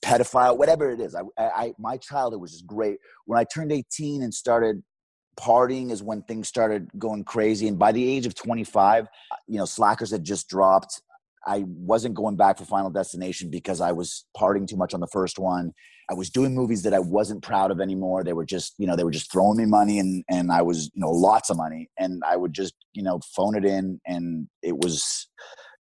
pedophile, 0.04 0.56
whatever 0.56 0.90
it 0.90 1.00
is. 1.00 1.16
I, 1.16 1.22
I, 1.38 1.74
my 1.78 1.96
childhood 1.96 2.40
was 2.40 2.52
just 2.52 2.66
great. 2.66 2.98
When 3.24 3.38
I 3.40 3.44
turned 3.44 3.72
18 3.72 4.22
and 4.22 4.32
started 4.32 4.82
partying 5.36 5.90
is 5.90 6.02
when 6.02 6.22
things 6.22 6.48
started 6.48 6.88
going 6.98 7.24
crazy 7.24 7.68
and 7.68 7.78
by 7.78 7.92
the 7.92 8.08
age 8.08 8.26
of 8.26 8.34
25 8.34 9.04
uh, 9.04 9.36
you 9.46 9.58
know 9.58 9.64
slackers 9.64 10.10
had 10.10 10.24
just 10.24 10.48
dropped 10.48 11.02
I 11.46 11.64
wasn't 11.66 12.14
going 12.14 12.36
back 12.36 12.58
for 12.58 12.64
Final 12.64 12.90
Destination 12.90 13.50
because 13.50 13.80
I 13.80 13.92
was 13.92 14.24
partying 14.36 14.66
too 14.66 14.76
much 14.76 14.94
on 14.94 15.00
the 15.00 15.06
first 15.08 15.38
one. 15.38 15.72
I 16.10 16.14
was 16.14 16.30
doing 16.30 16.54
movies 16.54 16.82
that 16.82 16.94
I 16.94 16.98
wasn't 16.98 17.42
proud 17.42 17.70
of 17.70 17.80
anymore. 17.80 18.24
They 18.24 18.32
were 18.32 18.44
just, 18.44 18.74
you 18.78 18.86
know, 18.86 18.96
they 18.96 19.04
were 19.04 19.10
just 19.10 19.32
throwing 19.32 19.56
me 19.56 19.64
money 19.64 19.98
and 19.98 20.24
and 20.28 20.52
I 20.52 20.62
was, 20.62 20.90
you 20.94 21.00
know, 21.00 21.10
lots 21.10 21.50
of 21.50 21.56
money 21.56 21.90
and 21.98 22.22
I 22.26 22.36
would 22.36 22.52
just, 22.52 22.74
you 22.92 23.02
know, 23.02 23.20
phone 23.34 23.56
it 23.56 23.64
in 23.64 24.00
and 24.06 24.48
it 24.62 24.76
was 24.76 25.28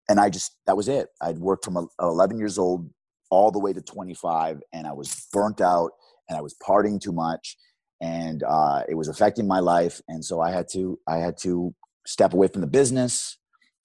and 0.10 0.20
I 0.20 0.30
just 0.30 0.58
that 0.68 0.78
was 0.78 0.88
it. 0.88 1.10
I'd 1.22 1.40
worked 1.40 1.66
from 1.66 1.88
11 2.00 2.38
years 2.38 2.58
old 2.58 2.90
all 3.30 3.52
the 3.52 3.60
way 3.60 3.74
to 3.74 3.82
25 3.82 4.62
and 4.74 4.86
I 4.86 4.94
was 4.94 5.28
burnt 5.32 5.62
out 5.62 5.92
and 6.28 6.38
I 6.38 6.42
was 6.42 6.56
partying 6.56 7.00
too 7.00 7.14
much 7.14 7.58
and 8.02 8.44
uh, 8.44 8.82
it 8.90 8.96
was 8.96 9.08
affecting 9.08 9.48
my 9.48 9.60
life 9.60 10.02
and 10.08 10.24
so 10.24 10.42
I 10.42 10.52
had 10.52 10.68
to 10.74 11.00
I 11.08 11.18
had 11.18 11.38
to 11.40 11.74
step 12.06 12.34
away 12.34 12.48
from 12.48 12.62
the 12.62 12.68
business 12.68 13.38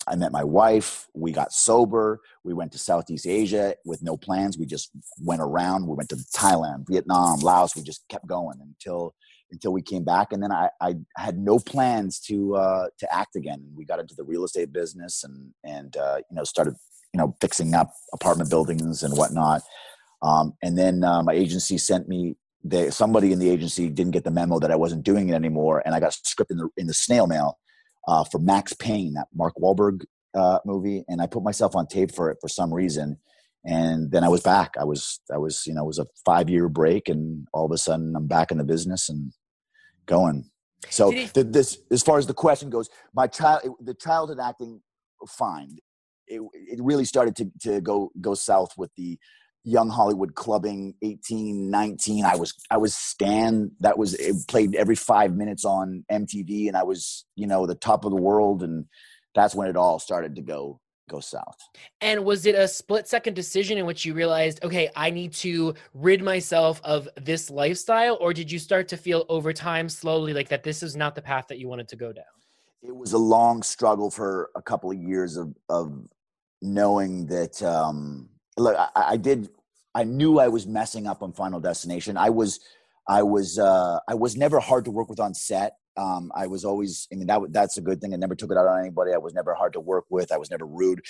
I 0.07 0.15
met 0.15 0.31
my 0.33 0.45
wife. 0.45 1.09
We 1.15 1.33
got 1.33 1.53
sober. 1.53 2.21
We 2.45 2.55
went 2.55 2.73
to 2.73 2.79
Southeast 2.79 3.27
Asia 3.27 3.75
with 3.85 4.03
no 4.03 4.17
plans. 4.17 4.57
We 4.57 4.67
just 4.67 4.91
went 5.21 5.41
around. 5.41 5.87
We 5.87 5.97
went 5.97 6.11
to 6.11 6.17
Thailand, 6.17 6.87
Vietnam, 6.89 7.41
Laos. 7.41 7.75
We 7.75 7.83
just 7.83 8.07
kept 8.09 8.27
going 8.27 8.59
until 8.61 9.15
until 9.51 9.73
we 9.73 9.83
came 9.83 10.05
back. 10.05 10.33
And 10.33 10.43
then 10.43 10.51
I, 10.51 10.69
I 10.81 10.95
had 11.17 11.39
no 11.39 11.59
plans 11.59 12.21
to 12.21 12.55
uh, 12.55 12.87
to 12.99 13.15
act 13.15 13.37
again. 13.37 13.65
We 13.75 13.85
got 13.85 13.99
into 13.99 14.15
the 14.15 14.25
real 14.25 14.45
estate 14.45 14.73
business 14.73 15.25
and 15.25 15.53
and 15.65 15.97
uh, 15.97 16.19
you 16.31 16.37
know 16.37 16.45
started 16.45 16.75
you 17.13 17.19
know 17.19 17.35
fixing 17.41 17.75
up 17.75 17.93
apartment 18.13 18.51
buildings 18.51 19.03
and 19.03 19.17
whatnot. 19.17 19.63
Um, 20.23 20.55
and 20.63 20.79
then 20.79 21.03
uh, 21.05 21.23
my 21.23 21.33
agency 21.33 21.79
sent 21.79 22.09
me. 22.09 22.37
They, 22.69 22.91
somebody 22.91 23.33
in 23.33 23.39
the 23.39 23.51
agency 23.51 23.89
didn't 23.89 24.13
get 24.13 24.25
the 24.25 24.31
memo 24.31 24.59
that 24.59 24.71
I 24.71 24.77
wasn't 24.77 25.05
doing 25.05 25.29
it 25.29 25.35
anymore, 25.35 25.83
and 25.85 25.95
I 25.95 26.01
got 26.01 26.15
a 26.15 26.19
script 26.25 26.51
in 26.51 26.59
the 26.59 26.69
in 26.77 26.87
the 26.87 26.95
snail 26.95 27.27
mail 27.27 27.59
uh, 28.07 28.25
for 28.25 28.39
Max 28.39 28.73
Payne, 28.73 29.15
that 29.15 29.29
Mark 29.35 29.55
Wahlberg 29.61 30.05
uh, 30.35 30.59
movie, 30.65 31.05
and 31.09 31.21
I 31.21 31.27
put 31.27 31.43
myself 31.43 31.75
on 31.75 31.87
tape 31.87 32.13
for 32.13 32.31
it 32.31 32.39
for 32.41 32.49
some 32.49 32.73
reason. 32.73 33.19
And 33.65 34.13
then 34.13 34.23
I 34.23 34.29
was 34.29 34.43
back. 34.43 34.75
I 34.79 34.85
was, 34.85 35.21
I 35.33 35.39
was, 35.39 35.67
you 35.67 35.75
know, 35.75 35.83
it 35.83 35.87
was 35.87 35.99
a 35.99 36.07
five 36.25 36.49
year 36.49 36.69
break, 36.69 37.09
and 37.09 37.47
all 37.53 37.65
of 37.65 37.73
a 37.73 37.79
sudden 37.79 38.15
I'm 38.15 38.29
back 38.29 38.53
in 38.53 38.59
the 38.59 38.65
business 38.65 39.09
and 39.09 39.33
going. 40.07 40.51
So 40.89 41.11
the, 41.11 41.43
this, 41.43 41.79
as 41.91 42.03
far 42.03 42.19
as 42.19 42.27
the 42.27 42.35
question 42.35 42.71
goes, 42.71 42.89
my 43.13 43.27
child, 43.27 43.63
the 43.81 43.95
childhood 43.95 44.39
acting, 44.41 44.83
fine. 45.27 45.79
It, 46.29 46.41
it 46.53 46.81
really 46.83 47.05
started 47.05 47.35
to, 47.37 47.51
to 47.63 47.81
go 47.81 48.11
go 48.21 48.35
south 48.35 48.75
with 48.77 48.91
the 48.97 49.19
young 49.67 49.91
hollywood 49.91 50.35
clubbing 50.35 50.95
18 51.03 51.69
19 51.71 52.25
i 52.25 52.37
was 52.37 52.55
i 52.71 52.77
was 52.77 52.95
stan 52.95 53.73
that 53.81 53.99
was 53.99 54.15
it 54.15 54.37
played 54.47 54.77
every 54.77 54.95
five 54.95 55.35
minutes 55.35 55.65
on 55.65 56.05
mtv 56.11 56.69
and 56.69 56.77
i 56.77 56.85
was 56.85 57.27
you 57.35 57.49
know 57.49 57.67
the 57.67 57.75
top 57.75 58.05
of 58.05 58.13
the 58.13 58.17
world 58.17 58.63
and 58.63 58.87
that's 59.35 59.55
when 59.55 59.69
it 59.69 59.77
all 59.77 59.99
started 59.99 60.37
to 60.37 60.43
go 60.43 60.81
go 61.09 61.21
south. 61.21 61.57
And 62.01 62.25
was 62.25 62.47
it 62.47 62.55
a 62.55 62.67
split 62.67 63.07
second 63.07 63.35
decision 63.35 63.79
in 63.79 63.87
which 63.87 64.05
you 64.05 64.15
realized 64.15 64.65
okay 64.65 64.91
i 64.97 65.11
need 65.11 65.33
to 65.35 65.75
rid 65.95 66.23
myself 66.23 66.81
of 66.85 67.09
this 67.17 67.51
lifestyle? 67.51 68.19
Or 68.21 68.33
did 68.33 68.51
you 68.51 68.59
start 68.59 68.89
to 68.89 68.97
feel 68.97 69.25
over 69.29 69.53
time 69.53 69.89
slowly 69.89 70.33
like 70.33 70.49
that 70.49 70.63
this 70.63 70.83
is 70.83 70.97
not 70.97 71.15
the 71.15 71.23
path 71.23 71.47
that 71.49 71.59
you 71.59 71.69
wanted 71.69 71.89
to 71.89 71.97
go 71.97 72.13
down? 72.13 72.25
It 72.83 72.95
was 72.95 73.13
a 73.13 73.19
long 73.19 73.63
struggle 73.63 74.11
for 74.11 74.51
a 74.57 74.63
couple 74.63 74.91
of 74.91 74.99
years 74.99 75.37
of 75.37 75.55
of 75.69 76.07
knowing 76.63 77.27
that 77.27 77.63
um 77.63 78.29
look 78.57 78.77
I, 78.77 78.89
I, 78.95 79.17
did 79.17 79.49
i 79.95 80.05
knew 80.05 80.39
i 80.39 80.49
was 80.49 80.67
messing 80.67 81.07
up 81.07 81.23
on 81.23 81.33
final 81.33 81.61
destination. 81.61 82.17
I 82.17 82.31
was 82.31 82.61
i 83.09 83.23
was 83.23 83.59
uh 83.59 83.99
i 84.09 84.15
was 84.15 84.37
never 84.37 84.61
hard 84.61 84.85
to 84.87 84.91
work 84.91 85.09
with 85.09 85.21
on 85.21 85.35
set. 85.35 85.77
Um 85.97 86.33
i 86.35 86.47
was 86.47 86.65
always 86.65 87.09
i 87.13 87.17
mean 87.17 87.27
that 87.27 87.41
that's 87.51 87.77
a 87.77 87.83
good 87.83 88.01
thing. 88.01 88.13
I 88.13 88.17
never 88.17 88.35
took 88.35 88.51
it 88.51 88.57
out 88.57 88.67
on 88.67 88.81
anybody. 88.81 89.13
I 89.13 89.19
was 89.19 89.35
never 89.35 89.55
hard 89.55 89.73
to 89.75 89.81
work 89.81 90.05
with. 90.11 90.33
I 90.33 90.39
was 90.39 90.51
never 90.51 90.67
rude. 90.67 91.01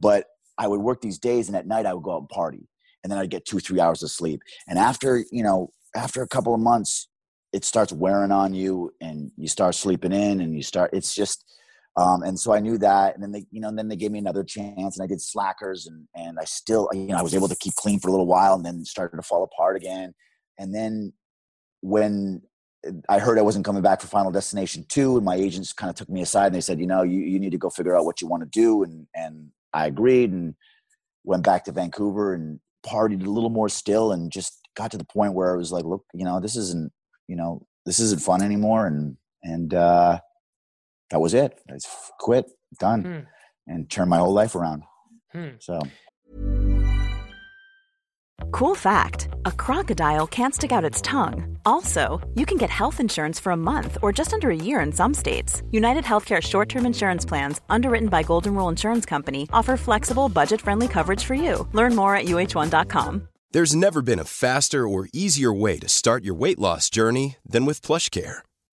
But 0.00 0.26
i 0.58 0.66
would 0.66 0.80
work 0.80 1.00
these 1.00 1.18
days 1.18 1.48
and 1.48 1.56
at 1.56 1.66
night 1.66 1.86
i 1.86 1.94
would 1.94 2.02
go 2.02 2.14
out 2.14 2.20
and 2.20 2.28
party. 2.28 2.68
And 3.02 3.10
then 3.10 3.18
i'd 3.18 3.30
get 3.30 3.46
two 3.46 3.60
three 3.60 3.80
hours 3.80 4.02
of 4.02 4.10
sleep. 4.10 4.40
And 4.68 4.78
after 4.78 5.24
you 5.30 5.42
know 5.42 5.70
after 5.94 6.22
a 6.22 6.28
couple 6.28 6.54
of 6.54 6.60
months 6.60 7.08
it 7.52 7.64
starts 7.64 7.92
wearing 7.92 8.32
on 8.32 8.52
you 8.52 8.92
and 9.00 9.30
you 9.36 9.48
start 9.48 9.74
sleeping 9.74 10.12
in 10.12 10.40
and 10.40 10.54
you 10.54 10.62
start 10.62 10.90
it's 10.92 11.14
just 11.14 11.44
um, 11.96 12.22
and 12.22 12.38
so 12.38 12.52
I 12.52 12.60
knew 12.60 12.76
that, 12.78 13.14
and 13.14 13.22
then 13.22 13.32
they, 13.32 13.46
you 13.50 13.60
know, 13.60 13.68
and 13.68 13.78
then 13.78 13.88
they 13.88 13.96
gave 13.96 14.10
me 14.10 14.18
another 14.18 14.44
chance, 14.44 14.96
and 14.96 15.02
I 15.02 15.06
did 15.06 15.20
Slackers, 15.20 15.86
and 15.86 16.06
and 16.14 16.38
I 16.38 16.44
still, 16.44 16.88
you 16.92 17.06
know, 17.06 17.16
I 17.16 17.22
was 17.22 17.34
able 17.34 17.48
to 17.48 17.56
keep 17.56 17.74
clean 17.74 18.00
for 18.00 18.08
a 18.08 18.10
little 18.10 18.26
while, 18.26 18.54
and 18.54 18.64
then 18.64 18.84
started 18.84 19.16
to 19.16 19.22
fall 19.22 19.42
apart 19.42 19.76
again. 19.76 20.14
And 20.58 20.74
then 20.74 21.12
when 21.80 22.42
I 23.08 23.18
heard 23.18 23.38
I 23.38 23.42
wasn't 23.42 23.64
coming 23.64 23.82
back 23.82 24.00
for 24.00 24.08
Final 24.08 24.30
Destination 24.30 24.84
two, 24.88 25.16
and 25.16 25.24
my 25.24 25.36
agents 25.36 25.72
kind 25.72 25.90
of 25.90 25.96
took 25.96 26.08
me 26.08 26.22
aside 26.22 26.46
and 26.46 26.54
they 26.54 26.60
said, 26.60 26.80
you 26.80 26.86
know, 26.86 27.02
you 27.02 27.20
you 27.20 27.38
need 27.38 27.52
to 27.52 27.58
go 27.58 27.70
figure 27.70 27.96
out 27.96 28.04
what 28.04 28.20
you 28.20 28.28
want 28.28 28.42
to 28.42 28.48
do, 28.48 28.82
and 28.82 29.06
and 29.14 29.50
I 29.72 29.86
agreed 29.86 30.32
and 30.32 30.54
went 31.24 31.44
back 31.44 31.64
to 31.64 31.72
Vancouver 31.72 32.34
and 32.34 32.60
partied 32.86 33.26
a 33.26 33.30
little 33.30 33.50
more 33.50 33.68
still, 33.68 34.12
and 34.12 34.30
just 34.30 34.60
got 34.76 34.90
to 34.90 34.98
the 34.98 35.04
point 35.04 35.32
where 35.32 35.54
I 35.54 35.56
was 35.56 35.72
like, 35.72 35.84
look, 35.84 36.04
you 36.12 36.24
know, 36.24 36.40
this 36.40 36.56
isn't, 36.56 36.92
you 37.26 37.36
know, 37.36 37.66
this 37.86 37.98
isn't 37.98 38.20
fun 38.20 38.42
anymore, 38.42 38.86
and 38.86 39.16
and 39.42 39.72
uh, 39.74 40.20
that 41.10 41.20
was 41.20 41.34
it. 41.34 41.58
I 41.68 41.74
quit, 42.18 42.46
done, 42.78 43.02
hmm. 43.02 43.72
and 43.72 43.90
turned 43.90 44.10
my 44.10 44.18
whole 44.18 44.32
life 44.32 44.54
around. 44.54 44.82
Hmm. 45.32 45.48
So. 45.60 45.80
Cool 48.52 48.74
fact 48.74 49.28
a 49.44 49.52
crocodile 49.52 50.26
can't 50.26 50.54
stick 50.54 50.72
out 50.72 50.84
its 50.84 51.00
tongue. 51.02 51.58
Also, 51.64 52.20
you 52.34 52.46
can 52.46 52.58
get 52.58 52.70
health 52.70 53.00
insurance 53.00 53.40
for 53.40 53.52
a 53.52 53.56
month 53.56 53.98
or 54.02 54.12
just 54.12 54.32
under 54.32 54.50
a 54.50 54.56
year 54.56 54.80
in 54.80 54.92
some 54.92 55.14
states. 55.14 55.62
United 55.70 56.04
Healthcare 56.04 56.42
short 56.42 56.68
term 56.68 56.86
insurance 56.86 57.24
plans, 57.24 57.60
underwritten 57.68 58.08
by 58.08 58.22
Golden 58.22 58.54
Rule 58.54 58.68
Insurance 58.68 59.06
Company, 59.06 59.48
offer 59.52 59.76
flexible, 59.76 60.28
budget 60.28 60.60
friendly 60.60 60.88
coverage 60.88 61.24
for 61.24 61.34
you. 61.34 61.66
Learn 61.72 61.94
more 61.94 62.14
at 62.16 62.26
uhone.com. 62.26 63.28
There's 63.52 63.74
never 63.74 64.02
been 64.02 64.18
a 64.18 64.24
faster 64.24 64.86
or 64.86 65.08
easier 65.12 65.52
way 65.52 65.78
to 65.78 65.88
start 65.88 66.24
your 66.24 66.34
weight 66.34 66.58
loss 66.58 66.90
journey 66.90 67.36
than 67.48 67.64
with 67.64 67.80
PlushCare 67.80 68.42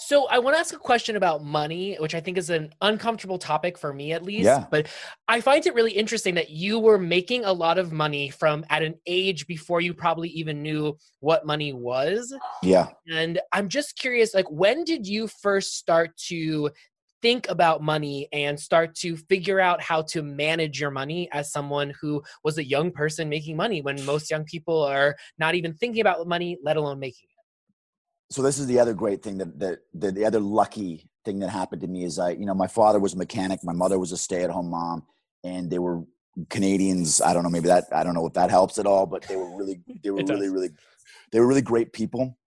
So 0.00 0.26
I 0.28 0.38
want 0.38 0.56
to 0.56 0.60
ask 0.60 0.74
a 0.74 0.78
question 0.78 1.16
about 1.16 1.44
money, 1.44 1.96
which 1.96 2.14
I 2.14 2.20
think 2.20 2.38
is 2.38 2.48
an 2.48 2.72
uncomfortable 2.80 3.38
topic 3.38 3.76
for 3.76 3.92
me 3.92 4.12
at 4.12 4.22
least. 4.22 4.46
Yeah. 4.46 4.64
But 4.70 4.88
I 5.28 5.40
find 5.40 5.64
it 5.66 5.74
really 5.74 5.92
interesting 5.92 6.34
that 6.36 6.50
you 6.50 6.78
were 6.78 6.98
making 6.98 7.44
a 7.44 7.52
lot 7.52 7.78
of 7.78 7.92
money 7.92 8.30
from 8.30 8.64
at 8.70 8.82
an 8.82 8.94
age 9.06 9.46
before 9.46 9.80
you 9.80 9.92
probably 9.92 10.30
even 10.30 10.62
knew 10.62 10.96
what 11.20 11.46
money 11.46 11.72
was. 11.72 12.34
Yeah. 12.62 12.88
And 13.08 13.40
I'm 13.52 13.68
just 13.68 13.98
curious, 13.98 14.34
like 14.34 14.50
when 14.50 14.84
did 14.84 15.06
you 15.06 15.28
first 15.28 15.76
start 15.76 16.16
to 16.28 16.70
think 17.22 17.48
about 17.50 17.82
money 17.82 18.28
and 18.32 18.58
start 18.58 18.94
to 18.94 19.16
figure 19.16 19.60
out 19.60 19.82
how 19.82 20.00
to 20.00 20.22
manage 20.22 20.80
your 20.80 20.90
money 20.90 21.28
as 21.32 21.52
someone 21.52 21.92
who 22.00 22.22
was 22.42 22.56
a 22.56 22.64
young 22.64 22.90
person 22.90 23.28
making 23.28 23.56
money 23.56 23.82
when 23.82 24.02
most 24.06 24.30
young 24.30 24.44
people 24.44 24.82
are 24.82 25.14
not 25.38 25.54
even 25.54 25.74
thinking 25.74 26.00
about 26.00 26.26
money, 26.26 26.56
let 26.62 26.78
alone 26.78 26.98
making 26.98 27.28
so 28.30 28.42
this 28.42 28.58
is 28.58 28.66
the 28.66 28.78
other 28.78 28.94
great 28.94 29.22
thing 29.22 29.38
that, 29.38 29.58
that, 29.58 29.78
that 29.94 30.14
the 30.14 30.24
other 30.24 30.40
lucky 30.40 31.08
thing 31.24 31.40
that 31.40 31.50
happened 31.50 31.82
to 31.82 31.88
me 31.88 32.04
is 32.04 32.18
I, 32.18 32.30
you 32.30 32.46
know, 32.46 32.54
my 32.54 32.68
father 32.68 33.00
was 33.00 33.14
a 33.14 33.18
mechanic, 33.18 33.64
my 33.64 33.72
mother 33.72 33.98
was 33.98 34.12
a 34.12 34.16
stay-at-home 34.16 34.70
mom, 34.70 35.04
and 35.44 35.70
they 35.70 35.78
were 35.78 36.02
Canadians. 36.48 37.20
I 37.20 37.32
don't 37.34 37.42
know, 37.42 37.50
maybe 37.50 37.68
that 37.68 37.84
I 37.92 38.04
don't 38.04 38.14
know 38.14 38.26
if 38.26 38.34
that 38.34 38.50
helps 38.50 38.78
at 38.78 38.86
all, 38.86 39.06
but 39.06 39.22
they 39.22 39.36
were 39.36 39.56
really, 39.56 39.80
they 40.02 40.10
were 40.10 40.22
really, 40.22 40.48
really, 40.48 40.70
they 41.32 41.40
were 41.40 41.46
really 41.46 41.62
great 41.62 41.92
people 41.92 42.38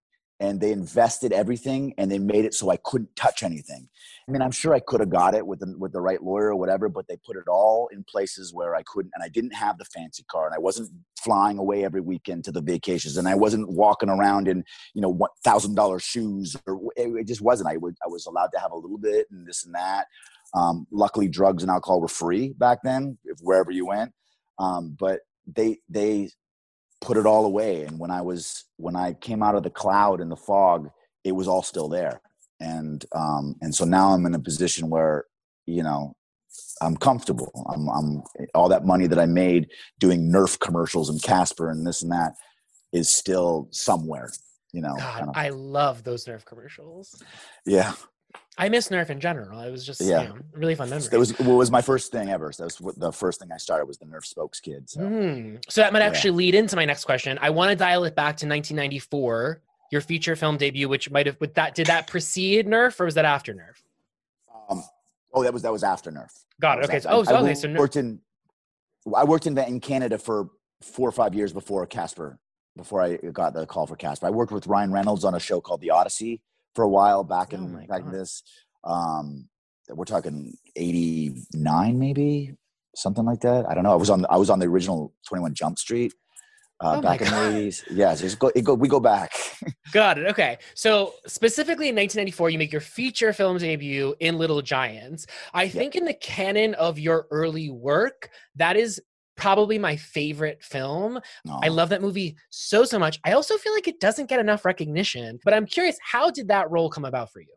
and 0.44 0.60
they 0.60 0.74
invested 0.74 1.32
everything 1.32 1.94
and 1.98 2.12
they 2.12 2.20
made 2.20 2.44
it 2.44 2.54
so 2.54 2.70
I 2.70 2.76
couldn't 2.76 3.16
touch 3.16 3.44
anything. 3.44 3.88
I 4.28 4.32
mean, 4.32 4.42
I'm 4.42 4.52
sure 4.52 4.74
I 4.74 4.82
could 4.82 5.00
have 5.00 5.10
got 5.10 5.36
it 5.36 5.48
with 5.48 5.60
the, 5.60 5.74
with 5.80 5.94
the 5.94 6.02
right 6.02 6.22
lawyer 6.22 6.50
or 6.50 6.58
whatever, 6.58 6.90
but 6.90 7.08
they 7.08 7.16
put 7.26 7.38
it 7.38 7.48
all 7.48 7.88
in 7.94 8.04
places 8.04 8.54
where 8.54 8.76
I 8.76 8.84
couldn't, 8.86 9.14
and 9.16 9.24
I 9.24 9.30
didn't 9.30 9.54
have 9.54 9.78
the 9.78 9.86
fancy 9.86 10.26
car, 10.30 10.46
and 10.46 10.54
I 10.54 10.60
wasn't 10.60 10.92
flying 11.18 11.60
away 11.60 11.86
every 11.86 12.02
weekend 12.02 12.44
to 12.44 12.52
the 12.52 12.62
vacations, 12.62 13.16
and 13.16 13.26
I 13.26 13.36
wasn't 13.36 13.70
walking 13.70 14.10
around 14.10 14.50
in 14.50 14.66
you 14.94 15.02
know 15.02 15.10
one 15.10 15.30
thousand 15.46 15.76
dollar 15.76 16.00
shoes, 16.00 16.58
or 16.68 16.82
it, 16.98 17.26
just 17.26 17.42
wasn't. 17.42 17.70
I 17.70 17.78
would 17.78 17.96
I 18.04 18.10
was 18.10 18.26
allowed 18.26 18.52
to 18.54 18.60
have 18.60 18.74
a 18.74 18.78
little 18.78 18.98
bit 18.98 19.28
and 19.32 19.48
this 19.48 19.66
and 19.66 19.74
that. 19.76 20.08
Um, 20.54 20.88
luckily, 20.92 21.30
drugs 21.30 21.64
and 21.64 21.72
alcohol 21.72 22.02
were 22.02 22.10
free 22.10 22.50
back 22.58 22.80
then, 22.84 23.18
if 23.24 23.38
wherever 23.40 23.72
you 23.72 23.86
went. 23.86 24.12
Um, 24.60 24.98
but 25.00 25.22
they 25.48 25.80
they 25.88 26.30
put 27.04 27.18
it 27.18 27.26
all 27.26 27.46
away. 27.46 27.84
And 27.84 28.00
when 28.00 28.10
I 28.10 28.22
was 28.22 28.64
when 28.78 28.96
I 28.96 29.14
came 29.14 29.44
out 29.44 29.56
of 29.56 29.64
the 29.64 29.70
cloud 29.70 30.22
and 30.22 30.32
the 30.32 30.36
fog, 30.36 30.90
it 31.24 31.34
was 31.34 31.48
all 31.48 31.62
still 31.62 31.90
there. 31.90 32.22
And 32.60 33.06
um, 33.14 33.56
and 33.62 33.76
so 33.76 33.86
now 33.86 34.10
I'm 34.14 34.26
in 34.26 34.34
a 34.34 34.40
position 34.40 34.90
where 34.90 35.26
you 35.66 35.84
know 35.84 36.16
I'm 36.82 36.96
comfortable. 36.98 37.52
I'm, 37.74 37.88
I'm 37.90 38.24
all 38.54 38.70
that 38.70 38.86
money 38.86 39.08
that 39.08 39.20
I 39.20 39.26
made 39.26 39.68
doing 40.00 40.32
Nerf 40.32 40.60
commercials 40.60 41.10
and 41.10 41.22
Casper 41.22 41.70
and 41.70 41.86
this 41.86 42.02
and 42.02 42.12
that 42.12 42.34
is 42.92 43.14
still 43.14 43.68
somewhere. 43.72 44.32
You 44.72 44.82
know, 44.82 44.96
God, 44.98 45.18
kind 45.20 45.30
of- 45.30 45.38
I 45.38 45.50
love 45.50 46.04
those 46.04 46.26
Nerf 46.26 46.46
commercials. 46.46 47.22
yeah. 47.66 47.94
I 48.58 48.70
miss 48.70 48.90
Nerf 48.90 49.10
in 49.10 49.20
general. 49.20 49.60
It 49.62 49.72
was 49.72 49.84
just 49.86 50.00
Yeah. 50.02 50.22
you 50.24 50.30
know, 50.30 50.36
really 50.54 50.76
fun 50.76 50.90
memory. 50.90 51.08
That 51.10 51.18
was 51.18 51.38
what 51.40 51.56
was 51.56 51.72
my 51.72 51.82
first 51.82 52.12
thing 52.12 52.30
ever. 52.30 52.52
So 52.52 52.64
that 52.64 52.66
was 52.66 52.82
what- 52.82 53.00
the 53.00 53.12
first 53.12 53.40
thing 53.40 53.52
I 53.52 53.58
started 53.58 53.86
was 53.86 53.98
the 53.98 54.06
Nerf 54.06 54.26
spokes 54.26 54.60
kid. 54.60 54.90
So 54.90 55.02
Hmm. 55.08 55.56
So 55.70 55.82
that 55.82 55.92
might 55.92 56.00
Yeah. 56.00 56.06
actually 56.06 56.32
lead 56.32 56.54
into 56.56 56.76
my 56.76 56.86
next 56.86 57.06
question. 57.06 57.40
I 57.42 57.50
want 57.50 57.70
to 57.72 57.76
dial 57.76 58.04
it 58.04 58.16
back 58.16 58.38
to 58.38 58.46
1994, 58.46 59.62
your 59.92 60.02
feature 60.02 60.36
film 60.36 60.58
debut, 60.58 60.88
which 60.88 61.10
might 61.10 61.26
have. 61.26 61.40
With 61.40 61.56
that, 61.56 61.74
did 61.74 61.88
that 61.88 62.06
precede 62.08 62.68
Nerf 62.68 63.00
or 63.00 63.06
was 63.06 63.16
that 63.16 63.26
after 63.26 63.54
Nerf? 63.54 63.82
um, 64.70 64.84
oh, 65.34 65.44
that 65.44 65.52
was 65.52 65.64
that 65.64 65.72
was 65.72 65.84
after 65.84 66.12
Nerf. 66.12 66.32
Got 66.62 66.78
it. 66.80 66.86
Okay. 66.86 66.98
after- 66.98 67.10
So, 67.10 67.16
oh, 67.16 67.22
I- 67.22 67.24
so, 67.24 67.36
I 67.36 67.42
okay. 67.42 67.54
So 67.56 67.68
Nerf, 67.68 67.78
worked 67.80 67.96
in 67.96 68.22
I 69.16 69.24
worked 69.24 69.48
in 69.48 69.58
in 69.58 69.80
Canada 69.80 70.18
for 70.20 70.50
four 70.82 71.10
or 71.10 71.12
five 71.12 71.34
years 71.34 71.52
before 71.54 71.86
Casper. 71.88 72.38
Before 72.78 73.02
I 73.02 73.18
got 73.18 73.54
the 73.54 73.66
call 73.68 73.86
for 73.88 73.96
Casper, 73.96 74.28
I 74.28 74.30
worked 74.30 74.52
with 74.52 74.66
Ryan 74.68 74.92
Reynolds 74.92 75.24
on 75.26 75.36
a 75.36 75.40
show 75.40 75.60
called 75.60 75.82
The 75.82 75.90
Odyssey 75.92 76.42
for 76.76 76.84
a 76.84 76.90
while 76.90 77.24
back 77.24 77.54
Oh 77.54 77.58
in 77.58 77.74
my 77.74 77.86
back 77.86 78.02
in 78.02 78.12
this. 78.12 78.44
Um, 78.84 79.48
we're 79.90 80.06
talking 80.06 80.56
eighty 80.76 81.36
nine, 81.54 82.00
maybe 82.00 82.56
something 82.96 83.26
like 83.26 83.42
that. 83.42 83.70
I 83.70 83.74
don't 83.74 83.84
know. 83.84 83.92
I 83.92 83.96
was 83.96 84.10
on 84.10 84.26
I 84.30 84.38
was 84.38 84.50
on 84.50 84.60
the 84.60 84.68
original 84.68 85.14
Twenty 85.28 85.42
One 85.42 85.54
Jump 85.54 85.78
Street 85.80 86.14
uh, 86.84 86.98
Oh 86.98 87.02
back 87.02 87.22
in 87.22 87.28
the 87.28 87.50
eighties. 87.50 87.84
Yeah, 87.90 88.14
so 88.14 88.26
it's 88.26 88.36
go, 88.36 88.52
it 88.54 88.64
go, 88.64 88.74
we 88.74 88.88
go 88.88 89.00
back. 89.00 89.32
got 89.94 90.18
it. 90.18 90.28
Okay. 90.28 90.58
So 90.76 91.14
specifically 91.26 91.90
in 91.90 91.96
1994, 91.96 92.50
you 92.50 92.58
make 92.58 92.72
your 92.72 92.82
feature 92.82 93.32
film 93.34 93.58
debut 93.58 94.16
in 94.20 94.38
Little 94.38 94.62
Giants. 94.62 95.26
I 95.54 95.68
think 95.68 95.96
in 95.96 96.06
the 96.06 96.14
canon 96.14 96.74
of 96.76 97.00
your 97.00 97.28
early 97.32 97.70
work, 97.70 98.30
that 98.56 98.76
is 98.76 99.02
probably 99.36 99.78
my 99.80 99.96
favorite 99.96 100.64
film. 100.64 101.20
I 101.62 101.68
love 101.70 101.90
that 101.90 102.02
movie 102.02 102.36
so 102.50 102.86
so 102.86 103.00
much. 103.00 103.20
I 103.26 103.32
also 103.34 103.58
feel 103.58 103.74
like 103.74 103.88
it 103.88 104.00
doesn't 104.00 104.30
get 104.30 104.40
enough 104.40 104.64
recognition. 104.66 105.40
But 105.44 105.54
I'm 105.54 105.66
curious, 105.66 105.98
how 106.04 106.30
did 106.30 106.48
that 106.50 106.70
role 106.72 106.90
come 106.90 107.06
about 107.06 107.32
for 107.32 107.40
you? 107.42 107.48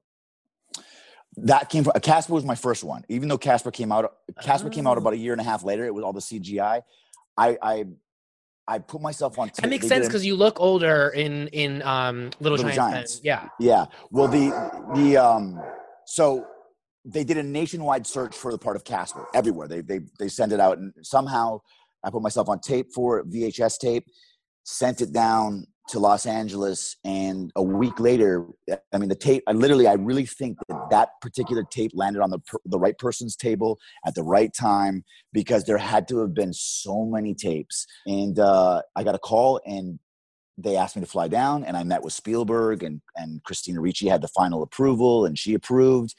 that 1.39 1.69
came 1.69 1.85
from 1.85 1.93
Casper 2.01 2.33
was 2.33 2.45
my 2.45 2.55
first 2.55 2.83
one. 2.83 3.05
Even 3.11 3.29
though 3.29 3.37
Casper 3.37 3.71
came 3.71 3.93
out, 3.93 4.11
Casper 4.41 4.71
came 4.71 4.87
out 4.87 4.97
Oh. 4.97 5.01
about 5.01 5.13
a 5.13 5.19
year 5.19 5.33
and 5.33 5.41
a 5.41 5.45
half 5.45 5.65
later. 5.65 5.85
It 5.85 5.95
was 5.95 6.03
all 6.03 6.15
the 6.15 6.21
CGI. 6.21 6.81
I 7.37 7.59
I, 7.61 7.85
I 8.67 8.79
put 8.79 9.03
myself 9.03 9.39
on. 9.39 9.51
That 9.61 9.69
makes 9.69 9.87
sense 9.87 10.07
because 10.07 10.25
you 10.25 10.35
look 10.35 10.59
older 10.61 11.11
in 11.11 11.49
in 11.49 11.83
um, 11.83 12.31
Little, 12.41 12.57
Little 12.57 12.73
Giants. 12.73 12.77
Giants. 12.77 13.15
than- 13.17 13.27
yeah. 13.27 13.49
Yeah. 13.61 13.85
Well, 14.11 14.29
the 14.29 14.49
the 14.95 15.17
um, 15.19 15.61
so 16.07 16.47
they 17.07 17.25
did 17.25 17.39
a 17.39 17.43
nationwide 17.43 18.07
search 18.07 18.37
for 18.37 18.51
the 18.51 18.59
part 18.59 18.77
of 18.77 18.85
Casper 18.85 19.27
everywhere. 19.35 19.69
They 19.69 19.81
they 19.81 20.01
they 20.19 20.29
sent 20.29 20.53
it 20.53 20.61
out, 20.61 20.79
and 20.79 20.93
somehow 21.03 21.61
I 22.05 22.11
put 22.11 22.23
myself 22.23 22.49
on 22.49 22.61
tape 22.61 22.89
for 22.95 23.19
it, 23.19 23.31
VHS 23.31 23.79
tape, 23.79 24.05
sent 24.65 25.01
it 25.01 25.13
down 25.13 25.67
to 25.89 26.01
Los 26.01 26.27
Angeles, 26.27 26.97
and 27.05 27.53
a 27.55 27.63
week 27.63 28.01
later, 28.01 28.45
I 28.93 28.99
mean, 28.99 29.09
the 29.09 29.15
tape. 29.15 29.45
I 29.47 29.53
literally, 29.53 29.87
I 29.87 29.95
really 29.95 30.27
think 30.27 30.59
that 30.69 30.89
that 30.91 31.09
particular 31.21 31.63
tape 31.63 31.93
landed 31.95 32.23
on 32.23 32.31
the 32.31 32.41
the 32.65 32.79
right 32.79 32.99
person's 32.99 33.37
table 33.37 33.79
at 34.05 34.17
the 34.17 34.25
right 34.25 34.53
time 34.53 35.05
because 35.33 35.65
there 35.65 35.79
had 35.79 36.09
to 36.09 36.19
have 36.19 36.35
been 36.35 36.53
so 36.53 37.05
many 37.05 37.35
tapes, 37.35 37.87
and 38.07 38.39
uh, 38.41 38.83
I 38.97 39.05
got 39.05 39.15
a 39.15 39.21
call 39.21 39.61
and 39.65 40.01
they 40.59 40.77
asked 40.77 40.97
me 40.97 41.03
to 41.03 41.09
fly 41.09 41.29
down 41.29 41.65
and 41.65 41.77
I 41.77 41.85
met 41.85 42.03
with 42.03 42.15
Spielberg 42.15 42.83
and, 42.83 43.03
and 43.15 43.43
Christina 43.45 43.81
Ricci 43.81 44.09
had 44.09 44.23
the 44.23 44.29
final 44.29 44.63
approval 44.63 45.27
and 45.27 45.39
she 45.39 45.53
approved. 45.55 46.15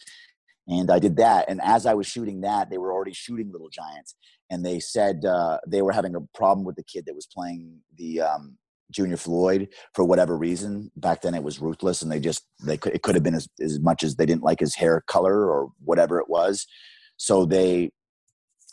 And 0.67 0.91
I 0.91 0.99
did 0.99 1.15
that. 1.17 1.45
And 1.47 1.61
as 1.61 1.85
I 1.85 1.93
was 1.93 2.07
shooting 2.07 2.41
that, 2.41 2.69
they 2.69 2.77
were 2.77 2.91
already 2.91 3.13
shooting 3.13 3.51
Little 3.51 3.69
Giants. 3.69 4.15
And 4.49 4.65
they 4.65 4.79
said 4.79 5.25
uh, 5.25 5.59
they 5.67 5.81
were 5.81 5.91
having 5.91 6.15
a 6.15 6.21
problem 6.33 6.65
with 6.65 6.75
the 6.75 6.83
kid 6.83 7.05
that 7.05 7.15
was 7.15 7.25
playing 7.25 7.79
the 7.97 8.21
um, 8.21 8.57
Junior 8.91 9.17
Floyd 9.17 9.69
for 9.93 10.03
whatever 10.03 10.37
reason. 10.37 10.91
Back 10.95 11.21
then 11.21 11.35
it 11.35 11.43
was 11.43 11.59
ruthless 11.59 12.01
and 12.01 12.11
they 12.11 12.19
just, 12.19 12.43
they 12.63 12.77
could, 12.77 12.93
it 12.93 13.01
could 13.01 13.15
have 13.15 13.23
been 13.23 13.35
as, 13.35 13.47
as 13.61 13.79
much 13.79 14.03
as 14.03 14.15
they 14.15 14.25
didn't 14.25 14.43
like 14.43 14.59
his 14.59 14.75
hair 14.75 15.03
color 15.07 15.49
or 15.49 15.69
whatever 15.83 16.19
it 16.19 16.29
was. 16.29 16.65
So 17.17 17.45
they 17.45 17.91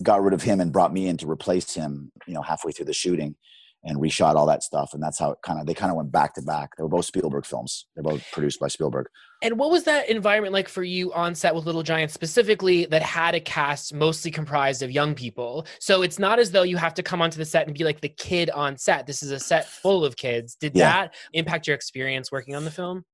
got 0.02 0.22
rid 0.22 0.34
of 0.34 0.42
him 0.42 0.60
and 0.60 0.72
brought 0.72 0.92
me 0.92 1.06
in 1.06 1.16
to 1.18 1.30
replace 1.30 1.74
him, 1.74 2.10
you 2.26 2.34
know, 2.34 2.42
halfway 2.42 2.72
through 2.72 2.86
the 2.86 2.92
shooting 2.92 3.36
and 3.84 3.98
reshot 3.98 4.34
all 4.34 4.46
that 4.46 4.62
stuff. 4.62 4.90
And 4.94 5.02
that's 5.02 5.18
how 5.18 5.32
it 5.32 5.38
kind 5.42 5.60
of 5.60 5.66
they 5.66 5.74
kind 5.74 5.90
of 5.90 5.96
went 5.96 6.10
back 6.10 6.34
to 6.34 6.42
back. 6.42 6.76
They 6.76 6.82
were 6.82 6.88
both 6.88 7.04
Spielberg 7.04 7.44
films. 7.46 7.86
They're 7.94 8.02
both 8.02 8.24
produced 8.32 8.60
by 8.60 8.68
Spielberg. 8.68 9.06
And 9.42 9.58
what 9.58 9.70
was 9.70 9.84
that 9.84 10.08
environment 10.08 10.54
like 10.54 10.68
for 10.68 10.82
you 10.82 11.12
on 11.12 11.34
set 11.34 11.54
with 11.54 11.66
Little 11.66 11.82
Giants 11.82 12.14
specifically 12.14 12.86
that 12.86 13.02
had 13.02 13.34
a 13.34 13.40
cast 13.40 13.92
mostly 13.92 14.30
comprised 14.30 14.82
of 14.82 14.90
young 14.90 15.14
people? 15.14 15.66
So 15.80 16.02
it's 16.02 16.18
not 16.18 16.38
as 16.38 16.50
though 16.50 16.62
you 16.62 16.78
have 16.78 16.94
to 16.94 17.02
come 17.02 17.20
onto 17.20 17.36
the 17.36 17.44
set 17.44 17.66
and 17.66 17.76
be 17.76 17.84
like 17.84 18.00
the 18.00 18.08
kid 18.08 18.48
on 18.50 18.78
set. 18.78 19.06
This 19.06 19.22
is 19.22 19.30
a 19.30 19.38
set 19.38 19.68
full 19.68 20.04
of 20.04 20.16
kids. 20.16 20.54
Did 20.54 20.74
Yeah. 20.74 20.90
that 20.90 21.14
impact 21.34 21.66
your 21.66 21.76
experience 21.76 22.32
working 22.32 22.54
on 22.54 22.64
the 22.64 22.70
film? 22.70 23.04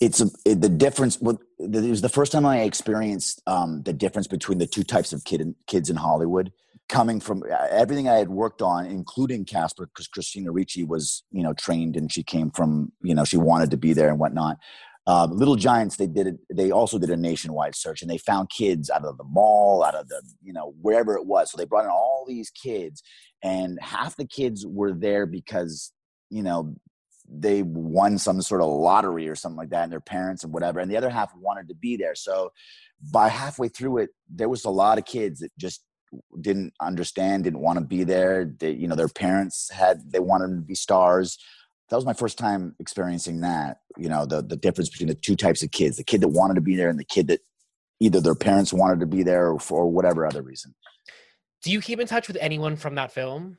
It's 0.00 0.20
a, 0.20 0.28
it, 0.44 0.60
the 0.60 0.68
difference. 0.68 1.20
Well, 1.20 1.40
it 1.58 1.88
was 1.88 2.02
the 2.02 2.08
first 2.08 2.30
time 2.30 2.44
I 2.46 2.60
experienced 2.60 3.42
um, 3.46 3.82
the 3.82 3.92
difference 3.92 4.26
between 4.26 4.58
the 4.58 4.66
two 4.66 4.84
types 4.84 5.12
of 5.12 5.24
kid 5.24 5.40
in, 5.40 5.54
kids 5.66 5.90
in 5.90 5.96
Hollywood. 5.96 6.52
Coming 6.88 7.20
from 7.20 7.42
uh, 7.42 7.68
everything 7.70 8.08
I 8.08 8.16
had 8.16 8.28
worked 8.28 8.60
on, 8.60 8.86
including 8.86 9.46
Casper, 9.46 9.86
because 9.86 10.08
Christina 10.08 10.52
Ricci 10.52 10.84
was, 10.84 11.22
you 11.30 11.42
know, 11.42 11.54
trained 11.54 11.96
and 11.96 12.12
she 12.12 12.22
came 12.22 12.50
from, 12.50 12.92
you 13.02 13.14
know, 13.14 13.24
she 13.24 13.38
wanted 13.38 13.70
to 13.70 13.78
be 13.78 13.94
there 13.94 14.10
and 14.10 14.18
whatnot. 14.18 14.58
Um, 15.06 15.32
Little 15.32 15.56
Giants, 15.56 15.96
they 15.96 16.06
did 16.06 16.26
it. 16.26 16.36
They 16.52 16.70
also 16.70 16.98
did 16.98 17.10
a 17.10 17.16
nationwide 17.16 17.74
search, 17.74 18.02
and 18.02 18.10
they 18.10 18.18
found 18.18 18.50
kids 18.50 18.88
out 18.90 19.04
of 19.04 19.16
the 19.16 19.24
mall, 19.24 19.82
out 19.82 19.94
of 19.94 20.08
the, 20.08 20.22
you 20.42 20.52
know, 20.52 20.74
wherever 20.80 21.16
it 21.16 21.26
was. 21.26 21.50
So 21.50 21.56
they 21.56 21.64
brought 21.64 21.84
in 21.84 21.90
all 21.90 22.24
these 22.28 22.50
kids, 22.50 23.02
and 23.42 23.78
half 23.80 24.16
the 24.16 24.26
kids 24.26 24.64
were 24.66 24.92
there 24.92 25.26
because, 25.26 25.92
you 26.30 26.42
know, 26.42 26.76
they 27.28 27.62
won 27.62 28.18
some 28.18 28.42
sort 28.42 28.60
of 28.60 28.68
lottery 28.68 29.28
or 29.28 29.34
something 29.34 29.56
like 29.56 29.70
that, 29.70 29.84
and 29.84 29.92
their 29.92 30.00
parents 30.00 30.44
and 30.44 30.52
whatever. 30.52 30.78
And 30.78 30.90
the 30.90 30.96
other 30.96 31.10
half 31.10 31.32
wanted 31.36 31.68
to 31.68 31.74
be 31.74 31.96
there. 31.96 32.14
So 32.14 32.52
by 33.12 33.28
halfway 33.28 33.68
through 33.68 33.98
it, 33.98 34.10
there 34.28 34.48
was 34.48 34.64
a 34.64 34.70
lot 34.70 34.98
of 34.98 35.04
kids 35.04 35.40
that 35.40 35.50
just 35.58 35.82
didn't 36.40 36.72
understand, 36.80 37.44
didn't 37.44 37.60
want 37.60 37.78
to 37.78 37.84
be 37.84 38.04
there. 38.04 38.44
They, 38.44 38.72
you 38.72 38.88
know, 38.88 38.94
their 38.94 39.08
parents 39.08 39.70
had 39.70 40.10
they 40.10 40.20
wanted 40.20 40.50
them 40.50 40.60
to 40.60 40.66
be 40.66 40.74
stars. 40.74 41.38
That 41.88 41.96
was 41.96 42.06
my 42.06 42.12
first 42.12 42.38
time 42.38 42.74
experiencing 42.78 43.40
that. 43.40 43.78
You 43.96 44.08
know, 44.08 44.26
the 44.26 44.42
the 44.42 44.56
difference 44.56 44.88
between 44.88 45.08
the 45.08 45.14
two 45.14 45.36
types 45.36 45.62
of 45.62 45.70
kids: 45.70 45.96
the 45.96 46.04
kid 46.04 46.20
that 46.22 46.28
wanted 46.28 46.54
to 46.54 46.60
be 46.60 46.76
there 46.76 46.88
and 46.88 46.98
the 46.98 47.04
kid 47.04 47.28
that 47.28 47.40
either 48.00 48.20
their 48.20 48.34
parents 48.34 48.72
wanted 48.72 49.00
to 49.00 49.06
be 49.06 49.22
there 49.22 49.48
or 49.50 49.60
for 49.60 49.88
whatever 49.90 50.26
other 50.26 50.42
reason. 50.42 50.74
Do 51.62 51.70
you 51.70 51.80
keep 51.80 52.00
in 52.00 52.06
touch 52.06 52.26
with 52.26 52.36
anyone 52.40 52.76
from 52.76 52.96
that 52.96 53.12
film? 53.12 53.58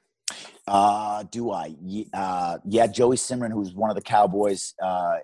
Uh, 0.68 1.24
do 1.32 1.52
I? 1.52 1.76
Uh, 2.14 2.58
yeah, 2.66 2.88
Joey 2.88 3.18
Simmrin, 3.18 3.52
who's 3.52 3.74
one 3.74 3.90
of 3.90 3.96
the 3.96 4.02
Cowboys. 4.02 4.74
Uh, 4.82 5.18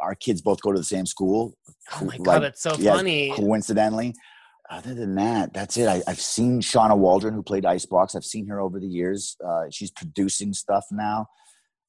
our 0.00 0.14
kids 0.14 0.42
both 0.42 0.60
go 0.60 0.72
to 0.72 0.78
the 0.78 0.84
same 0.84 1.06
school. 1.06 1.56
Oh 1.94 2.04
my 2.04 2.16
Like, 2.16 2.22
god, 2.22 2.42
that's 2.42 2.62
so 2.62 2.74
yeah, 2.78 2.94
funny. 2.94 3.32
Coincidentally, 3.34 4.14
other 4.70 4.94
than 4.94 5.14
that, 5.16 5.52
that's 5.52 5.76
it. 5.76 5.86
I, 5.88 6.02
I've 6.06 6.20
seen 6.20 6.60
Shawna 6.60 6.96
Waldron, 6.96 7.34
who 7.34 7.42
played 7.42 7.64
Icebox. 7.66 8.14
I've 8.14 8.24
seen 8.24 8.46
her 8.48 8.60
over 8.60 8.80
the 8.80 8.86
years. 8.86 9.36
Uh, 9.44 9.64
she's 9.70 9.90
producing 9.90 10.52
stuff 10.52 10.86
now. 10.90 11.26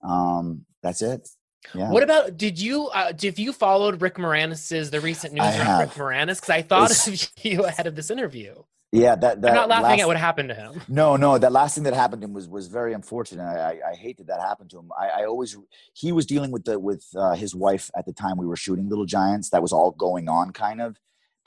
Um, 0.03 0.65
that's 0.83 1.01
it. 1.01 1.27
Yeah. 1.73 1.89
What 1.89 2.03
about 2.03 2.37
did 2.37 2.59
you 2.59 2.87
uh, 2.87 3.13
if 3.21 3.39
you 3.39 3.51
followed 3.51 4.01
Rick 4.01 4.15
Moranis's 4.17 4.89
the 4.91 5.01
recent 5.01 5.33
news 5.33 5.43
around 5.43 5.79
Rick 5.79 5.89
have. 5.89 5.97
Moranis? 5.97 6.35
Because 6.35 6.49
I 6.49 6.61
thought 6.61 6.91
It's- 6.91 7.07
of 7.07 7.31
you 7.45 7.65
ahead 7.65 7.87
of 7.87 7.95
this 7.95 8.09
interview. 8.11 8.53
yeah, 8.91 9.15
that. 9.15 9.41
that 9.41 9.49
I'm 9.49 9.55
not 9.55 9.69
laughing 9.69 9.83
last- 9.89 10.01
at 10.01 10.07
what 10.07 10.17
happened 10.17 10.49
to 10.49 10.55
him. 10.55 10.81
No, 10.87 11.17
no, 11.17 11.37
that 11.37 11.51
last 11.51 11.75
thing 11.75 11.83
that 11.85 11.93
happened 11.93 12.21
to 12.21 12.27
him 12.27 12.33
was 12.33 12.47
was 12.47 12.67
very 12.67 12.93
unfortunate. 12.93 13.43
I, 13.43 13.71
I, 13.85 13.91
I 13.91 13.95
hate 13.95 14.17
that 14.19 14.27
that 14.27 14.39
happened 14.39 14.69
to 14.69 14.79
him. 14.79 14.91
I, 14.97 15.21
I 15.21 15.25
always 15.25 15.57
he 15.93 16.11
was 16.11 16.25
dealing 16.25 16.51
with 16.51 16.63
the 16.63 16.79
with 16.79 17.03
uh, 17.17 17.33
his 17.33 17.53
wife 17.55 17.89
at 17.97 18.05
the 18.05 18.13
time 18.13 18.37
we 18.37 18.45
were 18.45 18.55
shooting 18.55 18.87
Little 18.87 19.05
Giants. 19.05 19.49
That 19.49 19.61
was 19.63 19.73
all 19.73 19.91
going 19.91 20.29
on, 20.29 20.51
kind 20.53 20.79
of. 20.79 20.97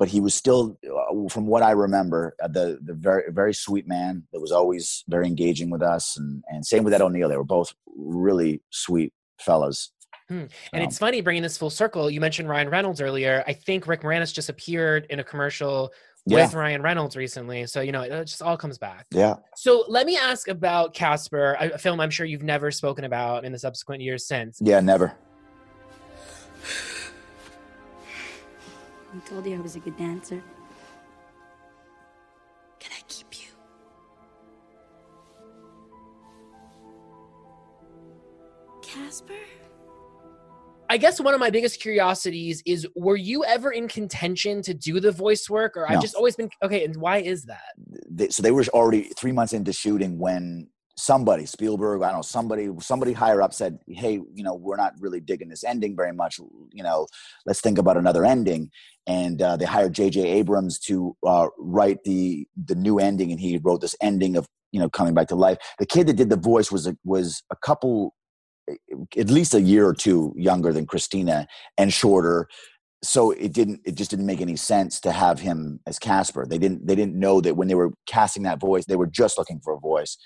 But 0.00 0.08
he 0.08 0.18
was 0.20 0.34
still, 0.34 0.78
uh, 0.82 1.28
from 1.28 1.46
what 1.46 1.62
I 1.62 1.72
remember, 1.72 2.34
uh, 2.42 2.48
the 2.48 2.78
the 2.82 2.94
very 2.94 3.24
very 3.30 3.52
sweet 3.52 3.86
man 3.86 4.24
that 4.32 4.40
was 4.40 4.50
always 4.50 5.04
very 5.08 5.26
engaging 5.26 5.68
with 5.68 5.82
us, 5.82 6.16
and 6.16 6.42
and 6.48 6.64
same 6.64 6.84
with 6.84 6.94
Ed 6.94 7.02
O'Neill. 7.02 7.28
They 7.28 7.36
were 7.36 7.44
both 7.44 7.74
really 7.94 8.62
sweet 8.70 9.12
fellas. 9.38 9.92
Hmm. 10.28 10.34
Um, 10.38 10.48
And 10.72 10.82
it's 10.82 10.96
funny 10.98 11.20
bringing 11.20 11.42
this 11.42 11.58
full 11.58 11.68
circle. 11.70 12.10
You 12.10 12.20
mentioned 12.20 12.48
Ryan 12.48 12.70
Reynolds 12.70 13.00
earlier. 13.02 13.44
I 13.46 13.52
think 13.52 13.86
Rick 13.86 14.00
Moranis 14.00 14.32
just 14.32 14.48
appeared 14.48 15.06
in 15.10 15.18
a 15.20 15.24
commercial 15.24 15.92
Yeah. 16.24 16.44
with 16.44 16.54
Ryan 16.54 16.82
Reynolds 16.82 17.16
recently. 17.16 17.66
So, 17.66 17.80
you 17.82 17.92
know, 17.92 18.02
it 18.02 18.24
just 18.24 18.40
all 18.40 18.56
comes 18.56 18.78
back. 18.78 19.06
Yeah. 19.10 19.34
So, 19.56 19.84
let 19.88 20.06
me 20.06 20.16
ask 20.16 20.48
about 20.48 20.94
Casper, 20.94 21.56
a 21.60 21.78
film 21.78 22.00
I'm 22.00 22.10
sure 22.10 22.24
you've 22.24 22.42
never 22.54 22.70
spoken 22.70 23.04
about 23.04 23.44
in 23.44 23.52
the 23.52 23.58
subsequent 23.58 24.02
years 24.02 24.26
since. 24.26 24.58
Yeah. 24.62 24.80
Never. 24.80 25.12
I 29.14 29.18
told 29.28 29.46
you 29.46 29.56
I 29.56 29.60
was 29.60 29.76
a 29.76 29.80
good 29.80 29.96
dancer. 29.96 30.42
Can 32.78 32.92
I 32.96 33.02
keep 33.08 33.26
you? 33.32 33.48
Casper? 38.82 39.34
I 40.88 40.96
guess 40.96 41.20
one 41.20 41.34
of 41.34 41.40
my 41.40 41.50
biggest 41.50 41.80
curiosities 41.80 42.62
is 42.66 42.86
were 42.96 43.16
you 43.16 43.44
ever 43.44 43.70
in 43.70 43.86
contention 43.86 44.60
to 44.62 44.74
do 44.74 44.98
the 44.98 45.12
voice 45.12 45.48
work 45.48 45.76
or 45.76 45.88
I've 45.88 46.02
just 46.02 46.16
always 46.16 46.34
been 46.34 46.50
okay, 46.64 46.84
and 46.84 46.96
why 46.96 47.18
is 47.18 47.44
that? 47.44 48.32
so 48.32 48.42
they 48.42 48.50
were 48.50 48.64
already 48.74 49.10
three 49.16 49.30
months 49.30 49.52
into 49.52 49.72
shooting 49.72 50.18
when 50.18 50.68
somebody 51.00 51.46
spielberg 51.46 52.02
i 52.02 52.06
don't 52.08 52.18
know 52.18 52.22
somebody 52.22 52.68
somebody 52.80 53.12
higher 53.12 53.42
up 53.42 53.52
said 53.54 53.78
hey 53.88 54.20
you 54.34 54.42
know 54.42 54.54
we're 54.54 54.76
not 54.76 54.92
really 55.00 55.20
digging 55.20 55.48
this 55.48 55.64
ending 55.64 55.96
very 55.96 56.12
much 56.12 56.38
you 56.72 56.82
know 56.82 57.06
let's 57.46 57.60
think 57.60 57.78
about 57.78 57.96
another 57.96 58.24
ending. 58.24 58.70
And 59.06 59.40
uh, 59.42 59.56
they 59.56 59.64
hired 59.64 59.94
jj 59.94 60.24
abrams 60.24 60.78
to 60.80 61.16
uh, 61.26 61.48
write 61.58 62.04
the 62.04 62.46
the 62.56 62.74
new 62.74 62.98
ending 62.98 63.30
and 63.30 63.40
he 63.40 63.58
wrote 63.58 63.80
this 63.80 63.96
ending 64.00 64.36
of 64.36 64.46
you 64.72 64.80
know 64.80 64.88
coming 64.88 65.14
back 65.14 65.28
to 65.28 65.34
life. 65.34 65.58
The 65.78 65.86
kid 65.86 66.06
that 66.06 66.16
did 66.16 66.30
the 66.30 66.36
voice 66.36 66.70
was 66.70 66.86
a, 66.86 66.96
was 67.04 67.42
a 67.50 67.56
couple 67.56 68.14
at 69.16 69.30
least 69.30 69.54
a 69.54 69.60
year 69.60 69.86
or 69.86 69.94
two 69.94 70.32
younger 70.36 70.72
than 70.72 70.86
christina 70.86 71.48
and 71.76 71.92
shorter. 71.92 72.46
So 73.02 73.30
it 73.32 73.52
didn't 73.52 73.80
it 73.84 73.94
just 73.96 74.10
didn't 74.10 74.26
make 74.26 74.42
any 74.42 74.56
sense 74.56 75.00
to 75.00 75.12
have 75.12 75.40
him 75.40 75.80
as 75.86 75.98
casper. 75.98 76.46
They 76.46 76.58
didn't 76.58 76.86
they 76.86 76.94
didn't 76.94 77.18
know 77.18 77.40
that 77.40 77.56
when 77.56 77.66
they 77.66 77.74
were 77.74 77.92
casting 78.06 78.44
that 78.44 78.60
voice 78.60 78.84
they 78.84 78.96
were 78.96 79.06
just 79.06 79.38
looking 79.38 79.60
for 79.64 79.72
a 79.74 79.80
voice 79.80 80.16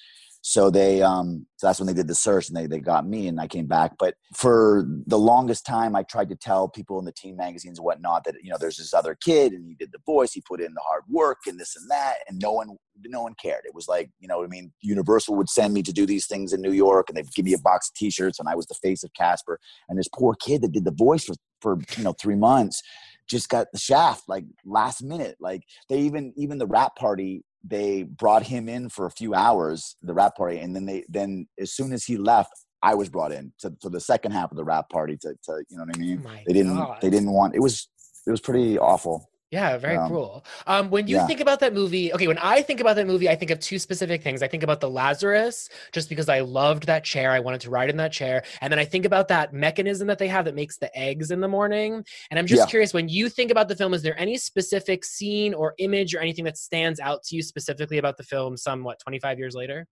so 0.46 0.68
they 0.68 1.00
um 1.00 1.46
so 1.56 1.66
that's 1.66 1.80
when 1.80 1.86
they 1.86 1.94
did 1.94 2.06
the 2.06 2.14
search 2.14 2.48
and 2.48 2.56
they, 2.56 2.66
they 2.66 2.78
got 2.78 3.06
me 3.06 3.28
and 3.28 3.40
i 3.40 3.46
came 3.46 3.66
back. 3.66 3.92
But 3.98 4.14
for 4.34 4.84
the 5.06 5.18
longest 5.18 5.64
time 5.64 5.96
i 5.96 6.02
tried 6.02 6.28
to 6.28 6.36
tell 6.36 6.68
people 6.68 6.98
in 6.98 7.06
the 7.06 7.12
teen 7.12 7.34
magazines 7.34 7.78
and 7.78 7.84
whatnot 7.84 8.24
that 8.24 8.34
you 8.42 8.50
know 8.50 8.58
there's 8.60 8.76
this 8.76 8.92
other 8.92 9.16
kid 9.24 9.54
and 9.54 9.66
he 9.66 9.74
did 9.74 9.90
the 9.90 10.00
voice 10.04 10.32
he 10.32 10.42
put 10.46 10.60
in 10.60 10.74
the 10.74 10.82
hard 10.86 11.04
work 11.08 11.38
and 11.46 11.58
this 11.58 11.74
and 11.76 11.90
that 11.90 12.16
and 12.28 12.38
no 12.42 12.52
one 12.52 12.76
no 13.06 13.22
one 13.22 13.34
cared. 13.42 13.64
It 13.64 13.74
was 13.74 13.88
like 13.88 14.10
you 14.20 14.28
know 14.28 14.36
what 14.36 14.44
i 14.44 14.48
mean? 14.48 14.70
Universal 14.82 15.34
would 15.36 15.48
send 15.48 15.72
me 15.72 15.82
to 15.82 15.94
do 15.94 16.04
these 16.04 16.26
things 16.26 16.52
in 16.52 16.60
new 16.60 16.72
york 16.72 17.08
and 17.08 17.16
they'd 17.16 17.34
give 17.34 17.46
me 17.46 17.54
a 17.54 17.58
box 17.58 17.88
of 17.88 17.94
t-shirts 17.94 18.38
and 18.38 18.46
i 18.46 18.54
was 18.54 18.66
the 18.66 18.74
face 18.74 19.02
of 19.02 19.14
casper. 19.14 19.58
And 19.88 19.98
this 19.98 20.08
poor 20.08 20.34
kid 20.34 20.60
that 20.60 20.72
did 20.72 20.84
the 20.84 20.92
voice 20.92 21.24
for 21.24 21.36
for 21.62 21.78
you 21.96 22.04
know 22.04 22.12
three 22.12 22.36
months 22.36 22.82
just 23.26 23.48
got 23.48 23.68
the 23.72 23.78
shaft 23.78 24.24
like 24.28 24.44
last 24.66 25.02
minute. 25.02 25.36
Like 25.40 25.62
they 25.88 26.00
even 26.00 26.34
even 26.36 26.58
the 26.58 26.66
wrap 26.66 26.96
party 26.96 27.44
they 27.66 28.02
brought 28.02 28.42
him 28.42 28.68
in 28.68 28.88
for 28.88 29.06
a 29.06 29.10
few 29.10 29.34
hours 29.34 29.96
the 30.02 30.12
wrap 30.14 30.36
party 30.36 30.58
and 30.58 30.74
then 30.74 30.84
they 30.84 31.04
then 31.08 31.46
as 31.58 31.72
soon 31.72 31.92
as 31.92 32.04
he 32.04 32.16
left 32.16 32.52
i 32.82 32.94
was 32.94 33.08
brought 33.08 33.32
in 33.32 33.52
to, 33.58 33.74
to 33.80 33.88
the 33.88 34.00
second 34.00 34.32
half 34.32 34.50
of 34.50 34.56
the 34.56 34.64
wrap 34.64 34.88
party 34.90 35.16
to, 35.16 35.34
to 35.42 35.62
you 35.68 35.76
know 35.76 35.84
what 35.84 35.96
i 35.96 35.98
mean 35.98 36.22
Oh 36.24 36.30
they 36.46 36.52
didn't 36.52 36.76
God. 36.76 36.98
they 37.00 37.10
didn't 37.10 37.30
want 37.30 37.54
it 37.54 37.60
was 37.60 37.88
it 38.26 38.30
was 38.30 38.40
pretty 38.40 38.78
awful 38.78 39.30
Yeah, 39.54 39.78
very 39.78 39.98
Um, 39.98 40.08
cool. 40.08 40.44
Um, 40.66 40.90
when 40.90 41.06
you 41.06 41.14
yeah. 41.14 41.26
think 41.28 41.38
about 41.38 41.60
that 41.60 41.72
movie, 41.72 42.12
okay, 42.12 42.26
when 42.26 42.38
I 42.38 42.60
think 42.60 42.80
about 42.80 42.96
that 42.96 43.06
movie, 43.06 43.28
I 43.28 43.36
think 43.36 43.52
of 43.52 43.60
two 43.60 43.78
specific 43.78 44.20
things. 44.20 44.42
I 44.42 44.48
think 44.48 44.64
about 44.64 44.80
the 44.80 44.90
Lazarus, 44.90 45.68
just 45.92 46.08
because 46.08 46.28
I 46.28 46.40
loved 46.40 46.86
that 46.86 47.04
chair. 47.04 47.30
I 47.30 47.38
wanted 47.38 47.60
to 47.60 47.70
ride 47.70 47.88
in 47.88 47.96
that 47.98 48.10
chair. 48.10 48.42
And 48.60 48.72
then 48.72 48.80
I 48.80 48.84
think 48.84 49.04
about 49.04 49.28
that 49.28 49.52
mechanism 49.52 50.08
that 50.08 50.18
they 50.18 50.26
have 50.26 50.44
that 50.46 50.56
makes 50.56 50.78
the 50.78 50.90
eggs 50.98 51.30
in 51.30 51.38
the 51.38 51.46
morning. 51.46 52.04
And 52.32 52.38
I'm 52.40 52.46
just 52.48 52.62
Yeah. 52.62 52.66
curious, 52.66 52.92
when 52.92 53.08
you 53.08 53.28
think 53.28 53.52
about 53.52 53.68
the 53.68 53.76
film, 53.76 53.94
is 53.94 54.02
there 54.02 54.18
any 54.18 54.36
specific 54.38 55.04
scene 55.04 55.54
or 55.54 55.74
image 55.78 56.16
or 56.16 56.18
anything 56.18 56.44
that 56.46 56.56
stands 56.58 56.98
out 56.98 57.22
to 57.26 57.36
you 57.36 57.42
specifically 57.42 57.98
about 57.98 58.16
the 58.16 58.24
film 58.24 58.56
somewhat 58.56 58.98
25 58.98 59.38
years 59.38 59.54
later? 59.54 59.86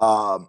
um 0.00 0.48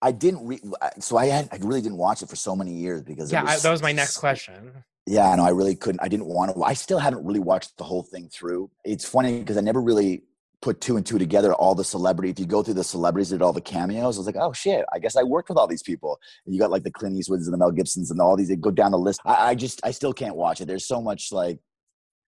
i 0.00 0.10
didn't 0.12 0.46
re- 0.46 0.62
so 0.98 1.16
i 1.18 1.26
had 1.26 1.48
i 1.52 1.56
really 1.56 1.82
didn't 1.82 1.98
watch 1.98 2.22
it 2.22 2.28
for 2.28 2.36
so 2.36 2.56
many 2.56 2.72
years 2.72 3.02
because 3.02 3.30
it 3.30 3.34
Yeah, 3.34 3.44
I, 3.44 3.58
that 3.58 3.70
was 3.70 3.82
my 3.82 3.92
next 3.92 4.16
question. 4.16 4.84
Yeah, 5.08 5.34
no, 5.36 5.44
I 5.44 5.50
really 5.50 5.74
couldn't. 5.74 6.00
I 6.02 6.08
didn't 6.08 6.26
want 6.26 6.54
to. 6.54 6.62
I 6.62 6.74
still 6.74 6.98
haven't 6.98 7.24
really 7.24 7.40
watched 7.40 7.78
the 7.78 7.84
whole 7.84 8.02
thing 8.02 8.28
through. 8.28 8.70
It's 8.84 9.08
funny 9.08 9.38
because 9.38 9.56
I 9.56 9.62
never 9.62 9.80
really 9.80 10.24
put 10.60 10.82
two 10.82 10.98
and 10.98 11.06
two 11.06 11.18
together. 11.18 11.54
All 11.54 11.74
the 11.74 11.82
celebrity. 11.84 12.30
If 12.30 12.38
you 12.38 12.44
go 12.44 12.62
through 12.62 12.74
the 12.74 12.84
celebrities 12.84 13.30
did 13.30 13.40
all 13.40 13.54
the 13.54 13.60
cameos, 13.62 14.16
I 14.16 14.20
was 14.20 14.26
like, 14.26 14.36
oh 14.36 14.52
shit, 14.52 14.84
I 14.92 14.98
guess 14.98 15.16
I 15.16 15.22
worked 15.22 15.48
with 15.48 15.56
all 15.56 15.66
these 15.66 15.82
people. 15.82 16.20
And 16.44 16.54
you 16.54 16.60
got 16.60 16.70
like 16.70 16.82
the 16.82 16.90
Clint 16.90 17.16
Eastwoods 17.16 17.44
and 17.44 17.54
the 17.54 17.56
Mel 17.56 17.70
Gibsons 17.70 18.10
and 18.10 18.20
all 18.20 18.36
these. 18.36 18.48
They 18.48 18.56
go 18.56 18.70
down 18.70 18.90
the 18.90 18.98
list. 18.98 19.20
I, 19.24 19.50
I 19.50 19.54
just, 19.54 19.80
I 19.82 19.92
still 19.92 20.12
can't 20.12 20.36
watch 20.36 20.60
it. 20.60 20.66
There's 20.66 20.86
so 20.86 21.00
much 21.00 21.32
like, 21.32 21.58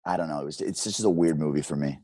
I 0.06 0.16
don't 0.16 0.30
know. 0.30 0.40
It 0.40 0.46
was, 0.46 0.60
it's 0.62 0.84
just 0.84 1.04
a 1.04 1.10
weird 1.10 1.38
movie 1.38 1.62
for 1.62 1.76
me. 1.76 1.98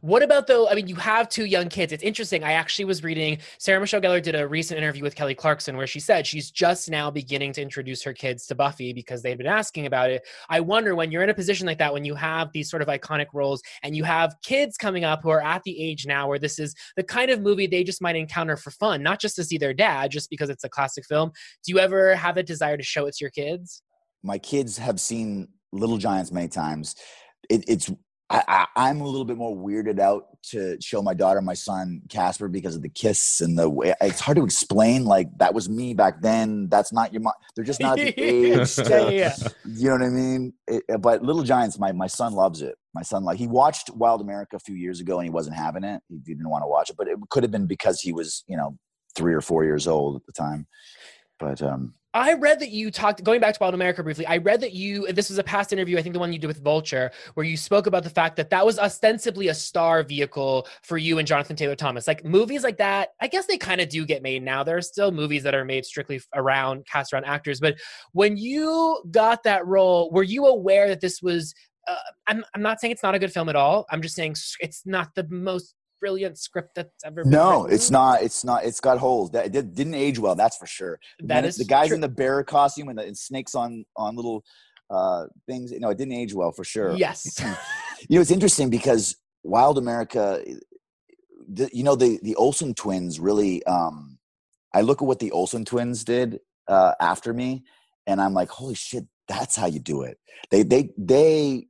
What 0.00 0.22
about 0.22 0.46
though? 0.46 0.68
I 0.68 0.74
mean, 0.74 0.88
you 0.88 0.94
have 0.96 1.28
two 1.28 1.44
young 1.44 1.68
kids. 1.68 1.92
It's 1.92 2.02
interesting. 2.02 2.44
I 2.44 2.52
actually 2.52 2.84
was 2.84 3.02
reading 3.02 3.38
Sarah 3.58 3.80
Michelle 3.80 4.00
Gellar 4.00 4.22
did 4.22 4.34
a 4.34 4.46
recent 4.46 4.78
interview 4.78 5.02
with 5.02 5.14
Kelly 5.14 5.34
Clarkson 5.34 5.76
where 5.76 5.86
she 5.86 6.00
said 6.00 6.26
she's 6.26 6.50
just 6.50 6.90
now 6.90 7.10
beginning 7.10 7.52
to 7.54 7.62
introduce 7.62 8.02
her 8.02 8.12
kids 8.12 8.46
to 8.46 8.54
Buffy 8.54 8.92
because 8.92 9.22
they've 9.22 9.38
been 9.38 9.46
asking 9.46 9.86
about 9.86 10.10
it. 10.10 10.26
I 10.48 10.60
wonder 10.60 10.94
when 10.94 11.10
you're 11.10 11.22
in 11.22 11.30
a 11.30 11.34
position 11.34 11.66
like 11.66 11.78
that, 11.78 11.92
when 11.92 12.04
you 12.04 12.14
have 12.14 12.52
these 12.52 12.70
sort 12.70 12.82
of 12.82 12.88
iconic 12.88 13.26
roles 13.32 13.62
and 13.82 13.96
you 13.96 14.04
have 14.04 14.36
kids 14.42 14.76
coming 14.76 15.04
up 15.04 15.22
who 15.22 15.30
are 15.30 15.42
at 15.42 15.62
the 15.64 15.80
age 15.82 16.06
now 16.06 16.28
where 16.28 16.38
this 16.38 16.58
is 16.58 16.74
the 16.96 17.02
kind 17.02 17.30
of 17.30 17.40
movie 17.40 17.66
they 17.66 17.84
just 17.84 18.02
might 18.02 18.16
encounter 18.16 18.56
for 18.56 18.70
fun, 18.70 19.02
not 19.02 19.20
just 19.20 19.36
to 19.36 19.44
see 19.44 19.58
their 19.58 19.74
dad, 19.74 20.10
just 20.10 20.30
because 20.30 20.50
it's 20.50 20.64
a 20.64 20.68
classic 20.68 21.04
film. 21.06 21.30
Do 21.64 21.72
you 21.72 21.78
ever 21.78 22.14
have 22.14 22.36
a 22.36 22.42
desire 22.42 22.76
to 22.76 22.82
show 22.82 23.06
it 23.06 23.16
to 23.16 23.24
your 23.24 23.30
kids? 23.30 23.82
my 24.26 24.38
kids 24.38 24.76
have 24.76 25.00
seen 25.00 25.48
Little 25.72 25.98
Giants 25.98 26.32
many 26.32 26.48
times. 26.48 26.96
It, 27.48 27.64
it's 27.68 27.90
I, 28.28 28.42
I, 28.48 28.88
I'm 28.88 29.00
a 29.00 29.04
little 29.04 29.24
bit 29.24 29.36
more 29.36 29.56
weirded 29.56 30.00
out 30.00 30.26
to 30.50 30.76
show 30.80 31.00
my 31.00 31.14
daughter, 31.14 31.40
my 31.40 31.54
son 31.54 32.02
Casper, 32.08 32.48
because 32.48 32.74
of 32.74 32.82
the 32.82 32.88
kiss 32.88 33.40
and 33.40 33.56
the 33.56 33.70
way. 33.70 33.94
It's 34.00 34.18
hard 34.18 34.36
to 34.38 34.44
explain. 34.44 35.04
Like 35.04 35.28
that 35.38 35.54
was 35.54 35.68
me 35.68 35.94
back 35.94 36.20
then. 36.20 36.68
That's 36.68 36.92
not 36.92 37.12
your 37.12 37.22
mom. 37.22 37.34
They're 37.54 37.64
just 37.64 37.80
not 37.80 37.96
the 37.96 38.08
age. 38.20 38.74
To, 38.76 39.10
yeah. 39.12 39.34
you 39.64 39.88
know 39.88 39.92
what 39.92 40.02
I 40.02 40.08
mean? 40.08 40.54
It, 40.66 40.82
but 41.00 41.22
Little 41.22 41.44
Giants, 41.44 41.78
my 41.78 41.92
my 41.92 42.08
son 42.08 42.32
loves 42.32 42.62
it. 42.62 42.76
My 42.94 43.02
son 43.02 43.22
like 43.22 43.38
he 43.38 43.46
watched 43.46 43.90
Wild 43.90 44.20
America 44.20 44.56
a 44.56 44.60
few 44.60 44.74
years 44.74 45.00
ago 45.00 45.18
and 45.18 45.26
he 45.26 45.30
wasn't 45.30 45.56
having 45.56 45.84
it. 45.84 46.02
He 46.08 46.18
didn't 46.34 46.50
want 46.50 46.62
to 46.62 46.68
watch 46.68 46.90
it, 46.90 46.96
but 46.96 47.06
it 47.06 47.16
could 47.30 47.44
have 47.44 47.52
been 47.52 47.66
because 47.66 48.00
he 48.00 48.12
was 48.12 48.42
you 48.48 48.56
know 48.56 48.76
three 49.14 49.34
or 49.34 49.40
four 49.40 49.64
years 49.64 49.86
old 49.86 50.16
at 50.16 50.26
the 50.26 50.32
time. 50.32 50.66
But 51.38 51.62
um, 51.62 51.94
I 52.16 52.32
read 52.32 52.60
that 52.60 52.70
you 52.70 52.90
talked 52.90 53.22
going 53.24 53.40
back 53.40 53.52
to 53.52 53.58
Wild 53.60 53.74
America 53.74 54.02
briefly. 54.02 54.26
I 54.26 54.38
read 54.38 54.62
that 54.62 54.72
you 54.72 55.12
this 55.12 55.28
was 55.28 55.36
a 55.36 55.42
past 55.42 55.70
interview, 55.70 55.98
I 55.98 56.02
think 56.02 56.14
the 56.14 56.18
one 56.18 56.32
you 56.32 56.38
did 56.38 56.46
with 56.46 56.62
Vulture, 56.62 57.10
where 57.34 57.44
you 57.44 57.58
spoke 57.58 57.86
about 57.86 58.04
the 58.04 58.10
fact 58.10 58.36
that 58.36 58.48
that 58.48 58.64
was 58.64 58.78
ostensibly 58.78 59.48
a 59.48 59.54
star 59.54 60.02
vehicle 60.02 60.66
for 60.82 60.96
you 60.96 61.18
and 61.18 61.28
Jonathan 61.28 61.56
Taylor 61.56 61.76
Thomas. 61.76 62.06
Like 62.06 62.24
movies 62.24 62.62
like 62.62 62.78
that, 62.78 63.10
I 63.20 63.26
guess 63.26 63.44
they 63.44 63.58
kind 63.58 63.82
of 63.82 63.90
do 63.90 64.06
get 64.06 64.22
made 64.22 64.42
now. 64.42 64.64
There 64.64 64.78
are 64.78 64.82
still 64.82 65.12
movies 65.12 65.42
that 65.42 65.54
are 65.54 65.64
made 65.66 65.84
strictly 65.84 66.22
around 66.34 66.86
cast 66.86 67.12
around 67.12 67.26
actors, 67.26 67.60
but 67.60 67.76
when 68.12 68.38
you 68.38 69.02
got 69.10 69.42
that 69.42 69.66
role, 69.66 70.10
were 70.10 70.22
you 70.22 70.46
aware 70.46 70.88
that 70.88 71.02
this 71.02 71.20
was? 71.20 71.54
Uh, 71.86 71.96
I'm 72.26 72.44
I'm 72.54 72.62
not 72.62 72.80
saying 72.80 72.92
it's 72.92 73.02
not 73.02 73.14
a 73.14 73.18
good 73.18 73.32
film 73.32 73.50
at 73.50 73.56
all. 73.56 73.84
I'm 73.90 74.00
just 74.00 74.16
saying 74.16 74.36
it's 74.60 74.86
not 74.86 75.14
the 75.14 75.26
most 75.28 75.74
brilliant 76.06 76.38
script 76.38 76.74
that's 76.76 77.04
ever 77.04 77.22
been 77.24 77.32
No, 77.32 77.62
written. 77.62 77.74
it's 77.74 77.90
not. 77.90 78.22
It's 78.22 78.44
not. 78.44 78.64
It's 78.64 78.80
got 78.80 78.98
holes. 78.98 79.30
That 79.32 79.46
it 79.54 79.74
didn't 79.74 79.94
age 79.94 80.18
well. 80.18 80.34
That's 80.34 80.56
for 80.56 80.66
sure. 80.66 80.98
That 81.20 81.44
is 81.44 81.56
the 81.56 81.64
guys 81.64 81.88
true. 81.88 81.96
in 81.96 82.00
the 82.00 82.08
bear 82.08 82.42
costume 82.44 82.88
and 82.88 82.98
the 82.98 83.04
and 83.04 83.16
snakes 83.18 83.54
on 83.54 83.84
on 83.96 84.14
little 84.16 84.44
uh 84.90 85.24
things. 85.48 85.72
You 85.72 85.80
know, 85.80 85.90
it 85.90 85.98
didn't 85.98 86.12
age 86.14 86.32
well 86.34 86.52
for 86.52 86.64
sure. 86.64 86.96
Yes. 86.96 87.40
You 88.10 88.16
know, 88.16 88.20
it's 88.20 88.30
interesting 88.30 88.68
because 88.70 89.16
Wild 89.42 89.78
America. 89.78 90.44
The, 91.48 91.70
you 91.72 91.82
know, 91.82 91.96
the 91.96 92.20
the 92.22 92.34
Olsen 92.36 92.74
twins 92.74 93.18
really. 93.18 93.64
um 93.64 94.18
I 94.74 94.82
look 94.82 95.00
at 95.00 95.08
what 95.08 95.18
the 95.18 95.32
Olsen 95.32 95.64
twins 95.64 96.04
did 96.04 96.38
uh 96.68 96.92
after 97.00 97.32
me, 97.32 97.64
and 98.06 98.20
I'm 98.20 98.34
like, 98.34 98.50
holy 98.50 98.74
shit, 98.74 99.06
that's 99.28 99.56
how 99.56 99.66
you 99.66 99.80
do 99.80 100.02
it. 100.02 100.18
They 100.50 100.62
they 100.62 100.90
they 100.98 101.68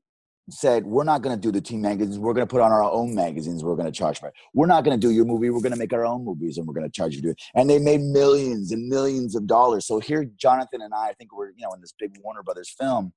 said 0.50 0.86
we're 0.86 1.04
not 1.04 1.22
going 1.22 1.34
to 1.34 1.40
do 1.40 1.50
the 1.50 1.60
team 1.60 1.80
magazines. 1.82 2.18
We're 2.18 2.34
going 2.34 2.46
to 2.46 2.50
put 2.50 2.60
on 2.60 2.70
our 2.70 2.82
own 2.82 3.14
magazines 3.14 3.64
we're 3.64 3.74
going 3.74 3.90
to 3.90 3.92
charge 3.92 4.20
for 4.20 4.28
it. 4.28 4.34
We're 4.54 4.66
not 4.66 4.84
going 4.84 4.98
to 4.98 5.06
do 5.06 5.12
your 5.12 5.24
movie. 5.24 5.50
We're 5.50 5.60
going 5.60 5.72
to 5.72 5.78
make 5.78 5.92
our 5.92 6.06
own 6.06 6.24
movies 6.24 6.56
and 6.56 6.66
we're 6.66 6.74
going 6.74 6.86
to 6.86 6.92
charge 6.92 7.14
you 7.14 7.22
to 7.22 7.30
it. 7.30 7.40
And 7.54 7.68
they 7.68 7.78
made 7.78 8.00
millions 8.00 8.70
and 8.70 8.88
millions 8.88 9.34
of 9.34 9.46
dollars. 9.46 9.86
So 9.86 9.98
here 9.98 10.24
jonathan 10.36 10.82
and 10.82 10.94
i 10.94 11.08
i 11.08 11.12
think 11.14 11.36
we're 11.36 11.50
you 11.50 11.64
know 11.64 11.72
in 11.72 11.80
this 11.80 11.94
big 11.98 12.12
warner 12.22 12.42
brothers 12.42 12.74
film 12.78 13.12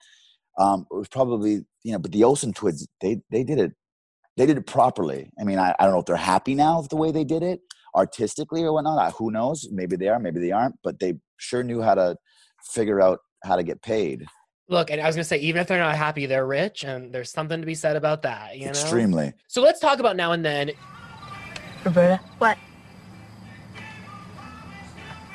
um 0.57 0.85
it 0.91 0.95
was 0.95 1.07
probably 1.07 1.65
you 1.83 1.91
know 1.91 1.99
but 1.99 2.11
the 2.11 2.23
olsen 2.23 2.53
twins 2.53 2.87
they 3.01 3.21
they 3.29 3.43
did 3.43 3.59
it 3.59 3.73
they 4.37 4.45
did 4.45 4.57
it 4.57 4.65
properly. 4.65 5.29
I 5.39 5.43
mean 5.43 5.59
i, 5.59 5.75
I 5.79 5.83
don't 5.83 5.93
know 5.93 5.99
if 5.99 6.05
they're 6.05 6.15
happy 6.15 6.55
now 6.55 6.79
with 6.81 6.89
the 6.89 6.95
way 6.95 7.11
they 7.11 7.23
did 7.23 7.43
it 7.43 7.59
artistically 7.95 8.63
or 8.63 8.73
whatnot. 8.73 8.99
I, 8.99 9.09
who 9.11 9.31
knows? 9.31 9.67
Maybe 9.71 9.95
they 9.95 10.07
are 10.07 10.19
maybe 10.19 10.39
they 10.39 10.51
aren't 10.51 10.75
but 10.83 10.99
they 10.99 11.15
sure 11.37 11.63
knew 11.63 11.81
how 11.81 11.95
to 11.95 12.15
figure 12.63 13.01
out 13.01 13.19
how 13.43 13.55
to 13.55 13.63
get 13.63 13.81
paid 13.81 14.25
Look, 14.69 14.91
and 14.91 15.01
I 15.01 15.07
was 15.07 15.15
gonna 15.15 15.23
say, 15.23 15.37
even 15.39 15.61
if 15.61 15.67
they're 15.67 15.79
not 15.79 15.95
happy, 15.95 16.27
they're 16.27 16.45
rich, 16.45 16.83
and 16.83 17.11
there's 17.11 17.31
something 17.31 17.59
to 17.59 17.65
be 17.65 17.73
said 17.73 17.95
about 17.95 18.21
that. 18.21 18.55
You 18.55 18.65
know, 18.65 18.69
extremely 18.69 19.33
So 19.47 19.63
let's 19.63 19.79
talk 19.79 19.99
about 19.99 20.15
now 20.15 20.31
and 20.31 20.45
then. 20.45 20.71
Roberta, 21.83 22.19
What? 22.37 22.57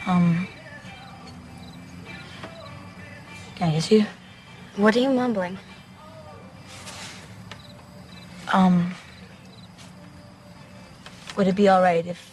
um, 0.06 0.46
can 3.56 3.70
I 3.70 3.72
kiss 3.72 3.90
you? 3.90 4.06
What 4.76 4.94
are 4.94 5.00
you 5.00 5.10
mumbling? 5.10 5.58
Um, 8.52 8.94
would 11.36 11.48
it 11.48 11.56
be 11.56 11.68
all 11.68 11.82
right 11.82 12.06
if? 12.06 12.30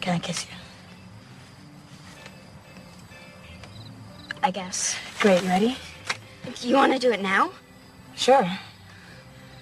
Can 0.00 0.14
I 0.16 0.18
kiss 0.18 0.46
you? 0.46 0.57
I 4.48 4.50
guess. 4.50 4.96
Great, 5.20 5.42
you 5.42 5.48
ready? 5.50 5.76
You 6.62 6.74
want 6.74 6.94
to 6.94 6.98
do 6.98 7.12
it 7.12 7.20
now? 7.20 7.50
Sure. 8.16 8.50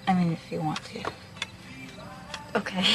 I 0.07 0.13
mean, 0.13 0.31
if 0.31 0.49
you 0.49 0.61
want 0.61 0.81
to. 0.85 1.03
Okay. 2.55 2.85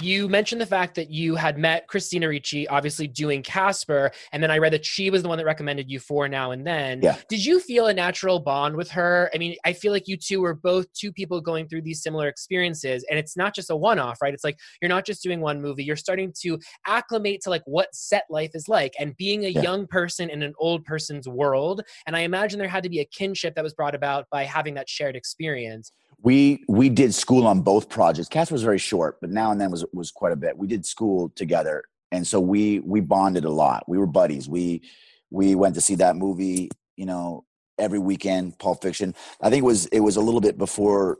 You 0.00 0.28
mentioned 0.28 0.60
the 0.60 0.66
fact 0.66 0.94
that 0.96 1.10
you 1.10 1.34
had 1.34 1.58
met 1.58 1.86
Christina 1.88 2.28
Ricci, 2.28 2.68
obviously 2.68 3.06
doing 3.06 3.42
Casper, 3.42 4.10
and 4.32 4.42
then 4.42 4.50
I 4.50 4.58
read 4.58 4.72
that 4.72 4.84
she 4.84 5.10
was 5.10 5.22
the 5.22 5.28
one 5.28 5.38
that 5.38 5.44
recommended 5.44 5.90
you 5.90 5.98
for 6.00 6.28
Now 6.28 6.50
and 6.50 6.66
Then. 6.66 7.00
Yeah. 7.02 7.16
Did 7.28 7.44
you 7.44 7.60
feel 7.60 7.86
a 7.86 7.94
natural 7.94 8.40
bond 8.40 8.76
with 8.76 8.90
her? 8.90 9.30
I 9.34 9.38
mean, 9.38 9.56
I 9.64 9.72
feel 9.72 9.92
like 9.92 10.08
you 10.08 10.16
two 10.16 10.40
were 10.40 10.54
both 10.54 10.92
two 10.92 11.12
people 11.12 11.40
going 11.40 11.68
through 11.68 11.82
these 11.82 12.02
similar 12.02 12.28
experiences, 12.28 13.04
and 13.10 13.18
it's 13.18 13.36
not 13.36 13.54
just 13.54 13.70
a 13.70 13.76
one-off, 13.76 14.18
right? 14.22 14.34
It's 14.34 14.44
like 14.44 14.58
you're 14.80 14.88
not 14.88 15.04
just 15.04 15.22
doing 15.22 15.40
one 15.40 15.60
movie; 15.60 15.84
you're 15.84 15.96
starting 15.96 16.32
to 16.42 16.58
acclimate 16.86 17.40
to 17.42 17.50
like 17.50 17.62
what 17.66 17.94
set 17.94 18.24
life 18.30 18.52
is 18.54 18.68
like, 18.68 18.94
and 18.98 19.16
being 19.16 19.44
a 19.44 19.48
Yeah. 19.48 19.62
young 19.62 19.86
person 19.86 20.30
in 20.30 20.42
an 20.42 20.54
old 20.58 20.84
person's 20.84 21.28
world. 21.28 21.82
And 22.06 22.14
I 22.16 22.20
imagine 22.20 22.58
there 22.58 22.68
had 22.68 22.82
to 22.84 22.88
be 22.90 23.00
a 23.00 23.04
kinship 23.04 23.54
that 23.54 23.64
was 23.64 23.74
brought 23.74 23.94
about 23.94 24.26
by 24.30 24.44
having 24.44 24.74
that 24.74 24.88
shared 24.88 25.16
experience. 25.16 25.92
We 26.22 26.64
we 26.68 26.88
did 26.88 27.14
school 27.14 27.46
on 27.46 27.60
both 27.60 27.88
projects. 27.88 28.28
Casper 28.28 28.54
was 28.54 28.62
very 28.62 28.78
short, 28.78 29.20
but 29.20 29.30
now 29.30 29.50
and 29.50 29.60
then 29.60 29.70
was 29.70 29.84
was 29.92 30.10
quite 30.10 30.32
a 30.32 30.36
bit. 30.36 30.58
We 30.58 30.66
did 30.66 30.84
school 30.84 31.30
together, 31.36 31.84
and 32.10 32.26
so 32.26 32.40
we 32.40 32.80
we 32.80 33.00
bonded 33.00 33.44
a 33.44 33.50
lot. 33.50 33.84
We 33.88 33.98
were 33.98 34.06
buddies. 34.06 34.48
We 34.48 34.82
we 35.30 35.54
went 35.54 35.74
to 35.76 35.80
see 35.80 35.94
that 35.96 36.16
movie, 36.16 36.70
you 36.96 37.06
know, 37.06 37.44
every 37.78 37.98
weekend. 37.98 38.58
Pulp 38.58 38.82
Fiction. 38.82 39.14
I 39.40 39.50
think 39.50 39.62
it 39.62 39.66
was 39.66 39.86
it 39.86 40.00
was 40.00 40.16
a 40.16 40.20
little 40.20 40.40
bit 40.40 40.58
before, 40.58 41.18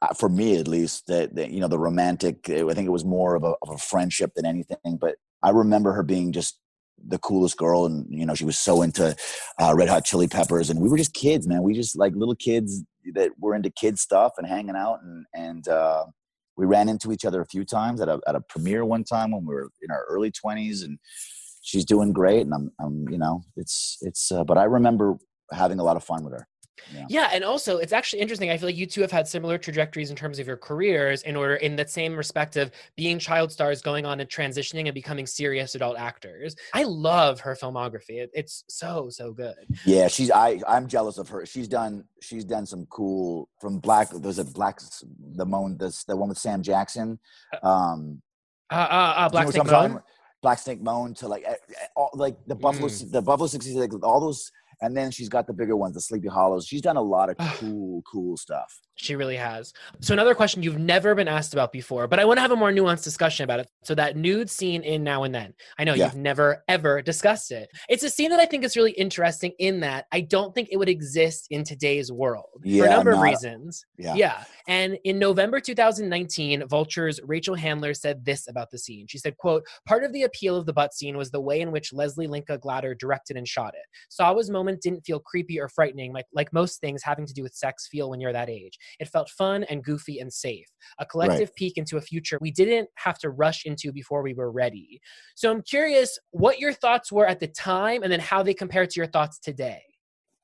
uh, 0.00 0.14
for 0.14 0.28
me 0.28 0.58
at 0.58 0.68
least, 0.68 1.08
that, 1.08 1.34
that 1.34 1.50
you 1.50 1.60
know 1.60 1.68
the 1.68 1.78
romantic. 1.78 2.48
I 2.48 2.72
think 2.72 2.86
it 2.86 2.92
was 2.92 3.04
more 3.04 3.34
of 3.34 3.42
a 3.42 3.54
of 3.62 3.70
a 3.70 3.78
friendship 3.78 4.34
than 4.36 4.46
anything. 4.46 4.96
But 5.00 5.16
I 5.42 5.50
remember 5.50 5.92
her 5.92 6.04
being 6.04 6.30
just 6.30 6.60
the 7.04 7.18
coolest 7.18 7.56
girl, 7.56 7.84
and 7.84 8.06
you 8.08 8.26
know 8.26 8.36
she 8.36 8.44
was 8.44 8.60
so 8.60 8.82
into 8.82 9.16
uh, 9.60 9.74
Red 9.74 9.88
Hot 9.88 10.04
Chili 10.04 10.28
Peppers, 10.28 10.70
and 10.70 10.80
we 10.80 10.88
were 10.88 10.98
just 10.98 11.14
kids, 11.14 11.48
man. 11.48 11.64
We 11.64 11.74
just 11.74 11.98
like 11.98 12.14
little 12.14 12.36
kids 12.36 12.84
that 13.12 13.32
were 13.38 13.54
into 13.54 13.70
kid 13.70 13.98
stuff 13.98 14.32
and 14.38 14.46
hanging 14.46 14.76
out 14.76 15.00
and 15.02 15.26
and 15.34 15.68
uh, 15.68 16.04
we 16.56 16.66
ran 16.66 16.88
into 16.88 17.12
each 17.12 17.24
other 17.24 17.40
a 17.40 17.46
few 17.46 17.64
times 17.64 18.00
at 18.00 18.08
a 18.08 18.20
at 18.26 18.34
a 18.34 18.40
premiere 18.40 18.84
one 18.84 19.04
time 19.04 19.32
when 19.32 19.44
we 19.44 19.54
were 19.54 19.70
in 19.82 19.90
our 19.90 20.04
early 20.08 20.30
20s 20.30 20.84
and 20.84 20.98
she's 21.62 21.84
doing 21.84 22.12
great 22.12 22.42
and 22.42 22.54
I'm 22.54 22.70
I'm 22.80 23.08
you 23.08 23.18
know 23.18 23.42
it's 23.56 23.98
it's 24.02 24.30
uh, 24.30 24.44
but 24.44 24.58
I 24.58 24.64
remember 24.64 25.16
having 25.52 25.78
a 25.78 25.84
lot 25.84 25.96
of 25.96 26.04
fun 26.04 26.24
with 26.24 26.32
her 26.32 26.46
Yeah. 26.92 27.06
Yeah, 27.08 27.30
and 27.32 27.44
also 27.44 27.78
it's 27.78 27.92
actually 27.92 28.20
interesting. 28.20 28.50
I 28.50 28.56
feel 28.56 28.68
like 28.68 28.76
you 28.76 28.86
two 28.86 29.00
have 29.00 29.12
had 29.12 29.26
similar 29.28 29.58
trajectories 29.58 30.10
in 30.10 30.16
terms 30.16 30.38
of 30.38 30.46
your 30.46 30.56
careers 30.56 31.22
in 31.22 31.36
order 31.36 31.54
in 31.56 31.76
that 31.76 31.90
same 31.90 32.16
respect 32.16 32.56
of 32.56 32.70
being 32.96 33.18
child 33.18 33.52
stars 33.52 33.80
going 33.80 34.04
on 34.04 34.20
and 34.20 34.28
transitioning 34.28 34.86
and 34.86 34.94
becoming 34.94 35.26
serious 35.26 35.74
adult 35.74 35.96
actors. 35.96 36.56
I 36.72 36.82
love 36.84 37.40
her 37.40 37.54
filmography. 37.54 38.18
It, 38.22 38.30
it's 38.34 38.64
so 38.68 39.08
so 39.10 39.32
good. 39.32 39.54
yeah 39.86 40.08
she's 40.08 40.30
I 40.30 40.60
I'm 40.66 40.86
jealous 40.88 41.18
of 41.18 41.28
her 41.28 41.46
she's 41.46 41.68
done 41.68 42.04
she's 42.20 42.44
done 42.44 42.66
some 42.66 42.86
cool 42.86 43.48
from 43.60 43.78
Black 43.78 44.10
there's 44.10 44.38
a 44.38 44.44
Black 44.44 44.80
the 45.36 45.46
Moan 45.46 45.76
this 45.78 46.04
the 46.04 46.16
one 46.16 46.28
with 46.28 46.38
Sam 46.38 46.62
Jackson 46.62 47.18
um 47.62 48.20
Uh, 48.70 48.74
uh, 48.74 49.14
uh 49.18 49.28
Black 49.28 49.48
Snake 49.48 49.64
what 49.64 49.72
I'm 49.72 49.72
talking 49.72 49.92
Moan. 49.94 50.02
Black 50.42 50.58
Snake 50.58 50.82
Moan 50.82 51.14
to 51.14 51.28
like 51.28 51.46
all, 51.96 52.10
like 52.14 52.36
the 52.46 52.54
Buffalo 52.54 52.88
Mm. 52.88 53.10
the 53.12 53.22
Buffalo 53.22 53.46
60s 53.48 53.74
like 53.76 54.04
all 54.04 54.20
those 54.20 54.50
and 54.80 54.96
then 54.96 55.10
she's 55.10 55.28
got 55.28 55.46
the 55.46 55.52
bigger 55.52 55.76
ones 55.76 55.94
the 55.94 56.00
Sleepy 56.00 56.28
Hollows. 56.28 56.66
She's 56.66 56.82
done 56.82 56.96
a 56.96 57.02
lot 57.02 57.30
of 57.30 57.36
cool 57.58 58.02
cool 58.02 58.36
stuff 58.36 58.80
She 58.96 59.16
really 59.16 59.36
has. 59.36 59.72
So 60.00 60.12
another 60.12 60.34
question 60.34 60.62
you've 60.62 60.78
never 60.78 61.14
been 61.16 61.26
asked 61.26 61.52
about 61.52 61.72
before, 61.72 62.06
but 62.06 62.20
I 62.20 62.24
want 62.24 62.36
to 62.38 62.42
have 62.42 62.52
a 62.52 62.56
more 62.56 62.70
nuanced 62.70 63.02
discussion 63.02 63.42
about 63.42 63.58
it. 63.60 63.68
So 63.82 63.94
that 63.96 64.16
nude 64.16 64.48
scene 64.48 64.82
in 64.82 65.02
Now 65.02 65.24
and 65.24 65.34
Then. 65.34 65.52
I 65.78 65.84
know 65.84 65.94
Yeah. 65.94 66.06
you've 66.06 66.16
never 66.16 66.62
ever 66.68 67.02
discussed 67.02 67.50
it. 67.50 67.68
It's 67.88 68.04
a 68.04 68.10
scene 68.10 68.30
that 68.30 68.38
I 68.38 68.46
think 68.46 68.62
is 68.64 68.76
really 68.76 68.92
interesting 68.92 69.52
in 69.58 69.80
that 69.80 70.06
I 70.12 70.20
don't 70.20 70.54
think 70.54 70.68
it 70.70 70.76
would 70.76 70.88
exist 70.88 71.48
in 71.50 71.64
today's 71.64 72.12
world 72.12 72.46
for 72.62 72.66
a 72.68 72.70
Yeah, 72.70 72.86
number 72.86 73.10
of 73.12 73.20
reasons. 73.20 73.84
yeah 73.98 74.14
Yeah. 74.14 74.44
And 74.68 74.96
in 75.04 75.18
November 75.18 75.58
2019, 75.60 76.66
Vulture's 76.68 77.20
Rachel 77.24 77.54
Handler 77.56 77.94
said 77.94 78.24
this 78.24 78.48
about 78.48 78.70
the 78.70 78.78
scene. 78.78 79.06
She 79.08 79.18
said, 79.18 79.36
quote, 79.36 79.64
part 79.86 80.04
of 80.04 80.12
the 80.12 80.22
appeal 80.22 80.56
of 80.56 80.66
the 80.66 80.72
butt 80.72 80.94
scene 80.94 81.16
was 81.16 81.30
the 81.30 81.40
way 81.40 81.60
in 81.60 81.72
which 81.72 81.92
Leslie 81.92 82.26
Linka 82.28 82.58
Glatter 82.58 82.94
directed 82.94 83.36
and 83.36 83.46
shot 83.46 83.74
it. 83.74 83.84
Sawa's 84.08 84.50
moment 84.50 84.80
didn't 84.82 85.02
feel 85.04 85.18
creepy 85.18 85.58
or 85.60 85.68
frightening 85.68 86.12
like, 86.12 86.26
like 86.32 86.52
most 86.52 86.80
things 86.80 87.02
having 87.02 87.26
to 87.26 87.34
do 87.34 87.42
with 87.42 87.54
sex 87.54 87.88
feel 87.88 88.08
when 88.10 88.20
you're 88.20 88.32
that 88.32 88.48
age. 88.48 88.78
It 89.00 89.08
felt 89.08 89.30
fun 89.30 89.64
and 89.64 89.82
goofy 89.82 90.18
and 90.18 90.32
safe. 90.32 90.66
A 90.98 91.06
collective 91.06 91.54
peek 91.54 91.76
into 91.76 91.96
a 91.96 92.00
future 92.00 92.38
we 92.40 92.50
didn't 92.50 92.88
have 92.96 93.18
to 93.18 93.30
rush 93.30 93.64
into 93.64 93.92
before 93.92 94.22
we 94.22 94.34
were 94.34 94.50
ready. 94.50 95.00
So 95.34 95.50
I'm 95.50 95.62
curious 95.62 96.18
what 96.30 96.58
your 96.58 96.72
thoughts 96.72 97.10
were 97.10 97.26
at 97.26 97.40
the 97.40 97.48
time 97.48 98.02
and 98.02 98.12
then 98.12 98.20
how 98.20 98.42
they 98.42 98.54
compare 98.54 98.86
to 98.86 99.00
your 99.00 99.06
thoughts 99.06 99.38
today. 99.38 99.82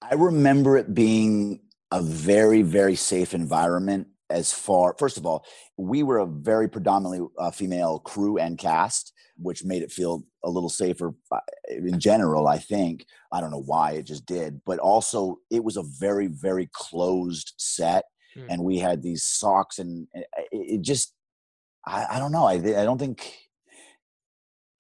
I 0.03 0.15
remember 0.15 0.77
it 0.77 0.95
being 0.95 1.61
a 1.91 2.01
very, 2.03 2.63
very 2.63 2.97
safe 2.97 3.35
environment. 3.35 4.09
As 4.31 4.53
far, 4.53 4.95
first 4.97 5.17
of 5.17 5.27
all, 5.27 5.45
we 5.77 6.05
were 6.05 6.19
a 6.19 6.27
very 6.27 6.69
predominantly 6.69 7.27
uh, 7.37 7.51
female 7.51 7.99
crew 7.99 8.39
and 8.39 8.57
cast, 8.57 9.13
which 9.37 9.65
made 9.65 9.83
it 9.83 9.91
feel 9.91 10.23
a 10.45 10.51
little 10.51 10.69
safer 10.69 11.13
uh, 11.33 11.41
in 11.69 11.99
general. 11.99 12.47
I 12.47 12.59
think 12.59 13.07
I 13.33 13.41
don't 13.41 13.51
know 13.51 13.63
why 13.63 13.93
it 13.93 14.05
just 14.05 14.27
did, 14.27 14.61
but 14.65 14.79
also 14.79 15.39
it 15.51 15.65
was 15.65 15.77
a 15.77 15.83
very, 15.83 16.29
very 16.29 16.69
closed 16.73 17.55
set, 17.59 18.05
Hmm. 18.35 18.47
and 18.49 18.65
we 18.65 18.79
had 18.79 19.03
these 19.03 19.23
socks, 19.23 19.79
and 19.79 20.07
it, 20.15 20.27
it 20.53 20.83
just, 20.83 21.15
I, 21.87 22.07
I 22.13 22.19
don't 22.19 22.33
know. 22.33 22.45
I, 22.45 22.55
I 22.55 22.85
don't 22.85 22.99
think 22.99 23.51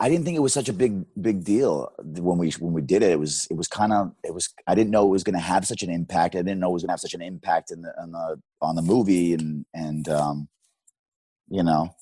I 0.03 0.09
didn't 0.09 0.25
think 0.25 0.37
it 0.37 0.41
was 0.41 0.55
such 0.55 0.71
a 0.71 0.73
big 0.73 1.05
big 1.21 1.45
deal 1.45 1.93
when 1.99 2.39
we 2.39 2.51
when 2.53 2.73
we 2.73 2.81
did 2.81 3.03
it. 3.03 3.11
It 3.11 3.19
was 3.19 3.47
it 3.51 3.55
was 3.55 3.69
kind 3.69 3.93
of 3.93 4.13
it 4.25 4.33
was 4.33 4.49
I 4.67 4.75
didn't 4.75 4.91
know 4.91 5.05
it 5.05 5.11
was 5.11 5.23
going 5.23 5.35
to 5.35 5.41
have 5.41 5.67
such 5.67 5.83
an 5.83 5.91
impact. 5.91 6.35
I 6.35 6.39
didn't 6.39 6.59
know 6.59 6.71
it 6.71 6.73
was 6.73 6.83
going 6.83 6.89
to 6.89 6.93
have 6.95 7.01
such 7.01 7.13
an 7.13 7.21
impact 7.21 7.71
in 7.71 7.83
the 7.83 7.93
on 8.01 8.13
the 8.13 8.41
on 8.63 8.77
the 8.77 8.83
movie 8.83 9.35
and 9.35 9.67
and 9.75 10.09
um, 10.09 10.49
you 11.51 11.63
know 11.63 11.95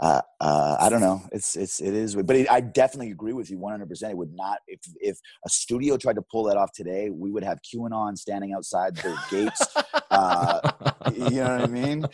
uh, 0.00 0.20
uh, 0.40 0.76
I 0.78 0.88
don't 0.90 1.00
know. 1.00 1.22
It's 1.32 1.56
it's 1.56 1.80
it 1.80 1.94
is, 1.94 2.14
but 2.14 2.36
it, 2.36 2.50
I 2.50 2.60
definitely 2.60 3.10
agree 3.10 3.32
with 3.32 3.50
you 3.50 3.58
100. 3.58 3.88
percent 3.88 4.12
It 4.12 4.16
would 4.18 4.34
not 4.34 4.58
if 4.66 4.80
if 5.00 5.18
a 5.44 5.48
studio 5.48 5.96
tried 5.96 6.16
to 6.16 6.22
pull 6.22 6.44
that 6.44 6.56
off 6.56 6.72
today, 6.72 7.08
we 7.10 7.30
would 7.30 7.42
have 7.42 7.60
QAnon 7.62 8.16
standing 8.16 8.52
outside 8.52 8.96
their 8.96 9.16
gates. 9.30 9.66
Uh, 10.10 10.70
you 11.14 11.30
know 11.30 11.56
what 11.56 11.62
I 11.62 11.66
mean? 11.66 12.06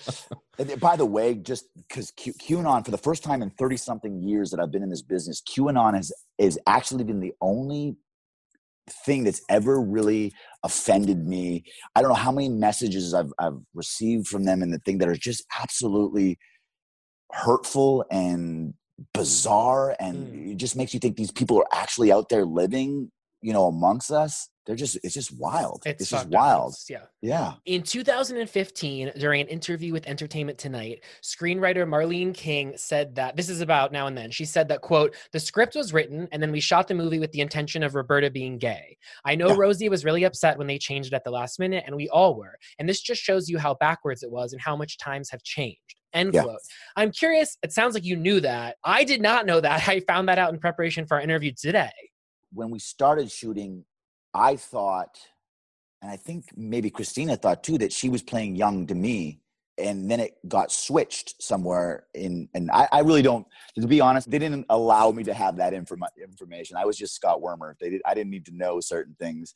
And 0.59 0.81
by 0.81 0.97
the 0.97 1.07
way, 1.07 1.35
just 1.35 1.67
because 1.77 2.11
Q, 2.13 2.33
QAnon, 2.35 2.85
for 2.85 2.91
the 2.91 2.99
first 2.99 3.25
time 3.25 3.43
in 3.43 3.51
30 3.51 3.77
something 3.77 4.23
years 4.23 4.51
that 4.51 4.61
I've 4.61 4.71
been 4.71 4.83
in 4.83 4.91
this 4.91 5.03
business, 5.03 5.43
QAnon 5.43 5.95
has 5.95 6.13
is 6.39 6.59
actually 6.67 7.05
been 7.05 7.21
the 7.21 7.33
only 7.41 7.97
thing 9.05 9.25
that's 9.25 9.43
ever 9.49 9.81
really 9.81 10.33
offended 10.65 11.27
me. 11.27 11.65
I 11.95 12.03
don't 12.03 12.11
know 12.11 12.17
how 12.17 12.33
many 12.33 12.49
messages 12.49 13.13
I've 13.15 13.33
I've 13.39 13.59
received 13.75 14.29
from 14.29 14.45
them 14.45 14.63
and 14.63 14.73
the 14.73 14.79
thing 14.79 14.99
that 14.99 15.09
are 15.09 15.17
just 15.17 15.45
absolutely 15.61 16.39
hurtful 17.33 18.05
and 18.11 18.75
bizarre 19.15 19.97
and 19.99 20.29
hmm. 20.29 20.51
it 20.53 20.57
just 20.57 20.77
makes 20.77 20.95
you 20.95 21.01
think 21.01 21.17
these 21.17 21.33
people 21.33 21.59
are 21.59 21.67
actually 21.73 22.13
out 22.13 22.29
there 22.29 22.45
living, 22.45 23.11
you 23.41 23.53
know, 23.53 23.67
amongst 23.67 24.11
us. 24.11 24.49
They're 24.65 24.77
just 24.77 24.97
it's 25.03 25.15
just 25.15 25.37
wild. 25.37 25.83
It's, 25.85 26.09
just 26.09 26.13
fucked 26.13 26.27
up. 26.27 26.41
wild. 26.41 26.73
It's- 26.75 26.89
yeah. 26.89 27.07
Yeah. 27.21 27.55
In 27.67 27.83
2015, 27.83 29.13
during 29.19 29.41
an 29.41 29.49
interview 29.49 29.93
with 29.93 30.07
Entertainment 30.07 30.57
Tonight, 30.59 31.03
screenwriter 31.23 31.87
Marlene 31.87 32.33
King 32.35 32.73
said 32.77 33.17
that 33.17 33.37
this 33.37 33.49
is 33.49 33.61
about 33.61 33.91
now 33.93 34.07
and 34.07 34.17
then. 34.17 34.31
She 34.31 34.45
said 34.45 34.69
that, 34.69 34.81
quote, 34.81 35.17
the 35.33 35.41
script 35.41 35.75
was 35.75 35.93
written 35.93 36.29
and 36.33 36.41
then 36.43 36.53
we 36.53 36.61
shot 36.61 36.87
the 36.89 36.95
movie 36.95 37.19
with 37.19 37.33
the 37.33 37.41
intention 37.41 37.83
of 37.83 37.95
Roberta 37.95 38.31
being 38.31 38.59
gay. 38.59 38.97
I 39.25 39.35
know 39.35 39.49
Yeah. 39.49 39.57
Rosie 39.59 39.89
was 39.89 40.05
really 40.05 40.25
upset 40.25 40.59
when 40.59 40.67
they 40.69 40.79
changed 40.79 41.13
it 41.13 41.17
at 41.17 41.25
the 41.25 41.31
last 41.31 41.59
minute, 41.59 41.85
and 41.87 41.97
we 41.97 42.09
all 42.09 42.37
were. 42.37 42.57
And 42.79 42.89
this 42.89 43.01
just 43.01 43.21
shows 43.23 43.49
you 43.49 43.59
how 43.59 43.75
backwards 43.75 44.23
it 44.23 44.31
was 44.31 44.53
and 44.53 44.61
how 44.63 44.77
much 44.77 44.97
times 44.99 45.31
have 45.31 45.43
changed. 45.43 45.97
End 46.13 46.35
Yeah. 46.35 46.43
quote. 46.43 46.59
I'm 46.95 47.11
curious, 47.11 47.57
it 47.63 47.73
sounds 47.73 47.95
like 47.95 48.05
you 48.05 48.17
knew 48.17 48.39
that. 48.41 48.77
I 48.85 49.03
did 49.05 49.21
not 49.23 49.47
know 49.47 49.61
that. 49.61 49.89
I 49.89 50.01
found 50.01 50.29
that 50.29 50.39
out 50.39 50.53
in 50.53 50.61
preparation 50.61 51.07
for 51.07 51.17
our 51.17 51.21
interview 51.21 51.53
today. 51.53 51.91
when 52.55 52.71
we 52.71 52.79
started 52.79 53.31
shooting, 53.31 53.85
I 54.35 54.57
thought, 54.57 55.19
and 56.01 56.11
I 56.11 56.17
think 56.17 56.47
maybe 56.57 56.91
Christina 56.91 57.37
thought 57.37 57.63
too, 57.63 57.79
that 57.79 57.93
she 57.93 58.09
was 58.09 58.23
playing 58.23 58.57
young 58.57 58.87
to 58.87 58.95
me. 58.95 59.41
And 59.79 60.11
then 60.11 60.21
it 60.21 60.37
got 60.47 60.71
switched 60.71 61.43
somewhere 61.43 62.05
in, 62.13 62.47
and 62.53 62.71
I, 62.71 62.87
I 62.93 63.01
really 63.01 63.23
don't, 63.23 63.47
to 63.81 63.87
be 63.87 64.03
honest, 64.03 64.31
they 64.31 64.39
didn't 64.39 64.67
allow 64.69 65.11
me 65.11 65.25
to 65.25 65.33
have 65.33 65.57
that 65.57 65.73
informa- 65.73 66.15
information. 66.23 66.77
I 66.77 66.85
was 66.85 66.99
just 66.99 67.15
Scott 67.15 67.41
Wormer. 67.41 67.75
They 67.81 67.89
did, 67.89 68.03
I 68.05 68.13
didn't 68.13 68.31
need 68.31 68.45
to 68.47 68.55
know 68.55 68.81
certain 68.81 69.17
things. 69.19 69.55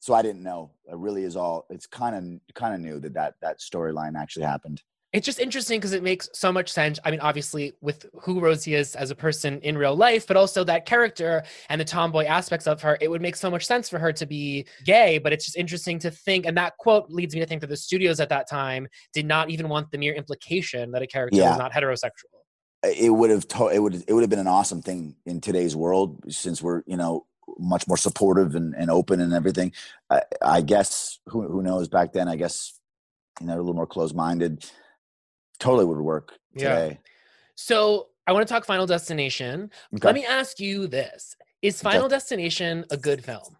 So 0.00 0.12
I 0.12 0.20
didn't 0.20 0.42
know. 0.42 0.72
It 0.84 0.96
really 0.96 1.24
is 1.24 1.34
all, 1.34 1.64
it's 1.70 1.86
kind 1.86 2.14
of, 2.14 2.54
kind 2.54 2.74
of 2.74 2.80
new 2.80 3.00
that 3.00 3.14
that, 3.14 3.34
that 3.40 3.60
storyline 3.60 4.20
actually 4.20 4.44
happened. 4.44 4.82
It's 5.14 5.24
just 5.24 5.38
interesting 5.38 5.78
because 5.78 5.92
it 5.92 6.02
makes 6.02 6.28
so 6.32 6.50
much 6.50 6.70
sense. 6.72 6.98
I 7.04 7.12
mean, 7.12 7.20
obviously, 7.20 7.72
with 7.80 8.04
who 8.20 8.40
Rosie 8.40 8.74
is 8.74 8.96
as 8.96 9.12
a 9.12 9.14
person 9.14 9.60
in 9.60 9.78
real 9.78 9.94
life, 9.94 10.26
but 10.26 10.36
also 10.36 10.64
that 10.64 10.86
character 10.86 11.44
and 11.68 11.80
the 11.80 11.84
tomboy 11.84 12.24
aspects 12.24 12.66
of 12.66 12.82
her, 12.82 12.98
it 13.00 13.08
would 13.08 13.22
make 13.22 13.36
so 13.36 13.48
much 13.48 13.64
sense 13.64 13.88
for 13.88 14.00
her 14.00 14.12
to 14.12 14.26
be 14.26 14.66
gay. 14.84 15.18
But 15.18 15.32
it's 15.32 15.44
just 15.44 15.56
interesting 15.56 16.00
to 16.00 16.10
think, 16.10 16.46
and 16.46 16.56
that 16.56 16.76
quote 16.78 17.08
leads 17.10 17.32
me 17.32 17.40
to 17.40 17.46
think 17.46 17.60
that 17.60 17.68
the 17.68 17.76
studios 17.76 18.18
at 18.18 18.28
that 18.30 18.50
time 18.50 18.88
did 19.12 19.24
not 19.24 19.50
even 19.50 19.68
want 19.68 19.88
the 19.92 19.98
mere 19.98 20.14
implication 20.14 20.90
that 20.90 21.00
a 21.02 21.06
character 21.06 21.38
Yeah. 21.38 21.50
was 21.50 21.58
not 21.58 21.72
heterosexual. 21.72 22.10
it 22.82 23.08
would 23.08 23.30
have 23.30 23.48
to- 23.48 23.68
it 23.68 23.78
would 23.78 24.04
it 24.06 24.12
would 24.12 24.20
have 24.22 24.28
been 24.28 24.38
an 24.38 24.46
awesome 24.46 24.82
thing 24.82 25.16
in 25.24 25.40
today's 25.40 25.74
world 25.74 26.20
since 26.28 26.60
we're 26.60 26.82
you 26.86 26.98
know 26.98 27.24
much 27.58 27.88
more 27.88 27.96
supportive 27.96 28.54
and, 28.54 28.74
and 28.74 28.90
open 28.90 29.22
and 29.22 29.32
everything 29.32 29.72
I, 30.10 30.20
I 30.42 30.60
guess 30.60 31.18
who 31.28 31.48
who 31.48 31.62
knows 31.62 31.88
back 31.88 32.12
then 32.12 32.28
I 32.28 32.36
guess 32.36 32.78
you 33.40 33.46
know 33.46 33.54
a 33.54 33.56
little 33.56 33.72
more 33.72 33.86
closed 33.86 34.14
minded 34.14 34.70
totally 35.58 35.84
would 35.84 35.98
work 35.98 36.34
Yeah. 36.54 36.94
So 37.56 38.08
I 38.26 38.32
want 38.32 38.46
to 38.46 38.52
talk 38.52 38.64
Final 38.64 38.86
Destination. 38.86 39.70
Okay. 39.94 40.06
Let 40.06 40.14
me 40.14 40.24
ask 40.24 40.58
you 40.58 40.86
this: 40.86 41.36
Is 41.62 41.80
Final 41.82 42.04
Okay. 42.06 42.14
Destination 42.16 42.84
a 42.90 42.96
good 42.96 43.24
film? 43.24 43.56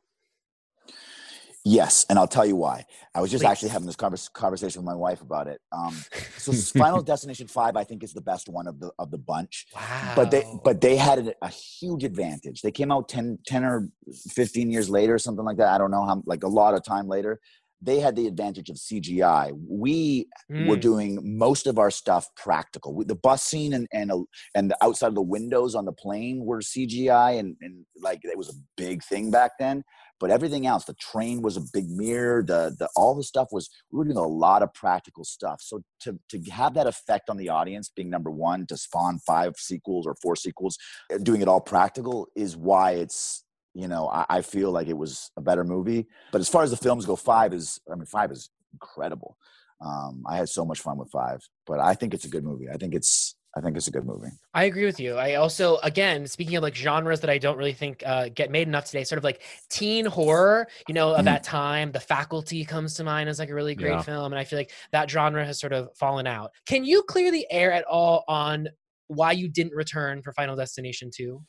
Yes, 1.66 2.04
and 2.10 2.18
I'll 2.18 2.28
tell 2.28 2.44
you 2.44 2.56
why. 2.56 2.84
I 3.14 3.22
was 3.22 3.30
just 3.30 3.42
Please. 3.42 3.50
actually 3.50 3.68
having 3.70 3.86
this 3.86 3.96
convers- 3.96 4.28
conversation 4.28 4.82
with 4.82 4.86
my 4.86 4.94
wife 4.94 5.22
about 5.22 5.46
it. 5.48 5.62
Um, 5.72 5.96
so 6.36 6.52
Final 6.78 7.02
Destination 7.02 7.46
Five, 7.46 7.74
I 7.74 7.84
think, 7.84 8.04
is 8.04 8.12
the 8.12 8.20
best 8.20 8.50
one 8.50 8.66
of 8.66 8.78
the 8.80 8.90
of 8.98 9.10
the 9.10 9.16
bunch. 9.16 9.66
Wow. 9.74 10.12
But 10.14 10.30
they 10.30 10.44
but 10.62 10.82
they 10.82 10.96
had 10.96 11.28
a, 11.28 11.34
a 11.40 11.48
huge 11.48 12.04
advantage. 12.04 12.60
They 12.60 12.70
came 12.70 12.92
out 12.92 13.08
10, 13.08 13.38
10 13.46 13.64
or 13.64 13.88
fifteen 14.30 14.70
years 14.70 14.90
later, 14.90 15.18
something 15.18 15.44
like 15.44 15.56
that. 15.56 15.68
I 15.68 15.78
don't 15.78 15.90
know 15.90 16.04
how 16.04 16.22
like 16.26 16.42
a 16.42 16.48
lot 16.48 16.74
of 16.74 16.84
time 16.84 17.08
later. 17.08 17.40
They 17.82 18.00
had 18.00 18.16
the 18.16 18.26
advantage 18.26 18.70
of 18.70 18.76
CGI. 18.76 19.52
We 19.68 20.28
were 20.50 20.76
Mm. 20.76 20.80
doing 20.80 21.38
most 21.38 21.66
of 21.66 21.78
our 21.78 21.90
stuff 21.90 22.28
practical. 22.36 22.94
We- 22.94 23.04
The 23.04 23.14
bus 23.14 23.42
scene 23.42 23.72
and 23.74 23.86
and 23.92 24.10
a, 24.10 24.22
and 24.54 24.70
the 24.70 24.76
outside 24.82 25.08
of 25.08 25.14
the 25.14 25.22
windows 25.22 25.74
on 25.74 25.84
the 25.84 25.92
plane 25.92 26.44
were 26.44 26.60
CGI, 26.62 27.32
and 27.32 27.56
and 27.60 27.84
like 28.00 28.20
it 28.24 28.38
was 28.38 28.48
a 28.48 28.58
big 28.76 29.02
thing 29.04 29.30
back 29.30 29.52
then. 29.58 29.84
But 30.20 30.30
everything 30.30 30.66
else, 30.66 30.84
the 30.84 30.94
train 30.94 31.42
was 31.42 31.56
a 31.56 31.60
big 31.72 31.90
mirror. 31.90 32.42
The 32.42 32.74
the 32.78 32.88
all 32.96 33.14
the 33.14 33.24
stuff 33.24 33.48
was 33.52 33.68
we 33.90 33.98
were 33.98 34.04
doing 34.04 34.16
a 34.16 34.26
lot 34.26 34.62
of 34.62 34.72
practical 34.72 35.24
stuff. 35.24 35.60
So 35.60 35.82
to 36.00 36.18
to 36.30 36.40
have 36.50 36.74
that 36.74 36.86
effect 36.86 37.28
on 37.28 37.36
the 37.36 37.48
audience, 37.50 37.90
being 37.94 38.10
number 38.10 38.30
one, 38.30 38.66
to 38.66 38.76
spawn 38.76 39.18
five 39.18 39.56
sequels 39.58 40.06
or 40.06 40.14
four 40.22 40.36
sequels, 40.36 40.78
uh, 41.12 41.18
doing 41.18 41.42
it 41.42 41.48
all 41.48 41.60
practical 41.60 42.28
is 42.34 42.56
why 42.56 42.92
it's 42.92 43.43
you 43.74 43.88
know 43.88 44.08
I, 44.08 44.24
I 44.28 44.42
feel 44.42 44.70
like 44.70 44.86
it 44.88 44.96
was 44.96 45.30
a 45.36 45.40
better 45.40 45.64
movie. 45.64 46.06
But 46.32 46.40
as 46.40 46.48
far 46.48 46.62
as 46.62 46.70
the 46.70 46.76
films 46.76 47.06
go, 47.06 47.16
five 47.16 47.52
is 47.52 47.80
I 47.90 47.94
mean 47.96 48.06
five 48.06 48.30
is 48.32 48.50
incredible. 48.72 49.36
Um, 49.80 50.22
I 50.26 50.36
had 50.36 50.48
so 50.48 50.64
much 50.64 50.80
fun 50.80 50.96
with 50.98 51.10
five, 51.10 51.40
but 51.66 51.80
I 51.80 51.94
think 51.94 52.14
it's 52.14 52.24
a 52.24 52.28
good 52.28 52.44
movie. 52.44 52.66
I 52.72 52.76
think 52.76 52.94
it's 52.94 53.36
I 53.56 53.60
think 53.60 53.76
it's 53.76 53.86
a 53.86 53.92
good 53.92 54.04
movie. 54.04 54.30
I 54.52 54.64
agree 54.64 54.84
with 54.84 54.98
you. 54.98 55.14
I 55.14 55.34
also, 55.34 55.76
again, 55.84 56.26
speaking 56.26 56.56
of 56.56 56.64
like 56.64 56.74
genres 56.74 57.20
that 57.20 57.30
I 57.30 57.38
don't 57.38 57.56
really 57.56 57.72
think 57.72 58.02
uh, 58.04 58.28
get 58.28 58.50
made 58.50 58.66
enough 58.66 58.86
today, 58.86 59.04
sort 59.04 59.18
of 59.18 59.22
like 59.22 59.42
teen 59.70 60.06
horror, 60.06 60.66
you 60.88 60.94
know, 60.94 61.14
of 61.14 61.20
Mhm. 61.20 61.26
that 61.26 61.44
time. 61.44 61.92
The 61.92 62.00
Faculty 62.00 62.64
comes 62.64 62.94
to 62.94 63.04
mind 63.04 63.28
as 63.28 63.38
like 63.38 63.50
a 63.50 63.54
really 63.54 63.76
great 63.76 63.90
Yeah. 63.92 64.02
film, 64.02 64.32
and 64.32 64.40
I 64.40 64.44
feel 64.44 64.58
like 64.58 64.72
that 64.90 65.08
genre 65.08 65.44
has 65.46 65.60
sort 65.60 65.72
of 65.72 65.88
fallen 65.96 66.26
out. 66.26 66.50
Can 66.66 66.84
you 66.84 67.04
clear 67.04 67.30
the 67.30 67.46
air 67.48 67.70
at 67.72 67.84
all 67.84 68.24
on 68.26 68.68
why 69.06 69.30
you 69.32 69.48
didn't 69.48 69.74
return 69.74 70.20
for 70.22 70.32
Final 70.32 70.56
Destination 70.56 71.10
Two? 71.14 71.40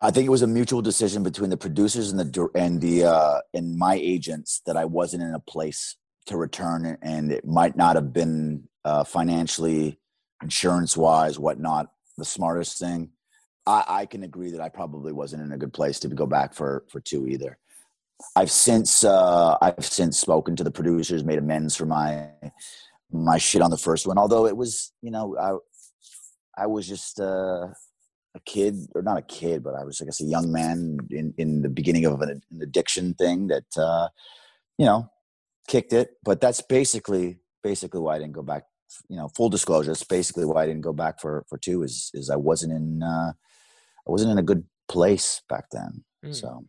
I 0.00 0.12
think 0.12 0.26
it 0.26 0.30
was 0.30 0.42
a 0.42 0.46
mutual 0.46 0.80
decision 0.80 1.24
between 1.24 1.50
the 1.50 1.56
producers 1.56 2.12
and 2.12 2.20
the 2.20 2.48
and 2.54 2.80
the 2.80 3.04
uh, 3.04 3.40
and 3.52 3.76
my 3.76 3.94
agents 3.94 4.62
that 4.66 4.76
I 4.76 4.84
wasn't 4.84 5.24
in 5.24 5.34
a 5.34 5.40
place 5.40 5.96
to 6.26 6.36
return, 6.36 6.98
and 7.02 7.32
it 7.32 7.44
might 7.44 7.76
not 7.76 7.96
have 7.96 8.12
been 8.12 8.68
uh, 8.84 9.02
financially, 9.02 9.98
insurance 10.42 10.96
wise, 10.96 11.38
whatnot, 11.38 11.90
the 12.16 12.24
smartest 12.24 12.78
thing. 12.78 13.10
I, 13.66 13.84
I 13.88 14.06
can 14.06 14.22
agree 14.22 14.52
that 14.52 14.60
I 14.60 14.68
probably 14.68 15.12
wasn't 15.12 15.42
in 15.42 15.52
a 15.52 15.58
good 15.58 15.72
place 15.72 15.98
to 16.00 16.08
go 16.08 16.26
back 16.26 16.54
for 16.54 16.84
for 16.88 17.00
two 17.00 17.26
either. 17.26 17.58
I've 18.36 18.52
since 18.52 19.02
uh, 19.02 19.56
I've 19.60 19.84
since 19.84 20.16
spoken 20.16 20.54
to 20.56 20.64
the 20.64 20.70
producers, 20.70 21.24
made 21.24 21.38
amends 21.38 21.74
for 21.74 21.86
my 21.86 22.28
my 23.10 23.38
shit 23.38 23.62
on 23.62 23.70
the 23.70 23.76
first 23.76 24.06
one. 24.06 24.16
Although 24.16 24.46
it 24.46 24.56
was, 24.56 24.92
you 25.02 25.10
know, 25.10 25.36
I 25.36 26.62
I 26.62 26.66
was 26.68 26.86
just. 26.86 27.18
Uh, 27.18 27.68
a 28.34 28.40
kid 28.40 28.76
or 28.94 29.02
not 29.02 29.18
a 29.18 29.22
kid 29.22 29.62
but 29.62 29.74
i 29.74 29.84
was 29.84 30.00
i 30.00 30.04
guess 30.04 30.20
a 30.20 30.24
young 30.24 30.52
man 30.52 30.98
in 31.10 31.32
in 31.38 31.62
the 31.62 31.68
beginning 31.68 32.04
of 32.04 32.20
an, 32.20 32.40
an 32.50 32.62
addiction 32.62 33.14
thing 33.14 33.48
that 33.48 33.64
uh 33.76 34.08
you 34.76 34.86
know 34.86 35.08
kicked 35.66 35.92
it 35.92 36.10
but 36.22 36.40
that's 36.40 36.60
basically 36.60 37.38
basically 37.62 38.00
why 38.00 38.16
i 38.16 38.18
didn't 38.18 38.32
go 38.32 38.42
back 38.42 38.64
you 39.08 39.16
know 39.16 39.28
full 39.36 39.48
disclosure 39.48 39.90
that's 39.90 40.04
basically 40.04 40.44
why 40.44 40.62
i 40.62 40.66
didn't 40.66 40.82
go 40.82 40.92
back 40.92 41.20
for 41.20 41.44
for 41.48 41.58
two 41.58 41.82
is 41.82 42.10
is 42.14 42.30
i 42.30 42.36
wasn't 42.36 42.72
in 42.72 43.02
uh 43.02 43.32
i 44.06 44.10
wasn't 44.10 44.30
in 44.30 44.38
a 44.38 44.42
good 44.42 44.64
place 44.88 45.42
back 45.48 45.66
then 45.72 46.04
Mm. 46.24 46.34
so 46.34 46.64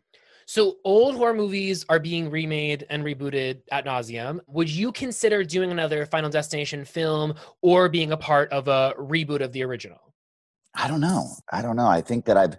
So 0.46 0.78
old 0.84 1.16
horror 1.16 1.34
movies 1.34 1.86
are 1.90 2.00
being 2.00 2.30
remade 2.30 2.86
and 2.90 3.04
rebooted 3.04 3.62
at 3.72 3.86
nauseum. 3.86 4.40
Would 4.48 4.70
you 4.70 4.92
consider 4.92 5.44
doing 5.44 5.72
another 5.72 6.06
Final 6.06 6.30
Destination 6.30 6.86
film 6.86 7.36
or 7.62 7.88
being 7.90 8.12
a 8.12 8.18
part 8.18 8.52
of 8.52 8.68
a 8.68 8.96
reboot 8.98 9.42
of 9.42 9.52
the 9.54 9.64
original? 9.64 10.09
I 10.80 10.88
don't 10.88 11.02
know. 11.02 11.36
I 11.52 11.62
don't 11.62 11.76
know. 11.76 11.88
I 11.88 12.02
think 12.02 12.26
that 12.26 12.38
I've 12.38 12.58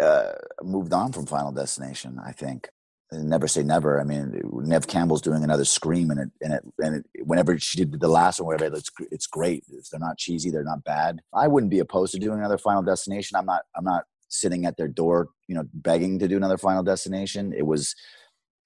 uh, 0.00 0.32
moved 0.62 0.92
on 0.92 1.12
from 1.12 1.26
Final 1.26 1.52
Destination. 1.52 2.18
I 2.24 2.32
think 2.32 2.68
never 3.12 3.46
say 3.46 3.62
never. 3.62 4.00
I 4.00 4.04
mean, 4.04 4.40
Neve 4.42 4.86
Campbell's 4.86 5.20
doing 5.20 5.44
another 5.44 5.64
Scream, 5.64 6.10
and 6.10 6.20
it 6.20 6.30
and 6.40 6.54
it 6.54 6.64
and 6.78 6.96
it, 6.96 7.06
whenever 7.24 7.58
she 7.58 7.78
did 7.78 8.00
the 8.00 8.08
last 8.08 8.40
one, 8.40 8.46
whatever, 8.46 8.76
it's 8.76 8.90
it's 9.10 9.26
great. 9.26 9.62
They're 9.68 10.00
not 10.00 10.18
cheesy. 10.18 10.50
They're 10.50 10.64
not 10.64 10.84
bad. 10.84 11.20
I 11.34 11.46
wouldn't 11.48 11.70
be 11.70 11.80
opposed 11.80 12.12
to 12.14 12.18
doing 12.18 12.38
another 12.38 12.58
Final 12.58 12.82
Destination. 12.82 13.36
I'm 13.36 13.46
not. 13.46 13.62
I'm 13.76 13.84
not 13.84 14.04
sitting 14.28 14.64
at 14.64 14.76
their 14.76 14.88
door, 14.88 15.28
you 15.46 15.54
know, 15.54 15.64
begging 15.72 16.18
to 16.18 16.28
do 16.28 16.36
another 16.36 16.58
Final 16.58 16.82
Destination. 16.82 17.52
It 17.52 17.66
was 17.66 17.94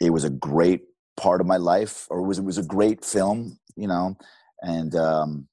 it 0.01 0.11
was 0.11 0.25
a 0.25 0.31
great 0.31 0.83
part 1.17 1.41
of 1.41 1.47
my 1.49 1.57
life, 1.57 2.07
or 2.11 2.21
it 2.21 2.27
was 2.27 2.39
it 2.39 2.45
was 2.45 2.59
a 2.59 2.63
great 2.63 3.05
film, 3.05 3.59
you 3.77 3.89
know, 3.89 4.17
and 4.63 4.95
um, 4.95 5.49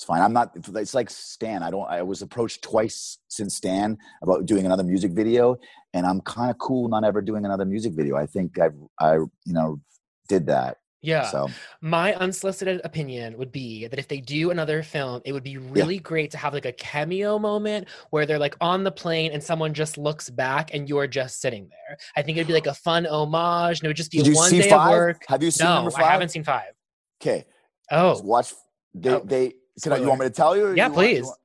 it's 0.00 0.06
fine. 0.06 0.22
I'm 0.22 0.32
not. 0.32 0.52
It's 0.56 0.94
like 0.94 1.10
Stan. 1.10 1.62
I 1.62 1.70
don't. 1.70 1.86
I 1.86 2.00
was 2.00 2.22
approached 2.22 2.62
twice 2.62 3.18
since 3.28 3.56
Stan 3.56 3.98
about 4.22 4.46
doing 4.46 4.64
another 4.64 4.82
music 4.82 5.12
video, 5.12 5.58
and 5.92 6.06
I'm 6.06 6.22
kind 6.22 6.50
of 6.50 6.56
cool 6.56 6.88
not 6.88 7.04
ever 7.04 7.20
doing 7.20 7.44
another 7.44 7.66
music 7.66 7.92
video. 7.92 8.16
I 8.16 8.24
think 8.24 8.58
I, 8.58 8.68
I, 8.98 9.16
you 9.16 9.28
know, 9.52 9.78
did 10.26 10.46
that. 10.46 10.78
Yeah. 11.02 11.24
So 11.26 11.48
My 11.82 12.14
unsolicited 12.14 12.80
opinion 12.82 13.36
would 13.36 13.52
be 13.52 13.88
that 13.88 13.98
if 13.98 14.08
they 14.08 14.20
do 14.22 14.50
another 14.50 14.82
film, 14.82 15.20
it 15.26 15.34
would 15.34 15.44
be 15.44 15.58
really 15.58 15.98
great 15.98 16.30
to 16.30 16.38
have 16.38 16.54
like 16.54 16.64
a 16.64 16.72
cameo 16.72 17.38
moment 17.38 17.86
where 18.08 18.24
they're 18.24 18.38
like 18.38 18.56
on 18.62 18.84
the 18.84 18.90
plane 18.90 19.32
and 19.32 19.42
someone 19.44 19.74
just 19.74 19.98
looks 19.98 20.30
back 20.30 20.72
and 20.72 20.88
you're 20.88 21.06
just 21.08 21.42
sitting 21.42 21.68
there. 21.68 21.98
I 22.16 22.22
think 22.22 22.38
it'd 22.38 22.46
be 22.48 22.54
like 22.54 22.66
a 22.66 22.74
fun 22.74 23.04
homage 23.04 23.80
and 23.80 23.84
it 23.84 23.88
would 23.88 23.96
just 23.98 24.10
be 24.10 24.22
Did 24.22 24.34
one 24.34 24.50
day 24.50 24.70
five? 24.70 24.92
of 24.92 24.98
work. 24.98 25.22
Have 25.28 25.42
you 25.42 25.50
seen 25.50 25.66
no, 25.66 25.90
I 25.94 26.04
haven't 26.04 26.30
seen 26.30 26.44
five. 26.44 26.72
okay, 27.20 27.44
Oh, 27.90 28.18
watch. 28.22 28.54
They 28.94 29.10
Oh, 29.10 29.22
they. 29.24 29.54
Can 29.82 29.92
I, 29.92 29.96
you 29.98 30.08
want 30.08 30.20
me 30.20 30.26
to 30.26 30.32
tell 30.32 30.56
you? 30.56 30.74
Yeah, 30.74 30.88
you 30.88 30.92
want- 30.92 31.08
you 31.08 31.14
please. 31.14 31.24
want- 31.26 31.38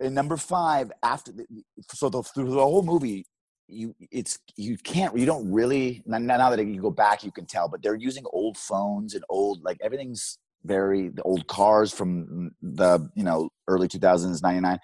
in 0.00 0.14
number 0.14 0.36
five, 0.36 0.90
after 1.02 1.32
the, 1.32 1.46
so 1.92 2.08
the, 2.08 2.22
through 2.22 2.50
the 2.50 2.60
whole 2.60 2.82
movie, 2.82 3.24
you 3.68 3.94
it's 4.10 4.36
you 4.56 4.76
can't 4.78 5.16
you 5.16 5.24
don't 5.24 5.50
really 5.52 6.02
now, 6.04 6.18
now 6.18 6.50
that 6.50 6.64
you 6.64 6.80
go 6.82 6.90
back 6.90 7.22
you 7.22 7.30
can 7.30 7.46
tell, 7.46 7.68
but 7.68 7.80
they're 7.82 7.94
using 7.94 8.24
old 8.32 8.58
phones 8.58 9.14
and 9.14 9.22
old 9.28 9.62
like 9.62 9.78
everything's 9.80 10.38
very 10.64 11.08
the 11.08 11.22
old 11.22 11.46
cars 11.46 11.92
from 11.92 12.50
the 12.60 13.08
you 13.14 13.22
know 13.22 13.48
early 13.68 13.86
2000s 13.88 14.42
99 14.42 14.78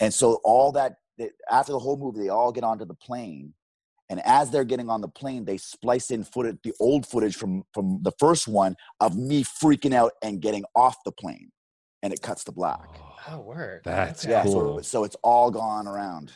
and 0.00 0.12
so 0.12 0.40
all 0.44 0.72
that 0.72 0.96
that- 1.16 1.30
after 1.50 1.70
the 1.72 1.78
whole 1.78 1.96
movie 1.96 2.20
they 2.20 2.28
all 2.28 2.50
get 2.52 2.64
onto 2.64 2.84
the 2.84 2.94
plane 2.94 3.54
and 4.10 4.20
as 4.26 4.50
they're 4.50 4.64
getting 4.64 4.90
on 4.90 5.00
the 5.00 5.08
plane 5.08 5.44
they 5.44 5.56
splice 5.56 6.10
in 6.10 6.24
footage 6.24 6.58
the 6.64 6.74
old 6.80 7.06
footage 7.06 7.36
from 7.36 7.62
from 7.72 8.00
the 8.02 8.12
first 8.18 8.48
one 8.48 8.74
of 9.00 9.16
me 9.16 9.44
freaking 9.44 9.94
out 9.94 10.10
and 10.22 10.42
getting 10.42 10.64
off 10.74 10.96
the 11.04 11.12
plane 11.12 11.50
and 12.04 12.12
it 12.12 12.22
cuts 12.22 12.44
the 12.44 12.52
black 12.52 12.88
oh, 13.28 13.40
word. 13.40 13.80
That's 13.84 14.24
yeah 14.24 14.44
cool. 14.44 14.76
so, 14.78 14.82
so 14.82 15.04
it's 15.04 15.16
all 15.24 15.50
gone 15.50 15.88
around 15.88 16.30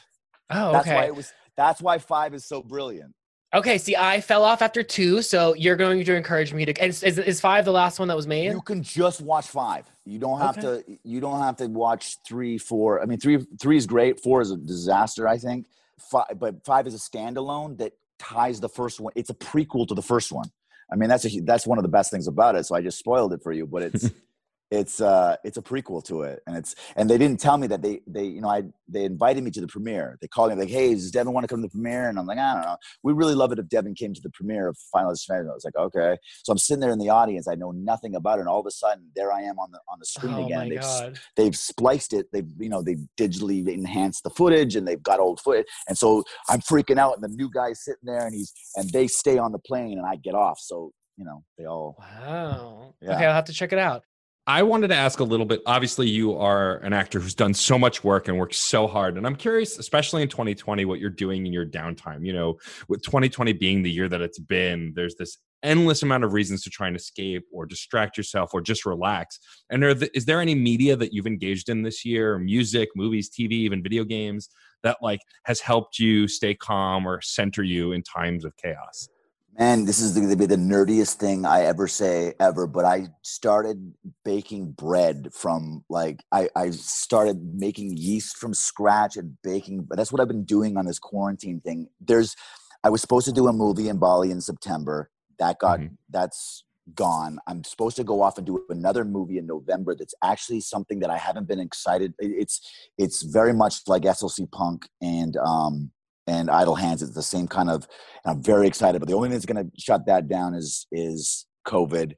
Oh, 0.50 0.72
that's 0.72 0.88
why 0.88 0.96
okay. 0.96 1.06
it 1.06 1.14
was 1.14 1.32
that's 1.56 1.80
why 1.80 1.98
five 1.98 2.34
is 2.34 2.44
so 2.44 2.62
brilliant 2.62 3.14
Okay, 3.54 3.78
see, 3.78 3.96
I 3.96 4.20
fell 4.20 4.44
off 4.44 4.60
after 4.60 4.82
two, 4.82 5.22
so 5.22 5.54
you're 5.54 5.74
going 5.74 6.04
to 6.04 6.14
encourage 6.14 6.52
me 6.52 6.66
to. 6.66 6.84
Is, 6.84 7.02
is, 7.02 7.18
is 7.18 7.40
five 7.40 7.64
the 7.64 7.72
last 7.72 7.98
one 7.98 8.06
that 8.08 8.14
was 8.14 8.26
made? 8.26 8.52
you 8.52 8.60
can 8.60 8.82
just 8.82 9.22
watch 9.22 9.46
five 9.46 9.90
you 10.08 10.18
don't 10.18 10.40
have 10.40 10.58
to 10.58 10.82
you 11.04 11.20
don't 11.20 11.40
have 11.40 11.56
to 11.56 11.66
watch 11.66 12.16
three 12.26 12.56
four 12.56 13.02
i 13.02 13.04
mean 13.04 13.18
three 13.18 13.44
three 13.60 13.76
is 13.76 13.86
great 13.86 14.18
four 14.20 14.40
is 14.40 14.50
a 14.50 14.56
disaster 14.56 15.28
i 15.28 15.36
think 15.36 15.66
five, 16.10 16.26
but 16.36 16.64
five 16.64 16.86
is 16.86 16.94
a 16.94 16.98
standalone 16.98 17.76
that 17.76 17.92
ties 18.18 18.58
the 18.58 18.68
first 18.68 19.00
one 19.00 19.12
it's 19.16 19.30
a 19.30 19.34
prequel 19.34 19.86
to 19.86 19.94
the 19.94 20.02
first 20.02 20.32
one 20.32 20.50
i 20.90 20.96
mean 20.96 21.08
that's 21.08 21.24
a 21.26 21.40
that's 21.40 21.66
one 21.66 21.78
of 21.78 21.82
the 21.82 21.88
best 21.88 22.10
things 22.10 22.26
about 22.26 22.56
it 22.56 22.64
so 22.64 22.74
i 22.74 22.80
just 22.80 22.98
spoiled 22.98 23.32
it 23.32 23.42
for 23.42 23.52
you 23.52 23.66
but 23.66 23.82
it's 23.82 24.10
it's 24.70 25.00
uh 25.00 25.36
it's 25.44 25.56
a 25.56 25.62
prequel 25.62 26.04
to 26.04 26.22
it 26.22 26.42
and 26.46 26.56
it's 26.56 26.74
and 26.96 27.08
they 27.08 27.16
didn't 27.16 27.40
tell 27.40 27.56
me 27.56 27.66
that 27.66 27.80
they 27.80 28.00
they 28.06 28.24
you 28.24 28.40
know 28.40 28.48
i 28.48 28.62
they 28.90 29.04
invited 29.04 29.44
me 29.44 29.50
to 29.50 29.60
the 29.60 29.66
premiere. 29.66 30.16
They 30.22 30.28
called 30.28 30.50
me 30.50 30.56
like 30.56 30.70
hey 30.70 30.94
does 30.94 31.10
Devon 31.10 31.34
want 31.34 31.44
to 31.44 31.48
come 31.48 31.60
to 31.60 31.68
the 31.68 31.70
premiere? 31.70 32.08
And 32.08 32.18
i'm 32.18 32.26
like 32.26 32.38
i 32.38 32.54
don't 32.54 32.62
know. 32.62 32.76
We 33.02 33.12
really 33.12 33.34
love 33.34 33.52
it 33.52 33.58
if 33.58 33.68
Devon 33.68 33.94
came 33.94 34.14
to 34.14 34.20
the 34.20 34.30
premiere 34.30 34.68
of 34.68 34.78
final 34.92 35.12
destination 35.12 35.48
i 35.50 35.54
was 35.54 35.64
like 35.64 35.76
okay. 35.76 36.16
So 36.42 36.52
i'm 36.52 36.58
sitting 36.58 36.80
there 36.80 36.90
in 36.90 36.98
the 36.98 37.10
audience. 37.10 37.48
I 37.48 37.54
know 37.54 37.70
nothing 37.70 38.14
about 38.14 38.38
it 38.38 38.40
and 38.40 38.48
all 38.48 38.60
of 38.60 38.66
a 38.66 38.70
sudden 38.70 39.10
there 39.14 39.32
i 39.32 39.40
am 39.42 39.58
on 39.58 39.70
the 39.72 39.78
on 39.88 39.98
the 39.98 40.06
screen 40.06 40.34
oh 40.34 40.46
again. 40.46 40.58
my 40.58 40.68
they've, 40.68 40.80
god. 40.80 41.20
they've 41.36 41.56
spliced 41.56 42.12
it. 42.12 42.26
They've 42.32 42.48
you 42.58 42.68
know 42.68 42.82
they've 42.82 43.04
digitally 43.18 43.66
enhanced 43.68 44.22
the 44.22 44.30
footage 44.30 44.76
and 44.76 44.86
they've 44.86 45.02
got 45.02 45.20
old 45.20 45.40
footage. 45.40 45.66
And 45.88 45.96
so 45.96 46.24
i'm 46.48 46.60
freaking 46.60 46.98
out 46.98 47.14
and 47.14 47.22
the 47.22 47.34
new 47.34 47.50
guy's 47.50 47.84
sitting 47.84 48.04
there 48.04 48.26
and 48.26 48.34
he's 48.34 48.52
and 48.76 48.90
they 48.90 49.06
stay 49.06 49.38
on 49.38 49.52
the 49.52 49.58
plane 49.58 49.98
and 49.98 50.06
i 50.06 50.16
get 50.16 50.34
off. 50.34 50.58
So 50.60 50.92
you 51.16 51.24
know 51.24 51.42
they 51.56 51.66
all 51.66 51.96
Wow. 51.98 52.94
Yeah. 53.00 53.14
Okay, 53.14 53.26
I'll 53.26 53.34
have 53.34 53.44
to 53.46 53.52
check 53.52 53.72
it 53.72 53.78
out. 53.78 54.04
I 54.48 54.62
wanted 54.62 54.88
to 54.88 54.94
ask 54.94 55.20
a 55.20 55.24
little 55.24 55.44
bit. 55.44 55.60
Obviously, 55.66 56.08
you 56.08 56.34
are 56.34 56.78
an 56.78 56.94
actor 56.94 57.20
who's 57.20 57.34
done 57.34 57.52
so 57.52 57.78
much 57.78 58.02
work 58.02 58.28
and 58.28 58.38
worked 58.38 58.54
so 58.54 58.86
hard. 58.86 59.18
And 59.18 59.26
I'm 59.26 59.36
curious, 59.36 59.78
especially 59.78 60.22
in 60.22 60.30
2020, 60.30 60.86
what 60.86 61.00
you're 61.00 61.10
doing 61.10 61.44
in 61.46 61.52
your 61.52 61.66
downtime. 61.66 62.24
You 62.24 62.32
know, 62.32 62.58
with 62.88 63.02
2020 63.02 63.52
being 63.52 63.82
the 63.82 63.90
year 63.90 64.08
that 64.08 64.22
it's 64.22 64.38
been, 64.38 64.94
there's 64.96 65.16
this 65.16 65.36
endless 65.62 66.02
amount 66.02 66.24
of 66.24 66.32
reasons 66.32 66.62
to 66.62 66.70
try 66.70 66.86
and 66.86 66.96
escape 66.96 67.44
or 67.52 67.66
distract 67.66 68.16
yourself 68.16 68.54
or 68.54 68.62
just 68.62 68.86
relax. 68.86 69.38
And 69.68 69.84
is 70.14 70.24
there 70.24 70.40
any 70.40 70.54
media 70.54 70.96
that 70.96 71.12
you've 71.12 71.26
engaged 71.26 71.68
in 71.68 71.82
this 71.82 72.06
year, 72.06 72.38
music, 72.38 72.88
movies, 72.96 73.28
TV, 73.28 73.50
even 73.50 73.82
video 73.82 74.02
games 74.02 74.48
that 74.82 74.96
like 75.02 75.20
has 75.44 75.60
helped 75.60 75.98
you 75.98 76.26
stay 76.26 76.54
calm 76.54 77.06
or 77.06 77.20
center 77.20 77.62
you 77.62 77.92
in 77.92 78.02
times 78.02 78.46
of 78.46 78.56
chaos? 78.56 79.10
Man, 79.58 79.86
this 79.86 79.98
is 80.00 80.14
going 80.16 80.30
to 80.30 80.36
be 80.36 80.46
the 80.46 80.54
nerdiest 80.54 81.14
thing 81.14 81.44
I 81.44 81.62
ever 81.62 81.88
say 81.88 82.32
ever, 82.38 82.68
but 82.68 82.84
I 82.84 83.08
started 83.22 83.92
baking 84.24 84.70
bread 84.72 85.30
from 85.32 85.84
like 85.90 86.20
I, 86.30 86.48
I 86.54 86.70
started 86.70 87.54
making 87.56 87.96
yeast 87.96 88.36
from 88.36 88.54
scratch 88.54 89.16
and 89.16 89.36
baking. 89.42 89.82
But 89.82 89.98
that's 89.98 90.12
what 90.12 90.20
I've 90.20 90.28
been 90.28 90.44
doing 90.44 90.76
on 90.76 90.86
this 90.86 91.00
quarantine 91.00 91.60
thing. 91.60 91.88
There's 92.00 92.36
I 92.84 92.90
was 92.90 93.00
supposed 93.00 93.26
to 93.26 93.32
do 93.32 93.48
a 93.48 93.52
movie 93.52 93.88
in 93.88 93.98
Bali 93.98 94.30
in 94.30 94.40
September. 94.40 95.10
That 95.40 95.58
got 95.58 95.80
Mhm. 95.80 95.96
that's 96.08 96.62
gone. 96.94 97.40
I'm 97.48 97.64
supposed 97.64 97.96
to 97.96 98.04
go 98.04 98.22
off 98.22 98.38
and 98.38 98.46
do 98.46 98.64
another 98.70 99.04
movie 99.04 99.38
in 99.38 99.46
November. 99.46 99.96
That's 99.96 100.14
actually 100.22 100.60
something 100.60 101.00
that 101.00 101.10
I 101.10 101.18
haven't 101.18 101.48
been 101.48 101.58
excited. 101.60 102.14
It's 102.20 102.60
it's 102.96 103.22
very 103.22 103.52
much 103.52 103.88
like 103.88 104.04
SLC 104.04 104.46
Punk 104.46 104.88
and 105.02 105.36
um 105.38 105.90
and 106.28 106.50
Idle 106.50 106.74
Hands. 106.74 107.02
It's 107.02 107.14
the 107.14 107.22
same 107.22 107.48
kind 107.48 107.70
of. 107.70 107.88
And 108.24 108.36
I'm 108.36 108.42
very 108.42 108.66
excited. 108.66 108.98
But 108.98 109.08
the 109.08 109.14
only 109.14 109.28
thing 109.28 109.36
that's 109.36 109.46
going 109.46 109.64
to 109.64 109.80
shut 109.80 110.06
that 110.06 110.28
down 110.28 110.54
is 110.54 110.86
is 110.92 111.46
COVID. 111.66 112.14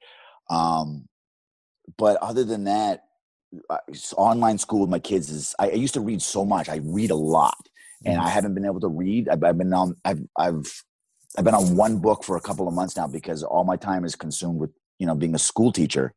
Um, 0.51 1.09
but 1.97 2.17
other 2.19 2.45
than 2.45 2.65
that, 2.65 3.05
online 4.17 4.59
school 4.59 4.81
with 4.81 4.91
my 4.91 4.99
kids 4.99 5.31
is. 5.31 5.55
I, 5.59 5.71
I 5.71 5.75
used 5.75 5.95
to 5.95 6.01
read 6.01 6.23
so 6.23 6.45
much. 6.45 6.69
I 6.69 6.81
read 6.83 7.11
a 7.11 7.17
lot, 7.17 7.69
and 8.05 8.21
I 8.21 8.29
haven't 8.29 8.55
been 8.55 8.65
able 8.67 8.81
to 8.81 8.89
read. 8.89 9.29
I've, 9.29 9.43
I've 9.43 9.59
been 9.59 9.73
on. 9.73 9.97
I've 10.05 10.23
I've 10.37 10.85
I've 11.39 11.45
been 11.45 11.55
on 11.55 11.77
one 11.77 11.99
book 11.99 12.25
for 12.25 12.37
a 12.37 12.41
couple 12.41 12.67
of 12.67 12.75
months 12.75 12.97
now 12.97 13.07
because 13.07 13.43
all 13.43 13.65
my 13.65 13.77
time 13.77 14.05
is 14.05 14.17
consumed 14.17 14.59
with 14.59 14.71
you 14.99 15.07
know 15.07 15.15
being 15.15 15.35
a 15.35 15.39
school 15.39 15.73
teacher 15.73 16.13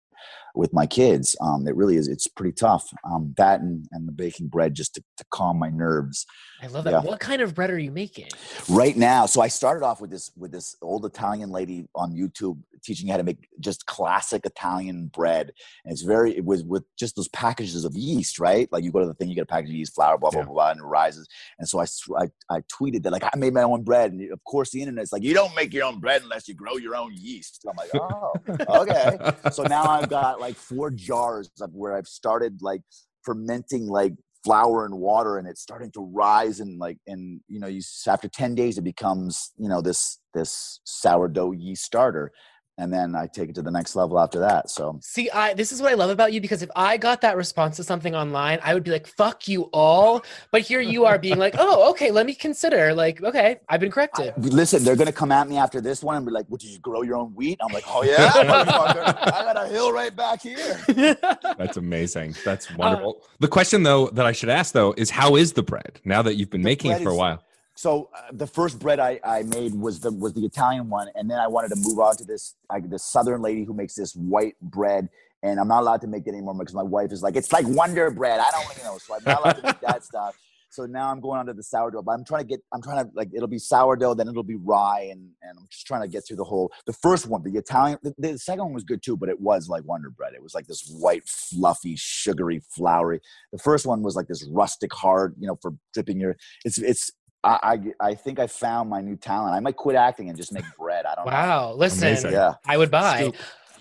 with 0.56 0.74
my 0.74 0.86
kids. 0.86 1.36
Um, 1.42 1.68
it 1.68 1.76
really 1.76 1.96
is. 1.98 2.08
It's 2.08 2.28
pretty 2.28 2.54
tough. 2.54 2.88
Um, 3.04 3.34
that 3.38 3.62
and, 3.62 3.88
and 3.92 4.08
the 4.08 4.12
baking 4.12 4.48
bread 4.48 4.74
just 4.74 4.96
to, 4.96 5.04
to 5.18 5.26
calm 5.32 5.58
my 5.58 5.70
nerves. 5.70 6.26
I 6.62 6.68
love 6.68 6.84
that. 6.86 6.92
Yeah. 6.92 7.00
What 7.02 7.20
kind 7.20 7.42
of 7.42 7.54
bread 7.56 7.70
are 7.72 7.80
you 7.80 7.92
making? 7.92 8.28
right 8.70 8.96
now 8.96 9.26
so 9.26 9.42
i 9.42 9.48
started 9.48 9.84
off 9.86 10.00
with 10.00 10.10
this 10.10 10.32
with 10.38 10.52
this 10.52 10.76
old 10.82 11.06
italian 11.06 11.50
lady 11.50 11.86
on 11.96 12.14
youtube 12.14 12.58
teaching 12.84 13.08
you 13.08 13.12
how 13.14 13.18
to 13.18 13.24
make 13.24 13.48
just 13.60 13.86
classic 13.86 14.46
italian 14.46 15.08
bread 15.08 15.52
and 15.84 15.92
it's 15.92 16.02
very 16.02 16.36
it 16.38 16.46
was 16.46 16.64
with 16.64 16.84
just 16.98 17.16
those 17.16 17.28
packages 17.30 17.84
of 17.84 17.94
yeast 17.96 18.40
right 18.40 18.70
like 18.72 18.84
you 18.84 18.92
go 18.92 19.00
to 19.00 19.06
the 19.06 19.14
thing 19.16 19.28
you 19.28 19.36
get 19.36 19.42
a 19.42 19.46
package 19.46 19.70
of 19.70 19.76
yeast 19.76 19.94
flour 19.96 20.18
blah 20.18 20.30
blah 20.30 20.42
Yeah. 20.42 20.46
blah, 20.46 20.54
blah 20.54 20.72
and 20.72 20.80
it 20.80 20.84
rises 20.84 21.28
and 21.60 21.68
so 21.68 21.80
I, 21.80 21.86
I 22.18 22.28
I 22.50 22.62
tweeted 22.62 23.04
that 23.04 23.12
like 23.12 23.24
i 23.24 23.36
made 23.38 23.54
my 23.54 23.64
own 23.64 23.84
bread 23.84 24.12
and 24.14 24.32
of 24.32 24.44
course 24.46 24.72
the 24.72 24.82
internet's 24.82 25.12
like 25.12 25.24
you 25.24 25.34
don't 25.34 25.56
make 25.56 25.74
your 25.74 25.86
own 25.86 26.00
bread 26.00 26.22
unless 26.24 26.48
you 26.48 26.54
grow 26.54 26.78
your 26.78 26.96
own 26.96 27.14
yeast 27.16 27.66
i'm 27.70 27.76
like 27.76 27.90
oh 27.96 28.34
okay 28.82 29.18
so 29.52 29.64
now 29.64 29.84
I've 29.84 30.10
got 30.10 30.40
like 30.44 30.56
four 30.56 30.92
jars 30.92 31.50
of 31.62 31.74
where 31.74 31.94
I've 31.94 32.08
started 32.08 32.62
like 32.62 32.82
fermenting 33.24 33.88
like 33.88 34.14
flour 34.44 34.86
and 34.86 34.96
water 34.96 35.38
and 35.38 35.48
it's 35.48 35.62
starting 35.62 35.90
to 35.92 36.02
rise 36.14 36.60
and 36.60 36.78
like 36.78 36.98
and 37.08 37.40
you 37.48 37.60
know 37.62 37.68
you 37.68 37.82
after 38.08 38.28
10 38.28 38.56
days 38.56 38.78
it 38.78 38.84
becomes 38.84 39.54
you 39.58 39.70
know 39.70 39.82
this 39.82 40.20
this 40.34 40.82
sourdough 40.84 41.54
yeast 41.54 41.86
starter 41.86 42.30
and 42.78 42.92
then 42.92 43.16
I 43.16 43.28
take 43.28 43.50
it 43.50 43.56
to 43.56 43.62
the 43.62 43.72
next 43.72 43.96
level 43.96 44.20
after 44.20 44.40
that 44.40 44.70
so 44.70 45.00
See, 45.02 45.30
I 45.30 45.54
this 45.54 45.72
is 45.72 45.82
what 45.82 45.92
I 45.92 45.96
love 45.96 46.10
about 46.10 46.34
you 46.34 46.42
because 46.42 46.62
if 46.62 46.70
I 46.76 46.98
got 46.98 47.22
that 47.22 47.38
response 47.38 47.78
to 47.78 47.84
something 47.84 48.16
online, 48.16 48.60
I 48.64 48.74
would 48.74 48.84
be 48.84 48.92
like, 48.92 49.08
"Fuck 49.08 49.48
you 49.48 49.64
all." 49.74 50.24
But 50.52 50.62
here 50.62 50.82
you 50.82 51.06
are 51.06 51.20
being 51.20 51.38
like, 51.38 51.56
"Oh, 51.58 51.90
okay, 51.92 52.12
let 52.12 52.26
me 52.26 52.34
consider." 52.34 52.94
Like, 52.94 53.22
okay, 53.22 53.60
I've 53.70 53.80
been 53.80 53.92
corrected. 53.92 54.34
listen 54.38 54.84
they're 54.84 54.96
gonna 54.96 55.12
come 55.12 55.32
at 55.32 55.48
me 55.48 55.58
after 55.58 55.82
this 55.82 56.04
one 56.04 56.16
and 56.16 56.26
be 56.26 56.32
like 56.32 56.46
well 56.50 56.58
did 56.58 56.70
you 56.70 56.80
grow 56.80 57.02
your 57.02 57.16
own 57.16 57.34
wheat 57.36 57.60
I'm 57.62 57.74
like 57.74 57.84
oh 57.88 58.04
yeah. 58.04 58.32
I 58.36 59.54
got 59.54 59.66
a 59.66 59.68
hill 59.68 59.92
right 59.92 60.16
back 60.16 60.42
here 60.42 60.80
That's 61.58 61.78
amazing. 61.78 62.36
That's 62.44 62.70
um, 62.72 62.78
wonderful. 62.78 63.24
the 63.40 63.48
question 63.48 63.84
though 63.84 64.08
that 64.10 64.26
I 64.26 64.32
should 64.32 64.50
ask 64.50 64.74
though 64.74 64.94
is 64.98 65.10
how 65.10 65.36
is 65.36 65.54
the 65.54 65.64
bread 65.64 66.00
now 66.06 66.22
that 66.22 66.36
you've 66.36 66.50
been 66.50 66.64
making 66.64 66.92
it 66.92 66.96
bread 66.96 67.04
for 67.04 67.10
a 67.10 67.16
while? 67.16 67.44
So 67.76 68.10
uh, 68.16 68.22
the 68.32 68.48
first 68.48 68.80
bread 68.80 69.00
I, 69.00 69.20
I 69.24 69.44
made 69.44 69.74
was 69.74 70.00
the 70.00 70.12
was 70.12 70.34
the 70.34 70.46
Italian 70.46 70.90
one, 70.90 71.08
and 71.16 71.30
then 71.30 71.40
I 71.40 71.48
wanted 71.48 71.70
to 71.70 71.76
move 71.78 72.00
on 72.00 72.16
to 72.18 72.24
this 72.24 72.56
like 72.70 72.90
this 72.90 73.04
Southern 73.04 73.42
lady 73.42 73.64
who 73.64 73.74
makes 73.74 73.96
this 73.96 74.16
white 74.16 74.56
bread, 74.62 75.10
and 75.42 75.60
I'm 75.60 75.68
not 75.68 75.82
allowed 75.82 76.02
to 76.02 76.08
make 76.08 76.28
it 76.28 76.30
anymore 76.30 76.54
because 76.54 76.76
my 76.76 76.84
wife 76.84 77.12
is 77.12 77.24
like 77.24 77.36
it's 77.36 77.52
like 77.52 77.66
Wonder 77.68 78.12
Bread. 78.12 78.40
I 78.40 78.52
don't 78.52 78.78
you 78.78 78.84
know, 78.84 78.98
so 79.00 79.16
I'm 79.16 79.24
not 79.26 79.42
allowed 79.42 79.54
to 79.54 79.64
make 79.64 79.80
that 79.82 80.04
stuff. 80.12 80.38
So 80.74 80.88
now 80.88 81.12
I'm 81.12 81.20
going 81.20 81.40
on 81.40 81.46
to 81.46 81.54
the 81.54 81.62
sourdough, 81.62 82.02
but 82.02 82.14
I'm 82.14 82.26
trying 82.26 82.42
to 82.42 82.48
get 82.48 82.60
I'm 82.74 82.82
trying 82.82 83.06
to 83.06 83.12
like 83.14 83.30
it'll 83.34 83.48
be 83.48 83.60
sourdough, 83.60 84.16
then 84.16 84.28
it'll 84.28 84.44
be 84.44 84.56
rye, 84.56 85.08
and 85.12 85.30
and 85.42 85.60
I'm 85.60 85.68
just 85.70 85.86
trying 85.86 86.02
to 86.02 86.08
get 86.08 86.26
through 86.28 86.38
the 86.38 86.44
whole 86.44 86.72
the 86.86 86.94
first 86.94 87.28
one, 87.28 87.44
the 87.44 87.58
Italian, 87.58 88.00
the, 88.02 88.14
the 88.18 88.40
second 88.40 88.66
one 88.66 88.74
was 88.74 88.84
good 88.84 89.04
too, 89.04 89.16
but 89.16 89.30
it 89.30 89.40
was 89.40 89.68
like 89.68 89.84
Wonder 89.84 90.10
Bread. 90.10 90.34
It 90.34 90.42
was 90.42 90.56
like 90.56 90.66
this 90.66 90.88
white, 91.00 91.28
fluffy, 91.28 91.96
sugary, 91.96 92.62
floury. 92.70 93.20
The 93.52 93.60
first 93.60 93.86
one 93.86 94.02
was 94.02 94.16
like 94.16 94.28
this 94.28 94.48
rustic 94.52 94.92
hard, 94.94 95.36
you 95.40 95.48
know, 95.48 95.58
for 95.62 95.74
dipping 95.94 96.20
your. 96.20 96.38
It's 96.66 96.80
it's 96.80 97.12
I, 97.44 97.60
I 98.00 98.08
I 98.10 98.16
think 98.16 98.40
I 98.40 98.48
found 98.48 98.90
my 98.90 99.02
new 99.02 99.16
talent. 99.16 99.54
I 99.56 99.60
might 99.60 99.76
quit 99.76 99.96
acting 99.96 100.30
and 100.30 100.38
just 100.38 100.54
make 100.54 100.64
bread. 100.78 101.06
I 101.06 101.16
don't 101.16 101.26
know. 101.26 101.32
Wow, 101.32 101.74
listen, 101.74 102.08
Amazing. 102.08 102.32
Yeah. 102.32 102.54
I 102.66 102.78
would 102.78 102.90
buy. 102.92 103.20
Scoop. 103.22 103.36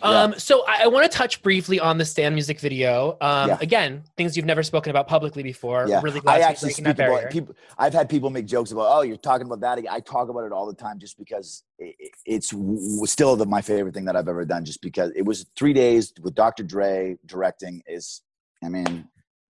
Um, 0.05 0.34
so 0.36 0.64
I, 0.66 0.82
I 0.82 0.86
want 0.89 1.09
to 1.09 1.16
touch 1.16 1.44
briefly 1.44 1.78
on 1.78 1.97
the 1.97 2.05
Stan 2.05 2.34
music 2.34 2.59
video. 2.59 3.16
Um, 3.20 3.51
Yeah. 3.51 3.59
again, 3.60 4.02
things 4.16 4.36
you've 4.36 4.47
never 4.47 4.64
spoken 4.64 4.90
about 4.90 5.06
publicly 5.06 5.44
before. 5.44 5.86
Yeah, 5.89 6.01
Really 6.02 6.18
glad 6.18 6.40
I 6.40 6.44
actually 6.44 6.72
speak 6.72 6.86
that 6.97 6.98
about 7.09 7.30
people. 7.30 7.55
I've 7.78 7.93
had 7.93 8.09
people 8.09 8.28
make 8.28 8.47
jokes 8.47 8.72
about, 8.72 8.89
oh, 8.89 9.02
you're 9.02 9.16
talking 9.16 9.47
about 9.47 9.60
that. 9.60 9.78
again." 9.78 9.93
I 9.94 10.01
talk 10.01 10.28
about 10.28 10.40
it 10.43 10.51
all 10.51 10.66
the 10.66 10.74
time, 10.74 10.98
just 10.98 11.16
because 11.18 11.62
it, 11.78 11.94
it- 12.01 12.10
it's 12.26 12.51
w- 12.51 13.06
still 13.06 13.36
the, 13.36 13.47
my 13.47 13.62
favorite 13.62 13.94
thing 13.94 14.06
that 14.06 14.16
I've 14.16 14.26
ever 14.26 14.44
done. 14.44 14.64
Just 14.64 14.82
because 14.82 15.12
it 15.14 15.24
was 15.24 15.47
three 15.56 15.72
days 15.72 16.12
with 16.20 16.34
Dr. 16.34 16.64
Dre 16.64 17.16
directing. 17.24 17.80
Is 17.86 18.22
I 18.64 18.70
mean, 18.70 19.06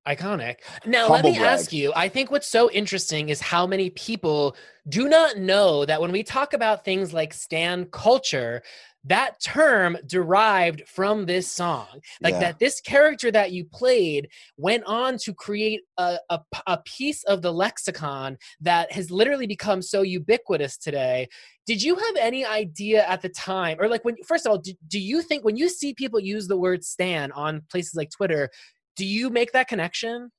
Iconic. 0.06 0.56
Now, 0.84 1.08
let 1.08 1.24
me 1.24 1.38
brag. 1.38 1.60
ask 1.60 1.72
you 1.72 1.92
I 1.94 2.08
think 2.08 2.30
what's 2.32 2.48
so 2.48 2.70
interesting 2.70 3.28
is 3.28 3.40
how 3.40 3.66
many 3.68 3.90
people 3.90 4.56
do 4.88 5.08
not 5.08 5.38
know 5.38 5.84
that 5.84 6.00
when 6.00 6.10
we 6.10 6.24
talk 6.24 6.54
about 6.54 6.84
things 6.84 7.12
like 7.12 7.32
Stan 7.32 7.84
culture, 7.84 8.62
that 9.04 9.40
term 9.40 9.96
derived 10.06 10.82
from 10.88 11.26
this 11.26 11.48
song. 11.48 11.86
Like 12.20 12.34
Yeah. 12.34 12.40
that 12.40 12.58
this 12.58 12.80
character 12.80 13.30
that 13.30 13.52
you 13.52 13.64
played 13.64 14.28
went 14.56 14.82
on 14.86 15.18
to 15.18 15.32
create 15.32 15.82
a 15.98 16.18
a 16.66 16.78
piece 16.84 17.22
of 17.24 17.42
the 17.42 17.52
lexicon 17.52 18.38
that 18.60 18.90
has 18.92 19.10
literally 19.12 19.46
become 19.46 19.82
so 19.82 20.02
ubiquitous 20.02 20.76
today. 20.78 21.28
Did 21.64 21.80
you 21.80 21.94
have 21.94 22.16
any 22.18 22.44
idea 22.44 23.06
at 23.06 23.22
the 23.22 23.28
time, 23.28 23.76
or 23.80 23.88
like 23.88 24.04
when, 24.04 24.16
first 24.26 24.46
of 24.46 24.50
all, 24.50 24.58
do, 24.58 24.72
do 24.88 24.98
you 24.98 25.22
think 25.22 25.44
when 25.44 25.56
you 25.56 25.68
see 25.68 25.94
people 25.94 26.18
use 26.18 26.48
the 26.48 26.56
word 26.56 26.82
Stan 26.84 27.30
on 27.32 27.62
places 27.70 27.94
like 27.94 28.10
Twitter, 28.10 28.50
do 28.96 29.04
you 29.04 29.30
make 29.30 29.52
that 29.52 29.68
connection? 29.68 30.30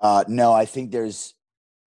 uh, 0.00 0.24
no, 0.28 0.52
I 0.52 0.64
think 0.64 0.90
there's 0.90 1.34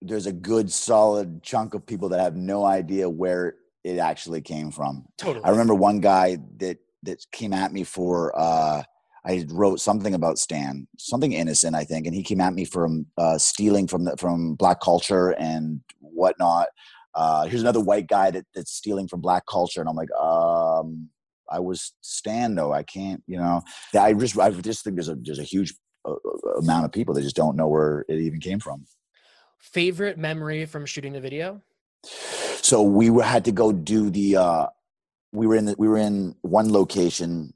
there's 0.01 0.27
a 0.27 0.31
good 0.31 0.72
solid 0.72 1.41
chunk 1.41 1.73
of 1.73 1.85
people 1.85 2.09
that 2.09 2.19
have 2.19 2.35
no 2.35 2.65
idea 2.65 3.09
where 3.09 3.55
it 3.84 3.97
actually 3.97 4.41
came 4.41 4.72
from. 4.72 5.05
Totally. 5.18 5.43
I 5.43 5.49
remember 5.49 5.73
one 5.73 5.99
guy 5.99 6.38
that 6.57 6.77
that 7.03 7.26
came 7.31 7.53
at 7.53 7.72
me 7.72 7.84
for 7.84 8.38
uh 8.38 8.84
I 9.27 9.45
wrote 9.49 9.81
something 9.81 10.14
about 10.14 10.39
Stan, 10.39 10.88
something 10.97 11.34
innocent, 11.34 11.76
I 11.76 11.84
think, 11.84 12.05
and 12.05 12.15
he 12.15 12.23
came 12.23 12.39
at 12.39 12.53
me 12.53 12.64
from 12.64 13.07
uh, 13.18 13.38
stealing 13.38 13.85
from 13.85 14.05
the 14.05 14.15
from 14.15 14.55
black 14.55 14.80
culture 14.80 15.31
and 15.31 15.81
whatnot. 15.99 16.69
Uh, 17.14 17.45
here's 17.45 17.61
another 17.61 17.81
white 17.81 18.07
guy 18.07 18.31
that, 18.31 18.45
that's 18.55 18.72
stealing 18.72 19.07
from 19.07 19.19
black 19.19 19.43
culture, 19.45 19.81
and 19.81 19.89
I'm 19.89 19.97
like, 19.97 20.11
um, 20.11 21.09
I 21.49 21.60
was 21.60 21.94
Stan 22.02 22.56
though. 22.56 22.74
I 22.74 22.84
can't, 22.84 23.24
you 23.28 23.38
know. 23.38 23.61
I 23.98 24.14
just 24.14 24.38
I 24.38 24.49
just 24.52 24.84
think 24.84 24.95
there's 24.95 25.10
a 25.10 25.15
there's 25.15 25.40
a 25.40 25.44
huge 25.44 25.74
uh, 26.06 26.14
uh, 26.14 26.60
amount 26.60 26.86
of 26.86 26.91
people 26.91 27.14
that 27.15 27.22
just 27.22 27.36
don't 27.36 27.56
know 27.56 27.68
where 27.68 28.06
it 28.07 28.19
even 28.19 28.40
came 28.40 28.60
from. 28.60 28.86
Favorite 29.60 30.18
memory 30.18 30.65
from 30.65 30.86
shooting 30.86 31.14
the 31.14 31.22
video? 31.22 31.61
so 32.61 32.82
we 32.82 33.10
were, 33.10 33.24
had 33.24 33.45
to 33.45 33.52
go 33.52 33.72
do 33.72 34.10
the 34.10 34.36
uh 34.36 34.68
we 35.32 35.45
were 35.45 35.56
in 35.56 35.65
the, 35.65 35.76
we 35.78 35.88
were 35.88 35.98
in 35.98 36.36
one 36.41 36.72
location 36.72 37.53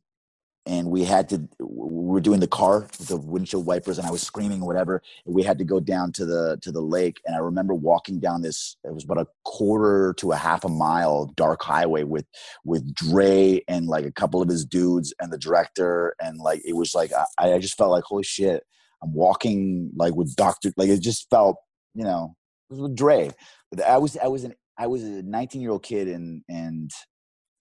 and 0.65 0.91
we 0.91 1.03
had 1.03 1.27
to 1.29 1.47
we 1.59 2.05
were 2.07 2.21
doing 2.21 2.39
the 2.39 2.47
car 2.47 2.81
with 2.81 3.07
the 3.07 3.17
windshield 3.17 3.65
wipers 3.65 3.97
and 3.97 4.07
i 4.07 4.11
was 4.11 4.21
screaming 4.21 4.61
or 4.61 4.67
whatever. 4.67 5.01
We 5.25 5.43
had 5.43 5.57
to 5.57 5.63
go 5.63 5.79
down 5.79 6.11
to 6.13 6.25
the 6.25 6.57
to 6.61 6.71
the 6.71 6.81
lake. 6.81 7.19
And 7.25 7.35
i 7.35 7.39
remember 7.39 7.73
walking 7.73 8.19
down 8.19 8.41
this 8.41 8.77
it 8.83 8.93
was 8.93 9.03
about 9.03 9.17
a 9.17 9.27
quarter 9.43 10.13
to 10.17 10.31
a 10.31 10.35
half 10.35 10.63
a 10.63 10.69
mile 10.69 11.25
dark 11.35 11.63
highway 11.63 12.03
with 12.03 12.25
with 12.63 12.93
Dre 12.93 13.61
and 13.67 13.88
like 13.88 14.05
a 14.05 14.11
couple 14.11 14.41
of 14.41 14.49
his 14.49 14.65
dudes 14.65 15.13
and 15.19 15.31
the 15.31 15.38
director. 15.38 16.15
And 16.21 16.38
like 16.38 16.61
it 16.65 16.75
was 16.75 16.93
like 16.93 17.11
i, 17.13 17.51
I 17.51 17.59
just 17.59 17.77
felt 17.77 17.91
like 17.91 18.03
holy 18.03 18.23
shit 18.23 18.63
i'm 19.03 19.13
walking 19.13 19.91
like 19.95 20.15
with 20.15 20.35
doctor 20.35 20.71
like 20.77 20.89
it 20.89 21.01
just 21.01 21.27
felt 21.29 21.57
you 21.95 22.03
know 22.03 22.35
it 22.69 22.73
was 22.75 22.81
with 22.81 22.95
Dre. 22.95 23.31
But 23.71 23.81
I 23.81 23.97
was 23.97 24.17
I 24.17 24.27
was 24.27 24.43
an 24.43 24.53
I 24.77 24.88
was 24.88 25.03
a 25.03 25.23
19 25.23 25.61
year 25.61 25.71
old 25.71 25.83
kid 25.83 26.07
and 26.07 26.43
and 26.47 26.91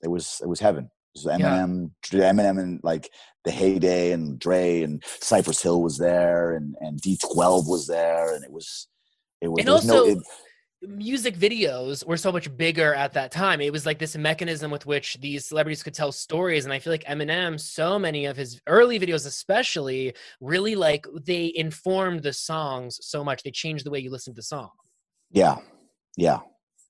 it 0.03 0.09
was 0.09 0.41
it 0.43 0.49
was 0.49 0.61
heaven. 0.61 0.91
Was 1.15 1.27
Eminem, 1.27 1.91
Dre- 2.03 2.21
Eminem, 2.21 2.61
and 2.61 2.81
like 2.83 3.11
the 3.45 3.51
heyday, 3.51 4.13
and 4.13 4.39
Dre 4.39 4.83
and 4.83 5.03
Cypress 5.21 5.63
Hill 5.63 5.83
was 5.83 5.99
there, 5.99 6.55
and 6.55 6.77
and 6.81 7.01
D12 7.01 7.69
was 7.69 7.87
there, 7.87 8.35
and 8.35 8.45
it 8.45 8.53
was 8.53 8.87
it 9.41 9.49
was 9.49 9.61
And 9.61 9.69
was 9.69 9.87
no 9.87 9.95
also, 9.95 10.11
it, 10.11 10.19
music 10.83 11.37
videos 11.37 12.07
were 12.07 12.17
so 12.17 12.33
much 12.33 12.55
bigger 12.57 12.95
at 12.95 13.13
that 13.13 13.31
time. 13.31 13.61
It 13.61 13.73
was 13.73 13.85
like 13.85 13.99
this 13.99 14.17
mechanism 14.17 14.71
with 14.71 14.87
which 14.87 15.19
these 15.21 15.47
celebrities 15.47 15.83
could 15.83 15.95
tell 15.95 16.13
stories. 16.13 16.65
And 16.65 16.73
I 16.73 16.79
feel 16.79 16.93
like 16.93 17.05
Eminem, 17.05 17.61
so 17.61 17.99
many 17.99 18.27
of 18.27 18.37
his 18.37 18.61
early 18.67 18.99
videos, 18.99 19.27
especially, 19.27 20.15
really 20.41 20.75
like 20.75 21.07
they 21.25 21.53
informed 21.55 22.23
the 22.23 22.33
songs 22.33 22.99
so 23.03 23.23
much. 23.23 23.43
They 23.43 23.51
changed 23.51 23.85
the 23.85 23.91
way 23.91 23.99
you 23.99 24.11
listen 24.11 24.33
to 24.35 24.39
the 24.39 24.43
song. 24.43 24.71
Yeah, 25.31 25.57
yeah. 26.17 26.41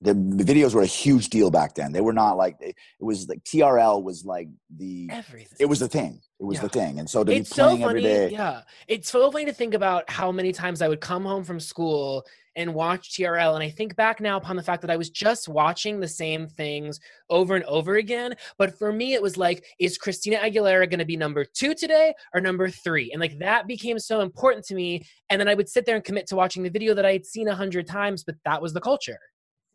The, 0.03 0.13
the 0.15 0.43
videos 0.43 0.73
were 0.73 0.81
a 0.81 0.85
huge 0.87 1.29
deal 1.29 1.51
back 1.51 1.75
then. 1.75 1.91
They 1.91 2.01
were 2.01 2.13
not 2.13 2.35
like 2.35 2.57
it 2.59 2.75
was 2.99 3.29
like 3.29 3.43
TRL 3.43 4.01
was 4.03 4.25
like 4.25 4.47
the 4.75 5.07
everything. 5.11 5.57
It 5.59 5.65
was 5.67 5.79
the 5.79 5.87
thing. 5.87 6.21
It 6.39 6.43
was 6.43 6.57
Yeah. 6.57 6.63
the 6.63 6.69
thing. 6.69 6.99
And 6.99 7.07
so 7.09 7.23
to 7.23 7.31
it's 7.31 7.49
be 7.49 7.55
so 7.55 7.63
playing 7.65 7.81
funny. 7.81 7.89
every 7.89 8.01
day. 8.01 8.29
Yeah, 8.31 8.61
it's 8.87 9.11
so 9.11 9.31
funny 9.31 9.45
to 9.45 9.53
think 9.53 9.75
about 9.75 10.09
how 10.09 10.31
many 10.31 10.51
times 10.51 10.81
I 10.81 10.87
would 10.87 11.01
come 11.01 11.23
home 11.23 11.43
from 11.43 11.59
school 11.59 12.25
and 12.57 12.73
watch 12.73 13.15
TRL, 13.15 13.53
and 13.55 13.63
I 13.63 13.69
think 13.69 13.95
back 13.95 14.19
now 14.19 14.35
upon 14.35 14.57
the 14.57 14.63
fact 14.63 14.81
that 14.81 14.91
I 14.91 14.97
was 14.97 15.09
just 15.09 15.47
watching 15.47 16.01
the 16.01 16.07
same 16.07 16.47
things 16.47 16.99
over 17.29 17.55
and 17.55 17.63
over 17.63 17.95
again. 17.95 18.33
But 18.57 18.77
for 18.77 18.91
me, 18.91 19.13
it 19.13 19.21
was 19.21 19.37
like, 19.37 19.63
is 19.79 19.97
Christina 19.97 20.37
Aguilera 20.37 20.89
going 20.89 20.99
to 20.99 21.05
be 21.05 21.15
number 21.15 21.45
two 21.45 21.73
today 21.73 22.13
or 22.33 22.41
number 22.41 22.69
three? 22.69 23.11
And 23.13 23.21
like 23.21 23.39
that 23.39 23.67
became 23.67 23.99
so 23.99 24.19
important 24.19 24.65
to 24.65 24.75
me. 24.75 25.05
And 25.29 25.39
then 25.39 25.47
I 25.47 25.53
would 25.53 25.69
sit 25.69 25.85
there 25.85 25.95
and 25.95 26.03
commit 26.03 26.27
to 26.27 26.35
watching 26.35 26.63
the 26.63 26.69
video 26.69 26.93
that 26.93 27.05
I 27.05 27.13
had 27.13 27.25
seen 27.25 27.47
a 27.47 27.55
hundred 27.55 27.87
times, 27.87 28.23
but 28.25 28.35
that 28.43 28.61
was 28.61 28.73
the 28.73 28.81
culture. 28.81 29.19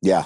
Yeah. 0.07 0.25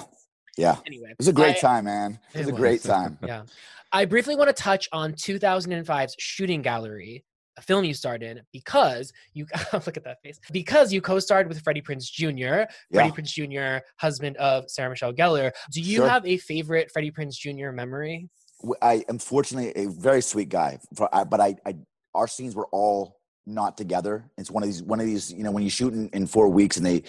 Yeah. 0.58 0.76
Anyway, 0.86 1.10
It 1.10 1.16
was 1.18 1.28
a 1.28 1.32
great 1.32 1.56
I- 1.56 1.60
time, 1.60 1.84
man. 1.86 2.18
It 2.34 2.38
was 2.40 2.48
It 2.48 2.52
a 2.52 2.56
great 2.56 2.82
time. 2.82 3.18
yeah. 3.26 3.44
I 3.92 4.04
briefly 4.04 4.36
want 4.36 4.48
to 4.54 4.62
touch 4.62 4.88
on 4.92 5.14
2005's 5.14 6.14
Shooting 6.18 6.60
Gallery, 6.62 7.24
a 7.56 7.62
film 7.62 7.84
you 7.84 7.94
starred 7.94 8.22
in 8.22 8.40
because 8.52 9.12
you 9.32 9.46
oh, 9.72 9.82
look 9.86 9.96
at 9.96 10.04
that 10.04 10.18
face 10.22 10.38
because 10.52 10.92
you 10.92 11.00
co-starred 11.00 11.48
with 11.48 11.60
Freddie 11.62 11.80
Prinze 11.82 12.10
Jr. 12.10 12.26
Freddie 12.92 13.08
Yeah. 13.08 13.08
Prinze 13.10 13.32
Jr., 13.80 13.84
husband 13.98 14.36
of 14.36 14.70
Sarah 14.70 14.90
Michelle 14.90 15.12
Gellar. 15.14 15.50
Do 15.72 15.80
you 15.80 15.96
Sure. 15.96 16.08
have 16.08 16.26
a 16.26 16.36
favorite 16.36 16.90
Freddie 16.92 17.10
Prinze 17.10 17.36
Jr. 17.36 17.70
memory? 17.72 18.28
w- 18.60 18.76
I 18.82 19.04
unfortunately 19.08 19.72
a 19.82 19.88
very 19.88 20.20
sweet 20.20 20.50
guy, 20.50 20.78
for, 20.94 21.12
I, 21.14 21.24
but 21.24 21.40
I, 21.40 21.56
I 21.64 21.76
our 22.14 22.28
scenes 22.28 22.54
were 22.54 22.66
all 22.72 23.16
not 23.46 23.76
together. 23.78 24.30
It's 24.36 24.50
one 24.50 24.62
of 24.62 24.68
these 24.68 24.82
one 24.82 25.00
of 25.00 25.06
these 25.06 25.32
you 25.32 25.42
know 25.42 25.50
when 25.50 25.62
you 25.62 25.70
shoot 25.70 25.94
in, 25.94 26.10
in 26.10 26.26
four 26.26 26.48
weeks 26.48 26.76
and 26.76 26.84
they 26.84 27.02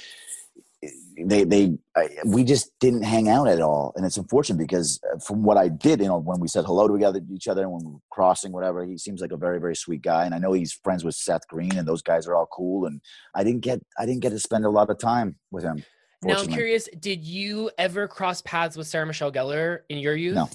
they 1.25 1.43
they 1.43 1.77
I, 1.95 2.09
we 2.25 2.43
just 2.43 2.71
didn't 2.79 3.03
hang 3.03 3.29
out 3.29 3.47
at 3.47 3.61
all, 3.61 3.93
and 3.95 4.05
it's 4.05 4.17
unfortunate 4.17 4.57
because 4.57 4.99
uh, 5.11 5.19
from 5.19 5.43
what 5.43 5.57
I 5.57 5.67
did, 5.67 5.99
you 5.99 6.07
know, 6.07 6.17
when 6.17 6.39
we 6.39 6.47
said 6.47 6.65
hello 6.65 6.87
to 6.87 7.21
each 7.31 7.47
other 7.47 7.61
and 7.61 7.71
when 7.71 7.85
we 7.85 7.91
were 7.93 7.99
crossing 8.09 8.51
whatever, 8.51 8.83
he 8.85 8.97
seems 8.97 9.21
like 9.21 9.31
a 9.31 9.37
very 9.37 9.59
very 9.59 9.75
sweet 9.75 10.01
guy, 10.01 10.25
and 10.25 10.33
I 10.33 10.39
know 10.39 10.53
he's 10.53 10.73
friends 10.73 11.03
with 11.03 11.15
Seth 11.15 11.47
Green 11.47 11.77
and 11.77 11.87
those 11.87 12.01
guys 12.01 12.27
are 12.27 12.35
all 12.35 12.47
cool, 12.47 12.85
and 12.85 13.01
I 13.35 13.43
didn't 13.43 13.61
get 13.61 13.81
I 13.97 14.05
didn't 14.05 14.21
get 14.21 14.31
to 14.31 14.39
spend 14.39 14.65
a 14.65 14.69
lot 14.69 14.89
of 14.89 14.97
time 14.97 15.35
with 15.51 15.63
him. 15.63 15.83
Now 16.23 16.37
I'm 16.37 16.47
curious, 16.47 16.87
did 16.99 17.23
you 17.23 17.71
ever 17.77 18.07
cross 18.07 18.41
paths 18.43 18.77
with 18.77 18.87
Sarah 18.87 19.07
Michelle 19.07 19.31
Gellar 19.31 19.79
in 19.89 19.97
your 19.97 20.15
youth? 20.15 20.35
No. 20.35 20.49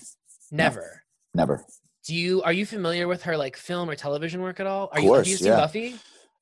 Never. 0.53 1.03
Never. 1.35 1.65
Do 2.07 2.15
you 2.15 2.43
are 2.43 2.53
you 2.53 2.65
familiar 2.67 3.09
with 3.09 3.23
her 3.25 3.37
like 3.37 3.57
film 3.57 3.91
or 3.91 3.97
television 3.97 4.41
work 4.43 4.61
at 4.61 4.67
all? 4.67 4.89
Are 4.93 4.99
Of 4.99 5.05
you 5.05 5.13
have 5.13 5.19
course, 5.19 5.29
you 5.29 5.37
seen 5.37 5.49
yeah. 5.49 5.57
Buffy? 5.57 5.97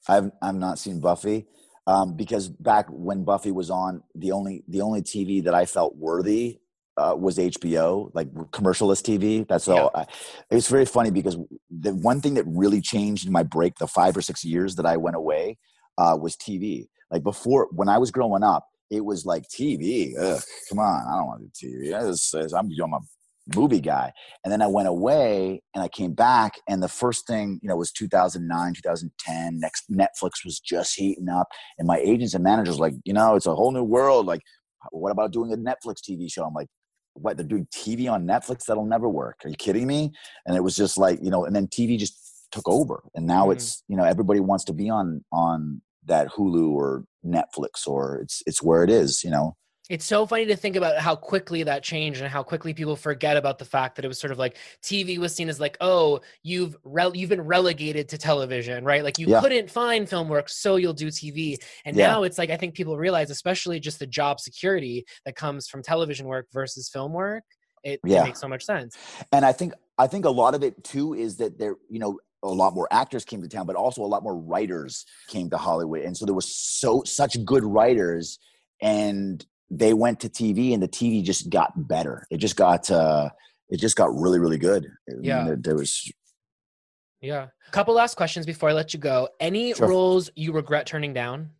I've 0.08 0.30
I've 0.42 0.54
not 0.54 0.78
seen 0.78 1.00
Buffy 1.00 1.46
um, 1.86 2.14
because 2.16 2.48
back 2.48 2.86
when 2.88 3.24
Buffy 3.24 3.50
was 3.52 3.70
on, 3.70 4.02
the 4.14 4.32
only 4.32 4.64
the 4.68 4.80
only 4.80 5.02
TV 5.02 5.44
that 5.44 5.54
I 5.54 5.66
felt 5.66 5.96
worthy 5.96 6.60
uh, 6.96 7.14
was 7.18 7.38
HBO, 7.38 8.10
like 8.14 8.32
commercialist 8.32 9.02
TV. 9.02 9.46
That's 9.48 9.68
all. 9.68 9.90
I, 9.94 10.02
it 10.50 10.54
was 10.54 10.68
very 10.68 10.86
funny 10.86 11.10
because 11.10 11.36
the 11.70 11.94
one 11.94 12.20
thing 12.20 12.34
that 12.34 12.44
really 12.46 12.80
changed 12.80 13.26
in 13.26 13.32
my 13.32 13.42
break, 13.42 13.76
the 13.78 13.86
five 13.88 14.16
or 14.16 14.22
six 14.22 14.44
years 14.44 14.76
that 14.76 14.86
I 14.86 14.96
went 14.96 15.16
away, 15.16 15.58
uh, 15.98 16.16
was 16.20 16.36
TV. 16.36 16.86
Like 17.10 17.22
before, 17.22 17.68
when 17.72 17.88
I 17.88 17.98
was 17.98 18.10
growing 18.10 18.42
up, 18.42 18.66
it 18.90 19.04
was 19.04 19.26
like 19.26 19.44
TV. 19.48 20.12
Ugh, 20.18 20.40
come 20.68 20.78
on, 20.78 21.02
I 21.06 21.16
don't 21.16 21.26
want 21.26 21.52
to 21.54 21.66
do 21.66 21.78
TV. 21.90 21.94
I 21.94 22.06
just- 22.06 22.34
I'm, 22.54 22.70
I'm 22.82 22.92
a 22.94 23.00
movie 23.54 23.80
guy. 23.80 24.12
And 24.42 24.52
then 24.52 24.62
I 24.62 24.66
went 24.66 24.88
away 24.88 25.62
and 25.74 25.82
I 25.82 25.88
came 25.88 26.12
back 26.12 26.54
and 26.68 26.82
the 26.82 26.88
first 26.88 27.26
thing, 27.26 27.58
you 27.62 27.68
know, 27.68 27.76
was 27.76 27.92
2009, 27.92 28.74
2010. 28.74 29.60
Next 29.60 29.90
Netflix 29.90 30.44
was 30.44 30.60
just 30.60 30.94
heating 30.96 31.28
up 31.28 31.48
and 31.78 31.86
my 31.86 31.98
agents 31.98 32.34
and 32.34 32.42
managers 32.44 32.78
like, 32.78 32.94
you 33.04 33.12
know, 33.12 33.34
it's 33.36 33.46
a 33.46 33.54
whole 33.54 33.72
new 33.72 33.84
world. 33.84 34.26
Like, 34.26 34.40
what 34.90 35.10
about 35.10 35.32
doing 35.32 35.52
a 35.52 35.56
Netflix 35.56 35.96
TV 36.08 36.30
show? 36.30 36.44
I'm 36.44 36.54
like, 36.54 36.68
what? 37.14 37.36
They're 37.36 37.46
doing 37.46 37.68
TV 37.74 38.10
on 38.10 38.26
Netflix? 38.26 38.64
That'll 38.64 38.86
never 38.86 39.08
work. 39.08 39.36
Are 39.44 39.48
you 39.48 39.56
kidding 39.56 39.86
me? 39.86 40.12
And 40.46 40.56
it 40.56 40.60
was 40.60 40.74
just 40.74 40.98
like, 40.98 41.18
you 41.22 41.30
know, 41.30 41.44
and 41.44 41.54
then 41.54 41.66
TV 41.68 41.98
just 41.98 42.48
took 42.50 42.68
over 42.68 43.02
and 43.14 43.26
now 43.26 43.48
Mhm. 43.48 43.52
it's, 43.52 43.82
you 43.88 43.96
know, 43.96 44.04
everybody 44.04 44.40
wants 44.40 44.64
to 44.64 44.72
be 44.72 44.88
on 44.88 45.24
on 45.32 45.82
that 46.06 46.28
Hulu 46.28 46.70
or 46.70 47.04
Netflix 47.24 47.86
or 47.86 48.20
it's 48.20 48.42
it's 48.46 48.62
where 48.62 48.84
it 48.84 48.90
is, 48.90 49.22
you 49.24 49.30
know. 49.30 49.56
It's 49.90 50.06
so 50.06 50.26
funny 50.26 50.46
to 50.46 50.56
think 50.56 50.76
about 50.76 50.98
how 50.98 51.14
quickly 51.14 51.62
that 51.64 51.82
changed 51.82 52.22
and 52.22 52.30
how 52.30 52.42
quickly 52.42 52.72
people 52.72 52.96
forget 52.96 53.36
about 53.36 53.58
the 53.58 53.66
fact 53.66 53.96
that 53.96 54.04
it 54.04 54.08
was 54.08 54.18
sort 54.18 54.30
of 54.30 54.38
like 54.38 54.56
TV 54.82 55.18
was 55.18 55.34
seen 55.34 55.50
as 55.50 55.60
like, 55.60 55.76
oh, 55.82 56.20
you've 56.42 56.74
rel- 56.84 57.14
you've 57.14 57.28
been 57.28 57.42
relegated 57.42 58.08
to 58.08 58.16
television, 58.16 58.82
right? 58.82 59.04
Like 59.04 59.18
you 59.18 59.26
Yeah. 59.26 59.40
couldn't 59.40 59.70
find 59.70 60.08
film 60.08 60.28
work, 60.30 60.48
so 60.48 60.76
you'll 60.76 60.94
do 60.94 61.08
TV. 61.08 61.58
And 61.84 61.96
Yeah. 61.98 62.06
now 62.08 62.22
it's 62.22 62.38
like 62.38 62.48
I 62.48 62.56
think 62.56 62.74
people 62.74 62.96
realize, 62.96 63.28
especially 63.28 63.78
just 63.78 63.98
the 63.98 64.06
job 64.06 64.40
security 64.40 65.04
that 65.26 65.36
comes 65.36 65.68
from 65.68 65.82
television 65.82 66.26
work 66.26 66.46
versus 66.50 66.88
film 66.88 67.12
work. 67.12 67.44
It, 67.82 68.00
it 68.06 68.22
makes 68.22 68.40
so 68.40 68.48
much 68.48 68.64
sense. 68.64 68.96
and 69.32 69.44
I 69.44 69.52
think 69.52 69.74
I 69.98 70.06
think 70.06 70.24
a 70.24 70.30
lot 70.30 70.54
of 70.54 70.62
it 70.62 70.82
too 70.82 71.12
is 71.12 71.36
that 71.36 71.58
there, 71.58 71.76
you 71.90 71.98
know, 71.98 72.18
a 72.42 72.48
lot 72.48 72.74
more 72.74 72.88
actors 72.90 73.26
came 73.26 73.42
to 73.42 73.48
town, 73.48 73.66
but 73.66 73.76
also 73.76 74.02
a 74.02 74.06
lot 74.06 74.22
more 74.22 74.34
writers 74.34 75.04
came 75.28 75.50
to 75.50 75.58
Hollywood, 75.58 76.00
and 76.00 76.16
so 76.16 76.24
there 76.24 76.34
was 76.34 76.56
so 76.56 77.02
such 77.04 77.44
good 77.44 77.64
writers, 77.64 78.38
and 78.80 79.44
they 79.70 79.92
went 79.94 80.20
to 80.20 80.28
TV, 80.28 80.72
and 80.74 80.82
the 80.82 80.88
TV 80.88 81.22
just 81.22 81.50
got 81.50 81.72
better. 81.88 82.26
It 82.30 82.38
just 82.38 82.56
got 82.56 82.90
uh, 82.90 83.30
it 83.70 83.78
just 83.78 83.96
got 83.96 84.14
really 84.14 84.38
really 84.38 84.58
good. 84.58 84.86
I 85.08 85.14
mean, 85.14 85.24
Yeah. 85.24 85.54
there, 85.58 85.74
was 85.76 86.10
Yeah. 87.20 87.48
a 87.68 87.70
Couple 87.70 87.94
last 87.94 88.16
questions 88.16 88.46
before 88.46 88.68
I 88.68 88.72
let 88.72 88.92
you 88.94 89.00
go. 89.00 89.28
Any 89.40 89.74
Sure. 89.74 89.88
roles 89.88 90.30
you 90.36 90.52
regret 90.52 90.86
turning 90.86 91.12
down? 91.14 91.50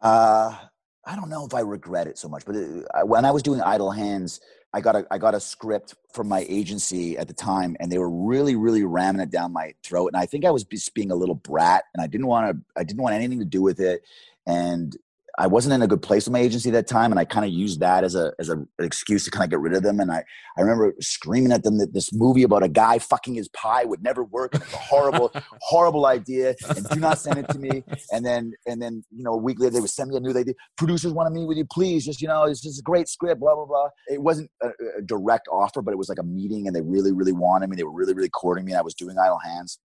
Uh, 0.00 0.56
I 1.04 1.16
don't 1.16 1.30
know 1.30 1.46
if 1.46 1.54
I 1.54 1.60
regret 1.60 2.06
it 2.06 2.18
so 2.18 2.28
much, 2.28 2.44
but 2.44 2.56
it, 2.56 2.84
I, 2.94 3.04
when 3.04 3.24
I 3.24 3.30
was 3.30 3.42
doing 3.42 3.60
Idle 3.62 3.92
Hands, 3.92 4.40
I 4.72 4.80
got 4.80 4.96
a 4.96 5.06
I 5.10 5.16
got 5.18 5.34
a 5.34 5.40
script 5.40 5.94
from 6.12 6.28
my 6.28 6.44
agency 6.48 7.16
at 7.16 7.28
the 7.28 7.34
time, 7.34 7.76
and 7.80 7.90
they 7.90 7.98
were 7.98 8.10
really 8.10 8.56
really 8.56 8.84
ramming 8.84 9.22
it 9.22 9.30
down 9.30 9.52
my 9.52 9.72
throat, 9.82 10.08
and 10.08 10.16
I 10.16 10.26
think 10.26 10.44
I 10.44 10.50
was 10.50 10.64
just 10.64 10.92
being 10.94 11.10
a 11.10 11.14
little 11.14 11.36
brat, 11.36 11.84
and 11.94 12.02
I 12.02 12.06
didn't 12.08 12.26
want 12.26 12.50
to 12.54 12.62
I 12.78 12.84
didn't 12.84 13.00
want 13.02 13.14
anything 13.14 13.38
to 13.38 13.44
do 13.46 13.62
with 13.62 13.80
it, 13.80 14.02
and 14.46 14.94
I 15.38 15.46
wasn't 15.46 15.74
in 15.74 15.82
a 15.82 15.86
good 15.86 16.00
place 16.00 16.24
with 16.24 16.32
my 16.32 16.38
agency 16.38 16.70
at 16.70 16.72
that 16.72 16.86
time, 16.86 17.12
and 17.12 17.18
I 17.18 17.26
kind 17.26 17.44
of 17.44 17.52
used 17.52 17.80
that 17.80 18.04
as 18.04 18.14
a 18.14 18.32
as 18.38 18.48
a, 18.48 18.54
an 18.54 18.68
excuse 18.78 19.24
to 19.24 19.30
kind 19.30 19.44
of 19.44 19.50
get 19.50 19.60
rid 19.60 19.74
of 19.74 19.82
them. 19.82 20.00
And 20.00 20.10
I 20.10 20.24
I 20.56 20.60
remember 20.62 20.94
screaming 21.00 21.52
at 21.52 21.62
them 21.62 21.76
that 21.78 21.92
this 21.92 22.12
movie 22.12 22.42
about 22.42 22.62
a 22.62 22.68
guy 22.68 22.98
fucking 22.98 23.34
his 23.34 23.48
pie 23.48 23.84
would 23.84 24.02
never 24.02 24.24
work, 24.24 24.54
and 24.54 24.62
it's 24.62 24.72
a 24.72 24.78
horrible 24.78 25.32
horrible 25.60 26.06
idea, 26.06 26.54
and 26.68 26.88
do 26.88 26.98
not 26.98 27.18
send 27.18 27.38
it 27.38 27.48
to 27.50 27.58
me. 27.58 27.84
And 28.12 28.24
then 28.24 28.52
and 28.66 28.80
then 28.80 29.04
you 29.10 29.24
know 29.24 29.34
a 29.34 29.36
week 29.36 29.60
later 29.60 29.74
they 29.74 29.80
would 29.80 29.90
send 29.90 30.10
me 30.10 30.16
a 30.16 30.20
new 30.20 30.30
idea. 30.30 30.54
Producers 30.78 31.12
want 31.12 31.26
to 31.26 31.34
meet 31.38 31.46
with 31.46 31.58
you, 31.58 31.66
please. 31.70 32.04
Just 32.04 32.22
you 32.22 32.28
know 32.28 32.44
it's 32.44 32.62
just 32.62 32.80
a 32.80 32.82
great 32.82 33.08
script, 33.08 33.40
blah 33.40 33.54
blah 33.54 33.66
blah. 33.66 33.88
It 34.08 34.22
wasn't 34.22 34.50
a, 34.62 34.70
a 34.98 35.02
direct 35.02 35.48
offer, 35.52 35.82
but 35.82 35.92
it 35.92 35.98
was 35.98 36.08
like 36.08 36.18
a 36.18 36.24
meeting, 36.24 36.66
and 36.66 36.74
they 36.74 36.82
really 36.82 37.12
really 37.12 37.32
wanted 37.32 37.68
me. 37.68 37.76
They 37.76 37.84
were 37.84 37.92
really 37.92 38.14
really 38.14 38.30
courting 38.30 38.64
me. 38.64 38.72
And 38.72 38.78
I 38.78 38.82
was 38.82 38.94
doing 38.94 39.18
Idle 39.18 39.38
Hands, 39.38 39.78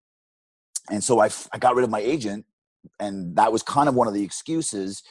and 0.90 1.04
so 1.04 1.20
I, 1.20 1.28
I 1.52 1.58
got 1.58 1.74
rid 1.74 1.84
of 1.84 1.90
my 1.90 2.00
agent, 2.00 2.46
and 2.98 3.36
that 3.36 3.52
was 3.52 3.62
kind 3.62 3.90
of 3.90 3.94
one 3.94 4.08
of 4.08 4.14
the 4.14 4.24
excuses 4.24 5.02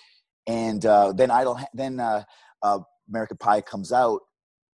and 0.48 0.86
uh, 0.86 1.14
then 1.14 1.32
Idle, 1.32 1.60
then 1.74 2.00
uh, 2.00 2.24
uh, 2.64 2.80
American 3.10 3.38
Pie 3.38 3.62
comes 3.62 3.92
out 3.92 4.22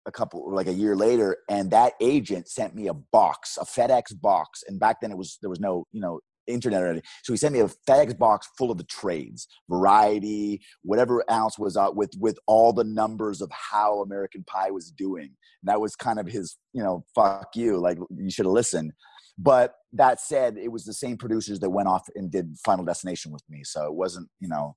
a 0.06 0.12
couple 0.12 0.52
like 0.54 0.66
a 0.66 0.72
year 0.72 0.96
later, 0.96 1.36
and 1.48 1.70
that 1.70 1.94
agent 2.00 2.48
sent 2.48 2.74
me 2.74 2.88
a 2.88 2.94
box, 2.94 3.56
a 3.60 3.64
FedEx 3.64 4.20
box, 4.20 4.62
and 4.68 4.78
back 4.78 5.00
then 5.00 5.10
it 5.10 5.18
was 5.18 5.38
there 5.40 5.50
was 5.50 5.60
no 5.60 5.86
you 5.92 6.00
know 6.00 6.20
internet 6.46 6.82
or 6.82 6.88
anything, 6.88 7.08
so 7.22 7.32
he 7.32 7.36
sent 7.38 7.54
me 7.54 7.60
a 7.60 7.70
FedEx 7.88 8.18
box 8.18 8.48
full 8.58 8.70
of 8.70 8.76
the 8.76 8.84
trades, 8.84 9.46
Variety, 9.70 10.60
whatever 10.82 11.24
else 11.30 11.58
was 11.58 11.76
out 11.76 11.96
with 11.96 12.12
with 12.18 12.38
all 12.46 12.72
the 12.72 12.84
numbers 12.84 13.40
of 13.40 13.50
how 13.50 14.02
American 14.02 14.44
Pie 14.44 14.70
was 14.70 14.90
doing. 14.90 15.30
And 15.62 15.68
that 15.72 15.80
was 15.80 15.96
kind 15.96 16.18
of 16.18 16.26
his 16.26 16.56
you 16.72 16.82
know 16.82 17.04
fuck 17.14 17.48
you, 17.54 17.78
like 17.78 17.98
you 18.16 18.30
should 18.30 18.46
have 18.46 18.52
listened. 18.52 18.92
But 19.36 19.74
that 19.92 20.20
said, 20.20 20.56
it 20.56 20.70
was 20.70 20.84
the 20.84 20.94
same 20.94 21.16
producers 21.16 21.58
that 21.60 21.70
went 21.70 21.88
off 21.88 22.02
and 22.14 22.30
did 22.30 22.56
Final 22.64 22.84
Destination 22.84 23.32
with 23.32 23.42
me, 23.48 23.62
so 23.64 23.86
it 23.86 23.94
wasn't 23.94 24.28
you 24.40 24.48
know 24.48 24.76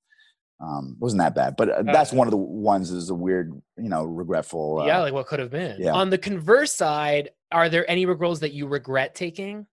um 0.59 0.95
it 0.97 1.01
wasn't 1.01 1.19
that 1.19 1.35
bad 1.35 1.55
but 1.55 1.69
uh, 1.69 1.83
that's 1.83 2.11
one 2.11 2.27
of 2.27 2.31
the 2.31 2.37
ones 2.37 2.91
is 2.91 3.09
a 3.09 3.15
weird 3.15 3.53
you 3.77 3.89
know 3.89 4.03
regretful 4.03 4.79
uh, 4.79 4.85
yeah, 4.85 4.99
like 4.99 5.13
what 5.13 5.27
could 5.27 5.39
have 5.39 5.51
been. 5.51 5.75
yeah. 5.79 5.93
On 5.93 6.09
the 6.09 6.17
converse 6.17 6.73
side, 6.73 7.29
are 7.51 7.69
there 7.69 7.89
any 7.89 8.05
roles 8.05 8.39
that 8.39 8.53
you 8.53 8.67
regret 8.67 9.13
taking? 9.13 9.67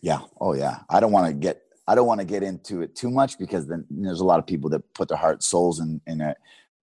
yeah 0.00 0.20
oh 0.40 0.54
yeah 0.54 0.78
i 0.90 1.00
don't 1.00 1.12
want 1.12 1.26
to 1.26 1.32
get 1.32 1.62
i 1.86 1.94
don't 1.94 2.06
want 2.06 2.20
to 2.20 2.26
get 2.26 2.42
into 2.42 2.82
it 2.82 2.94
too 2.94 3.10
much 3.10 3.38
because 3.38 3.66
then 3.66 3.84
there's 3.90 4.20
a 4.20 4.24
lot 4.24 4.38
of 4.38 4.46
people 4.46 4.70
that 4.70 4.82
put 4.94 5.08
their 5.08 5.18
heart 5.18 5.34
and 5.34 5.42
souls 5.42 5.80
in 5.80 6.00
in 6.06 6.20
it 6.20 6.36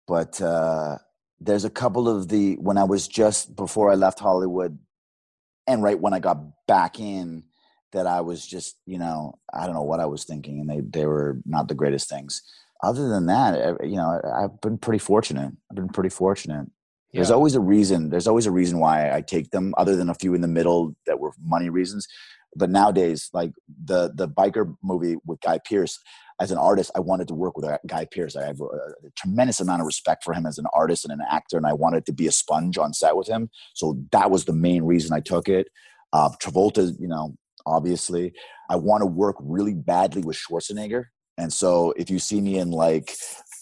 but 0.08 0.42
uh 0.42 0.98
there's 1.40 1.66
a 1.66 1.70
couple 1.70 2.10
of 2.10 2.28
the 2.28 2.56
when 2.56 2.78
i 2.78 2.84
was 2.84 3.08
just 3.08 3.56
before 3.56 3.92
i 3.92 3.96
left 3.96 4.20
hollywood 4.20 4.78
and 5.68 5.84
right 5.84 6.00
when 6.00 6.14
i 6.14 6.20
got 6.20 6.38
back 6.68 7.00
in 7.00 7.44
that 7.92 8.06
i 8.06 8.22
was 8.22 8.46
just 8.46 8.78
you 8.86 8.98
know 8.98 9.38
i 9.54 9.66
don't 9.66 9.76
know 9.76 9.84
what 9.84 10.00
i 10.00 10.06
was 10.06 10.24
thinking 10.24 10.60
and 10.60 10.70
they 10.70 10.82
they 10.82 11.06
were 11.06 11.40
not 11.46 11.68
the 11.68 11.76
greatest 11.76 12.10
things 12.10 12.42
other 12.82 13.10
than 13.10 13.26
that, 13.28 13.84
you 13.84 13.98
know, 13.98 14.22
I've 14.36 14.60
been 14.62 14.78
pretty 14.78 15.00
fortunate. 15.00 15.52
I've 15.70 15.76
been 15.76 15.90
pretty 15.90 16.10
fortunate. 16.10 16.68
There's 17.12 17.32
always 17.32 17.56
a 17.56 17.60
reason. 17.60 18.10
There's 18.10 18.28
always 18.28 18.46
a 18.46 18.52
reason 18.52 18.80
why 18.80 19.12
I 19.12 19.22
take 19.22 19.50
them, 19.50 19.74
other 19.78 19.96
than 19.96 20.10
a 20.10 20.14
few 20.14 20.36
in 20.36 20.42
the 20.42 20.48
middle 20.48 20.96
that 21.08 21.20
were 21.20 21.32
money 21.42 21.70
reasons. 21.70 22.08
But 22.56 22.70
nowadays, 22.70 23.30
like 23.34 23.52
the 23.84 24.12
the 24.14 24.28
biker 24.28 24.76
movie 24.84 25.18
with 25.26 25.42
Guy 25.42 25.60
Pearce, 25.68 26.00
as 26.40 26.52
an 26.52 26.58
artist, 26.58 26.92
I 26.96 27.00
wanted 27.00 27.28
to 27.30 27.34
work 27.34 27.58
with 27.58 27.70
Guy 27.88 28.06
Pearce. 28.10 28.36
I 28.36 28.46
have 28.46 28.62
a, 28.62 28.66
a 28.66 29.12
tremendous 29.18 29.60
amount 29.60 29.82
of 29.82 29.88
respect 29.88 30.24
for 30.24 30.34
him 30.34 30.46
as 30.46 30.58
an 30.58 30.66
artist 30.74 31.04
and 31.04 31.12
an 31.12 31.26
actor, 31.30 31.58
and 31.58 31.66
I 31.66 31.74
wanted 31.74 32.06
to 32.06 32.14
be 32.14 32.28
a 32.28 32.32
sponge 32.32 32.78
on 32.78 32.94
set 32.94 33.16
with 33.16 33.28
him. 33.28 33.50
So 33.74 34.00
that 34.12 34.32
was 34.32 34.46
the 34.46 34.54
main 34.54 34.84
reason 34.84 35.14
I 35.14 35.20
took 35.20 35.50
it. 35.50 35.68
Uh, 36.14 36.30
Travolta, 36.42 36.94
you 37.00 37.08
know, 37.08 37.36
obviously, 37.66 38.34
I 38.70 38.78
want 38.78 39.02
to 39.02 39.08
work 39.08 39.36
really 39.40 39.74
badly 39.74 40.22
with 40.22 40.38
Schwarzenegger. 40.38 41.06
And 41.40 41.52
so 41.52 41.94
if 41.98 42.10
you 42.10 42.20
see 42.20 42.41
me 42.41 42.60
in 42.60 42.72
like, 42.72 43.16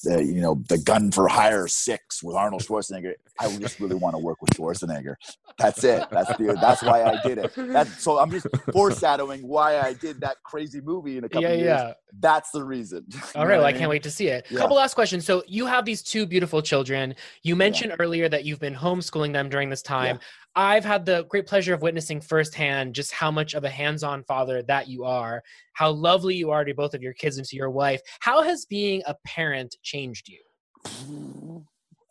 the, 0.03 0.23
you 0.23 0.41
know, 0.41 0.61
the 0.69 0.77
Gun 0.77 1.11
for 1.11 1.27
Hire 1.27 1.67
Six 1.67 2.21
with 2.21 2.35
Arnold 2.35 2.61
Schwarzenegger, 2.63 3.13
I 3.39 3.47
would 3.47 3.59
just 3.59 3.79
really 3.79 3.95
want 3.95 4.13
to 4.15 4.19
work 4.19 4.41
with 4.41 4.51
Schwarzenegger. 4.51 5.15
That's 5.57 5.83
it. 5.83 6.07
That's 6.11 6.29
the. 6.37 6.57
That's 6.61 6.83
why 6.83 7.03
I 7.03 7.19
did 7.27 7.39
it. 7.39 7.51
That's 7.55 8.03
so 8.03 8.19
I'm 8.19 8.29
just 8.29 8.45
foreshadowing 8.71 9.41
why 9.47 9.79
I 9.79 9.93
did 9.93 10.21
that 10.21 10.37
crazy 10.43 10.81
movie 10.81 11.17
in 11.17 11.23
a 11.23 11.29
couple 11.29 11.49
Yeah, 11.49 11.55
years. 11.55 11.65
yeah. 11.65 11.93
That's 12.19 12.51
the 12.51 12.63
reason. 12.63 13.05
All 13.35 13.43
know 13.45 13.57
well, 13.57 13.65
I 13.65 13.71
mean? 13.71 13.79
can't 13.79 13.89
wait 13.89 14.03
to 14.03 14.11
see 14.11 14.27
it. 14.27 14.45
Yeah. 14.49 14.59
Couple 14.59 14.77
last 14.77 14.93
questions. 14.93 15.25
So 15.25 15.43
you 15.47 15.65
have 15.65 15.83
these 15.83 16.03
two 16.03 16.25
beautiful 16.27 16.61
children. 16.61 17.15
You 17.43 17.55
mentioned 17.55 17.95
earlier 17.99 18.29
that 18.29 18.45
you've 18.45 18.59
been 18.59 18.75
homeschooling 18.75 19.33
them 19.33 19.49
during 19.49 19.69
this 19.69 19.81
time. 19.81 20.19
I've 20.57 20.83
had 20.83 21.05
the 21.05 21.23
great 21.25 21.45
pleasure 21.45 21.75
of 21.75 21.83
witnessing 21.83 22.19
firsthand 22.19 22.95
just 22.95 23.11
how 23.11 23.29
much 23.29 23.53
of 23.53 23.63
a 23.63 23.69
hands-on 23.69 24.23
father 24.23 24.63
that 24.63 24.87
you 24.87 25.03
are, 25.05 25.43
how 25.73 25.91
lovely 25.91 26.33
you 26.33 26.49
are 26.49 26.65
to 26.65 26.73
both 26.73 26.95
of 26.95 27.03
your 27.03 27.13
kids 27.13 27.37
and 27.37 27.45
to 27.45 27.55
your 27.55 27.69
wife. 27.69 28.01
How 28.21 28.41
has 28.41 28.65
being 28.65 29.03
a 29.05 29.15
parent 29.23 29.75
changed 29.83 30.27
you? 30.27 31.63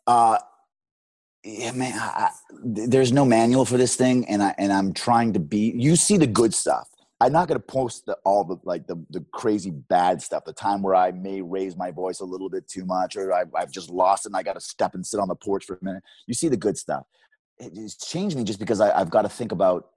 Uh, 0.07 0.37
yeah, 1.43 1.73
man. 1.73 1.99
I, 1.99 2.05
I, 2.05 2.29
there's 2.63 3.11
no 3.11 3.25
manual 3.25 3.65
for 3.65 3.75
this 3.75 3.97
thing, 3.97 4.25
and 4.29 4.41
I 4.41 4.55
and 4.57 4.71
I'm 4.71 4.93
trying 4.93 5.33
to 5.33 5.39
be. 5.39 5.73
You 5.75 5.97
see 5.97 6.15
the 6.15 6.25
good 6.25 6.53
stuff. 6.53 6.87
I'm 7.19 7.33
not 7.33 7.49
going 7.49 7.59
to 7.59 7.65
post 7.65 8.05
the, 8.05 8.17
all 8.23 8.45
the 8.45 8.57
like 8.63 8.87
the 8.87 8.95
the 9.09 9.25
crazy 9.33 9.71
bad 9.71 10.21
stuff. 10.21 10.45
The 10.45 10.53
time 10.53 10.81
where 10.81 10.95
I 10.95 11.11
may 11.11 11.41
raise 11.41 11.75
my 11.75 11.91
voice 11.91 12.21
a 12.21 12.25
little 12.25 12.49
bit 12.49 12.69
too 12.69 12.85
much, 12.85 13.17
or 13.17 13.33
I've, 13.33 13.53
I've 13.53 13.71
just 13.71 13.89
lost 13.89 14.25
it, 14.25 14.29
and 14.29 14.37
I 14.37 14.43
got 14.43 14.53
to 14.53 14.61
step 14.61 14.95
and 14.95 15.05
sit 15.05 15.19
on 15.19 15.27
the 15.27 15.35
porch 15.35 15.65
for 15.65 15.77
a 15.81 15.83
minute. 15.83 16.03
You 16.27 16.33
see 16.33 16.47
the 16.47 16.55
good 16.55 16.77
stuff. 16.77 17.05
It, 17.59 17.73
it's 17.75 17.95
changed 17.95 18.37
me 18.37 18.43
just 18.43 18.59
because 18.59 18.81
I, 18.81 18.97
I've 18.97 19.09
got 19.09 19.23
to 19.23 19.29
think 19.29 19.51
about. 19.51 19.89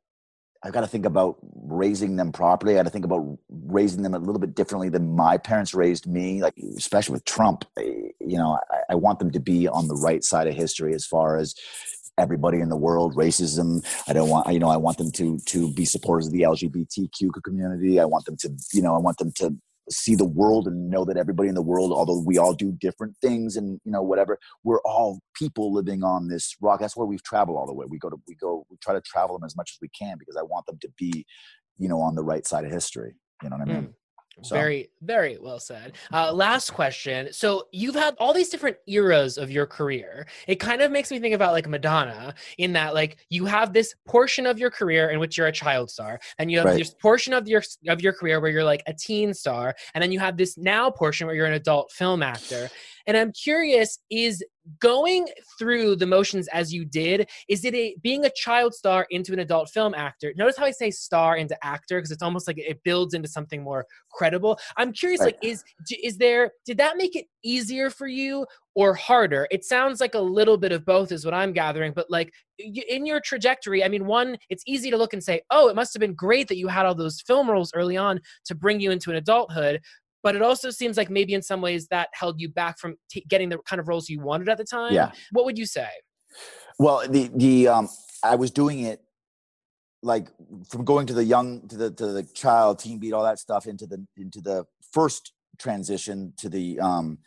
I've 0.63 0.75
got 0.75 0.83
to 0.83 0.87
think 0.87 1.07
about 1.07 1.39
raising 1.55 2.17
them 2.17 2.33
properly. 2.33 2.75
I 2.75 2.77
got 2.77 2.83
to 2.83 2.91
think 2.91 3.07
about 3.07 3.39
raising 3.49 4.03
them 4.03 4.13
a 4.13 4.19
little 4.19 4.39
bit 4.39 4.55
differently 4.55 4.91
than 4.91 5.17
my 5.17 5.39
parents 5.39 5.73
raised 5.73 6.07
me. 6.07 6.43
Like 6.43 6.53
especially 6.77 7.15
with 7.15 7.25
Trump, 7.25 7.65
you 7.79 8.37
know, 8.37 8.59
I, 8.71 8.93
I 8.93 8.95
want 8.97 9.21
them 9.21 9.31
to 9.31 9.41
be 9.41 9.69
on 9.69 9.89
the 9.89 9.97
right 9.97 10.23
side 10.23 10.47
of 10.49 10.55
history 10.55 10.93
as 10.93 11.07
far 11.07 11.39
as 11.39 11.55
everybody 12.19 12.61
in 12.61 12.69
the 12.69 12.77
world 12.77 13.15
racism 13.17 13.83
i 14.07 14.13
don't 14.13 14.29
want 14.29 14.47
you 14.53 14.59
know 14.59 14.69
i 14.69 14.77
want 14.77 14.99
them 14.99 15.11
to 15.11 15.39
to 15.47 15.73
be 15.73 15.85
supporters 15.85 16.27
of 16.27 16.33
the 16.33 16.43
lgbtq 16.43 17.43
community 17.43 17.99
i 17.99 18.05
want 18.05 18.25
them 18.27 18.37
to 18.37 18.51
you 18.73 18.83
know 18.83 18.95
i 18.95 18.99
want 18.99 19.17
them 19.17 19.33
to 19.33 19.57
see 19.91 20.15
the 20.15 20.25
world 20.25 20.67
and 20.67 20.89
know 20.89 21.05
that 21.05 21.17
everybody 21.17 21.49
in 21.49 21.55
the 21.55 21.63
world 21.63 21.93
although 21.93 22.23
we 22.25 22.39
all 22.39 22.55
do 22.55 22.73
different 22.81 23.17
things 23.21 23.57
and 23.57 23.81
you 23.85 23.93
know 23.93 24.03
whatever 24.03 24.39
we're 24.65 24.81
all 24.83 25.21
people 25.35 25.73
living 25.73 26.03
on 26.05 26.29
this 26.29 26.55
rock. 26.61 26.81
That's 26.81 26.97
why 26.97 27.05
we've 27.05 27.23
traveled 27.23 27.57
all 27.57 27.67
the 27.67 27.73
way. 27.73 27.87
We 27.89 27.99
go 27.99 28.11
to 28.11 28.17
we 28.29 28.35
go 28.35 28.65
we 28.71 28.77
try 28.83 28.95
to 28.95 29.01
travel 29.01 29.39
them 29.39 29.45
as 29.45 29.57
much 29.57 29.73
as 29.75 29.79
we 29.81 29.89
can 29.89 30.17
because 30.19 30.37
i 30.37 30.43
want 30.43 30.67
them 30.67 30.79
to 30.81 30.89
be 30.99 31.25
you 31.79 31.89
know 31.89 32.01
on 32.01 32.15
the 32.15 32.23
right 32.23 32.47
side 32.47 32.65
of 32.65 32.71
history. 32.71 33.15
You 33.43 33.51
know 33.51 33.57
what 33.57 33.69
i 33.69 33.73
hmm. 33.73 33.81
mean 33.81 33.95
So- 34.43 34.55
Very, 34.57 34.91
very 35.03 35.39
well 35.41 35.61
said. 35.61 35.93
Uh, 36.13 36.33
last 36.33 36.71
question. 36.73 37.33
So 37.33 37.69
you've 37.73 37.95
had 37.95 38.15
all 38.19 38.33
these 38.33 38.49
different 38.49 38.77
eras 38.87 39.39
of 39.39 39.51
your 39.51 39.67
career. 39.67 40.27
It 40.47 40.57
kind 40.57 40.81
of 40.83 40.91
makes 40.91 41.11
me 41.11 41.19
think 41.21 41.35
about 41.35 41.53
like 41.53 41.69
Madonna 41.69 42.35
in 42.59 42.73
that 42.75 42.95
like 42.95 43.19
you 43.29 43.45
have 43.47 43.73
this 43.73 43.95
portion 44.07 44.47
of 44.47 44.59
your 44.59 44.71
career 44.71 45.11
in 45.11 45.19
which 45.19 45.37
you're 45.39 45.47
a 45.47 45.53
child 45.53 45.91
star, 45.91 46.21
and 46.39 46.51
you 46.51 46.59
have 46.59 46.67
Right. 46.67 46.79
this 46.79 46.95
portion 46.95 47.33
of 47.33 47.49
your 47.49 47.63
of 47.89 48.01
your 48.01 48.13
career 48.13 48.41
where 48.41 48.51
you're 48.51 48.65
like 48.65 48.83
a 48.87 48.95
teen 48.95 49.35
star, 49.35 49.75
and 49.95 50.03
then 50.03 50.13
you 50.13 50.19
have 50.21 50.37
this 50.37 50.57
now 50.57 50.91
portion 50.91 51.27
where 51.27 51.37
you're 51.37 51.47
an 51.47 51.53
adult 51.55 51.93
film 51.93 52.23
actor. 52.23 52.69
And 53.07 53.17
I'm 53.17 53.33
curious, 53.33 53.99
is 54.11 54.45
going 54.79 55.27
through 55.59 55.97
the 55.97 56.07
motions 56.07 56.47
as 56.49 56.73
you 56.73 56.85
did, 56.85 57.29
is 57.49 57.65
it 57.65 57.75
a 57.75 57.97
being 58.03 58.25
a 58.25 58.31
child 58.37 58.75
star 58.75 59.07
into 59.11 59.33
an 59.33 59.39
adult 59.39 59.71
film 59.71 59.95
actor? 59.95 60.33
Notice 60.37 60.57
how 60.57 60.65
I 60.67 60.71
say 60.71 60.91
star 60.91 61.37
into 61.37 61.57
actor 61.65 61.99
because 61.99 62.11
it's 62.11 62.23
almost 62.23 62.47
like 62.47 62.59
it 62.59 62.81
builds 62.85 63.15
into 63.15 63.29
something 63.29 63.63
more 63.63 63.87
credible. 64.13 64.59
I'm 64.77 64.93
curious, 64.93 65.21
Right. 65.21 65.35
like, 65.35 65.39
is 65.43 65.65
is 66.03 66.19
there 66.19 66.53
did 66.67 66.79
that 66.79 66.97
make 66.97 67.17
it 67.17 67.27
easier 67.43 67.91
for 67.91 68.07
you 68.07 68.47
or 68.75 68.95
harder? 68.95 69.49
It 69.51 69.65
sounds 69.65 70.01
like 70.01 70.15
a 70.15 70.21
little 70.21 70.57
bit 70.57 70.73
of 70.73 70.85
both, 70.85 71.11
is 71.11 71.25
what 71.25 71.35
I'm 71.35 71.53
gathering. 71.53 71.93
But 71.95 72.11
like 72.11 72.33
in 72.59 73.07
your 73.07 73.21
trajectory, 73.21 73.83
I 73.83 73.89
mean, 73.89 74.07
one, 74.07 74.37
it's 74.51 74.63
easy 74.67 74.91
to 74.91 74.97
look 74.97 75.15
and 75.15 75.25
say, 75.25 75.41
oh, 75.51 75.69
it 75.69 75.75
must 75.77 75.95
have 75.95 76.01
been 76.01 76.15
great 76.15 76.49
that 76.49 76.59
you 76.59 76.69
had 76.69 76.87
all 76.87 76.95
those 76.95 77.21
film 77.23 77.51
roles 77.51 77.73
early 77.75 77.97
on 77.97 78.21
to 78.45 78.55
bring 78.55 78.79
you 78.81 78.91
into 78.91 79.11
an 79.11 79.17
adulthood. 79.17 79.81
But 80.23 80.37
it 80.37 80.43
also 80.43 80.71
seems 80.71 80.97
like 80.97 81.11
maybe 81.11 81.35
in 81.35 81.43
some 81.43 81.61
ways 81.61 81.87
that 81.89 82.09
held 82.13 82.41
you 82.41 82.49
back 82.49 82.79
from 82.79 82.97
t- 83.11 83.25
getting 83.29 83.49
the 83.49 83.59
kind 83.59 83.81
of 83.81 83.89
roles 83.89 84.09
you 84.09 84.21
wanted 84.21 84.49
at 84.49 84.59
the 84.59 84.65
time. 84.65 84.93
Yeah. 84.93 85.13
What 85.33 85.45
would 85.45 85.59
you 85.59 85.67
say? 85.67 85.89
Well, 86.79 87.07
the 87.09 87.31
the 87.35 87.69
um, 87.69 87.89
I 88.23 88.37
was 88.37 88.51
doing 88.51 88.81
it 88.81 89.01
like 90.03 90.29
from 90.69 90.85
going 90.85 91.07
to 91.07 91.15
the 91.15 91.25
young 91.25 91.67
to 91.69 91.77
the 91.77 91.91
to 91.93 92.07
the 92.07 92.23
child 92.23 92.79
teen 92.79 92.99
beat 92.99 93.13
all 93.13 93.25
that 93.25 93.39
stuff 93.39 93.67
into 93.67 93.87
the 93.87 94.05
into 94.17 94.41
the 94.41 94.65
first 94.93 95.33
transition 95.59 96.33
to 96.39 96.49
the 96.49 96.81
um, 96.81 97.19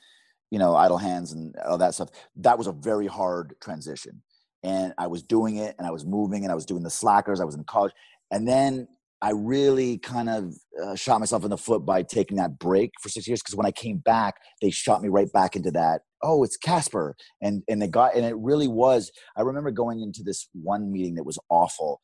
you 0.49 0.59
know 0.59 0.75
idle 0.75 0.97
hands 0.97 1.31
and 1.31 1.55
all 1.57 1.77
that 1.77 1.93
stuff. 1.93 2.09
That 2.37 2.57
was 2.57 2.67
a 2.67 2.71
very 2.71 3.07
hard 3.07 3.55
transition, 3.61 4.21
and 4.63 4.93
I 4.97 5.07
was 5.07 5.23
doing 5.23 5.57
it 5.57 5.75
and 5.77 5.87
I 5.87 5.91
was 5.91 6.05
moving 6.05 6.43
and 6.43 6.51
I 6.51 6.55
was 6.55 6.65
doing 6.65 6.83
the 6.83 6.89
slackers. 6.89 7.39
I 7.39 7.45
was 7.45 7.55
in 7.55 7.63
college, 7.63 7.93
and 8.31 8.47
then 8.47 8.87
I 9.23 9.31
really 9.31 9.99
kind 9.99 10.29
of 10.29 10.53
uh, 10.83 10.95
shot 10.95 11.21
myself 11.21 11.45
in 11.45 11.49
the 11.49 11.57
foot 11.57 11.85
by 11.85 12.03
taking 12.03 12.35
that 12.37 12.59
break 12.59 12.91
for 13.01 13.07
six 13.07 13.25
years 13.25 13.41
because 13.41 13.55
when 13.55 13.65
I 13.65 13.71
came 13.71 13.99
back, 13.99 14.35
they 14.61 14.69
shot 14.69 15.01
me 15.01 15.07
right 15.07 15.31
back 15.31 15.55
into 15.55 15.71
that. 15.71 16.01
Oh, 16.21 16.43
it's 16.43 16.57
Casper, 16.57 17.15
and 17.41 17.63
and 17.69 17.81
it 17.81 17.91
got 17.91 18.15
and 18.15 18.25
it 18.25 18.35
really 18.37 18.67
was. 18.67 19.11
I 19.37 19.41
remember 19.41 19.71
going 19.71 20.01
into 20.01 20.23
this 20.23 20.49
one 20.51 20.91
meeting 20.91 21.15
that 21.15 21.23
was 21.23 21.39
awful 21.49 22.01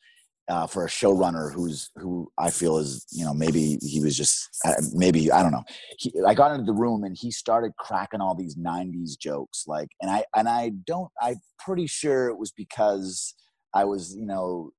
uh, 0.47 0.65
for 0.65 0.85
a 0.85 0.87
showrunner 0.87 1.53
who's 1.53 1.91
who 1.97 2.31
I 2.37 2.51
feel 2.51 2.77
is 2.77 3.05
you 3.11 3.25
know 3.25 3.33
maybe 3.33 3.77
he 3.81 3.99
was 4.01 4.15
just 4.15 4.47
uh, 4.65 4.75
maybe 4.93 5.29
I 5.29 5.43
don't 5.43 5.51
know. 5.51 5.65
He, 5.97 6.13
I 6.25 6.33
got 6.33 6.53
into 6.53 6.71
the 6.71 6.73
room 6.73 7.03
and 7.03 7.17
he 7.19 7.31
started 7.31 7.73
cracking 7.77 8.21
all 8.21 8.33
these 8.33 8.55
'90s 8.55 9.19
jokes 9.19 9.65
like, 9.67 9.89
and 10.01 10.09
I 10.09 10.23
and 10.37 10.47
I 10.47 10.71
don't. 10.87 11.09
I'm 11.21 11.41
pretty 11.59 11.87
sure 11.87 12.29
it 12.29 12.37
was 12.37 12.53
because 12.55 13.35
I 13.73 13.83
was 13.83 14.15
you 14.15 14.25
know 14.25 14.71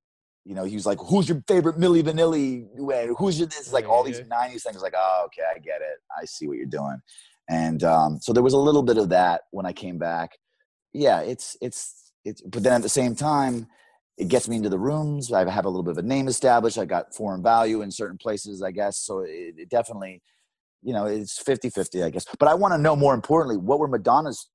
you 0.50 0.56
know, 0.56 0.64
he 0.64 0.74
was 0.74 0.84
like, 0.84 0.98
"Who's 0.98 1.28
your 1.28 1.40
favorite 1.46 1.78
Milli 1.78 2.02
Vanilli? 2.02 2.66
Way? 2.74 3.08
Who's 3.18 3.38
your 3.38 3.46
this?" 3.46 3.72
Like 3.72 3.88
all 3.88 4.02
these 4.02 4.20
'90s 4.22 4.64
things. 4.64 4.82
Like, 4.82 4.94
oh, 4.96 5.22
okay, 5.26 5.42
I 5.48 5.60
get 5.60 5.80
it. 5.80 5.98
I 6.20 6.24
see 6.24 6.48
what 6.48 6.56
you're 6.56 6.66
doing. 6.66 7.00
And 7.48 7.84
um, 7.84 8.18
so 8.20 8.32
there 8.32 8.42
was 8.42 8.52
a 8.52 8.58
little 8.58 8.82
bit 8.82 8.98
of 8.98 9.10
that 9.10 9.42
when 9.52 9.64
I 9.64 9.72
came 9.72 9.96
back. 9.96 10.32
Yeah, 10.92 11.20
it's 11.20 11.56
it's 11.60 12.10
it's. 12.24 12.42
But 12.42 12.64
then 12.64 12.72
at 12.72 12.82
the 12.82 12.88
same 12.88 13.14
time, 13.14 13.68
it 14.18 14.26
gets 14.26 14.48
me 14.48 14.56
into 14.56 14.68
the 14.68 14.78
rooms. 14.78 15.32
I 15.32 15.48
have 15.48 15.66
a 15.66 15.68
little 15.68 15.84
bit 15.84 15.92
of 15.92 15.98
a 15.98 16.02
name 16.02 16.26
established. 16.26 16.78
I 16.78 16.84
got 16.84 17.14
foreign 17.14 17.44
value 17.44 17.82
in 17.82 17.92
certain 17.92 18.18
places, 18.18 18.60
I 18.60 18.72
guess. 18.72 18.98
So 18.98 19.20
it, 19.20 19.54
it 19.56 19.68
definitely, 19.68 20.20
you 20.82 20.92
know, 20.92 21.06
it's 21.06 21.40
50-50, 21.40 22.04
I 22.04 22.10
guess. 22.10 22.26
But 22.40 22.48
I 22.48 22.54
want 22.54 22.74
to 22.74 22.78
know 22.78 22.96
more 22.96 23.14
importantly, 23.14 23.56
what 23.56 23.78
were 23.78 23.86
Madonna's 23.86 24.48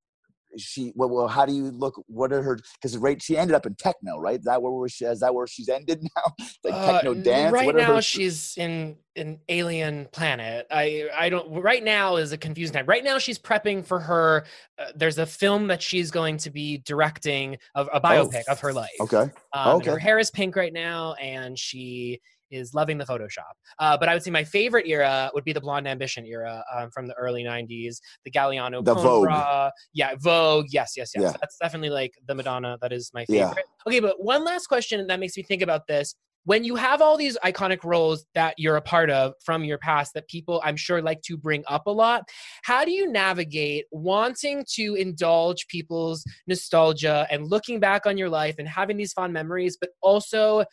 she 0.57 0.91
well, 0.95 1.09
well 1.09 1.27
how 1.27 1.45
do 1.45 1.53
you 1.53 1.71
look 1.71 2.01
what 2.07 2.31
are 2.33 2.41
her 2.41 2.57
because 2.81 2.97
right 2.97 3.21
she 3.21 3.37
ended 3.37 3.55
up 3.55 3.65
in 3.65 3.75
techno 3.75 4.17
right 4.19 4.39
is 4.39 4.45
that 4.45 4.61
where 4.61 4.71
was 4.71 4.91
she 4.91 5.05
is 5.05 5.19
that 5.19 5.33
where 5.33 5.47
she's 5.47 5.69
ended 5.69 6.01
now 6.15 6.23
like 6.63 6.73
Uh, 6.73 6.91
techno 6.93 7.11
n- 7.11 7.23
dance 7.23 7.53
Right 7.53 7.65
What 7.65 7.75
now, 7.75 7.95
her- 7.95 8.01
she's 8.01 8.53
in 8.57 8.97
an 9.17 9.39
alien 9.47 10.07
planet. 10.11 10.67
I 10.69 11.07
I 11.17 11.29
don't. 11.29 11.49
Right 11.61 11.81
now 11.83 12.17
is 12.17 12.33
a 12.33 12.37
confusing 12.37 12.73
time. 12.73 12.85
Right 12.85 13.03
now, 13.03 13.17
she's 13.17 13.39
prepping 13.39 13.85
for 13.85 13.97
her. 13.99 14.45
Uh, 14.77 14.87
there's 14.93 15.17
a 15.17 15.25
film 15.25 15.67
that 15.67 15.81
she's 15.81 16.11
going 16.11 16.35
to 16.37 16.49
be 16.49 16.79
directing 16.79 17.57
of 17.75 17.87
a 17.93 18.01
biopic 18.01 18.43
of 18.49 18.59
her 18.59 18.73
life. 18.73 18.89
okay 18.99 19.31
Um, 19.53 19.77
and 19.77 19.85
Her 19.85 19.97
hair 19.99 20.19
is 20.19 20.31
pink 20.31 20.57
right 20.57 20.73
now, 20.73 21.13
and 21.13 21.57
she 21.57 22.19
is 22.51 22.73
loving 22.73 22.97
the 22.97 23.05
Photoshop. 23.05 23.53
Uh, 23.79 23.97
but 23.97 24.09
I 24.09 24.13
would 24.13 24.23
say 24.23 24.31
my 24.31 24.43
favorite 24.43 24.87
era 24.87 25.31
would 25.33 25.43
be 25.43 25.53
the 25.53 25.61
Blonde 25.61 25.87
Ambition 25.87 26.25
era 26.25 26.63
um, 26.75 26.89
from 26.91 27.07
the 27.07 27.13
early 27.15 27.43
'90s. 27.43 27.97
The 28.23 28.31
Galliano, 28.31 28.83
The 28.83 28.93
Vogue. 28.93 29.71
Yeah, 29.93 30.15
Vogue. 30.19 30.67
Yes, 30.69 30.93
yes, 30.95 31.11
yes. 31.15 31.23
Yeah. 31.23 31.33
That's 31.39 31.57
definitely 31.61 31.89
like 31.89 32.13
the 32.27 32.35
Madonna. 32.35 32.77
That 32.81 32.91
is 32.91 33.11
my 33.13 33.25
Yeah. 33.29 33.49
favorite. 33.49 33.65
Okay, 33.87 33.99
but 33.99 34.23
one 34.23 34.43
last 34.43 34.67
question 34.67 35.05
that 35.07 35.19
makes 35.19 35.37
me 35.37 35.43
think 35.43 35.61
about 35.61 35.87
this. 35.87 36.15
When 36.43 36.63
you 36.63 36.75
have 36.75 37.01
all 37.01 37.17
these 37.17 37.37
iconic 37.43 37.83
roles 37.83 38.23
that 38.35 38.53
you're 38.59 38.75
a 38.75 38.81
part 38.81 39.09
of 39.09 39.33
from 39.43 39.63
your 39.63 39.79
past 39.79 40.13
that 40.13 40.27
people 40.27 40.61
I'm 40.63 40.75
sure 40.75 41.01
like 41.01 41.23
to 41.23 41.37
bring 41.37 41.63
up 41.67 41.87
a 41.87 41.91
lot, 41.91 42.21
how 42.63 42.85
do 42.85 42.91
you 42.91 43.11
navigate 43.11 43.85
wanting 43.91 44.63
to 44.75 44.93
indulge 44.93 45.65
people's 45.69 46.23
nostalgia 46.45 47.25
and 47.31 47.47
looking 47.49 47.79
back 47.79 48.05
on 48.05 48.15
your 48.15 48.29
life 48.29 48.55
and 48.59 48.67
having 48.67 48.95
these 48.95 49.11
fond 49.11 49.33
memories, 49.33 49.75
but 49.79 49.89
also 50.03 50.65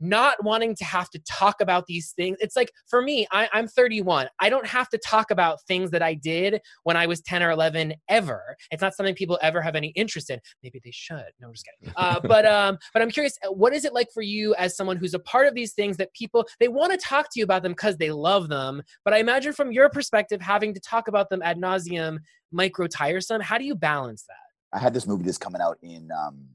not 0.00 0.42
wanting 0.42 0.74
to 0.76 0.84
have 0.84 1.08
to 1.10 1.20
talk 1.20 1.60
about 1.60 1.86
these 1.86 2.12
things. 2.12 2.36
It's 2.40 2.56
like 2.56 2.70
for 2.88 3.02
me, 3.02 3.26
I, 3.32 3.48
I'm 3.52 3.68
31. 3.68 4.28
I 4.40 4.50
don't 4.50 4.66
have 4.66 4.88
to 4.90 4.98
talk 4.98 5.30
about 5.30 5.58
things 5.66 5.90
that 5.92 6.02
I 6.02 6.14
did 6.14 6.60
when 6.82 6.96
I 6.96 7.06
was 7.06 7.20
10 7.22 7.42
or 7.42 7.50
11 7.50 7.94
ever. 8.08 8.56
It's 8.70 8.82
not 8.82 8.94
something 8.94 9.14
people 9.14 9.38
ever 9.42 9.62
have 9.62 9.74
any 9.74 9.88
interest 9.88 10.30
in. 10.30 10.40
Maybe 10.62 10.80
they 10.84 10.90
should. 10.92 11.24
No, 11.40 11.48
I'm 11.48 11.54
just 11.54 11.66
kidding. 11.80 11.94
Uh, 11.96 12.20
but 12.24 12.46
um, 12.46 12.78
but 12.92 13.02
I'm 13.02 13.10
curious, 13.10 13.36
uh, 13.46 13.52
what 13.52 13.72
is 13.72 13.84
it 13.84 13.94
like 13.94 14.08
for 14.12 14.22
you 14.22 14.54
as 14.56 14.76
someone 14.76 14.96
who's 14.96 15.14
a 15.14 15.18
part 15.18 15.46
of 15.46 15.54
these 15.54 15.72
things 15.74 15.96
that 15.98 16.12
people 16.12 16.46
they 16.60 16.68
want 16.68 16.92
to 16.92 16.98
talk 16.98 17.26
to 17.32 17.38
you 17.38 17.44
about 17.44 17.62
them 17.62 17.72
because 17.72 17.96
they 17.96 18.10
love 18.10 18.48
them. 18.48 18.82
But 19.04 19.14
I 19.14 19.18
imagine 19.18 19.52
from 19.52 19.72
your 19.72 19.88
perspective, 19.88 20.40
having 20.40 20.74
to 20.74 20.80
talk 20.80 21.08
about 21.08 21.30
them 21.30 21.42
ad 21.42 21.58
nauseum, 21.58 22.18
micro 22.52 22.86
tiresome. 22.86 23.40
How 23.40 23.58
do 23.58 23.64
you 23.64 23.74
balance 23.74 24.24
that? 24.28 24.76
I 24.76 24.80
had 24.80 24.92
this 24.92 25.06
movie 25.06 25.24
that's 25.24 25.38
coming 25.38 25.60
out 25.60 25.78
in 25.82 26.10
um, 26.10 26.48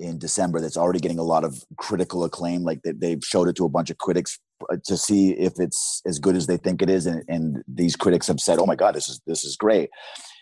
in 0.00 0.18
December 0.18 0.60
that's 0.60 0.76
already 0.76 1.00
getting 1.00 1.18
a 1.18 1.24
lot 1.24 1.44
of 1.44 1.64
critical 1.76 2.24
acclaim. 2.24 2.62
Like 2.62 2.82
they, 2.82 2.92
they've 2.92 3.24
showed 3.24 3.48
it 3.48 3.56
to 3.56 3.64
a 3.64 3.68
bunch 3.68 3.90
of 3.90 3.98
critics 3.98 4.38
uh, 4.70 4.76
to 4.86 4.96
see 4.96 5.30
if 5.32 5.54
it's 5.58 6.02
as 6.06 6.18
good 6.18 6.36
as 6.36 6.46
they 6.46 6.56
think 6.56 6.82
it 6.82 6.90
is, 6.90 7.06
and, 7.06 7.24
and 7.28 7.62
these 7.66 7.96
critics 7.96 8.26
have 8.26 8.40
said, 8.40 8.58
"Oh 8.58 8.66
my 8.66 8.76
God, 8.76 8.94
this 8.94 9.08
is 9.08 9.20
this 9.26 9.44
is 9.44 9.56
great." 9.56 9.90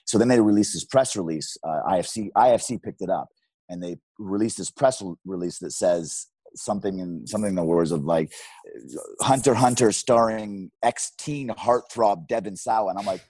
So 0.05 0.19
then 0.19 0.29
they 0.29 0.41
released 0.41 0.75
this 0.75 0.85
press 0.85 1.17
release. 1.17 1.57
Uh, 1.65 1.81
IFC 1.89 2.31
IFC 2.37 2.83
picked 2.83 3.03
it 3.03 3.11
up, 3.11 3.29
and 3.69 3.83
they 3.83 3.97
released 4.19 4.59
this 4.59 4.71
press 4.71 5.03
release 5.25 5.59
that 5.59 5.73
says 5.73 6.27
something 6.55 6.99
in 6.99 7.27
something 7.27 7.51
in 7.51 7.57
the 7.57 7.65
words 7.65 7.93
of 7.93 8.05
like 8.05 8.33
Hunter 9.21 9.55
Hunter 9.55 9.93
starring 9.93 10.71
ex 10.83 11.13
teen 11.19 11.49
heartthrob 11.49 12.29
Devon 12.29 12.57
Sawa, 12.57 12.91
and 12.91 12.99
I'm 12.99 13.07
like 13.07 13.23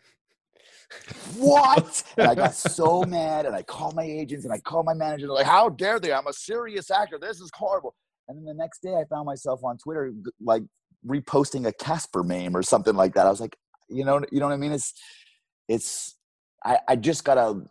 what? 1.37 2.03
And 2.19 2.29
I 2.29 2.35
got 2.35 2.55
so 2.55 3.03
mad, 3.03 3.47
and 3.47 3.55
I 3.55 3.63
called 3.63 3.95
my 3.95 4.05
agents 4.05 4.45
and 4.45 4.53
I 4.55 4.59
called 4.59 4.87
my 4.87 4.95
manager. 4.95 5.27
They're 5.27 5.35
like, 5.35 5.47
how 5.47 5.69
dare 5.69 6.01
they? 6.01 6.13
I'm 6.13 6.27
a 6.27 6.33
serious 6.33 6.91
actor. 6.91 7.19
This 7.21 7.41
is 7.41 7.51
horrible. 7.55 7.95
And 8.29 8.39
then 8.39 8.45
the 8.45 8.55
next 8.55 8.83
day, 8.83 8.95
I 8.95 9.05
found 9.05 9.27
myself 9.27 9.63
on 9.63 9.77
Twitter 9.79 10.13
like 10.41 10.63
reposting 11.07 11.67
a 11.67 11.73
Casper 11.73 12.23
meme 12.23 12.57
or 12.57 12.63
something 12.63 12.95
like 12.95 13.15
that. 13.15 13.27
I 13.27 13.31
was 13.31 13.41
like, 13.41 13.57
you 13.89 14.05
know, 14.05 14.21
you 14.33 14.41
know 14.41 14.47
what 14.47 14.55
I 14.55 14.59
mean? 14.59 14.73
It's, 14.73 14.95
it's, 15.69 16.17
I, 16.65 16.79
I 16.89 16.97
just 16.97 17.25
gotta 17.25 17.43
uh, 17.43 17.63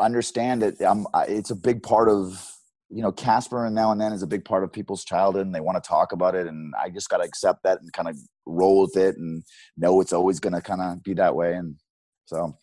understand 0.00 0.62
that 0.62 0.80
I'm. 0.82 1.06
It's 1.28 1.50
a 1.50 1.56
big 1.56 1.82
part 1.82 2.08
of 2.08 2.53
you 2.90 3.02
know 3.02 3.12
casper 3.12 3.66
and 3.66 3.74
now 3.74 3.92
and 3.92 4.00
then 4.00 4.12
is 4.12 4.22
a 4.22 4.26
big 4.26 4.44
part 4.44 4.62
of 4.62 4.72
people's 4.72 5.04
childhood 5.04 5.46
and 5.46 5.54
they 5.54 5.60
want 5.60 5.82
to 5.82 5.88
talk 5.88 6.12
about 6.12 6.34
it 6.34 6.46
and 6.46 6.72
i 6.78 6.88
just 6.90 7.08
got 7.08 7.18
to 7.18 7.24
accept 7.24 7.62
that 7.62 7.80
and 7.80 7.92
kind 7.92 8.08
of 8.08 8.16
roll 8.46 8.82
with 8.82 8.96
it 8.96 9.16
and 9.16 9.42
know 9.76 10.00
it's 10.00 10.12
always 10.12 10.38
going 10.38 10.52
to 10.52 10.60
kind 10.60 10.80
of 10.80 11.02
be 11.02 11.14
that 11.14 11.34
way 11.34 11.54
and 11.54 11.76
so 12.26 12.56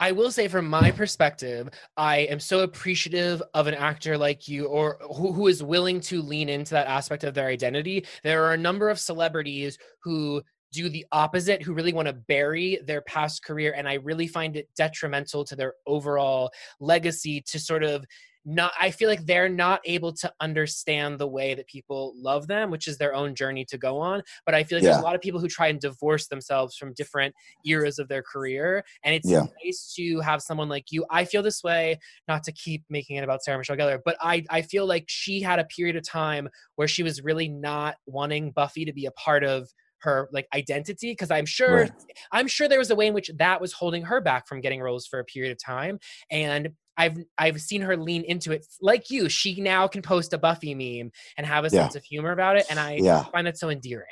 I 0.00 0.12
will 0.12 0.30
say, 0.30 0.46
from 0.46 0.68
my 0.68 0.92
perspective, 0.92 1.70
I 1.96 2.18
am 2.18 2.38
so 2.38 2.60
appreciative 2.60 3.42
of 3.52 3.66
an 3.66 3.74
actor 3.74 4.16
like 4.16 4.46
you 4.46 4.66
or 4.66 4.96
who, 5.16 5.32
who 5.32 5.48
is 5.48 5.60
willing 5.60 6.00
to 6.02 6.22
lean 6.22 6.48
into 6.48 6.70
that 6.74 6.86
aspect 6.86 7.24
of 7.24 7.34
their 7.34 7.48
identity. 7.48 8.06
There 8.22 8.44
are 8.44 8.52
a 8.52 8.58
number 8.58 8.90
of 8.90 9.00
celebrities 9.00 9.76
who 10.04 10.42
do 10.72 10.88
the 10.88 11.04
opposite, 11.12 11.62
who 11.62 11.72
really 11.72 11.92
want 11.92 12.06
to 12.06 12.12
bury 12.12 12.78
their 12.84 13.00
past 13.02 13.42
career. 13.42 13.74
And 13.76 13.88
I 13.88 13.94
really 13.94 14.26
find 14.26 14.56
it 14.56 14.68
detrimental 14.76 15.44
to 15.44 15.56
their 15.56 15.74
overall 15.86 16.50
legacy 16.78 17.42
to 17.48 17.58
sort 17.58 17.82
of 17.82 18.04
not 18.44 18.72
i 18.80 18.90
feel 18.90 19.08
like 19.08 19.24
they're 19.26 19.48
not 19.48 19.80
able 19.84 20.12
to 20.12 20.32
understand 20.40 21.18
the 21.18 21.26
way 21.26 21.54
that 21.54 21.66
people 21.66 22.12
love 22.16 22.46
them 22.46 22.70
which 22.70 22.86
is 22.88 22.96
their 22.98 23.14
own 23.14 23.34
journey 23.34 23.64
to 23.64 23.76
go 23.76 23.98
on 23.98 24.22
but 24.46 24.54
i 24.54 24.62
feel 24.62 24.78
like 24.78 24.84
yeah. 24.84 24.90
there's 24.90 25.02
a 25.02 25.04
lot 25.04 25.14
of 25.14 25.20
people 25.20 25.40
who 25.40 25.48
try 25.48 25.68
and 25.68 25.80
divorce 25.80 26.28
themselves 26.28 26.76
from 26.76 26.92
different 26.94 27.34
eras 27.66 27.98
of 27.98 28.08
their 28.08 28.22
career 28.22 28.84
and 29.04 29.14
it's 29.14 29.28
yeah. 29.28 29.44
nice 29.64 29.92
to 29.94 30.20
have 30.20 30.40
someone 30.40 30.68
like 30.68 30.86
you 30.90 31.04
i 31.10 31.24
feel 31.24 31.42
this 31.42 31.62
way 31.62 31.98
not 32.26 32.42
to 32.42 32.52
keep 32.52 32.82
making 32.88 33.16
it 33.16 33.24
about 33.24 33.42
sarah 33.42 33.58
michelle 33.58 33.76
gellar 33.76 33.98
but 34.04 34.16
i 34.20 34.44
i 34.50 34.62
feel 34.62 34.86
like 34.86 35.04
she 35.08 35.40
had 35.40 35.58
a 35.58 35.64
period 35.64 35.96
of 35.96 36.02
time 36.06 36.48
where 36.76 36.88
she 36.88 37.02
was 37.02 37.22
really 37.22 37.48
not 37.48 37.96
wanting 38.06 38.50
buffy 38.52 38.84
to 38.84 38.92
be 38.92 39.06
a 39.06 39.12
part 39.12 39.44
of 39.44 39.68
her 40.00 40.28
like 40.32 40.46
identity 40.54 41.12
because 41.12 41.30
i'm 41.30 41.46
sure 41.46 41.82
right. 41.82 41.92
i'm 42.32 42.46
sure 42.46 42.68
there 42.68 42.78
was 42.78 42.90
a 42.90 42.94
way 42.94 43.06
in 43.06 43.14
which 43.14 43.30
that 43.38 43.60
was 43.60 43.72
holding 43.72 44.02
her 44.02 44.20
back 44.20 44.46
from 44.46 44.60
getting 44.60 44.80
roles 44.80 45.06
for 45.06 45.18
a 45.18 45.24
period 45.24 45.52
of 45.52 45.58
time 45.62 45.98
and 46.30 46.70
I've 46.98 47.16
I've 47.38 47.60
seen 47.60 47.80
her 47.82 47.96
lean 47.96 48.24
into 48.24 48.50
it 48.50 48.66
like 48.82 49.08
you. 49.08 49.28
She 49.28 49.60
now 49.60 49.86
can 49.86 50.02
post 50.02 50.32
a 50.32 50.38
Buffy 50.38 50.74
meme 50.74 51.12
and 51.36 51.46
have 51.46 51.64
a 51.64 51.68
yeah. 51.68 51.82
sense 51.82 51.94
of 51.94 52.02
humor 52.02 52.32
about 52.32 52.56
it, 52.56 52.66
and 52.68 52.80
I 52.80 52.96
yeah. 52.96 53.22
find 53.26 53.46
that 53.46 53.56
so 53.56 53.70
endearing. 53.70 54.06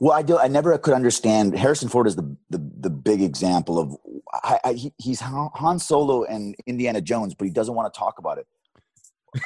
Well, 0.00 0.12
I 0.12 0.22
do. 0.22 0.38
I 0.38 0.48
never 0.48 0.76
could 0.78 0.94
understand. 0.94 1.56
Harrison 1.56 1.88
Ford 1.88 2.06
is 2.06 2.16
the 2.16 2.36
the, 2.50 2.70
the 2.80 2.90
big 2.90 3.22
example 3.22 3.78
of. 3.78 3.96
I, 4.32 4.58
I, 4.64 4.72
he, 4.72 4.92
he's 4.96 5.20
Han 5.20 5.78
Solo 5.78 6.24
and 6.24 6.56
Indiana 6.66 7.02
Jones, 7.02 7.34
but 7.34 7.44
he 7.44 7.50
doesn't 7.50 7.74
want 7.74 7.92
to 7.92 7.98
talk 7.98 8.18
about 8.18 8.38
it. 8.38 8.46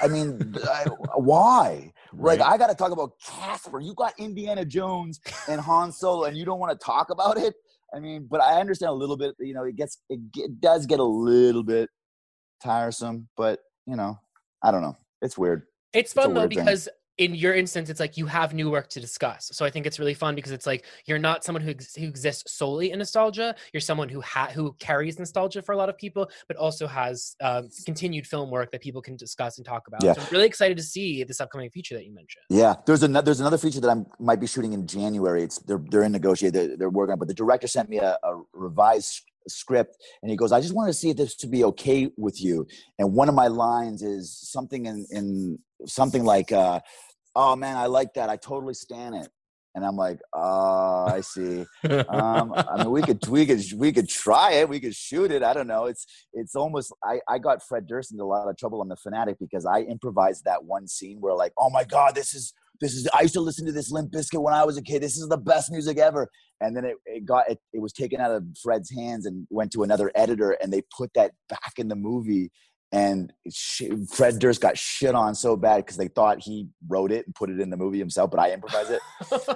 I 0.02 0.08
mean, 0.08 0.54
I, 0.64 0.84
why? 1.16 1.92
Right. 2.12 2.38
Like, 2.38 2.48
I 2.48 2.56
got 2.56 2.68
to 2.68 2.74
talk 2.74 2.92
about 2.92 3.12
Casper. 3.24 3.80
You 3.80 3.94
got 3.94 4.14
Indiana 4.18 4.64
Jones 4.64 5.20
and 5.48 5.60
Han 5.60 5.92
Solo, 5.92 6.24
and 6.24 6.36
you 6.36 6.44
don't 6.44 6.58
want 6.58 6.78
to 6.78 6.84
talk 6.84 7.10
about 7.10 7.38
it. 7.38 7.54
I 7.94 8.00
mean, 8.00 8.26
but 8.28 8.40
I 8.40 8.60
understand 8.60 8.90
a 8.90 8.94
little 8.94 9.16
bit. 9.16 9.34
You 9.38 9.54
know, 9.54 9.64
it 9.64 9.76
gets 9.76 9.98
it, 10.08 10.20
it 10.36 10.60
does 10.60 10.86
get 10.86 10.98
a 10.98 11.04
little 11.04 11.62
bit 11.62 11.88
tiresome, 12.62 13.28
but 13.36 13.60
you 13.86 13.96
know, 13.96 14.18
I 14.62 14.70
don't 14.70 14.82
know. 14.82 14.96
It's 15.22 15.38
weird. 15.38 15.62
It's 15.92 16.12
fun 16.12 16.30
it's 16.30 16.40
though 16.40 16.48
because 16.48 16.84
thing 16.84 16.92
in 17.18 17.34
your 17.34 17.54
instance, 17.54 17.88
it's 17.88 18.00
like 18.00 18.16
you 18.16 18.26
have 18.26 18.52
new 18.52 18.70
work 18.70 18.88
to 18.88 19.00
discuss. 19.00 19.48
So 19.52 19.64
I 19.64 19.70
think 19.70 19.86
it's 19.86 19.98
really 19.98 20.12
fun 20.12 20.34
because 20.34 20.52
it's 20.52 20.66
like 20.66 20.84
you're 21.06 21.18
not 21.18 21.44
someone 21.44 21.62
who, 21.62 21.70
ex- 21.70 21.94
who 21.94 22.06
exists 22.06 22.52
solely 22.52 22.92
in 22.92 22.98
nostalgia. 22.98 23.54
You're 23.72 23.80
someone 23.80 24.08
who 24.08 24.20
ha- 24.20 24.50
who 24.52 24.74
carries 24.78 25.18
nostalgia 25.18 25.62
for 25.62 25.72
a 25.72 25.76
lot 25.76 25.88
of 25.88 25.96
people, 25.96 26.30
but 26.46 26.56
also 26.58 26.86
has 26.86 27.34
um, 27.40 27.70
continued 27.86 28.26
film 28.26 28.50
work 28.50 28.70
that 28.72 28.82
people 28.82 29.00
can 29.00 29.16
discuss 29.16 29.56
and 29.56 29.64
talk 29.64 29.88
about. 29.88 30.02
Yeah. 30.02 30.12
So 30.12 30.22
I'm 30.22 30.28
really 30.30 30.46
excited 30.46 30.76
to 30.76 30.82
see 30.82 31.24
this 31.24 31.40
upcoming 31.40 31.70
feature 31.70 31.94
that 31.94 32.04
you 32.04 32.14
mentioned. 32.14 32.44
Yeah, 32.50 32.74
there's 32.86 33.02
another 33.02 33.24
there's 33.24 33.40
another 33.40 33.58
feature 33.58 33.80
that 33.80 33.90
I 33.90 34.02
might 34.18 34.40
be 34.40 34.46
shooting 34.46 34.74
in 34.74 34.86
January. 34.86 35.42
It's 35.42 35.58
they're 35.60 35.82
they're 35.90 36.02
in 36.02 36.12
negotiation. 36.12 36.52
They're, 36.52 36.76
they're 36.76 36.90
working 36.90 37.12
on, 37.12 37.18
but 37.18 37.28
the 37.28 37.34
director 37.34 37.66
sent 37.66 37.88
me 37.88 37.98
a, 37.98 38.18
a 38.22 38.42
revised 38.52 39.22
script 39.48 39.96
and 40.22 40.30
he 40.30 40.36
goes 40.36 40.50
i 40.50 40.60
just 40.60 40.74
want 40.74 40.88
to 40.88 40.92
see 40.92 41.10
if 41.10 41.16
this 41.16 41.36
would 41.40 41.52
be 41.52 41.62
okay 41.62 42.10
with 42.16 42.42
you 42.42 42.66
and 42.98 43.12
one 43.12 43.28
of 43.28 43.34
my 43.36 43.46
lines 43.46 44.02
is 44.02 44.36
something 44.36 44.86
in 44.86 45.06
in 45.10 45.56
something 45.84 46.24
like 46.24 46.52
uh 46.52 46.80
oh 47.36 47.54
man, 47.54 47.76
I 47.76 47.86
like 47.86 48.14
that. 48.14 48.30
I 48.30 48.36
totally 48.36 48.74
stand 48.74 49.14
it. 49.14 49.28
And 49.74 49.84
I'm 49.84 49.94
like, 49.94 50.20
oh, 50.32 51.04
I 51.06 51.20
see. 51.20 51.66
um, 52.08 52.54
I 52.56 52.78
mean, 52.78 52.90
we 52.90 53.02
could, 53.02 53.24
we 53.28 53.44
could, 53.44 53.62
we 53.76 53.92
could 53.92 54.08
try 54.08 54.52
it. 54.52 54.70
We 54.70 54.80
could 54.80 54.94
shoot 54.94 55.30
it. 55.30 55.42
I 55.42 55.52
don't 55.52 55.66
know. 55.66 55.84
It's, 55.84 56.06
it's 56.32 56.56
almost. 56.56 56.94
I, 57.04 57.20
I 57.28 57.38
got 57.38 57.62
Fred 57.62 57.86
Durst 57.86 58.10
into 58.10 58.24
a 58.24 58.26
lot 58.26 58.48
of 58.48 58.56
trouble 58.56 58.80
on 58.80 58.88
the 58.88 58.96
Fanatic 58.96 59.36
because 59.38 59.66
I 59.66 59.82
improvised 59.82 60.44
that 60.46 60.64
one 60.64 60.88
scene 60.88 61.18
where, 61.20 61.34
like, 61.34 61.52
oh 61.58 61.68
my 61.68 61.84
god, 61.84 62.14
this 62.14 62.32
is, 62.32 62.54
this 62.80 62.94
is. 62.94 63.06
I 63.12 63.20
used 63.20 63.34
to 63.34 63.42
listen 63.42 63.66
to 63.66 63.72
this 63.72 63.92
Limp 63.92 64.12
Bizkit 64.12 64.42
when 64.42 64.54
I 64.54 64.64
was 64.64 64.78
a 64.78 64.82
kid. 64.82 65.02
This 65.02 65.18
is 65.18 65.28
the 65.28 65.36
best 65.36 65.70
music 65.70 65.98
ever. 65.98 66.30
And 66.62 66.74
then 66.74 66.86
it, 66.86 66.96
it 67.04 67.26
got, 67.26 67.50
it, 67.50 67.58
it 67.74 67.82
was 67.82 67.92
taken 67.92 68.18
out 68.18 68.30
of 68.30 68.44
Fred's 68.62 68.90
hands 68.90 69.26
and 69.26 69.46
went 69.50 69.72
to 69.72 69.82
another 69.82 70.10
editor, 70.14 70.52
and 70.52 70.72
they 70.72 70.80
put 70.96 71.10
that 71.14 71.32
back 71.50 71.74
in 71.76 71.88
the 71.88 71.96
movie 71.96 72.50
and 72.92 73.32
Fred 74.12 74.38
Durst 74.38 74.60
got 74.60 74.78
shit 74.78 75.14
on 75.14 75.34
so 75.34 75.56
bad 75.56 75.78
because 75.78 75.96
they 75.96 76.06
thought 76.08 76.40
he 76.40 76.68
wrote 76.86 77.10
it 77.10 77.26
and 77.26 77.34
put 77.34 77.50
it 77.50 77.58
in 77.58 77.68
the 77.68 77.76
movie 77.76 77.98
himself, 77.98 78.30
but 78.30 78.38
I 78.38 78.52
improvised 78.52 78.92
it. 78.92 79.00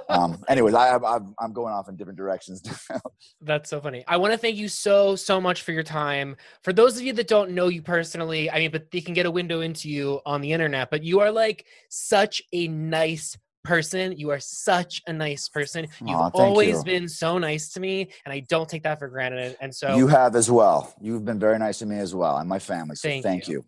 um, 0.08 0.42
anyways, 0.48 0.74
I, 0.74 0.96
am 0.96 1.52
going 1.52 1.72
off 1.72 1.88
in 1.88 1.96
different 1.96 2.18
directions. 2.18 2.62
That's 3.40 3.70
so 3.70 3.80
funny. 3.80 4.04
I 4.08 4.16
want 4.16 4.32
to 4.32 4.38
thank 4.38 4.56
you 4.56 4.68
so 4.68 5.14
so 5.14 5.40
much 5.40 5.62
for 5.62 5.72
your 5.72 5.84
time. 5.84 6.36
For 6.64 6.72
those 6.72 6.96
of 6.96 7.02
you 7.02 7.12
that 7.14 7.28
don't 7.28 7.52
know 7.52 7.68
you 7.68 7.82
personally, 7.82 8.50
I 8.50 8.58
mean, 8.58 8.72
but 8.72 8.90
they 8.90 9.00
can 9.00 9.14
get 9.14 9.26
a 9.26 9.30
window 9.30 9.60
into 9.60 9.88
you 9.88 10.20
on 10.26 10.40
the 10.40 10.52
internet. 10.52 10.90
But 10.90 11.04
you 11.04 11.20
are 11.20 11.30
like 11.30 11.66
such 11.88 12.42
a 12.52 12.66
nice 12.68 13.38
person. 13.62 14.12
You 14.16 14.30
are 14.30 14.40
such 14.40 15.02
a 15.06 15.12
nice 15.12 15.48
person. 15.48 15.86
You've 16.00 16.18
Aww, 16.18 16.30
always 16.34 16.78
you. 16.78 16.84
been 16.84 17.08
so 17.08 17.38
nice 17.38 17.72
to 17.72 17.80
me, 17.80 18.10
and 18.24 18.32
I 18.32 18.40
don't 18.48 18.68
take 18.68 18.82
that 18.84 18.98
for 18.98 19.08
granted. 19.08 19.56
And 19.60 19.74
so 19.74 19.96
you 19.96 20.06
have 20.08 20.36
as 20.36 20.50
well. 20.50 20.94
You've 21.00 21.24
been 21.24 21.38
very 21.38 21.58
nice 21.58 21.78
to 21.78 21.86
me 21.86 21.98
as 21.98 22.14
well, 22.14 22.36
and 22.38 22.48
my 22.48 22.58
family. 22.58 22.96
So 22.96 23.08
thank, 23.08 23.24
thank 23.24 23.48
you. 23.48 23.54
you. 23.54 23.64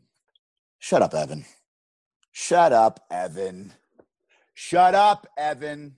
Shut 0.78 1.02
up, 1.02 1.14
Evan. 1.14 1.44
Shut 2.32 2.72
up, 2.72 3.04
Evan. 3.10 3.72
Shut 4.54 4.94
up, 4.94 5.26
Evan. 5.36 5.96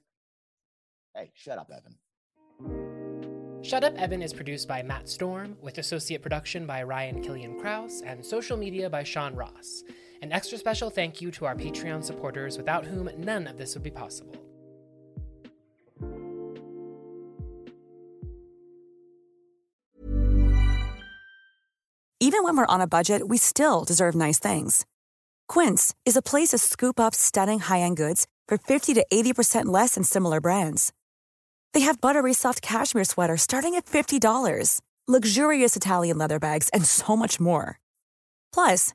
Hey, 1.15 1.31
shut 1.35 1.59
up, 1.59 1.71
Evan. 1.71 1.97
Shut 3.65 3.83
Up 3.83 3.97
Evan 3.97 4.21
is 4.21 4.35
produced 4.35 4.69
by 4.69 4.83
Matt 4.83 5.09
Storm, 5.09 5.57
with 5.63 5.79
associate 5.79 6.21
production 6.21 6.67
by 6.67 6.83
Ryan 6.83 7.23
Killian 7.23 7.59
Kraus 7.59 8.03
and 8.05 8.23
social 8.23 8.59
media 8.59 8.91
by 8.91 9.03
Sean 9.03 9.35
Ross. 9.35 9.85
An 10.25 10.33
extra 10.33 10.57
special 10.57 10.89
thank 10.89 11.21
you 11.21 11.31
to 11.33 11.45
our 11.45 11.55
Patreon 11.55 12.03
supporters, 12.03 12.57
without 12.57 12.87
whom 12.87 13.11
none 13.19 13.47
of 13.47 13.59
this 13.59 13.75
would 13.75 13.83
be 13.83 13.91
possible. 13.91 14.35
Even 22.21 22.43
when 22.43 22.57
we're 22.57 22.65
on 22.65 22.81
a 22.81 22.87
budget, 22.87 23.29
we 23.29 23.37
still 23.37 23.85
deserve 23.85 24.15
nice 24.15 24.39
things. 24.39 24.87
Quince 25.47 25.95
is 26.07 26.17
a 26.17 26.23
place 26.23 26.49
to 26.49 26.59
scoop 26.59 26.99
up 26.99 27.15
stunning 27.15 27.59
high 27.59 27.81
end 27.81 27.99
goods 27.99 28.27
for 28.49 28.57
50 28.57 28.95
to 28.95 29.05
80% 29.13 29.67
less 29.67 29.95
than 29.95 30.05
similar 30.05 30.41
brands. 30.41 30.91
They 31.75 31.81
have 31.81 32.01
buttery 32.01 32.33
soft 32.33 32.63
cashmere 32.63 33.05
sweaters 33.05 33.43
starting 33.43 33.75
at 33.75 33.85
$50, 33.85 34.81
luxurious 35.07 35.77
Italian 35.77 36.17
leather 36.17 36.39
bags, 36.39 36.71
and 36.71 36.87
so 36.87 37.15
much 37.15 37.39
more. 37.39 37.79
Plus, 38.55 38.95